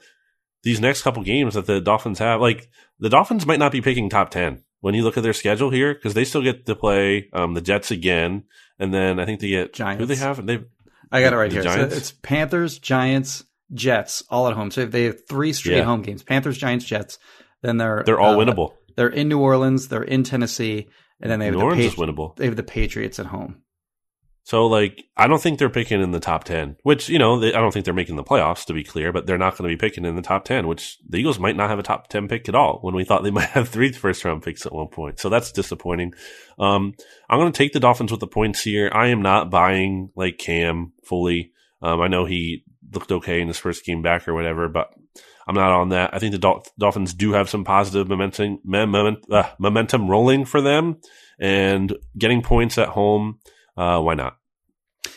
these 0.61 0.79
next 0.79 1.01
couple 1.01 1.23
games 1.23 1.55
that 1.55 1.65
the 1.65 1.81
Dolphins 1.81 2.19
have, 2.19 2.41
like 2.41 2.69
the 2.99 3.09
Dolphins 3.09 3.47
might 3.47 3.57
not 3.57 3.71
be 3.71 3.81
picking 3.81 4.07
top 4.07 4.29
ten 4.29 4.61
when 4.81 4.93
you 4.93 5.03
look 5.03 5.17
at 5.17 5.23
their 5.23 5.33
schedule 5.33 5.71
here 5.71 5.95
because 5.95 6.13
they 6.13 6.23
still 6.23 6.43
get 6.43 6.67
to 6.67 6.75
play 6.75 7.27
um, 7.33 7.55
the 7.55 7.61
Jets 7.61 7.89
again, 7.89 8.43
and 8.77 8.93
then 8.93 9.19
I 9.19 9.25
think 9.25 9.39
they 9.39 9.49
get 9.49 9.73
Giants. 9.73 9.99
Who 9.99 10.05
they 10.05 10.15
have? 10.15 10.45
They 10.45 10.59
I 11.11 11.21
got 11.23 11.33
it 11.33 11.37
right 11.37 11.51
here. 11.51 11.63
So 11.63 11.69
Giants? 11.69 11.97
it's 11.97 12.11
Panthers, 12.11 12.77
Giants, 12.77 13.45
Jets, 13.73 14.23
all 14.29 14.47
at 14.47 14.53
home. 14.53 14.69
So 14.69 14.85
they 14.85 15.05
have 15.05 15.27
three 15.27 15.53
straight 15.53 15.77
Yeah. 15.77 15.85
home 15.85 16.03
games: 16.03 16.21
Panthers, 16.21 16.59
Giants, 16.59 16.85
Jets. 16.85 17.17
Then 17.65 17.77
they're 17.77 18.03
they're 18.05 18.19
all 18.19 18.39
uh, 18.39 18.45
winnable. 18.45 18.73
They're 18.95 19.09
in 19.09 19.27
New 19.27 19.39
Orleans. 19.39 19.87
They're 19.87 20.03
in 20.03 20.23
Tennessee, 20.23 20.87
and 21.19 21.31
then 21.31 21.39
they 21.39 21.45
have 21.45 21.55
New 21.55 21.61
the 21.61 21.65
Orleans 21.65 21.93
is 21.93 21.95
winnable. 21.95 22.35
they 22.35 22.45
have 22.45 22.55
the 22.55 22.63
Patriots 22.63 23.19
at 23.19 23.25
home. 23.25 23.63
So, 24.43 24.67
like, 24.67 25.03
I 25.17 25.25
don't 25.25 25.41
think 25.41 25.57
they're 25.57 25.71
picking 25.71 26.03
in 26.03 26.11
the 26.11 26.19
top 26.19 26.43
10, 26.43 26.75
which, 26.83 27.09
you 27.09 27.17
know, 27.17 27.39
they, 27.39 27.51
I 27.51 27.59
don't 27.59 27.71
think 27.71 27.83
they're 27.83 27.95
making 27.95 28.15
the 28.15 28.23
playoffs, 28.23 28.65
to 28.65 28.73
be 28.73 28.83
clear, 28.83 29.11
but 29.11 29.25
they're 29.25 29.39
not 29.39 29.57
going 29.57 29.67
to 29.67 29.75
be 29.75 29.79
picking 29.79 30.05
in 30.05 30.15
the 30.15 30.21
top 30.21 30.45
10, 30.45 30.67
which 30.67 30.99
the 31.09 31.17
Eagles 31.17 31.39
might 31.39 31.55
not 31.55 31.71
have 31.71 31.79
a 31.79 31.83
top 31.83 32.09
10 32.09 32.27
pick 32.27 32.47
at 32.47 32.53
all 32.53 32.77
when 32.81 32.93
we 32.93 33.03
thought 33.03 33.23
they 33.23 33.31
might 33.39 33.49
have 33.49 33.69
three 33.69 33.91
first 33.91 34.23
round 34.23 34.43
picks 34.43 34.67
at 34.67 34.71
one 34.71 34.89
point. 34.89 35.19
So 35.19 35.29
that's 35.29 35.51
disappointing. 35.51 36.13
Um, 36.59 36.93
I'm 37.27 37.39
going 37.39 37.51
to 37.51 37.57
take 37.57 37.73
the 37.73 37.79
Dolphins 37.79 38.11
with 38.11 38.19
the 38.19 38.27
points 38.27 38.61
here. 38.61 38.91
I 38.93 39.07
am 39.07 39.23
not 39.23 39.49
buying, 39.49 40.11
like, 40.15 40.37
Cam 40.37 40.93
fully. 41.03 41.51
Um, 41.81 41.99
I 41.99 42.07
know 42.07 42.25
he 42.25 42.65
looked 42.93 43.11
okay 43.11 43.41
in 43.41 43.47
his 43.47 43.57
first 43.57 43.83
game 43.83 44.03
back 44.03 44.27
or 44.27 44.35
whatever, 44.35 44.69
but 44.69 44.89
I'm 45.47 45.55
not 45.55 45.71
on 45.71 45.89
that. 45.89 46.13
I 46.13 46.19
think 46.19 46.31
the 46.31 46.39
Dol- 46.39 46.65
Dolphins 46.77 47.13
do 47.13 47.33
have 47.33 47.49
some 47.49 47.63
positive 47.63 48.07
momentum, 48.07 48.59
moment, 48.63 49.19
uh, 49.29 49.49
momentum 49.59 50.09
rolling 50.09 50.45
for 50.45 50.61
them 50.61 50.97
and 51.39 51.95
getting 52.17 52.41
points 52.41 52.77
at 52.77 52.89
home. 52.89 53.39
Uh, 53.77 54.01
why 54.01 54.15
not? 54.15 54.37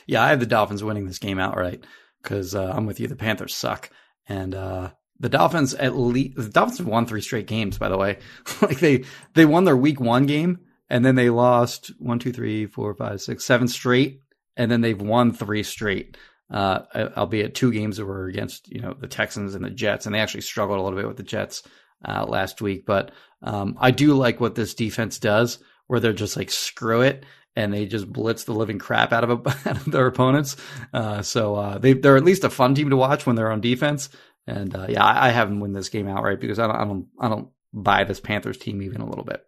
Yeah, 0.07 0.23
I 0.23 0.29
have 0.29 0.41
the 0.41 0.47
Dolphins 0.47 0.85
winning 0.85 1.07
this 1.07 1.19
game 1.19 1.39
outright 1.39 1.85
because 2.23 2.55
uh, 2.55 2.73
I'm 2.75 2.87
with 2.87 3.01
you. 3.01 3.09
The 3.09 3.17
Panthers 3.17 3.55
suck, 3.55 3.91
and 4.27 4.55
uh, 4.55 4.91
the 5.21 5.29
Dolphins 5.29 5.75
at 5.75 5.97
least 5.97 6.37
the 6.37 6.49
Dolphins 6.49 6.79
have 6.79 6.87
won 6.87 7.07
three 7.07 7.21
straight 7.21 7.47
games. 7.47 7.79
By 7.79 7.89
the 7.89 7.99
way, 7.99 8.19
like 8.63 8.81
they 8.81 9.05
they 9.35 9.45
won 9.45 9.65
their 9.65 9.77
Week 9.77 10.01
One 10.01 10.27
game, 10.27 10.61
and 10.89 11.05
then 11.05 11.15
they 11.15 11.31
lost 11.31 11.93
one, 11.99 12.19
two, 12.19 12.33
three, 12.33 12.67
four, 12.67 12.95
five, 12.95 13.21
six, 13.21 13.45
seven 13.45 13.69
straight, 13.69 14.23
and 14.57 14.71
then 14.71 14.81
they've 14.81 15.01
won 15.01 15.33
three 15.33 15.63
straight. 15.63 16.17
Uh, 16.51 16.81
albeit 17.17 17.55
two 17.55 17.71
games 17.71 17.99
that 17.99 18.07
were 18.07 18.27
against 18.27 18.69
you 18.69 18.81
know 18.81 18.95
the 18.99 19.07
Texans 19.07 19.55
and 19.55 19.65
the 19.65 19.71
Jets, 19.71 20.07
and 20.07 20.15
they 20.15 20.21
actually 20.21 20.41
struggled 20.41 20.79
a 20.79 20.83
little 20.83 20.99
bit 20.99 21.07
with 21.07 21.19
the 21.19 21.23
Jets 21.23 21.63
uh, 22.07 22.25
last 22.27 22.61
week. 22.61 22.87
But 22.87 23.13
um, 23.43 23.77
I 23.79 23.91
do 23.91 24.15
like 24.15 24.41
what 24.41 24.55
this 24.55 24.75
defense 24.75 25.19
does, 25.19 25.59
where 25.87 26.01
they're 26.01 26.13
just 26.13 26.37
like 26.37 26.51
screw 26.51 27.03
it. 27.03 27.25
And 27.57 27.75
they 27.75 27.87
just 27.87 28.11
blitz 28.11 28.45
the 28.45 28.53
living 28.53 28.79
crap 28.79 29.13
out 29.13 29.29
of, 29.29 29.45
out 29.67 29.77
of 29.77 29.91
their 29.91 30.07
opponents. 30.07 30.57
Uh, 30.93 31.23
so 31.23 31.57
uh, 31.57 31.79
they, 31.79 31.93
they're 31.93 32.17
at 32.17 32.25
least 32.25 32.45
a 32.45 32.51
fun 32.51 32.77
team 32.77 32.91
to 32.91 32.97
watch 32.97 33.27
when 33.27 33.35
they're 33.35 33.51
on 33.51 33.61
defense. 33.61 34.11
And 34.47 34.75
uh, 34.77 34.87
yeah, 34.89 35.05
I, 35.05 35.29
I 35.29 35.31
have 35.31 35.49
them 35.49 35.59
win 35.59 35.73
this 35.73 35.89
game 35.89 36.07
outright 36.07 36.41
because 36.41 36.61
I 36.61 36.69
don't, 36.69 36.77
I 36.77 36.85
don't, 36.85 37.07
I 37.19 37.29
don't 37.29 37.49
buy 37.73 38.05
this 38.05 38.21
Panthers 38.21 38.59
team 38.59 38.81
even 38.83 39.01
a 39.01 39.09
little 39.09 39.25
bit. 39.25 39.45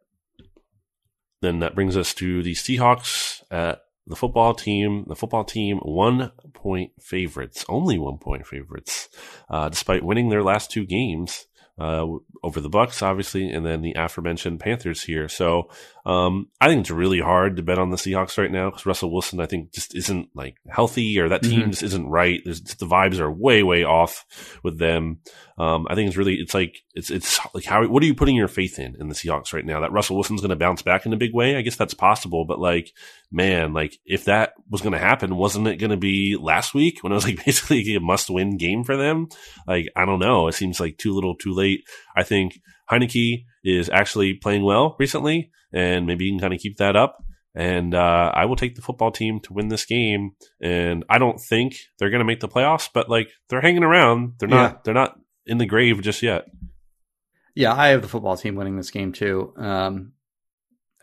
Then 1.40 1.60
that 1.60 1.76
brings 1.76 1.96
us 1.96 2.12
to 2.14 2.42
the 2.42 2.54
Seahawks 2.54 3.42
at 3.50 3.82
the 4.10 4.16
football 4.16 4.52
team. 4.54 5.04
The 5.08 5.16
football 5.16 5.44
team 5.44 5.78
one 5.78 6.32
point 6.52 6.92
favorites, 7.00 7.64
only 7.68 7.98
one 7.98 8.18
point 8.18 8.46
favorites, 8.46 9.08
uh, 9.48 9.70
despite 9.70 10.02
winning 10.04 10.28
their 10.28 10.42
last 10.42 10.70
two 10.70 10.84
games 10.84 11.46
uh, 11.78 12.06
over 12.42 12.60
the 12.60 12.68
Bucks, 12.68 13.00
obviously, 13.00 13.48
and 13.48 13.64
then 13.64 13.80
the 13.80 13.94
aforementioned 13.96 14.60
Panthers 14.60 15.02
here. 15.02 15.28
So 15.28 15.70
um, 16.04 16.48
I 16.60 16.68
think 16.68 16.80
it's 16.80 16.90
really 16.90 17.20
hard 17.20 17.56
to 17.56 17.62
bet 17.62 17.78
on 17.78 17.88
the 17.90 17.96
Seahawks 17.96 18.36
right 18.36 18.50
now 18.52 18.68
because 18.68 18.84
Russell 18.84 19.10
Wilson, 19.10 19.40
I 19.40 19.46
think, 19.46 19.72
just 19.72 19.94
isn't 19.96 20.28
like 20.34 20.56
healthy, 20.68 21.18
or 21.18 21.30
that 21.30 21.42
team 21.42 21.60
Mhm. 21.62 21.70
just 21.70 21.82
isn't 21.84 22.06
right. 22.08 22.40
There's 22.44 22.60
the 22.60 22.84
vibes 22.84 23.18
are 23.18 23.32
way, 23.32 23.62
way 23.62 23.82
off 23.84 24.26
with 24.62 24.78
them. 24.78 25.20
Um, 25.56 25.86
I 25.88 25.94
think 25.94 26.08
it's 26.08 26.16
really, 26.18 26.34
it's 26.34 26.52
like, 26.54 26.82
it's, 26.94 27.10
it's 27.10 27.38
like, 27.54 27.64
how, 27.64 27.86
what 27.86 28.02
are 28.02 28.06
you 28.06 28.14
putting 28.14 28.36
your 28.36 28.48
faith 28.48 28.78
in 28.78 28.96
in 29.00 29.08
the 29.08 29.14
Seahawks 29.14 29.52
right 29.54 29.64
now? 29.64 29.80
That 29.80 29.92
Russell 29.92 30.16
Wilson's 30.16 30.40
going 30.42 30.50
to 30.50 30.56
bounce 30.56 30.82
back 30.82 31.06
in 31.06 31.12
a 31.14 31.18
big 31.18 31.34
way? 31.34 31.56
I 31.56 31.62
guess 31.62 31.76
that's 31.76 31.94
possible, 31.94 32.44
but 32.44 32.58
like, 32.58 32.92
man, 33.32 33.72
like 33.72 33.98
if 34.04 34.24
that 34.24 34.52
was 34.68 34.80
going 34.80 34.92
to 34.92 34.98
happen, 34.98 35.36
wasn't 35.36 35.68
it 35.68 35.76
going 35.76 35.90
to 35.90 35.96
be 35.96 36.36
last 36.36 36.74
week 36.74 37.02
when 37.02 37.12
it 37.12 37.14
was 37.14 37.24
like 37.24 37.44
basically 37.44 37.94
a 37.94 38.00
must 38.00 38.30
win 38.30 38.56
game 38.56 38.84
for 38.84 38.96
them? 38.96 39.28
Like, 39.66 39.86
I 39.96 40.04
don't 40.04 40.18
know. 40.18 40.48
It 40.48 40.54
seems 40.54 40.80
like 40.80 40.98
too 40.98 41.14
little 41.14 41.36
too 41.36 41.52
late. 41.52 41.84
I 42.16 42.22
think 42.22 42.60
Heinicke 42.90 43.44
is 43.64 43.88
actually 43.88 44.34
playing 44.34 44.64
well 44.64 44.96
recently 44.98 45.50
and 45.72 46.06
maybe 46.06 46.24
you 46.24 46.32
can 46.32 46.40
kind 46.40 46.54
of 46.54 46.60
keep 46.60 46.78
that 46.78 46.96
up. 46.96 47.22
And 47.54 47.94
uh, 47.94 48.30
I 48.32 48.44
will 48.44 48.56
take 48.56 48.76
the 48.76 48.82
football 48.82 49.10
team 49.10 49.40
to 49.40 49.52
win 49.52 49.68
this 49.68 49.84
game. 49.84 50.32
And 50.60 51.04
I 51.10 51.18
don't 51.18 51.40
think 51.40 51.76
they're 51.98 52.10
going 52.10 52.20
to 52.20 52.24
make 52.24 52.40
the 52.40 52.48
playoffs, 52.48 52.88
but 52.92 53.08
like 53.08 53.28
they're 53.48 53.60
hanging 53.60 53.82
around. 53.82 54.34
They're 54.38 54.48
not. 54.48 54.72
Yeah. 54.72 54.78
They're 54.84 54.94
not 54.94 55.18
in 55.46 55.58
the 55.58 55.66
grave 55.66 56.00
just 56.00 56.22
yet. 56.22 56.44
Yeah, 57.56 57.74
I 57.74 57.88
have 57.88 58.02
the 58.02 58.08
football 58.08 58.36
team 58.36 58.54
winning 58.54 58.76
this 58.76 58.92
game 58.92 59.12
too. 59.12 59.52
Um, 59.56 60.12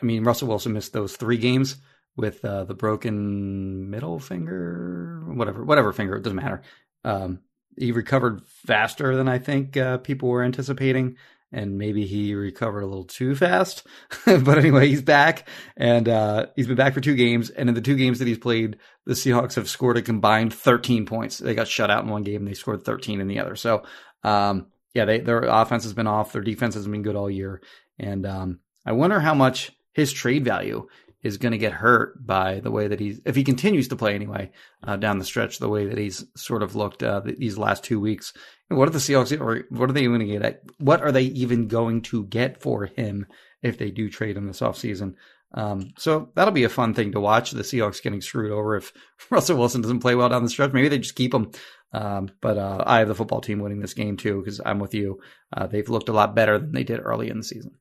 I 0.01 0.05
mean, 0.05 0.23
Russell 0.23 0.47
Wilson 0.47 0.73
missed 0.73 0.93
those 0.93 1.17
three 1.17 1.37
games 1.37 1.77
with 2.17 2.43
uh, 2.43 2.65
the 2.65 2.73
broken 2.73 3.89
middle 3.89 4.19
finger, 4.19 5.23
whatever, 5.27 5.63
whatever 5.63 5.93
finger, 5.93 6.15
it 6.15 6.23
doesn't 6.23 6.35
matter. 6.35 6.63
Um, 7.05 7.39
he 7.77 7.91
recovered 7.91 8.45
faster 8.45 9.15
than 9.15 9.29
I 9.29 9.37
think 9.37 9.77
uh, 9.77 9.99
people 9.99 10.29
were 10.29 10.43
anticipating, 10.43 11.17
and 11.51 11.77
maybe 11.77 12.05
he 12.05 12.33
recovered 12.33 12.81
a 12.81 12.87
little 12.87 13.05
too 13.05 13.35
fast. 13.35 13.85
but 14.25 14.57
anyway, 14.57 14.87
he's 14.89 15.03
back, 15.03 15.47
and 15.77 16.09
uh, 16.09 16.47
he's 16.55 16.67
been 16.67 16.75
back 16.75 16.95
for 16.95 17.01
two 17.01 17.15
games. 17.15 17.51
And 17.51 17.69
in 17.69 17.75
the 17.75 17.81
two 17.81 17.95
games 17.95 18.19
that 18.19 18.27
he's 18.27 18.39
played, 18.39 18.77
the 19.05 19.13
Seahawks 19.13 19.55
have 19.55 19.69
scored 19.69 19.97
a 19.97 20.01
combined 20.01 20.53
13 20.53 21.05
points. 21.05 21.37
They 21.37 21.53
got 21.53 21.67
shut 21.67 21.91
out 21.91 22.03
in 22.03 22.09
one 22.09 22.23
game, 22.23 22.37
and 22.37 22.47
they 22.47 22.55
scored 22.55 22.83
13 22.83 23.21
in 23.21 23.27
the 23.27 23.39
other. 23.39 23.55
So, 23.55 23.83
um, 24.23 24.67
yeah, 24.95 25.05
they, 25.05 25.19
their 25.19 25.41
offense 25.41 25.83
has 25.83 25.93
been 25.93 26.07
off. 26.07 26.33
Their 26.33 26.41
defense 26.41 26.73
has 26.73 26.87
been 26.87 27.03
good 27.03 27.15
all 27.15 27.29
year. 27.29 27.61
And 27.99 28.25
um, 28.25 28.59
I 28.85 28.93
wonder 28.93 29.19
how 29.19 29.35
much 29.35 29.71
his 29.93 30.11
trade 30.11 30.43
value 30.43 30.87
is 31.27 31.37
going 31.37 31.51
to 31.51 31.57
get 31.57 31.73
hurt 31.73 32.25
by 32.25 32.59
the 32.59 32.71
way 32.71 32.87
that 32.87 32.99
he's, 32.99 33.19
if 33.25 33.35
he 33.35 33.43
continues 33.43 33.89
to 33.89 33.95
play 33.95 34.15
anyway, 34.15 34.51
uh, 34.83 34.95
down 34.95 35.19
the 35.19 35.25
stretch, 35.25 35.59
the 35.59 35.69
way 35.69 35.85
that 35.85 35.97
he's 35.97 36.25
sort 36.35 36.63
of 36.63 36.75
looked 36.75 37.03
uh, 37.03 37.21
these 37.23 37.57
last 37.57 37.83
two 37.83 37.99
weeks. 37.99 38.33
What 38.69 38.87
are 38.87 38.91
the 38.91 38.97
Seahawks, 38.97 39.39
or 39.39 39.65
what 39.69 39.89
are 39.89 39.93
they 39.93 40.05
going 40.05 40.19
to 40.19 40.25
get 40.25 40.41
at? 40.41 40.61
What 40.79 41.01
are 41.01 41.11
they 41.11 41.23
even 41.23 41.67
going 41.67 42.01
to 42.03 42.25
get 42.25 42.61
for 42.61 42.85
him 42.85 43.27
if 43.61 43.77
they 43.77 43.91
do 43.91 44.09
trade 44.09 44.35
him 44.35 44.47
this 44.47 44.61
offseason? 44.61 45.13
Um, 45.53 45.93
so 45.97 46.29
that'll 46.35 46.53
be 46.53 46.65
a 46.65 46.69
fun 46.69 46.93
thing 46.93 47.13
to 47.13 47.19
watch. 47.19 47.51
The 47.51 47.61
Seahawks 47.61 48.01
getting 48.01 48.21
screwed 48.21 48.51
over 48.51 48.75
if 48.75 48.91
Russell 49.29 49.57
Wilson 49.57 49.81
doesn't 49.81 49.99
play 49.99 50.15
well 50.15 50.29
down 50.29 50.43
the 50.43 50.49
stretch. 50.49 50.73
Maybe 50.73 50.89
they 50.89 50.99
just 50.99 51.15
keep 51.15 51.33
him. 51.33 51.51
Um, 51.93 52.29
but 52.41 52.57
uh, 52.57 52.83
I 52.85 52.99
have 52.99 53.07
the 53.07 53.15
football 53.15 53.41
team 53.41 53.59
winning 53.59 53.79
this 53.79 53.93
game 53.93 54.17
too 54.17 54.41
because 54.41 54.59
I'm 54.65 54.79
with 54.79 54.93
you. 54.93 55.21
Uh, 55.55 55.67
they've 55.67 55.87
looked 55.87 56.09
a 56.09 56.13
lot 56.13 56.35
better 56.35 56.59
than 56.59 56.73
they 56.73 56.83
did 56.83 56.99
early 56.99 57.29
in 57.29 57.37
the 57.37 57.43
season. 57.43 57.71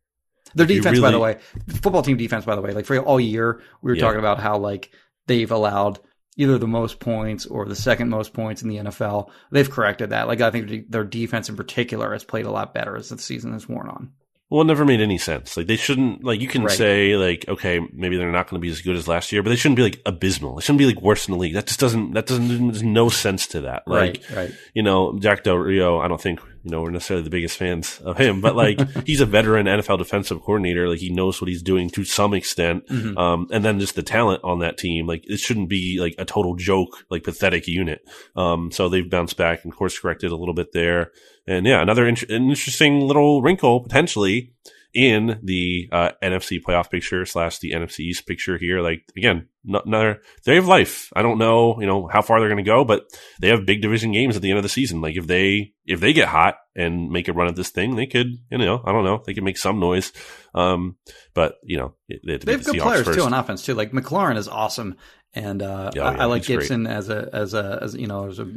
Their 0.56 0.66
defense, 0.66 0.98
by 1.00 1.10
the 1.12 1.18
way, 1.18 1.38
football 1.82 2.02
team 2.02 2.16
defense, 2.16 2.44
by 2.44 2.56
the 2.56 2.62
way, 2.62 2.72
like 2.72 2.86
for 2.86 2.98
all 2.98 3.20
year, 3.20 3.60
we 3.82 3.90
were 3.92 3.96
Yeah. 3.96 4.02
talking 4.02 4.18
about 4.18 4.40
how 4.40 4.58
like 4.58 4.90
they've 5.26 5.50
allowed 5.50 6.00
either 6.38 6.58
the 6.58 6.66
most 6.66 6.98
points 6.98 7.46
or 7.46 7.64
the 7.66 7.76
second 7.76 8.08
most 8.10 8.32
points 8.34 8.62
in 8.62 8.68
the 8.68 8.76
NFL. 8.76 9.30
They've 9.50 9.70
corrected 9.70 10.10
that. 10.10 10.26
Like 10.28 10.40
I 10.40 10.50
think 10.50 10.90
their 10.90 11.04
defense 11.04 11.48
in 11.48 11.56
particular 11.56 12.12
has 12.12 12.24
played 12.24 12.46
a 12.46 12.50
lot 12.50 12.74
better 12.74 12.96
as 12.96 13.08
the 13.08 13.18
season 13.18 13.52
has 13.52 13.68
worn 13.68 13.88
on. 13.88 14.10
Well, 14.48 14.60
it 14.60 14.66
never 14.66 14.84
made 14.84 15.00
any 15.00 15.18
sense. 15.18 15.56
Like 15.56 15.66
they 15.66 15.74
shouldn't. 15.76 16.22
Like 16.22 16.40
you 16.40 16.46
can 16.46 16.62
Right. 16.62 16.76
say 16.76 17.16
like, 17.16 17.46
okay, 17.48 17.80
maybe 17.92 18.16
they're 18.16 18.30
not 18.30 18.48
going 18.48 18.60
to 18.60 18.64
be 18.64 18.70
as 18.70 18.80
good 18.80 18.94
as 18.94 19.08
last 19.08 19.32
year, 19.32 19.42
but 19.42 19.50
they 19.50 19.56
shouldn't 19.56 19.76
be 19.76 19.82
like 19.82 20.00
abysmal. 20.06 20.54
They 20.54 20.60
shouldn't 20.60 20.78
be 20.78 20.86
like 20.86 21.02
worse 21.02 21.26
in 21.26 21.32
the 21.32 21.38
league. 21.38 21.54
That 21.54 21.66
just 21.66 21.80
doesn't. 21.80 22.12
That 22.12 22.26
doesn't. 22.26 22.48
There's 22.68 22.82
no 22.82 23.08
sense 23.08 23.48
to 23.48 23.62
that. 23.62 23.82
Like 23.88 24.22
right, 24.30 24.36
right. 24.36 24.52
you 24.72 24.84
know, 24.84 25.18
Jack 25.18 25.42
Del 25.42 25.56
Rio, 25.56 25.98
I 25.98 26.06
don't 26.06 26.20
think, 26.20 26.38
you 26.66 26.72
know, 26.72 26.82
we're 26.82 26.90
necessarily 26.90 27.22
the 27.22 27.30
biggest 27.30 27.56
fans 27.56 28.00
of 28.00 28.18
him, 28.18 28.40
but 28.40 28.56
like 28.56 28.80
he's 29.06 29.20
a 29.20 29.26
veteran 29.26 29.66
NFL 29.66 29.98
defensive 29.98 30.40
coordinator. 30.40 30.88
Like 30.88 30.98
he 30.98 31.10
knows 31.10 31.40
what 31.40 31.46
he's 31.46 31.62
doing 31.62 31.88
to 31.90 32.04
some 32.04 32.34
extent. 32.34 32.88
Mhm. 32.88 33.16
Um, 33.16 33.46
and 33.52 33.64
then 33.64 33.78
just 33.78 33.94
the 33.94 34.02
talent 34.02 34.42
on 34.42 34.58
that 34.58 34.76
team, 34.76 35.06
like 35.06 35.22
it 35.30 35.38
shouldn't 35.38 35.68
be 35.68 35.98
like 36.00 36.16
a 36.18 36.24
total 36.24 36.56
joke, 36.56 37.04
like 37.08 37.22
pathetic 37.22 37.68
unit. 37.68 38.00
Um, 38.34 38.72
so 38.72 38.88
they've 38.88 39.08
bounced 39.08 39.36
back 39.36 39.62
and 39.62 39.72
course 39.72 39.96
corrected 39.96 40.32
a 40.32 40.36
little 40.36 40.54
bit 40.54 40.72
there. 40.72 41.12
And 41.46 41.64
yeah, 41.64 41.80
another 41.80 42.04
an 42.08 42.16
interesting 42.28 43.00
little 43.00 43.42
wrinkle 43.42 43.78
potentially 43.78 44.52
in 44.96 45.38
the 45.44 45.88
uh, 45.92 46.10
NFC 46.22 46.58
playoff 46.66 46.90
picture 46.90 47.24
slash 47.26 47.58
the 47.58 47.72
NFC 47.72 48.00
East 48.00 48.26
picture 48.26 48.56
here. 48.56 48.80
Like 48.80 49.02
again, 49.16 49.48
another 49.64 50.22
they 50.44 50.54
have 50.54 50.66
life. 50.66 51.12
I 51.14 51.20
don't 51.22 51.36
know, 51.38 51.78
you 51.80 51.86
know, 51.86 52.08
how 52.10 52.22
far 52.22 52.40
they're 52.40 52.48
going 52.48 52.64
to 52.64 52.68
go, 52.68 52.84
but 52.84 53.04
they 53.40 53.48
have 53.48 53.66
big 53.66 53.82
division 53.82 54.12
games 54.12 54.34
at 54.36 54.42
the 54.42 54.48
end 54.50 54.56
of 54.56 54.62
the 54.62 54.68
season. 54.70 55.00
Like 55.02 55.16
if 55.16 55.26
they 55.26 55.74
if 55.84 56.00
they 56.00 56.12
get 56.14 56.28
hot 56.28 56.56
and 56.74 57.10
make 57.10 57.28
a 57.28 57.32
run 57.34 57.46
at 57.48 57.56
this 57.56 57.68
thing, 57.70 57.94
they 57.96 58.06
could, 58.06 58.28
you 58.50 58.58
know, 58.58 58.82
I 58.84 58.92
don't 58.92 59.04
know, 59.04 59.22
they 59.24 59.34
could 59.34 59.44
make 59.44 59.58
some 59.58 59.78
noise. 59.78 60.12
Um, 60.54 60.96
but 61.34 61.56
you 61.62 61.76
know, 61.76 61.94
they, 62.24 62.32
have 62.32 62.40
They 62.44 62.52
have 62.52 62.64
the 62.64 62.72
good 62.72 62.80
Seahawks 62.80 62.82
players 62.82 63.04
first. 63.06 63.18
too 63.18 63.24
on 63.24 63.34
offense 63.34 63.62
too. 63.64 63.74
Like 63.74 63.92
McLaurin 63.92 64.38
is 64.38 64.48
awesome, 64.48 64.96
and 65.34 65.62
uh, 65.62 65.90
Yeah, 65.94 66.02
I, 66.04 66.14
yeah, 66.14 66.22
I 66.22 66.24
like 66.24 66.42
he's 66.44 66.56
great. 66.56 66.58
Gibson 66.60 66.86
as 66.86 67.10
a 67.10 67.28
as 67.32 67.52
a 67.52 67.78
as 67.82 67.94
you 67.94 68.06
know 68.06 68.28
as 68.28 68.38
a 68.38 68.50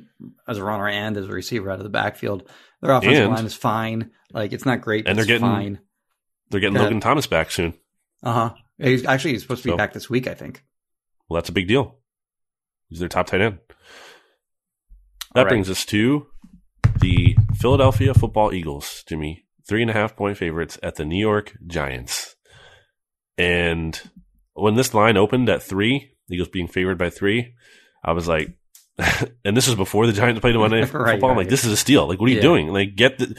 as 0.48 0.58
a 0.58 0.64
runner 0.64 0.88
and 0.88 1.18
as 1.18 1.26
a 1.28 1.32
receiver 1.32 1.70
out 1.70 1.80
of 1.80 1.84
the 1.84 1.90
backfield. 1.90 2.50
Their 2.82 2.92
offensive 2.94 3.26
And- 3.26 3.34
line 3.36 3.46
is 3.46 3.54
fine. 3.56 4.12
Like 4.32 4.54
it's 4.54 4.66
not 4.66 4.80
great, 4.80 5.04
but 5.04 5.10
And 5.10 5.18
they're 5.20 5.26
getting- 5.26 5.42
fine. 5.42 5.80
They're 6.50 6.60
getting 6.60 6.78
Logan 6.78 7.00
Thomas 7.00 7.28
back 7.28 7.52
soon. 7.52 7.74
Uh 8.24 8.34
huh. 8.34 8.54
He's 8.78 9.06
actually 9.06 9.32
he's 9.34 9.42
supposed 9.42 9.62
to 9.64 9.68
be 9.70 9.74
So- 9.74 9.78
back 9.78 9.94
this 9.94 10.10
week, 10.10 10.28
I 10.28 10.34
think. 10.34 10.64
Well, 11.30 11.36
that's 11.40 11.50
a 11.50 11.54
big 11.54 11.68
deal. 11.68 11.98
He's 12.88 13.00
their 13.00 13.08
top 13.10 13.28
tight 13.28 13.42
end. 13.42 13.60
That 15.36 15.44
right. 15.44 15.50
brings 15.50 15.70
us 15.70 15.86
to 15.86 16.26
the 17.02 17.38
Philadelphia 17.56 18.14
Football 18.16 18.52
Eagles, 18.54 19.04
Jimmy. 19.08 19.46
Three 19.68 19.84
and 19.84 19.92
a 19.92 19.94
half 19.94 20.16
point 20.16 20.38
favorites 20.38 20.80
at 20.82 20.96
the 20.96 21.06
New 21.06 21.20
York 21.20 21.56
Giants. 21.68 22.36
And 23.38 24.00
when 24.54 24.74
this 24.76 24.94
line 24.96 25.18
opened 25.18 25.48
at 25.50 25.62
three, 25.62 26.14
Eagles 26.32 26.48
being 26.50 26.68
favored 26.68 26.98
by 26.98 27.12
three, 27.12 27.54
I 28.04 28.14
was 28.14 28.28
like, 28.28 28.58
and 29.46 29.56
this 29.56 29.68
was 29.68 29.76
before 29.76 30.08
the 30.08 30.14
Giants 30.14 30.42
played 30.42 30.56
Monday 30.56 30.82
Night 30.82 30.94
Right, 30.94 31.12
Football. 31.14 31.30
I'm 31.32 31.38
like, 31.38 31.50
this 31.50 31.64
is 31.64 31.72
a 31.72 31.78
steal. 31.78 32.08
Like, 32.08 32.20
what 32.20 32.28
are 32.28 32.32
you 32.32 32.38
Yeah. 32.38 32.42
doing? 32.42 32.68
Like, 32.74 32.96
get 32.96 33.20
the 33.20 33.36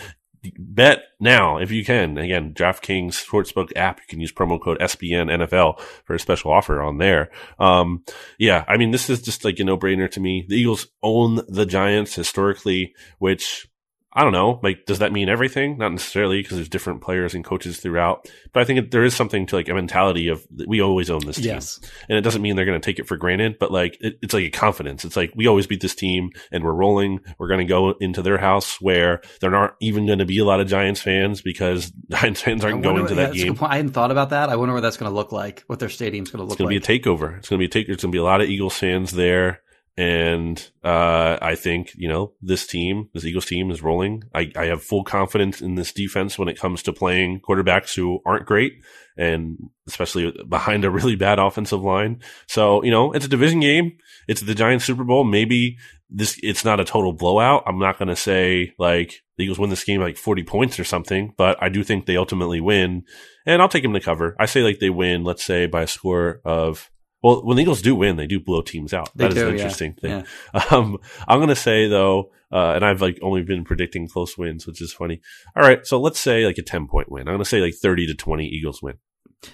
bet 0.59 1.03
now 1.19 1.59
if 1.59 1.71
you 1.71 1.85
can. 1.85 2.19
Again, 2.19 2.55
DraftKings 2.55 3.25
Sportsbook 3.25 3.73
app. 3.77 4.01
You 4.01 4.07
can 4.09 4.21
use 4.21 4.33
promo 4.33 4.61
code 4.61 4.79
SBN 4.79 5.31
NFL 5.31 5.81
for 6.05 6.15
a 6.15 6.19
special 6.19 6.51
offer 6.51 6.83
on 6.83 6.99
there. 6.99 7.31
Um, 7.59 8.05
yeah, 8.39 8.65
I 8.69 8.77
mean, 8.77 8.91
this 8.91 9.11
is 9.11 9.23
just 9.23 9.45
like 9.45 9.59
a 9.59 9.65
no 9.65 9.77
brainer 9.77 10.11
to 10.11 10.21
me. 10.21 10.47
The 10.49 10.57
Eagles 10.57 10.87
own 11.03 11.41
the 11.49 11.67
Giants 11.67 12.15
historically, 12.15 12.95
which 13.19 13.70
I 14.13 14.25
don't 14.25 14.33
know. 14.33 14.59
Like, 14.61 14.87
does 14.87 14.99
that 14.99 15.13
mean 15.13 15.29
everything? 15.29 15.79
Not 15.79 15.93
necessarily 15.93 16.43
because 16.43 16.57
there's 16.57 16.69
different 16.69 17.01
players 17.01 17.35
and 17.35 17.45
coaches 17.45 17.79
throughout. 17.79 18.29
But 18.53 18.61
I 18.61 18.65
think 18.65 18.91
there 18.91 19.05
is 19.05 19.15
something 19.15 19.47
to 19.47 19.57
like 19.57 19.69
a 19.69 19.75
mentality 19.75 20.29
of 20.29 20.45
we 20.67 20.81
always 20.81 21.11
own 21.11 21.25
this 21.25 21.37
team. 21.37 21.45
Yes. 21.47 21.79
And 22.09 22.19
it 22.19 22.23
doesn't 22.23 22.43
mean 22.43 22.57
they're 22.57 22.65
going 22.65 22.81
to 22.81 22.85
take 22.85 22.99
it 22.99 23.07
for 23.07 23.17
granted, 23.17 23.59
but 23.61 23.71
like 23.71 23.97
it, 24.01 24.19
it's 24.21 24.35
like 24.35 24.45
a 24.45 24.51
confidence. 24.51 25.05
It's 25.05 25.17
like 25.17 25.33
we 25.37 25.47
always 25.47 25.69
beat 25.69 25.81
this 25.81 25.95
team 25.95 26.31
and 26.51 26.65
we're 26.65 26.73
rolling. 26.73 27.21
We're 27.39 27.47
going 27.47 27.61
to 27.61 27.67
go 27.67 27.91
into 28.01 28.21
their 28.21 28.39
house 28.39 28.81
where 28.81 29.21
there 29.41 29.55
aren't 29.55 29.75
even 29.81 30.07
going 30.07 30.19
to 30.19 30.27
be 30.27 30.41
a 30.41 30.45
lot 30.45 30.61
of 30.61 30.67
Giants 30.67 31.01
fans 31.01 31.41
because 31.41 31.93
Giants 32.11 32.41
fans 32.41 32.65
aren't 32.65 32.83
going 32.83 33.07
to 33.07 33.15
that 33.15 33.35
game. 33.35 33.55
point. 33.55 33.73
I 33.73 33.77
hadn't 33.77 33.93
thought 33.93 34.11
about 34.11 34.31
that. 34.31 34.49
I 34.49 34.57
wonder 34.57 34.75
what 34.75 34.81
that's 34.81 34.97
going 34.97 35.11
to 35.11 35.15
look 35.15 35.31
like. 35.31 35.63
What 35.69 35.79
their 35.79 35.89
stadium's 35.89 36.31
going 36.31 36.39
to 36.39 36.43
look 36.45 36.51
like. 36.51 36.55
It's 36.55 36.59
going 36.59 36.81
to 36.81 36.89
be 36.89 36.95
a 36.95 37.01
takeover. 37.01 37.39
It's 37.39 37.49
going 37.49 37.59
to 37.59 37.63
be 37.63 37.67
a 37.67 37.69
take. 37.69 37.87
There's 37.87 38.03
going 38.03 38.11
to 38.11 38.17
be 38.17 38.19
a 38.19 38.25
lot 38.25 38.41
of 38.41 38.49
Eagles 38.49 38.77
fans 38.77 39.13
there, 39.13 39.63
and 39.97 40.71
uh, 40.85 41.39
I 41.43 41.55
think 41.55 41.93
you 41.97 42.09
know 42.09 42.33
this 42.41 42.67
team, 42.67 43.09
this 43.13 43.25
Eagles 43.25 43.47
team, 43.47 43.71
is 43.71 43.83
rolling. 43.83 44.25
I, 44.35 44.51
I 44.57 44.67
have 44.67 44.83
full 44.83 45.05
confidence 45.05 45.61
in 45.61 45.75
this 45.75 45.93
defense 45.93 46.39
when 46.39 46.49
it 46.49 46.59
comes 46.59 46.83
to 46.85 46.93
playing 46.93 47.41
quarterbacks 47.41 47.95
who 47.95 48.21
aren't 48.25 48.47
great, 48.47 48.75
and 49.17 49.59
especially 49.87 50.33
behind 50.49 50.85
a 50.85 50.91
really 50.91 51.17
bad 51.17 51.39
offensive 51.39 51.83
line. 51.83 52.21
So 52.47 52.83
you 52.83 52.91
know, 52.91 53.13
it's 53.13 53.27
a 53.27 53.29
division 53.29 53.61
game. 53.61 53.99
It's 54.29 54.41
the 54.41 54.55
Giants 54.55 54.85
Super 54.85 55.05
Bowl. 55.05 55.25
Maybe 55.25 55.77
this 56.09 56.39
it's 56.43 56.65
not 56.65 56.81
a 56.81 56.85
total 56.85 57.13
blowout. 57.13 57.65
I'm 57.67 57.79
not 57.79 57.99
going 57.99 58.09
to 58.09 58.17
say 58.17 58.73
like 58.79 59.23
the 59.37 59.45
Eagles 59.45 59.59
win 59.59 59.71
this 59.71 59.85
game 59.85 60.01
like 60.01 60.17
40 60.17 60.43
points 60.45 60.79
or 60.79 60.85
something, 60.85 61.33
but 61.37 61.63
I 61.63 61.69
do 61.69 61.85
think 61.85 62.07
they 62.07 62.17
ultimately 62.17 62.61
win, 62.61 63.05
and 63.47 63.63
I'll 63.63 63.69
take 63.69 63.83
them 63.83 63.95
to 63.95 64.01
cover. 64.01 64.37
I 64.39 64.47
say 64.47 64.63
like 64.63 64.79
they 64.79 64.91
win, 64.91 65.25
let's 65.25 65.45
say 65.45 65.67
by 65.67 65.83
a 65.83 65.87
score 65.87 66.41
of. 66.45 66.91
Well, 67.23 67.45
when 67.45 67.57
the 67.57 67.63
Eagles 67.63 67.83
do 67.83 67.95
win, 67.95 68.17
they 68.17 68.27
do 68.27 68.41
blow 68.41 68.63
teams 68.63 68.95
out. 68.95 69.11
They 69.15 69.25
That 69.25 69.33
is 69.33 69.35
do, 69.35 69.49
an 69.49 69.49
yeah. 69.49 69.61
interesting 69.61 69.95
thing. 69.95 70.11
Yeah. 70.55 70.63
Um, 70.71 70.99
I'm 71.29 71.39
going 71.39 71.49
to 71.49 71.57
say 71.57 71.89
though, 71.89 72.31
uh, 72.53 72.73
and 72.75 72.85
I've 72.85 73.01
like 73.01 73.19
only 73.23 73.43
been 73.43 73.65
predicting 73.65 74.09
close 74.09 74.37
wins, 74.39 74.67
which 74.67 74.81
is 74.81 74.93
funny. 74.93 75.21
All 75.55 75.63
right. 75.63 75.87
So 75.87 76.01
let's 76.01 76.19
say 76.19 76.47
like 76.47 76.59
a 76.59 76.63
10 76.63 76.87
point 76.87 77.11
win. 77.11 77.23
I'm 77.23 77.35
going 77.35 77.39
to 77.39 77.45
say 77.45 77.61
like 77.61 77.75
30 77.75 78.07
to 78.09 78.15
20 78.15 78.47
Eagles 78.47 78.83
win. 78.83 78.95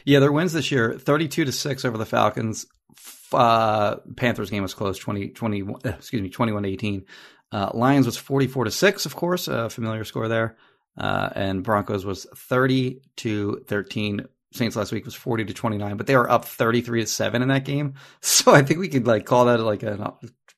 Yeah, 0.05 0.21
their 0.21 0.33
wins 0.33 0.53
this 0.53 0.71
year 0.71 0.99
32 0.99 1.45
to 1.45 1.53
6 1.53 1.85
over 1.85 1.99
the 1.99 2.07
Falcons. 2.07 2.67
Uh, 3.33 3.97
Panthers 4.17 4.51
game 4.51 4.63
was 4.63 4.75
close 4.75 4.99
20, 4.99 5.29
20 5.31 5.63
uh, 5.63 5.75
excuse 5.85 6.23
me, 6.23 6.31
21 6.31 6.63
to 6.63 6.69
18. 6.69 7.05
Uh, 7.53 7.71
Lions 7.75 8.07
was 8.07 8.17
44 8.17 8.65
to 8.65 8.71
6, 8.71 9.07
of 9.07 9.15
course, 9.17 9.49
a 9.49 9.71
familiar 9.71 10.05
score 10.05 10.29
there. 10.29 10.57
Uh, 10.99 11.29
and 11.35 11.63
Broncos 11.63 12.05
was 12.05 12.27
30 12.35 13.01
to 13.17 13.63
13. 13.67 14.27
Saints 14.53 14.77
last 14.77 14.93
week 14.93 15.05
was 15.05 15.15
40 15.15 15.47
to 15.47 15.55
29, 15.55 15.97
but 15.97 16.07
they 16.07 16.17
were 16.17 16.31
up 16.31 16.45
33 16.45 17.03
to 17.03 17.07
7 17.07 17.43
in 17.43 17.49
that 17.49 17.65
game. 17.65 17.95
So 18.21 18.55
I 18.55 18.63
think 18.63 18.81
we 18.81 18.89
could 18.89 19.07
like 19.07 19.25
call 19.25 19.47
that 19.47 19.61
like 19.61 19.83
a 19.83 20.15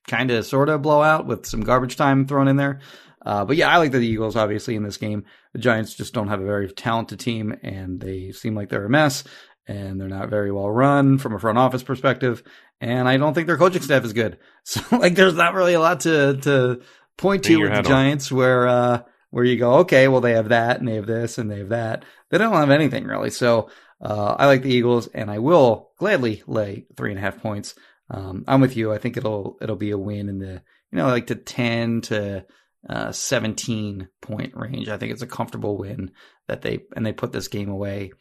kind 0.07 0.31
of 0.31 0.45
sort 0.45 0.69
of 0.69 0.81
blowout 0.81 1.25
with 1.25 1.45
some 1.45 1.61
garbage 1.61 1.95
time 1.95 2.25
thrown 2.25 2.47
in 2.47 2.55
there. 2.55 2.79
Uh, 3.25 3.45
but 3.45 3.57
yeah, 3.57 3.69
I 3.69 3.77
like 3.77 3.91
the 3.91 3.99
Eagles 3.99 4.35
obviously 4.35 4.75
in 4.75 4.83
this 4.83 4.97
game. 4.97 5.25
The 5.53 5.59
Giants 5.59 5.93
just 5.93 6.13
don't 6.13 6.29
have 6.29 6.41
a 6.41 6.45
very 6.45 6.71
talented 6.71 7.19
team 7.19 7.55
and 7.63 7.99
they 7.99 8.31
seem 8.31 8.55
like 8.55 8.69
they're 8.69 8.85
a 8.85 8.89
mess 8.89 9.23
and 9.67 9.99
they're 9.99 10.07
not 10.07 10.29
very 10.29 10.51
well 10.51 10.69
run 10.69 11.17
from 11.17 11.35
a 11.35 11.39
front 11.39 11.57
office 11.57 11.83
perspective. 11.83 12.43
And 12.81 13.07
I 13.07 13.17
don't 13.17 13.33
think 13.33 13.47
their 13.47 13.57
coaching 13.57 13.81
staff 13.81 14.05
is 14.05 14.13
good. 14.13 14.37
So 14.63 14.81
like 14.91 15.15
there's 15.15 15.35
not 15.35 15.55
really 15.55 15.73
a 15.73 15.79
lot 15.79 16.01
to, 16.01 16.37
to 16.41 16.81
point 17.17 17.43
to 17.45 17.57
with 17.57 17.69
the 17.69 17.75
hat 17.75 17.85
on. 17.85 17.89
Giants 17.89 18.31
where, 18.31 18.67
uh, 18.67 19.01
where 19.29 19.45
you 19.45 19.57
go, 19.57 19.75
okay, 19.79 20.07
well, 20.07 20.21
they 20.21 20.33
have 20.33 20.49
that 20.49 20.79
and 20.79 20.87
they 20.87 20.95
have 20.95 21.05
this 21.05 21.37
and 21.37 21.49
they 21.49 21.59
have 21.59 21.69
that. 21.69 22.05
They 22.29 22.37
don't 22.37 22.53
have 22.53 22.69
anything 22.69 23.05
really. 23.05 23.29
So, 23.29 23.69
uh, 24.01 24.35
I 24.37 24.45
like 24.45 24.63
the 24.63 24.73
Eagles 24.73 25.07
and 25.07 25.29
I 25.29 25.39
will 25.39 25.91
gladly 25.97 26.43
lay 26.47 26.85
three 26.95 27.11
and 27.11 27.19
a 27.19 27.21
half 27.21 27.41
points. 27.41 27.75
Um, 28.09 28.43
I'm 28.47 28.61
with 28.61 28.75
you. 28.75 28.91
I 28.91 28.97
think 28.97 29.17
it'll, 29.17 29.57
it'll 29.61 29.75
be 29.75 29.91
a 29.91 29.97
win 29.97 30.29
in 30.29 30.39
the, 30.39 30.61
you 30.91 30.97
know, 30.97 31.07
like 31.07 31.27
to 31.27 31.35
10 31.35 32.01
to, 32.01 32.45
uh, 32.89 33.11
17 33.11 34.07
point 34.21 34.55
range. 34.55 34.89
I 34.89 34.97
think 34.97 35.11
it's 35.11 35.21
a 35.21 35.27
comfortable 35.27 35.77
win 35.77 36.11
that 36.47 36.61
they, 36.61 36.79
and 36.95 37.05
they 37.05 37.11
put 37.11 37.31
this 37.31 37.47
game 37.47 37.69
away 37.69 38.11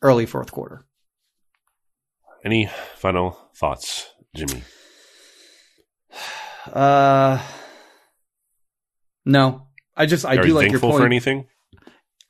early 0.00 0.26
fourth 0.26 0.52
quarter. 0.52 0.86
Any 2.44 2.70
final 2.96 3.36
thoughts, 3.54 4.08
Jimmy? 4.34 4.62
Uh, 6.72 7.42
no, 9.24 9.66
I 10.00 10.06
just, 10.06 10.24
I 10.24 10.36
Are 10.36 10.42
do 10.42 10.48
you 10.48 10.54
like 10.54 10.64
your 10.64 10.70
thankful 10.72 10.90
point. 10.90 11.00
for 11.02 11.06
anything? 11.06 11.46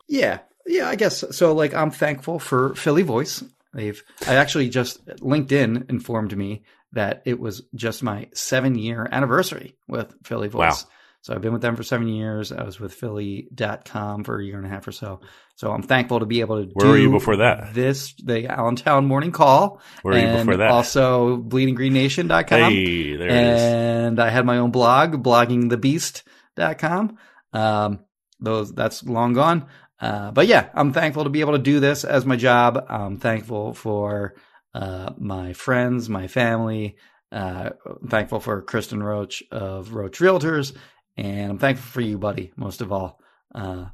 Yeah, 0.09 0.41
yeah, 0.67 0.89
I 0.89 0.97
guess 0.97 1.25
so. 1.37 1.53
Like, 1.55 1.73
I'm 1.73 1.91
thankful 1.93 2.39
for 2.41 2.75
Philly 2.75 3.03
Voice. 3.03 3.45
They've, 3.73 4.03
I 4.27 4.35
actually 4.35 4.69
just 4.69 5.07
LinkedIn 5.07 5.89
informed 5.89 6.37
me 6.37 6.65
that 6.93 7.23
it 7.25 7.39
was 7.39 7.63
just 7.75 8.03
my 8.03 8.29
seven 8.35 8.75
year 8.77 9.07
anniversary 9.13 9.77
with 9.87 10.13
Philly 10.25 10.49
Voice. 10.49 10.85
Wow. 10.85 10.91
So 11.23 11.35
I've 11.35 11.43
been 11.43 11.53
with 11.53 11.61
them 11.63 11.77
for 11.77 11.83
seven 11.83 12.09
years. 12.09 12.51
I 12.51 12.65
was 12.65 12.81
with 12.81 12.95
Philly.com 12.95 14.25
for 14.25 14.41
a 14.41 14.45
year 14.45 14.57
and 14.57 14.65
a 14.67 14.71
half 14.71 14.89
or 14.89 14.93
so. 14.93 15.21
So 15.55 15.71
I'm 15.71 15.83
thankful 15.83 16.21
to 16.21 16.27
be 16.27 16.41
able 16.41 16.65
to 16.65 16.71
Where 16.73 16.87
do 16.87 16.91
were 16.93 16.99
you 16.99 17.11
before 17.11 17.37
that? 17.37 17.75
This, 17.75 18.15
the 18.15 18.49
Allentown 18.49 19.07
Morning 19.07 19.31
Call. 19.31 19.81
Where 20.01 20.15
were 20.15 20.19
you 20.19 20.39
before 20.39 20.57
that? 20.57 20.71
Also 20.71 21.37
bleedinggreennation.com. 21.37 22.73
Hey, 22.73 23.17
there 23.17 23.29
it 23.29 23.35
is. 23.35 23.61
and 23.61 24.19
I 24.19 24.31
had 24.31 24.47
my 24.47 24.57
own 24.59 24.71
blog, 24.71 25.23
bloggingthebeast.com. 25.23 27.19
Um, 27.53 28.01
those 28.39 28.73
that's 28.73 29.05
long 29.05 29.35
gone. 29.35 29.67
Uh, 30.01 30.31
but 30.31 30.47
yeah, 30.47 30.71
I'm 30.75 30.93
thankful 30.93 31.25
to 31.25 31.31
be 31.31 31.41
able 31.41 31.53
to 31.53 31.59
do 31.59 31.79
this 31.79 32.05
as 32.05 32.25
my 32.25 32.37
job. 32.37 32.85
I'm 32.89 33.19
thankful 33.19 33.75
for 33.75 34.35
uh, 34.75 35.13
my 35.19 35.53
friends, 35.53 36.09
my 36.09 36.27
family. 36.27 36.97
Uh, 37.31 37.71
I'm 37.85 38.09
thankful 38.09 38.41
for 38.41 38.63
Kristen 38.63 39.03
Roach 39.03 39.43
of 39.53 39.93
Roach 39.93 40.19
Realtors, 40.19 40.75
and 41.17 41.53
I'm 41.53 41.59
thankful 41.59 41.91
for 41.91 42.01
you, 42.01 42.19
buddy, 42.19 42.53
most 42.57 42.81
of 42.81 42.93
all, 42.93 43.21
uh, 43.55 43.87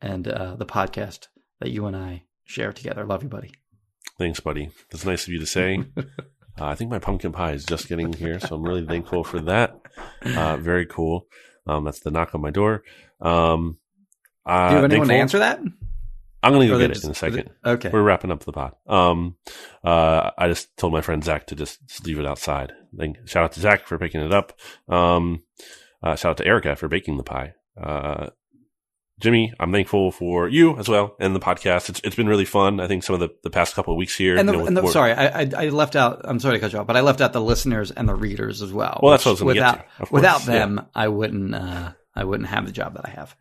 and 0.00 0.28
uh, 0.28 0.54
the 0.56 0.66
podcast 0.66 1.28
that 1.60 1.70
you 1.70 1.86
and 1.86 1.96
I 1.96 2.24
share 2.44 2.72
together. 2.72 3.04
Love 3.04 3.22
you, 3.22 3.28
buddy. 3.28 3.52
Thanks, 4.18 4.40
buddy. 4.40 4.70
That's 4.90 5.04
nice 5.04 5.26
of 5.26 5.32
you 5.32 5.40
to 5.40 5.46
say. 5.46 5.84
uh, 5.96 6.02
I 6.58 6.74
think 6.74 6.90
my 6.90 6.98
pumpkin 6.98 7.32
pie 7.32 7.52
is 7.52 7.64
just 7.64 7.88
getting 7.88 8.12
here, 8.12 8.38
so 8.38 8.56
I'm 8.56 8.62
really 8.62 8.86
thankful 8.86 9.24
for 9.24 9.40
that. 9.40 9.80
Uh, 10.22 10.56
very 10.56 10.86
cool. 10.86 11.26
Um, 11.68 11.84
that's 11.84 12.00
the 12.00 12.10
knock 12.10 12.34
on 12.34 12.40
my 12.40 12.50
door. 12.50 12.82
Um, 13.20 13.78
uh, 14.46 14.68
Do 14.68 14.74
you 14.76 14.82
have 14.82 14.90
anyone 14.90 15.08
to 15.08 15.14
answer 15.14 15.40
that? 15.40 15.60
I'm 16.42 16.52
going 16.52 16.68
to 16.68 16.72
go 16.72 16.78
they 16.78 16.86
get 16.86 16.96
it 16.96 17.04
in 17.04 17.10
a 17.10 17.14
second. 17.14 17.50
Okay. 17.64 17.90
We're 17.92 18.02
wrapping 18.02 18.30
up 18.30 18.44
the 18.44 18.52
pod. 18.52 18.74
Um, 18.86 19.36
uh, 19.84 20.30
I 20.38 20.48
just 20.48 20.76
told 20.76 20.92
my 20.92 21.00
friend 21.00 21.22
Zach 21.22 21.48
to 21.48 21.56
just, 21.56 21.84
just 21.86 22.06
leave 22.06 22.18
it 22.18 22.26
outside. 22.26 22.72
Thank, 22.96 23.28
shout 23.28 23.44
out 23.44 23.52
to 23.52 23.60
Zach 23.60 23.86
for 23.86 23.98
picking 23.98 24.20
it 24.20 24.32
up. 24.32 24.58
Um, 24.88 25.42
uh, 26.02 26.14
shout 26.14 26.30
out 26.30 26.36
to 26.38 26.46
Erica 26.46 26.76
for 26.76 26.88
baking 26.88 27.16
the 27.16 27.24
pie. 27.24 27.54
Uh, 27.80 28.28
Jimmy, 29.20 29.52
I'm 29.58 29.72
thankful 29.72 30.12
for 30.12 30.48
you 30.48 30.78
as 30.78 30.88
well 30.88 31.16
and 31.18 31.34
the 31.34 31.40
podcast. 31.40 31.88
It's 31.88 32.00
it's 32.04 32.14
been 32.14 32.28
really 32.28 32.44
fun. 32.44 32.78
I 32.78 32.86
think 32.86 33.02
some 33.02 33.14
of 33.14 33.20
the, 33.20 33.30
the 33.42 33.50
past 33.50 33.74
couple 33.74 33.92
of 33.92 33.98
weeks 33.98 34.16
here. 34.16 34.36
And, 34.36 34.48
the, 34.48 34.52
you 34.52 34.58
know, 34.58 34.66
and 34.66 34.76
the, 34.76 34.82
more- 34.82 34.92
sorry, 34.92 35.12
I, 35.12 35.50
I 35.56 35.68
left 35.70 35.96
out. 35.96 36.20
I'm 36.24 36.38
sorry 36.38 36.56
to 36.56 36.60
cut 36.60 36.72
you 36.72 36.78
off, 36.78 36.86
but 36.86 36.96
I 36.96 37.00
left 37.00 37.20
out 37.20 37.32
the 37.32 37.40
listeners 37.40 37.90
and 37.90 38.08
the 38.08 38.14
readers 38.14 38.62
as 38.62 38.72
well. 38.72 39.00
Well, 39.02 39.10
that's 39.12 39.24
what 39.24 39.30
I 39.30 39.32
was 39.32 39.40
get 39.40 39.46
without 39.46 39.72
to, 39.72 39.80
of 39.80 39.96
course, 39.96 40.10
without 40.12 40.40
yeah. 40.40 40.52
them, 40.52 40.86
I 40.94 41.08
wouldn't 41.08 41.54
uh, 41.54 41.92
I 42.14 42.24
wouldn't 42.24 42.48
have 42.48 42.66
the 42.66 42.72
job 42.72 42.94
that 42.94 43.06
I 43.06 43.10
have. 43.10 43.34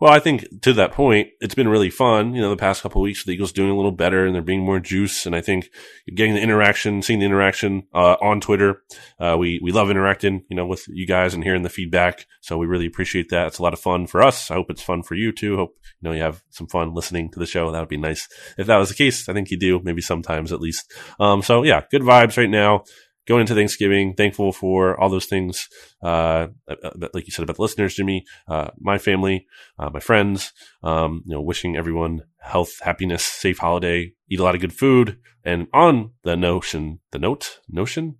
Well, 0.00 0.12
I 0.12 0.20
think 0.20 0.62
to 0.62 0.72
that 0.74 0.92
point, 0.92 1.30
it's 1.40 1.56
been 1.56 1.66
really 1.66 1.90
fun. 1.90 2.32
You 2.32 2.40
know, 2.40 2.50
the 2.50 2.56
past 2.56 2.82
couple 2.82 3.02
weeks, 3.02 3.24
the 3.24 3.32
Eagles 3.32 3.50
doing 3.50 3.70
a 3.70 3.76
little 3.76 3.90
better 3.90 4.26
and 4.26 4.34
they're 4.34 4.42
being 4.42 4.64
more 4.64 4.78
juice. 4.78 5.26
And 5.26 5.34
I 5.34 5.40
think 5.40 5.70
getting 6.14 6.34
the 6.34 6.40
interaction, 6.40 7.02
seeing 7.02 7.18
the 7.18 7.26
interaction 7.26 7.82
uh, 7.92 8.14
on 8.20 8.40
Twitter, 8.40 8.82
uh, 9.18 9.36
we 9.36 9.58
we 9.60 9.72
love 9.72 9.90
interacting, 9.90 10.44
you 10.48 10.56
know, 10.56 10.66
with 10.66 10.86
you 10.86 11.04
guys 11.04 11.34
and 11.34 11.42
hearing 11.42 11.62
the 11.62 11.68
feedback. 11.68 12.26
So 12.42 12.56
we 12.56 12.66
really 12.66 12.86
appreciate 12.86 13.30
that. 13.30 13.48
It's 13.48 13.58
a 13.58 13.62
lot 13.62 13.72
of 13.72 13.80
fun 13.80 14.06
for 14.06 14.22
us. 14.22 14.52
I 14.52 14.54
hope 14.54 14.70
it's 14.70 14.82
fun 14.82 15.02
for 15.02 15.16
you 15.16 15.32
too. 15.32 15.56
Hope 15.56 15.76
you 16.00 16.08
know 16.08 16.14
you 16.14 16.22
have 16.22 16.44
some 16.50 16.68
fun 16.68 16.94
listening 16.94 17.32
to 17.32 17.40
the 17.40 17.46
show. 17.46 17.72
That 17.72 17.80
would 17.80 17.88
be 17.88 17.96
nice 17.96 18.28
if 18.56 18.68
that 18.68 18.76
was 18.76 18.90
the 18.90 18.94
case. 18.94 19.28
I 19.28 19.32
think 19.32 19.50
you 19.50 19.58
do, 19.58 19.80
maybe 19.82 20.00
sometimes 20.00 20.52
at 20.52 20.60
least. 20.60 20.92
Um, 21.18 21.42
so 21.42 21.64
yeah, 21.64 21.82
good 21.90 22.02
vibes 22.02 22.36
right 22.36 22.50
now. 22.50 22.84
Going 23.28 23.42
into 23.42 23.54
Thanksgiving, 23.54 24.14
thankful 24.14 24.52
for 24.52 24.98
all 24.98 25.10
those 25.10 25.26
things, 25.26 25.68
uh, 26.02 26.48
uh, 26.66 27.08
like 27.12 27.26
you 27.26 27.30
said 27.30 27.42
about 27.42 27.56
the 27.56 27.62
listeners, 27.62 27.94
Jimmy, 27.94 28.24
uh, 28.48 28.70
my 28.78 28.96
family, 28.96 29.46
uh, 29.78 29.90
my 29.90 30.00
friends, 30.00 30.54
um, 30.82 31.22
you 31.26 31.34
know, 31.34 31.42
wishing 31.42 31.76
everyone 31.76 32.22
health, 32.40 32.80
happiness, 32.80 33.22
safe 33.22 33.58
holiday, 33.58 34.12
eat 34.30 34.40
a 34.40 34.42
lot 34.42 34.54
of 34.54 34.62
good 34.62 34.72
food. 34.72 35.18
And 35.44 35.66
on 35.74 36.12
the 36.24 36.36
notion, 36.36 37.00
the 37.10 37.18
note, 37.18 37.60
notion, 37.68 38.16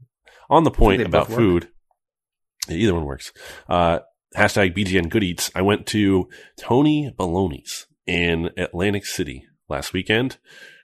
on 0.51 0.65
the 0.65 0.71
point 0.71 1.01
about 1.01 1.29
food, 1.29 1.71
either 2.69 2.93
one 2.93 3.07
works. 3.07 3.33
Uh, 3.67 4.01
hashtag 4.37 4.77
BGN 4.77 5.09
Good 5.09 5.25
Eats. 5.25 5.51
I 5.55 5.63
went 5.63 5.87
to 5.87 6.29
Tony 6.59 7.11
Baloney's 7.19 7.87
in 8.07 8.51
Atlantic 8.59 9.07
City 9.07 9.47
last 9.71 9.95
weekend 9.95 10.37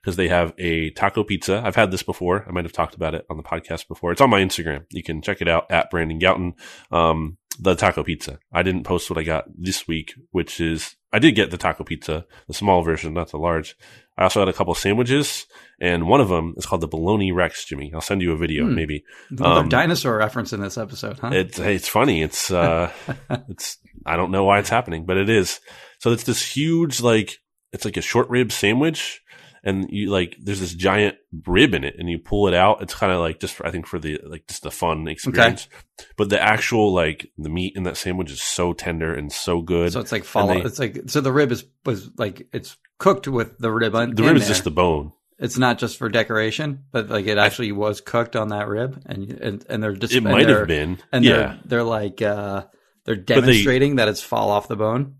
because 0.04 0.16
they 0.16 0.28
have 0.28 0.52
a 0.58 0.90
taco 0.90 1.24
pizza. 1.24 1.62
I've 1.64 1.76
had 1.76 1.90
this 1.90 2.02
before. 2.02 2.44
I 2.46 2.52
might 2.52 2.64
have 2.66 2.72
talked 2.74 2.94
about 2.94 3.14
it 3.14 3.24
on 3.30 3.38
the 3.38 3.42
podcast 3.42 3.88
before. 3.88 4.12
It's 4.12 4.20
on 4.20 4.28
my 4.28 4.42
Instagram. 4.42 4.84
You 4.90 5.02
can 5.02 5.22
check 5.22 5.40
it 5.40 5.48
out 5.48 5.70
at 5.70 5.90
Brandon 5.90 6.20
Gowton. 6.20 6.52
Um, 6.90 7.38
the 7.58 7.74
taco 7.76 8.02
pizza. 8.02 8.38
I 8.52 8.62
didn't 8.64 8.82
post 8.82 9.08
what 9.08 9.18
I 9.18 9.22
got 9.22 9.44
this 9.56 9.86
week, 9.88 10.14
which 10.32 10.60
is 10.60 10.96
I 11.12 11.20
did 11.20 11.36
get 11.36 11.50
the 11.52 11.56
taco 11.56 11.84
pizza, 11.84 12.26
the 12.48 12.52
small 12.54 12.82
version, 12.82 13.14
not 13.14 13.30
the 13.30 13.38
large. 13.38 13.76
I 14.18 14.24
also 14.24 14.40
had 14.40 14.48
a 14.48 14.52
couple 14.52 14.74
sandwiches, 14.74 15.46
and 15.80 16.08
one 16.08 16.20
of 16.20 16.28
them 16.28 16.54
is 16.56 16.66
called 16.66 16.80
the 16.80 16.88
Bologna 16.88 17.30
Rex, 17.32 17.64
Jimmy. 17.64 17.92
I'll 17.94 18.00
send 18.00 18.22
you 18.22 18.32
a 18.32 18.36
video, 18.36 18.64
Hmm. 18.66 18.74
maybe. 18.74 19.04
Another 19.30 19.60
Um, 19.60 19.68
dinosaur 19.68 20.16
reference 20.18 20.52
in 20.52 20.60
this 20.60 20.76
episode, 20.76 21.18
huh? 21.20 21.30
It's 21.32 21.58
it's 21.60 21.88
funny. 21.88 22.22
It's 22.22 22.50
uh, 22.50 22.90
it's 23.48 23.78
I 24.04 24.16
don't 24.16 24.32
know 24.32 24.44
why 24.44 24.58
it's 24.58 24.68
happening, 24.68 25.06
but 25.06 25.16
it 25.16 25.28
is. 25.30 25.60
So 26.00 26.10
it's 26.10 26.24
this 26.24 26.44
huge 26.56 27.00
like 27.00 27.38
it's 27.72 27.84
like 27.84 27.96
a 27.96 28.02
short 28.02 28.28
rib 28.30 28.50
sandwich, 28.52 29.20
and 29.64 29.90
you 29.90 30.10
like 30.10 30.36
there's 30.40 30.60
this 30.60 30.74
giant 30.74 31.16
rib 31.46 31.74
in 31.74 31.82
it, 31.84 31.96
and 31.98 32.08
you 32.08 32.18
pull 32.18 32.46
it 32.48 32.54
out. 32.54 32.82
It's 32.82 32.94
kind 32.94 33.12
of 33.12 33.20
like 33.20 33.40
just 33.40 33.54
for, 33.54 33.66
I 33.66 33.70
think 33.70 33.86
for 33.86 33.98
the 33.98 34.20
like 34.24 34.46
just 34.46 34.62
the 34.62 34.70
fun 34.70 35.08
experience. 35.08 35.68
But 36.16 36.28
the 36.30 36.40
actual 36.40 36.92
like 36.92 37.30
the 37.38 37.48
meat 37.48 37.74
in 37.76 37.84
that 37.84 37.96
sandwich 37.96 38.30
is 38.30 38.42
so 38.42 38.72
tender 38.72 39.14
and 39.14 39.32
so 39.32 39.60
good. 39.62 39.92
so 39.92 40.00
it's 40.00 40.12
like 40.12 40.24
follow. 40.24 40.54
they- 40.54 40.60
it's 40.62 40.78
like 40.78 41.02
so 41.06 41.20
the 41.20 41.32
rib 41.32 41.50
is 41.52 41.64
was 41.84 42.10
like 42.18 42.46
it's 42.52 42.76
cooked 42.98 43.26
with 43.26 43.58
the 43.58 43.72
rib. 43.72 43.94
On, 43.94 44.14
the 44.14 44.22
rib 44.22 44.36
is 44.36 44.42
there. 44.42 44.48
just 44.48 44.64
the 44.64 44.70
bone. 44.70 45.12
It's 45.38 45.58
not 45.58 45.78
just 45.78 45.96
for 45.98 46.08
decoration, 46.08 46.84
but 46.92 47.08
like 47.08 47.26
it 47.26 47.38
actually 47.38 47.72
was 47.72 48.00
cooked 48.00 48.36
on 48.36 48.48
that 48.48 48.68
rib, 48.68 49.02
and 49.06 49.30
and, 49.32 49.66
and 49.68 49.82
they're 49.82 49.94
just 49.96 50.14
It 50.14 50.22
might 50.22 50.48
have 50.48 50.68
been. 50.68 50.98
and 51.10 51.24
yeah. 51.24 51.32
they're 51.36 51.60
they're 51.64 51.82
like 51.82 52.22
uh 52.22 52.64
they're 53.04 53.16
they- 53.16 53.22
demonstrating 53.22 53.96
that 53.96 54.08
it's 54.08 54.22
fall 54.22 54.50
off 54.50 54.68
the 54.68 54.76
bone. 54.76 55.16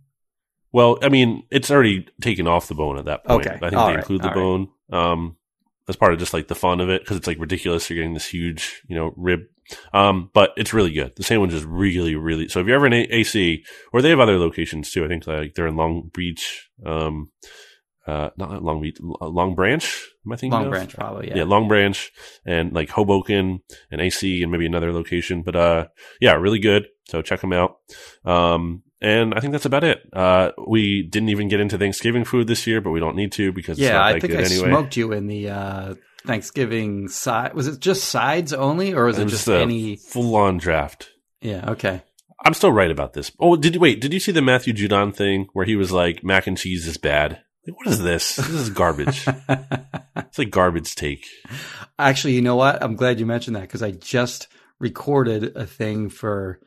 Well, 0.75 0.99
I 1.03 1.09
mean, 1.09 1.45
it's 1.53 1.71
already 1.71 2.09
taken 2.21 2.49
off 2.49 2.67
the 2.67 2.75
bone 2.75 2.99
at 2.99 3.05
that 3.05 3.25
point. 3.25 3.47
Okay. 3.47 3.55
I 3.55 3.71
think 3.71 3.75
All 3.75 3.87
they 3.87 3.93
right. 3.93 4.01
include 4.01 4.23
the 4.23 4.29
All 4.31 4.35
bone 4.35 4.69
um, 4.93 5.37
as 5.89 5.95
part 5.95 6.13
of 6.13 6.19
just 6.19 6.35
like 6.35 6.49
the 6.49 6.57
fun 6.57 6.81
of 6.81 6.89
it 6.91 7.03
because 7.03 7.17
it's 7.17 7.29
like 7.29 7.39
ridiculous. 7.39 7.89
You're 7.89 7.99
getting 7.99 8.15
this 8.15 8.27
huge, 8.27 8.83
you 8.89 8.97
know, 8.97 9.15
rib 9.17 9.43
Um, 9.93 10.31
but 10.35 10.51
it's 10.57 10.75
really 10.75 10.91
good. 10.91 11.15
The 11.15 11.23
sandwich 11.23 11.53
is 11.53 11.65
really, 11.65 12.17
really. 12.17 12.49
So 12.49 12.59
if 12.59 12.67
you're 12.67 12.75
ever 12.75 12.87
in 12.87 12.93
A- 12.93 13.07
AC, 13.09 13.65
or 13.93 14.03
they 14.03 14.11
have 14.11 14.19
other 14.19 14.37
locations 14.37 14.91
too. 14.91 15.05
I 15.05 15.09
think 15.09 15.29
like 15.29 15.55
they're 15.55 15.69
in 15.69 15.77
Long 15.77 16.11
Beach, 16.13 16.69
um, 16.85 17.31
uh, 18.07 18.31
not 18.37 18.63
Long 18.65 18.83
Beach, 18.83 18.99
Long 19.01 19.55
Branch. 19.55 20.09
Am 20.27 20.33
I 20.33 20.37
thinking 20.37 20.55
Long 20.55 20.65
of? 20.67 20.73
Branch, 20.73 20.93
probably. 20.93 21.29
Yeah. 21.29 21.37
yeah, 21.37 21.45
Long 21.45 21.69
Branch 21.69 22.11
and 22.45 22.73
like 22.73 22.91
Hoboken 22.91 23.61
and 23.93 24.01
AC 24.01 24.43
and 24.43 24.51
maybe 24.51 24.67
another 24.67 24.93
location. 24.93 25.43
But 25.43 25.55
uh, 25.55 25.87
yeah, 26.21 26.33
really 26.35 26.59
good. 26.59 26.89
So 27.07 27.23
check 27.23 27.41
them 27.43 27.53
out. 27.53 27.77
Um, 28.25 28.83
and 29.05 29.35
I 29.35 29.41
think 29.41 29.53
that's 29.53 29.67
about 29.67 29.85
it. 29.85 30.01
Uh, 30.13 30.51
we 30.67 31.03
didn't 31.03 31.29
even 31.29 31.49
get 31.49 31.61
into 31.61 31.77
Thanksgiving 31.77 32.25
food 32.25 32.47
this 32.47 32.67
year, 32.67 32.81
but 32.81 32.91
we 32.91 33.01
don't 33.01 33.17
need 33.17 33.33
to 33.33 33.53
because 33.53 33.79
it's 33.79 33.85
yeah, 33.87 33.93
not 33.93 34.03
I 34.07 34.13
that 34.15 34.21
think 34.23 34.33
good 34.33 34.43
I 34.43 34.47
anyway. 34.47 34.69
smoked 34.71 34.97
you 34.97 35.13
in 35.13 35.27
the 35.27 35.51
uh, 35.51 35.95
Thanksgiving 36.27 37.09
side. 37.09 37.53
Was 37.53 37.69
it 37.69 37.81
just 37.81 38.05
sides 38.05 38.53
only, 38.55 38.95
or 38.95 39.05
was 39.05 39.19
it, 39.19 39.27
It 39.27 39.29
just 39.31 39.47
any? 39.49 39.97
full 39.97 40.35
on 40.37 40.57
draft. 40.57 41.11
Yeah. 41.43 41.71
Okay. 41.73 42.03
I'm 42.47 42.55
still 42.55 42.73
right 42.73 42.91
about 42.91 43.13
this. 43.13 43.31
Oh, 43.39 43.57
did 43.57 43.75
you 43.75 43.81
wait? 43.81 44.01
Did 44.01 44.13
you 44.13 44.21
see 44.21 44.33
the 44.33 44.43
Matthew 44.43 44.73
Judon 44.73 45.15
thing 45.15 45.49
where 45.53 45.67
he 45.67 45.77
was 45.77 45.93
like, 45.93 46.25
"Mac 46.25 46.47
and 46.47 46.57
cheese 46.57 46.87
is 46.87 46.97
bad"? 46.97 47.43
Like, 47.67 47.77
what 47.77 47.87
is 47.87 48.03
this? 48.03 48.37
This 48.37 48.49
is 48.51 48.71
garbage. 48.71 49.27
it's 50.17 50.39
like 50.39 50.51
garbage 50.51 50.95
take. 50.95 51.27
Actually, 51.99 52.35
you 52.35 52.43
know 52.43 52.57
what? 52.57 52.83
I'm 52.83 52.97
glad 52.97 53.21
you 53.21 53.27
mentioned 53.27 53.57
that 53.57 53.63
because 53.63 53.83
I 53.83 53.93
just 53.93 54.49
recorded 54.79 55.57
a 55.57 55.67
thing 55.67 56.09
for 56.11 56.61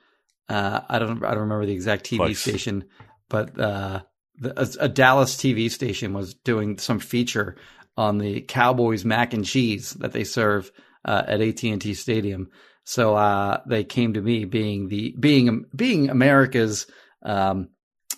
uh, 0.49 0.81
I 0.87 0.99
don't 0.99 1.23
I 1.23 1.31
don't 1.31 1.41
remember 1.41 1.65
the 1.65 1.73
exact 1.73 2.05
TV 2.05 2.17
Flex. 2.17 2.39
station, 2.41 2.85
but 3.29 3.59
uh, 3.59 4.01
the, 4.39 4.59
a, 4.59 4.85
a 4.85 4.89
Dallas 4.89 5.35
TV 5.35 5.69
station 5.69 6.13
was 6.13 6.33
doing 6.33 6.77
some 6.77 6.99
feature 6.99 7.57
on 7.95 8.17
the 8.19 8.41
Cowboys 8.41 9.03
mac 9.03 9.33
and 9.33 9.43
cheese 9.45 9.91
that 9.93 10.11
they 10.13 10.23
serve 10.23 10.71
uh, 11.03 11.23
at 11.27 11.41
AT 11.41 11.63
and 11.63 11.81
T 11.81 11.93
Stadium. 11.93 12.49
So 12.83 13.15
uh, 13.15 13.61
they 13.67 13.83
came 13.83 14.13
to 14.13 14.21
me, 14.21 14.45
being 14.45 14.87
the 14.87 15.13
being 15.19 15.65
being 15.75 16.09
America's 16.09 16.87
um, 17.23 17.69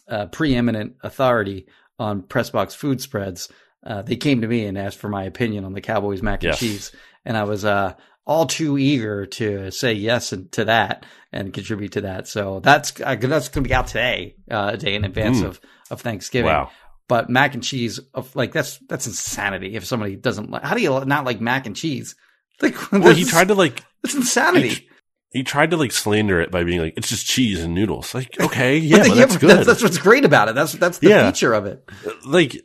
uh, 0.08 0.28
preeminent 0.28 0.96
authority 1.02 1.68
on 1.98 2.22
press 2.22 2.50
box 2.50 2.76
food 2.76 3.02
spreads. 3.02 3.50
Uh, 3.84 4.02
they 4.02 4.16
came 4.18 4.42
to 4.42 4.48
me 4.48 4.66
and 4.66 4.78
asked 4.78 4.98
for 5.00 5.10
my 5.10 5.24
opinion 5.24 5.64
on 5.66 5.74
the 5.74 5.82
Cowboys 5.82 6.22
mac 6.22 6.44
and 6.44 6.52
Yes. 6.52 6.60
cheese, 6.60 6.92
and 7.26 7.38
I 7.38 7.44
was 7.46 7.64
uh, 7.66 7.94
all 8.30 8.46
too 8.46 8.78
eager 8.78 9.26
to 9.26 9.72
say 9.72 9.92
yes 9.94 10.32
to 10.52 10.66
that 10.66 11.04
and 11.34 11.52
contribute 11.52 11.94
to 11.94 12.02
that. 12.02 12.28
So 12.28 12.60
that's 12.60 12.94
uh, 13.02 13.16
that's 13.20 13.50
going 13.50 13.64
to 13.64 13.68
be 13.68 13.74
out 13.74 13.88
today, 13.88 14.36
uh, 14.52 14.72
a 14.74 14.78
day 14.78 14.94
in 14.94 15.04
advance 15.04 15.40
Mm. 15.40 15.46
of 15.46 15.60
of 15.90 16.02
Thanksgiving. 16.02 16.46
Wow. 16.52 16.70
But 17.08 17.28
mac 17.28 17.56
and 17.56 17.64
cheese, 17.64 18.00
of 18.14 18.36
like 18.36 18.52
that's 18.52 18.78
that's 18.88 19.08
insanity. 19.08 19.76
If 19.76 19.84
somebody 19.86 20.16
doesn't 20.16 20.52
like, 20.52 20.64
how 20.64 20.76
do 20.76 20.82
you 20.84 21.04
not 21.06 21.26
like 21.26 21.42
mac 21.42 21.66
and 21.66 21.76
cheese? 21.76 22.16
Like, 22.62 22.92
Well, 22.92 23.16
he 23.16 23.24
tried 23.26 23.48
to 23.48 23.56
like 23.56 23.84
it's 24.04 24.14
insanity. 24.16 24.70
he, 24.70 24.90
he 25.32 25.44
tried 25.44 25.72
to 25.72 25.78
like 25.78 25.92
slander 25.94 26.40
it 26.42 26.52
by 26.52 26.64
being 26.66 26.82
like, 26.82 26.94
"It's 26.98 27.08
just 27.10 27.26
cheese 27.26 27.64
and 27.64 27.74
noodles." 27.74 28.14
Like, 28.14 28.38
okay, 28.48 28.78
yeah, 28.78 29.06
yeah, 29.06 29.14
that's 29.16 29.34
but 29.36 29.42
good. 29.42 29.50
That's, 29.50 29.66
that's 29.68 29.82
what's 29.84 29.98
great 29.98 30.26
about 30.26 30.50
it. 30.50 30.56
That's 30.56 30.74
that's 30.74 31.00
the 31.00 31.10
Yeah. 31.10 31.32
feature 31.32 31.54
of 31.54 31.66
it. 31.66 31.84
like, 32.26 32.58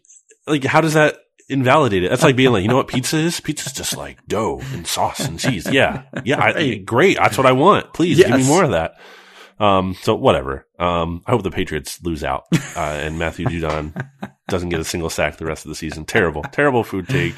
like 0.48 0.64
how 0.64 0.80
does 0.82 0.94
that 0.94 1.16
invalidate 1.48 2.04
it? 2.04 2.10
That's 2.10 2.22
like 2.22 2.36
being 2.36 2.52
like, 2.52 2.62
you 2.62 2.68
know 2.68 2.76
what 2.76 2.88
pizza 2.88 3.16
is? 3.16 3.40
Pizza's 3.40 3.72
just 3.72 3.96
like 3.96 4.18
dough 4.26 4.60
and 4.72 4.86
sauce 4.86 5.20
and 5.20 5.38
cheese. 5.38 5.66
Yeah, 5.70 6.04
yeah, 6.24 6.42
I, 6.42 6.76
great. 6.76 7.18
That's 7.18 7.36
what 7.36 7.46
I 7.46 7.52
want. 7.52 7.92
Please 7.92 8.18
give 8.18 8.30
me 8.30 8.46
more 8.46 8.64
of 8.64 8.70
that. 8.72 8.94
Um, 9.58 9.94
so 10.02 10.14
whatever. 10.14 10.66
Um, 10.78 11.22
I 11.26 11.30
hope 11.30 11.42
the 11.42 11.50
Patriots 11.50 12.02
lose 12.02 12.24
out 12.24 12.44
uh, 12.76 12.80
and 12.80 13.18
Matthew 13.18 13.46
Judon 13.46 14.08
doesn't 14.48 14.68
get 14.68 14.80
a 14.80 14.84
single 14.84 15.10
sack 15.10 15.36
the 15.36 15.46
rest 15.46 15.64
of 15.64 15.68
the 15.68 15.76
season. 15.76 16.04
Terrible, 16.04 16.42
terrible 16.42 16.82
food 16.82 17.08
take. 17.08 17.34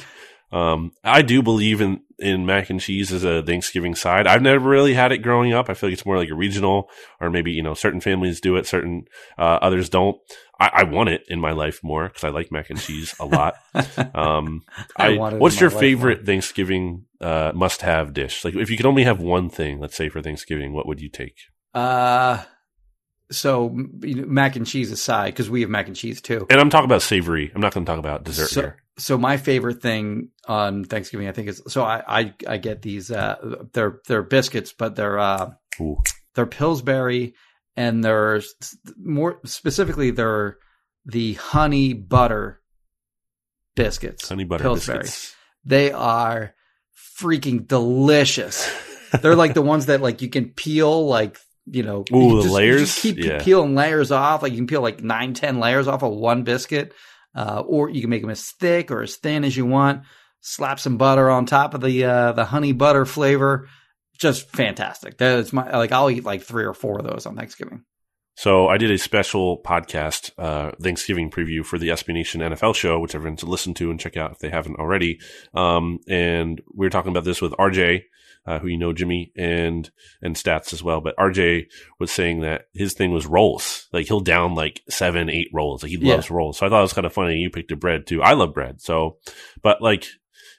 Um, 0.52 0.92
I 1.04 1.22
do 1.22 1.42
believe 1.42 1.80
in, 1.80 2.00
in 2.18 2.46
mac 2.46 2.70
and 2.70 2.80
cheese 2.80 3.12
as 3.12 3.24
a 3.24 3.42
Thanksgiving 3.42 3.94
side. 3.94 4.26
I've 4.26 4.42
never 4.42 4.68
really 4.68 4.94
had 4.94 5.12
it 5.12 5.18
growing 5.18 5.52
up. 5.52 5.68
I 5.68 5.74
feel 5.74 5.90
like 5.90 5.94
it's 5.94 6.06
more 6.06 6.16
like 6.16 6.30
a 6.30 6.34
regional 6.34 6.88
or 7.20 7.30
maybe, 7.30 7.52
you 7.52 7.62
know, 7.62 7.74
certain 7.74 8.00
families 8.00 8.40
do 8.40 8.56
it, 8.56 8.66
certain, 8.66 9.06
uh, 9.36 9.58
others 9.60 9.88
don't. 9.90 10.16
I, 10.58 10.70
I 10.72 10.82
want 10.84 11.10
it 11.10 11.24
in 11.28 11.40
my 11.40 11.52
life 11.52 11.80
more 11.82 12.08
because 12.08 12.24
I 12.24 12.30
like 12.30 12.50
mac 12.50 12.70
and 12.70 12.80
cheese 12.80 13.14
a 13.20 13.26
lot. 13.26 13.56
Um, 14.14 14.62
I 14.96 15.08
I, 15.08 15.16
want 15.18 15.34
it 15.34 15.36
in 15.36 15.40
what's 15.40 15.60
your 15.60 15.70
favorite 15.70 16.18
more. 16.18 16.26
Thanksgiving, 16.26 17.04
uh, 17.20 17.52
must 17.54 17.82
have 17.82 18.14
dish? 18.14 18.44
Like 18.44 18.54
if 18.54 18.70
you 18.70 18.76
could 18.76 18.86
only 18.86 19.04
have 19.04 19.20
one 19.20 19.50
thing, 19.50 19.78
let's 19.78 19.96
say 19.96 20.08
for 20.08 20.22
Thanksgiving, 20.22 20.72
what 20.72 20.86
would 20.86 21.00
you 21.00 21.08
take? 21.08 21.36
Uh, 21.74 22.42
so 23.30 23.70
mac 23.72 24.56
and 24.56 24.66
cheese 24.66 24.90
aside, 24.90 25.30
because 25.30 25.50
we 25.50 25.62
have 25.62 25.70
mac 25.70 25.88
and 25.88 25.96
cheese 25.96 26.20
too. 26.20 26.46
And 26.48 26.60
I'm 26.60 26.70
talking 26.70 26.86
about 26.86 27.02
savory. 27.02 27.50
I'm 27.54 27.60
not 27.60 27.74
going 27.74 27.84
to 27.84 27.90
talk 27.90 27.98
about 27.98 28.24
dessert 28.24 28.48
so, 28.48 28.60
here. 28.60 28.82
so 28.98 29.18
my 29.18 29.36
favorite 29.36 29.82
thing 29.82 30.30
on 30.46 30.84
Thanksgiving, 30.84 31.28
I 31.28 31.32
think, 31.32 31.48
is 31.48 31.62
so 31.68 31.82
I 31.82 32.02
I, 32.06 32.34
I 32.46 32.56
get 32.58 32.82
these 32.82 33.10
uh 33.10 33.36
they're 33.72 34.00
they're 34.06 34.22
biscuits, 34.22 34.72
but 34.72 34.96
they're 34.96 35.18
uh 35.18 35.50
Ooh. 35.80 35.98
they're 36.34 36.46
Pillsbury, 36.46 37.34
and 37.76 38.02
they're 38.04 38.40
more 38.98 39.40
specifically 39.44 40.10
they're 40.10 40.56
the 41.04 41.34
honey 41.34 41.92
butter 41.92 42.60
biscuits. 43.74 44.28
Honey 44.28 44.44
butter 44.44 44.62
Pillsbury. 44.64 44.98
biscuits. 45.00 45.34
They 45.64 45.92
are 45.92 46.54
freaking 47.20 47.66
delicious. 47.66 48.68
They're 49.22 49.36
like 49.36 49.54
the 49.54 49.62
ones 49.62 49.86
that 49.86 50.00
like 50.00 50.22
you 50.22 50.28
can 50.28 50.46
peel 50.50 51.06
like 51.06 51.38
you 51.66 51.82
know 51.82 52.04
you 52.10 52.16
Ooh, 52.16 52.20
can 52.20 52.28
the 52.28 52.42
just- 52.42 52.46
you 52.48 52.52
layers? 52.54 53.00
keep 53.00 53.18
Yeah. 53.18 53.42
peeling 53.42 53.74
layers 53.74 54.10
off. 54.10 54.42
Like 54.42 54.52
you 54.52 54.58
can 54.58 54.66
peel 54.66 54.82
like 54.82 55.02
nine, 55.02 55.34
ten 55.34 55.58
layers 55.58 55.88
off 55.88 56.02
of 56.02 56.12
one 56.12 56.42
biscuit, 56.42 56.92
uh, 57.34 57.62
or 57.66 57.88
you 57.90 58.00
can 58.00 58.10
make 58.10 58.22
them 58.22 58.30
as 58.30 58.50
thick 58.60 58.90
or 58.90 59.02
as 59.02 59.16
thin 59.16 59.44
as 59.44 59.56
you 59.56 59.66
want. 59.66 60.02
Slap 60.40 60.78
some 60.78 60.96
butter 60.96 61.28
on 61.30 61.46
top 61.46 61.74
of 61.74 61.80
the 61.80 62.04
uh, 62.04 62.32
the 62.32 62.44
honey 62.44 62.72
butter 62.72 63.04
flavor. 63.04 63.68
Just 64.18 64.48
fantastic. 64.50 65.18
That's 65.18 65.52
my 65.52 65.70
like. 65.76 65.92
I'll 65.92 66.10
eat 66.10 66.24
like 66.24 66.42
three 66.42 66.64
or 66.64 66.74
four 66.74 66.98
of 66.98 67.04
those 67.06 67.26
on 67.26 67.36
Thanksgiving. 67.36 67.84
So 68.38 68.68
I 68.68 68.76
did 68.76 68.90
a 68.90 68.98
special 68.98 69.62
podcast, 69.62 70.30
uh, 70.36 70.72
Thanksgiving 70.82 71.30
preview 71.30 71.64
for 71.64 71.78
the 71.78 71.88
SB 71.88 72.12
Nation 72.12 72.42
NFL 72.42 72.74
show, 72.74 72.98
which 73.00 73.14
everyone 73.14 73.38
should 73.38 73.48
listen 73.48 73.72
to 73.74 73.90
and 73.90 73.98
check 73.98 74.18
out 74.18 74.32
if 74.32 74.40
they 74.40 74.50
haven't 74.50 74.76
already. 74.78 75.18
Um, 75.54 76.00
and 76.06 76.60
we 76.74 76.84
were 76.84 76.90
talking 76.90 77.10
about 77.12 77.24
this 77.24 77.40
with 77.40 77.52
RJ, 77.52 78.02
uh, 78.46 78.58
who 78.58 78.68
you 78.68 78.76
know, 78.76 78.92
Jimmy 78.92 79.32
and, 79.38 79.90
and 80.20 80.36
stats 80.36 80.74
as 80.74 80.82
well. 80.82 81.00
But 81.00 81.16
RJ 81.16 81.68
was 81.98 82.10
saying 82.10 82.40
that 82.42 82.66
his 82.74 82.92
thing 82.92 83.10
was 83.10 83.24
rolls. 83.26 83.88
Like 83.90 84.06
he'll 84.06 84.20
down 84.20 84.54
like 84.54 84.82
seven, 84.90 85.30
eight 85.30 85.48
rolls. 85.54 85.82
Like 85.82 85.92
he 85.92 85.98
Yeah. 85.98 86.16
loves 86.16 86.30
rolls. 86.30 86.58
So 86.58 86.66
I 86.66 86.68
thought 86.68 86.80
it 86.80 86.82
was 86.82 86.92
kind 86.92 87.06
of 87.06 87.14
funny. 87.14 87.36
You 87.36 87.48
picked 87.48 87.72
a 87.72 87.76
bread 87.76 88.06
too. 88.06 88.22
I 88.22 88.34
love 88.34 88.52
bread. 88.52 88.82
So, 88.82 89.16
but 89.62 89.80
like 89.80 90.04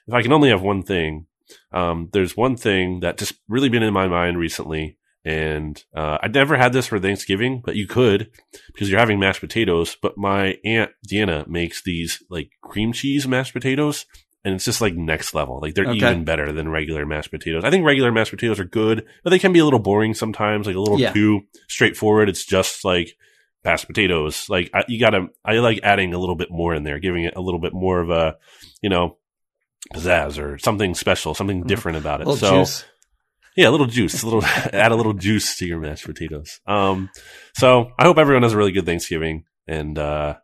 if 0.08 0.14
I 0.14 0.22
can 0.22 0.32
only 0.32 0.48
have 0.48 0.62
one 0.62 0.82
thing, 0.82 1.26
um, 1.72 2.08
there's 2.12 2.36
one 2.36 2.56
thing 2.56 3.00
that 3.00 3.18
just 3.18 3.34
really 3.48 3.68
been 3.68 3.82
in 3.82 3.92
my 3.94 4.08
mind 4.08 4.38
recently. 4.38 4.96
And 5.24 5.82
uh, 5.94 6.18
I'd 6.22 6.32
never 6.32 6.56
had 6.56 6.72
this 6.72 6.86
for 6.86 6.98
Thanksgiving, 6.98 7.60
but 7.62 7.76
you 7.76 7.86
could 7.86 8.30
because 8.72 8.88
you're 8.88 9.00
having 9.00 9.18
mashed 9.20 9.40
potatoes. 9.40 9.96
But 10.00 10.16
my 10.16 10.56
aunt 10.64 10.92
Deanna 11.06 11.46
makes 11.46 11.82
these 11.82 12.22
like 12.30 12.50
cream 12.62 12.92
cheese 12.92 13.26
mashed 13.28 13.52
potatoes, 13.52 14.06
and 14.44 14.54
it's 14.54 14.64
just 14.64 14.80
like 14.80 14.94
next 14.94 15.34
level. 15.34 15.58
Like 15.60 15.74
they're 15.74 15.88
Okay. 15.88 15.96
even 15.98 16.24
better 16.24 16.50
than 16.52 16.70
regular 16.70 17.04
mashed 17.04 17.30
potatoes. 17.30 17.64
I 17.64 17.70
think 17.70 17.84
regular 17.84 18.10
mashed 18.12 18.30
potatoes 18.30 18.58
are 18.60 18.64
good, 18.64 19.04
but 19.22 19.30
they 19.30 19.38
can 19.40 19.52
be 19.52 19.58
a 19.58 19.64
little 19.64 19.80
boring 19.80 20.14
sometimes, 20.14 20.66
like 20.66 20.76
a 20.76 20.80
little 20.80 21.00
Yeah. 21.00 21.12
too 21.12 21.42
straightforward. 21.68 22.30
It's 22.30 22.46
just 22.46 22.82
like 22.84 23.10
mashed 23.64 23.86
potatoes. 23.88 24.46
Like 24.48 24.70
I, 24.72 24.84
you 24.88 24.98
gotta, 24.98 25.26
I 25.44 25.54
like 25.58 25.80
adding 25.82 26.14
a 26.14 26.18
little 26.18 26.36
bit 26.36 26.48
more 26.50 26.74
in 26.74 26.84
there, 26.84 27.00
giving 27.00 27.24
it 27.24 27.34
a 27.36 27.40
little 27.42 27.60
bit 27.60 27.74
more 27.74 28.00
of 28.00 28.08
a, 28.08 28.36
you 28.80 28.88
know, 28.88 29.18
pizzazz 29.94 30.42
or 30.42 30.58
something 30.58 30.94
special, 30.94 31.34
something 31.34 31.62
different 31.64 31.98
about 31.98 32.20
it. 32.20 32.28
so 32.36 32.58
juice. 32.60 32.84
yeah, 33.56 33.68
a 33.68 33.70
little 33.72 33.86
juice, 33.86 34.22
a 34.22 34.26
little 34.26 34.44
add 34.72 34.92
a 34.92 34.96
little 34.96 35.14
juice 35.14 35.56
to 35.58 35.66
your 35.66 35.78
mashed 35.80 36.04
potatoes. 36.04 36.60
Um, 36.66 37.10
so 37.56 37.90
I 37.98 38.04
hope 38.04 38.18
everyone 38.18 38.42
has 38.42 38.52
a 38.52 38.56
really 38.56 38.72
good 38.72 38.86
Thanksgiving 38.86 39.44
and 39.66 39.98
uh, 39.98 40.36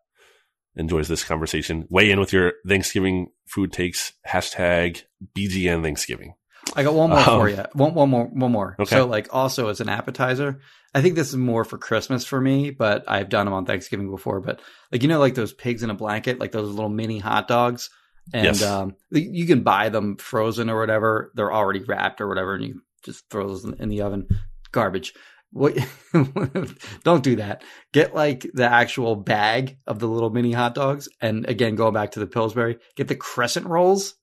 enjoys 0.76 1.08
this 1.08 1.24
conversation. 1.24 1.86
Weigh 1.90 2.10
in 2.10 2.20
with 2.20 2.32
your 2.32 2.52
Thanksgiving 2.66 3.28
food 3.46 3.72
takes 3.72 4.12
hashtag 4.26 5.02
BGN 5.36 5.82
Thanksgiving. 5.82 6.34
I 6.74 6.82
got 6.82 6.94
one 6.94 7.10
more 7.10 7.18
Um, 7.18 7.24
for 7.24 7.48
you. 7.48 7.62
One, 7.74 7.92
one 7.94 8.08
more, 8.08 8.24
one 8.24 8.50
more. 8.52 8.74
Okay. 8.80 8.96
So, 8.96 9.06
like, 9.06 9.28
also 9.34 9.68
as 9.68 9.80
an 9.80 9.90
appetizer, 9.90 10.60
I 10.94 11.02
think 11.02 11.14
this 11.14 11.28
is 11.28 11.36
more 11.36 11.62
for 11.64 11.76
Christmas 11.76 12.24
for 12.24 12.40
me, 12.40 12.70
but 12.70 13.04
I've 13.06 13.28
done 13.28 13.44
them 13.44 13.52
on 13.52 13.66
Thanksgiving 13.66 14.10
before. 14.10 14.40
But 14.40 14.60
like, 14.90 15.02
you 15.02 15.08
know, 15.08 15.18
like 15.18 15.34
those 15.34 15.52
pigs 15.52 15.82
in 15.82 15.90
a 15.90 15.94
blanket, 15.94 16.38
like 16.38 16.52
those 16.52 16.70
little 16.72 16.88
mini 16.88 17.18
hot 17.18 17.48
dogs, 17.48 17.90
and 18.32 18.44
Yes. 18.46 18.62
um, 18.62 18.94
you- 19.10 19.46
can 19.46 19.62
buy 19.62 19.88
them 19.88 20.16
frozen 20.16 20.70
or 20.70 20.78
whatever. 20.80 21.30
They're 21.34 21.52
already 21.52 21.80
wrapped 21.80 22.20
or 22.20 22.28
whatever, 22.28 22.54
and 22.54 22.64
you 22.64 22.82
just 23.04 23.28
throw 23.30 23.46
those 23.48 23.64
in- 23.64 23.74
in 23.80 23.88
the 23.88 24.02
oven. 24.02 24.26
Garbage. 24.72 25.12
What? 25.50 25.76
don't 27.04 27.22
do 27.22 27.36
that. 27.36 27.62
Get 27.92 28.14
like 28.14 28.46
the 28.54 28.64
actual 28.64 29.14
bag 29.16 29.78
of 29.86 29.98
the 29.98 30.08
little 30.08 30.30
mini 30.30 30.52
hot 30.52 30.74
dogs, 30.74 31.08
and 31.20 31.46
again, 31.48 31.74
going 31.76 31.94
back 31.94 32.12
to 32.12 32.20
the 32.20 32.26
Pillsbury, 32.26 32.78
get 32.96 33.08
the 33.08 33.14
crescent 33.16 33.66
rolls 33.66 34.14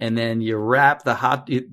and 0.00 0.16
then 0.16 0.40
you 0.40 0.56
wrap 0.56 1.02
the 1.02 1.14
hot 1.14 1.50
it, 1.50 1.64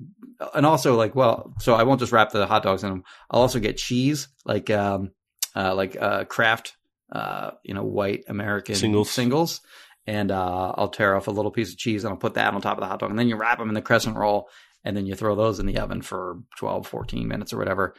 and 0.52 0.66
also 0.66 0.96
like 0.96 1.14
well 1.14 1.54
so 1.60 1.74
i 1.74 1.84
won't 1.84 2.00
just 2.00 2.10
wrap 2.10 2.32
the 2.32 2.44
hot 2.44 2.64
dogs 2.64 2.82
in 2.82 2.90
them 2.90 3.04
i'll 3.30 3.42
also 3.42 3.60
get 3.60 3.76
cheese 3.76 4.26
like 4.44 4.68
um 4.68 5.12
uh 5.54 5.72
like 5.72 5.96
uh 6.00 6.24
kraft 6.24 6.76
uh 7.12 7.52
you 7.62 7.72
know 7.72 7.84
white 7.84 8.24
american 8.26 8.74
Singles. 8.74 9.10
singles 9.10 9.60
and 10.06 10.30
uh 10.30 10.72
i'll 10.76 10.88
tear 10.88 11.16
off 11.16 11.26
a 11.26 11.30
little 11.30 11.50
piece 11.50 11.72
of 11.72 11.78
cheese 11.78 12.04
and 12.04 12.12
i'll 12.12 12.18
put 12.18 12.34
that 12.34 12.54
on 12.54 12.60
top 12.60 12.76
of 12.76 12.80
the 12.82 12.86
hot 12.86 12.98
dog 13.00 13.10
and 13.10 13.18
then 13.18 13.28
you 13.28 13.36
wrap 13.36 13.58
them 13.58 13.68
in 13.68 13.74
the 13.74 13.82
crescent 13.82 14.16
roll 14.16 14.48
and 14.84 14.96
then 14.96 15.04
you 15.06 15.14
throw 15.16 15.34
those 15.34 15.58
in 15.58 15.66
the 15.66 15.78
oven 15.78 16.00
for 16.00 16.38
12, 16.58 16.86
14 16.86 17.26
minutes 17.26 17.52
or 17.52 17.58
whatever. 17.58 17.94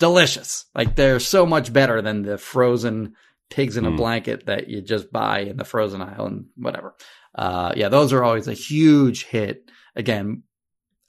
Delicious. 0.00 0.66
Like 0.74 0.96
they're 0.96 1.20
so 1.20 1.46
much 1.46 1.72
better 1.72 2.02
than 2.02 2.22
the 2.22 2.38
frozen 2.38 3.14
pigs 3.50 3.76
in 3.76 3.84
a 3.86 3.90
Mm. 3.92 3.96
blanket 3.96 4.46
that 4.46 4.66
you 4.68 4.80
just 4.82 5.12
buy 5.12 5.40
in 5.40 5.56
the 5.56 5.64
frozen 5.64 6.02
aisle 6.02 6.26
and 6.26 6.46
whatever. 6.56 6.96
Uh, 7.36 7.72
yeah, 7.76 7.88
those 7.88 8.12
are 8.12 8.24
always 8.24 8.48
a 8.48 8.52
huge 8.52 9.24
hit. 9.26 9.70
Again, 9.94 10.42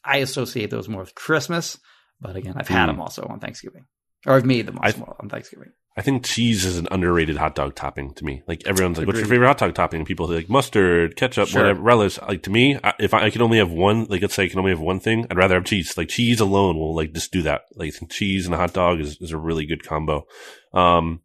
I 0.04 0.18
associate 0.18 0.70
those 0.70 0.88
more 0.88 1.02
with 1.02 1.16
Christmas, 1.16 1.80
but 2.22 2.36
again, 2.36 2.54
I've 2.56 2.68
had 2.68 2.84
Mm. 2.86 2.94
them 2.94 3.02
also 3.02 3.26
on 3.28 3.40
Thanksgiving, 3.40 3.86
or 4.26 4.34
I've 4.34 4.46
made 4.46 4.66
them 4.68 4.80
I- 4.82 4.88
also 4.92 5.16
on 5.20 5.30
Thanksgiving. 5.30 5.72
I 5.98 6.02
think 6.02 6.26
cheese 6.26 6.66
is 6.66 6.78
an 6.78 6.90
underrated 6.92 7.38
hot 7.38 7.56
dog 7.56 7.74
topping 7.74 8.14
to 8.16 8.26
me. 8.26 8.44
Like 8.50 8.68
everyone's 8.68 8.98
like, 8.98 9.08
"What's 9.08 9.20
your 9.20 9.30
favorite 9.30 9.48
hot 9.48 9.60
dog 9.60 9.76
topping?" 9.76 10.02
And 10.02 10.06
people 10.08 10.28
say 10.28 10.34
like 10.36 10.50
mustard, 10.50 11.16
ketchup, 11.16 11.48
Sure. 11.48 11.62
whatever, 11.62 11.80
relish. 11.82 12.22
Like 12.22 12.44
to 12.44 12.50
me, 12.50 12.78
I, 12.84 12.94
if 13.00 13.14
I, 13.14 13.24
I 13.24 13.30
can 13.30 13.42
only 13.42 13.60
have 13.60 13.72
one, 13.72 14.04
like 14.10 14.22
let's 14.22 14.34
say 14.34 14.44
I 14.44 14.50
can 14.50 14.60
only 14.60 14.72
have 14.72 14.82
one 14.82 15.00
thing, 15.00 15.26
I'd 15.32 15.38
rather 15.38 15.56
have 15.56 15.64
cheese. 15.64 15.96
Like 15.98 16.10
cheese 16.10 16.42
alone 16.42 16.76
will 16.78 16.94
like 16.94 17.14
just 17.14 17.32
do 17.32 17.44
that. 17.44 17.62
Like 17.76 17.94
cheese 18.10 18.46
and 18.46 18.54
a 18.54 18.58
hot 18.58 18.74
dog 18.74 19.00
is, 19.00 19.18
is 19.22 19.32
a 19.32 19.38
really 19.38 19.66
good 19.66 19.86
combo. 19.88 20.26
Um, 20.74 21.22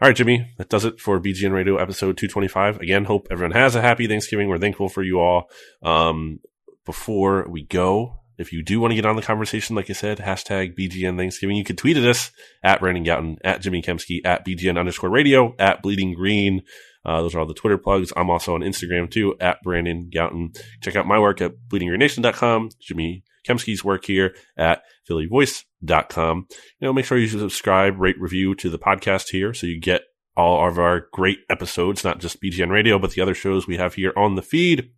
all 0.00 0.08
right, 0.08 0.14
Jimmy, 0.14 0.48
that 0.58 0.68
does 0.68 0.84
it 0.84 1.00
for 1.00 1.18
BGN 1.20 1.50
Radio 1.52 1.76
episode 1.76 2.16
225. 2.18 2.78
Again, 2.78 3.04
hope 3.04 3.26
everyone 3.32 3.50
has 3.50 3.74
a 3.74 3.80
happy 3.80 4.06
Thanksgiving. 4.06 4.48
We're 4.48 4.58
thankful 4.58 4.88
for 4.88 5.02
you 5.02 5.18
all. 5.18 5.50
Um, 5.82 6.38
before 6.86 7.48
we 7.48 7.64
go, 7.64 8.20
if 8.38 8.52
you 8.52 8.62
do 8.62 8.80
want 8.80 8.92
to 8.92 8.94
get 8.94 9.04
on 9.04 9.16
the 9.16 9.22
conversation, 9.22 9.74
like 9.74 9.90
I 9.90 9.94
said, 9.94 10.18
hashtag 10.18 10.78
BGN 10.78 11.16
Thanksgiving, 11.16 11.56
you 11.56 11.64
can 11.64 11.76
tweet 11.76 11.96
at 11.96 12.04
us 12.04 12.30
at 12.62 12.80
Brandon 12.80 13.04
Gowton, 13.04 13.36
at 13.42 13.60
Jimmy 13.60 13.82
Kempski, 13.82 14.20
at 14.24 14.46
BGN 14.46 14.78
underscore 14.78 15.10
radio, 15.10 15.54
at 15.58 15.82
Bleeding 15.82 16.14
Green. 16.14 16.62
Uh, 17.04 17.20
those 17.20 17.34
are 17.34 17.40
all 17.40 17.46
the 17.46 17.54
Twitter 17.54 17.78
plugs. 17.78 18.12
I'm 18.16 18.30
also 18.30 18.54
on 18.54 18.60
Instagram 18.60 19.10
too, 19.10 19.34
at 19.40 19.60
Brandon 19.62 20.08
Gowton. 20.14 20.56
Check 20.82 20.94
out 20.94 21.06
my 21.06 21.18
work 21.18 21.40
at 21.40 21.52
bleedinggreennation.com. 21.68 22.70
Jimmy 22.80 23.24
Kempski's 23.46 23.84
work 23.84 24.04
here 24.04 24.34
at 24.56 24.82
phillyvoice.com. 25.08 26.46
You 26.80 26.86
know, 26.86 26.92
make 26.92 27.06
sure 27.06 27.18
you 27.18 27.28
subscribe, 27.28 27.98
rate, 27.98 28.20
review 28.20 28.54
to 28.56 28.70
the 28.70 28.78
podcast 28.78 29.30
here 29.30 29.52
so 29.52 29.66
you 29.66 29.80
get 29.80 30.02
all 30.36 30.68
of 30.68 30.78
our 30.78 31.08
great 31.12 31.38
episodes, 31.50 32.04
not 32.04 32.20
just 32.20 32.40
BGN 32.40 32.70
Radio, 32.70 32.98
but 32.98 33.12
the 33.12 33.20
other 33.20 33.34
shows 33.34 33.66
we 33.66 33.78
have 33.78 33.94
here 33.94 34.12
on 34.16 34.36
the 34.36 34.42
feed 34.42 34.90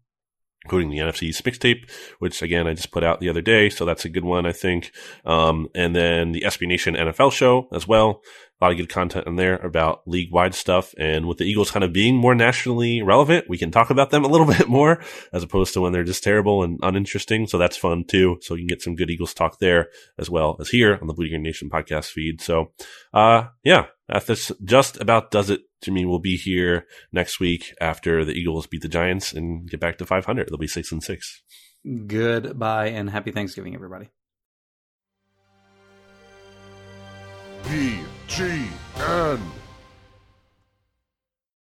including 0.65 0.91
the 0.91 0.99
NFC's 0.99 1.41
mixtape, 1.43 1.91
which 2.19 2.43
again 2.43 2.67
I 2.67 2.75
just 2.75 2.91
put 2.91 3.05
out 3.05 3.21
the 3.21 3.29
other 3.29 3.41
day, 3.41 3.71
so 3.71 3.85
that's 3.85 4.05
a 4.05 4.11
good 4.11 4.25
one 4.25 4.47
I 4.47 4.53
think. 4.53 4.93
Um, 5.25 5.69
and 5.75 5.95
then 5.97 6.33
the 6.33 6.43
SB 6.43 6.67
Nation 6.69 6.95
NFL 6.95 7.33
show 7.33 7.69
as 7.73 7.89
well. 7.89 8.23
A 8.61 8.67
lot 8.67 8.73
of 8.73 8.77
good 8.77 8.91
content 8.91 9.27
in 9.27 9.37
there 9.37 9.57
about 9.57 10.07
league 10.07 10.31
wide 10.31 10.55
stuff, 10.55 10.95
and 10.99 11.27
with 11.27 11.39
the 11.39 11.45
Eagles 11.45 11.71
kind 11.71 11.83
of 11.83 11.95
being 11.95 12.15
more 12.15 12.35
nationally 12.35 13.01
relevant, 13.01 13.49
we 13.49 13.57
can 13.57 13.71
talk 13.71 13.89
about 13.89 14.11
them 14.11 14.23
a 14.23 14.29
little 14.29 14.47
bit 14.59 14.69
more 14.69 15.03
as 15.33 15.43
opposed 15.43 15.73
to 15.73 15.81
when 15.81 15.93
they're 15.93 16.05
just 16.05 16.23
terrible 16.23 16.63
and 16.63 16.79
uninteresting. 16.83 17.47
So 17.47 17.57
that's 17.57 17.79
fun 17.79 18.05
too. 18.05 18.37
So 18.43 18.55
you 18.55 18.61
can 18.61 18.67
get 18.67 18.83
some 18.83 18.97
good 18.97 19.09
Eagles 19.09 19.33
talk 19.33 19.61
there 19.61 19.89
as 20.19 20.29
well 20.29 20.57
as 20.61 20.69
here 20.69 20.99
on 21.01 21.07
the 21.07 21.15
Bleeding 21.15 21.41
Green 21.41 21.43
Nation 21.43 21.71
podcast 21.71 22.11
feed. 22.11 22.43
So, 22.43 22.73
uh, 23.15 23.45
yeah, 23.65 23.87
that's 24.09 24.53
just 24.63 25.01
about 25.01 25.31
does 25.31 25.49
it. 25.49 25.63
Jimmy 25.83 26.05
will 26.05 26.19
be 26.19 26.37
here 26.37 26.87
next 27.13 27.41
week 27.41 27.75
after 27.81 28.25
the 28.25 28.33
Eagles 28.33 28.67
beat 28.67 28.83
the 28.83 28.89
Giants 28.89 29.33
and 29.33 29.69
get 29.69 29.81
back 29.81 29.99
to 29.99 30.07
500. 30.07 30.49
They'll 30.49 30.59
be 30.59 30.67
six 30.67 30.93
and 30.93 31.03
six. 31.03 31.43
Goodbye 32.07 32.89
and 32.89 33.09
happy 33.09 33.31
Thanksgiving, 33.31 33.75
everybody. 33.75 34.11
BGN 37.65 39.41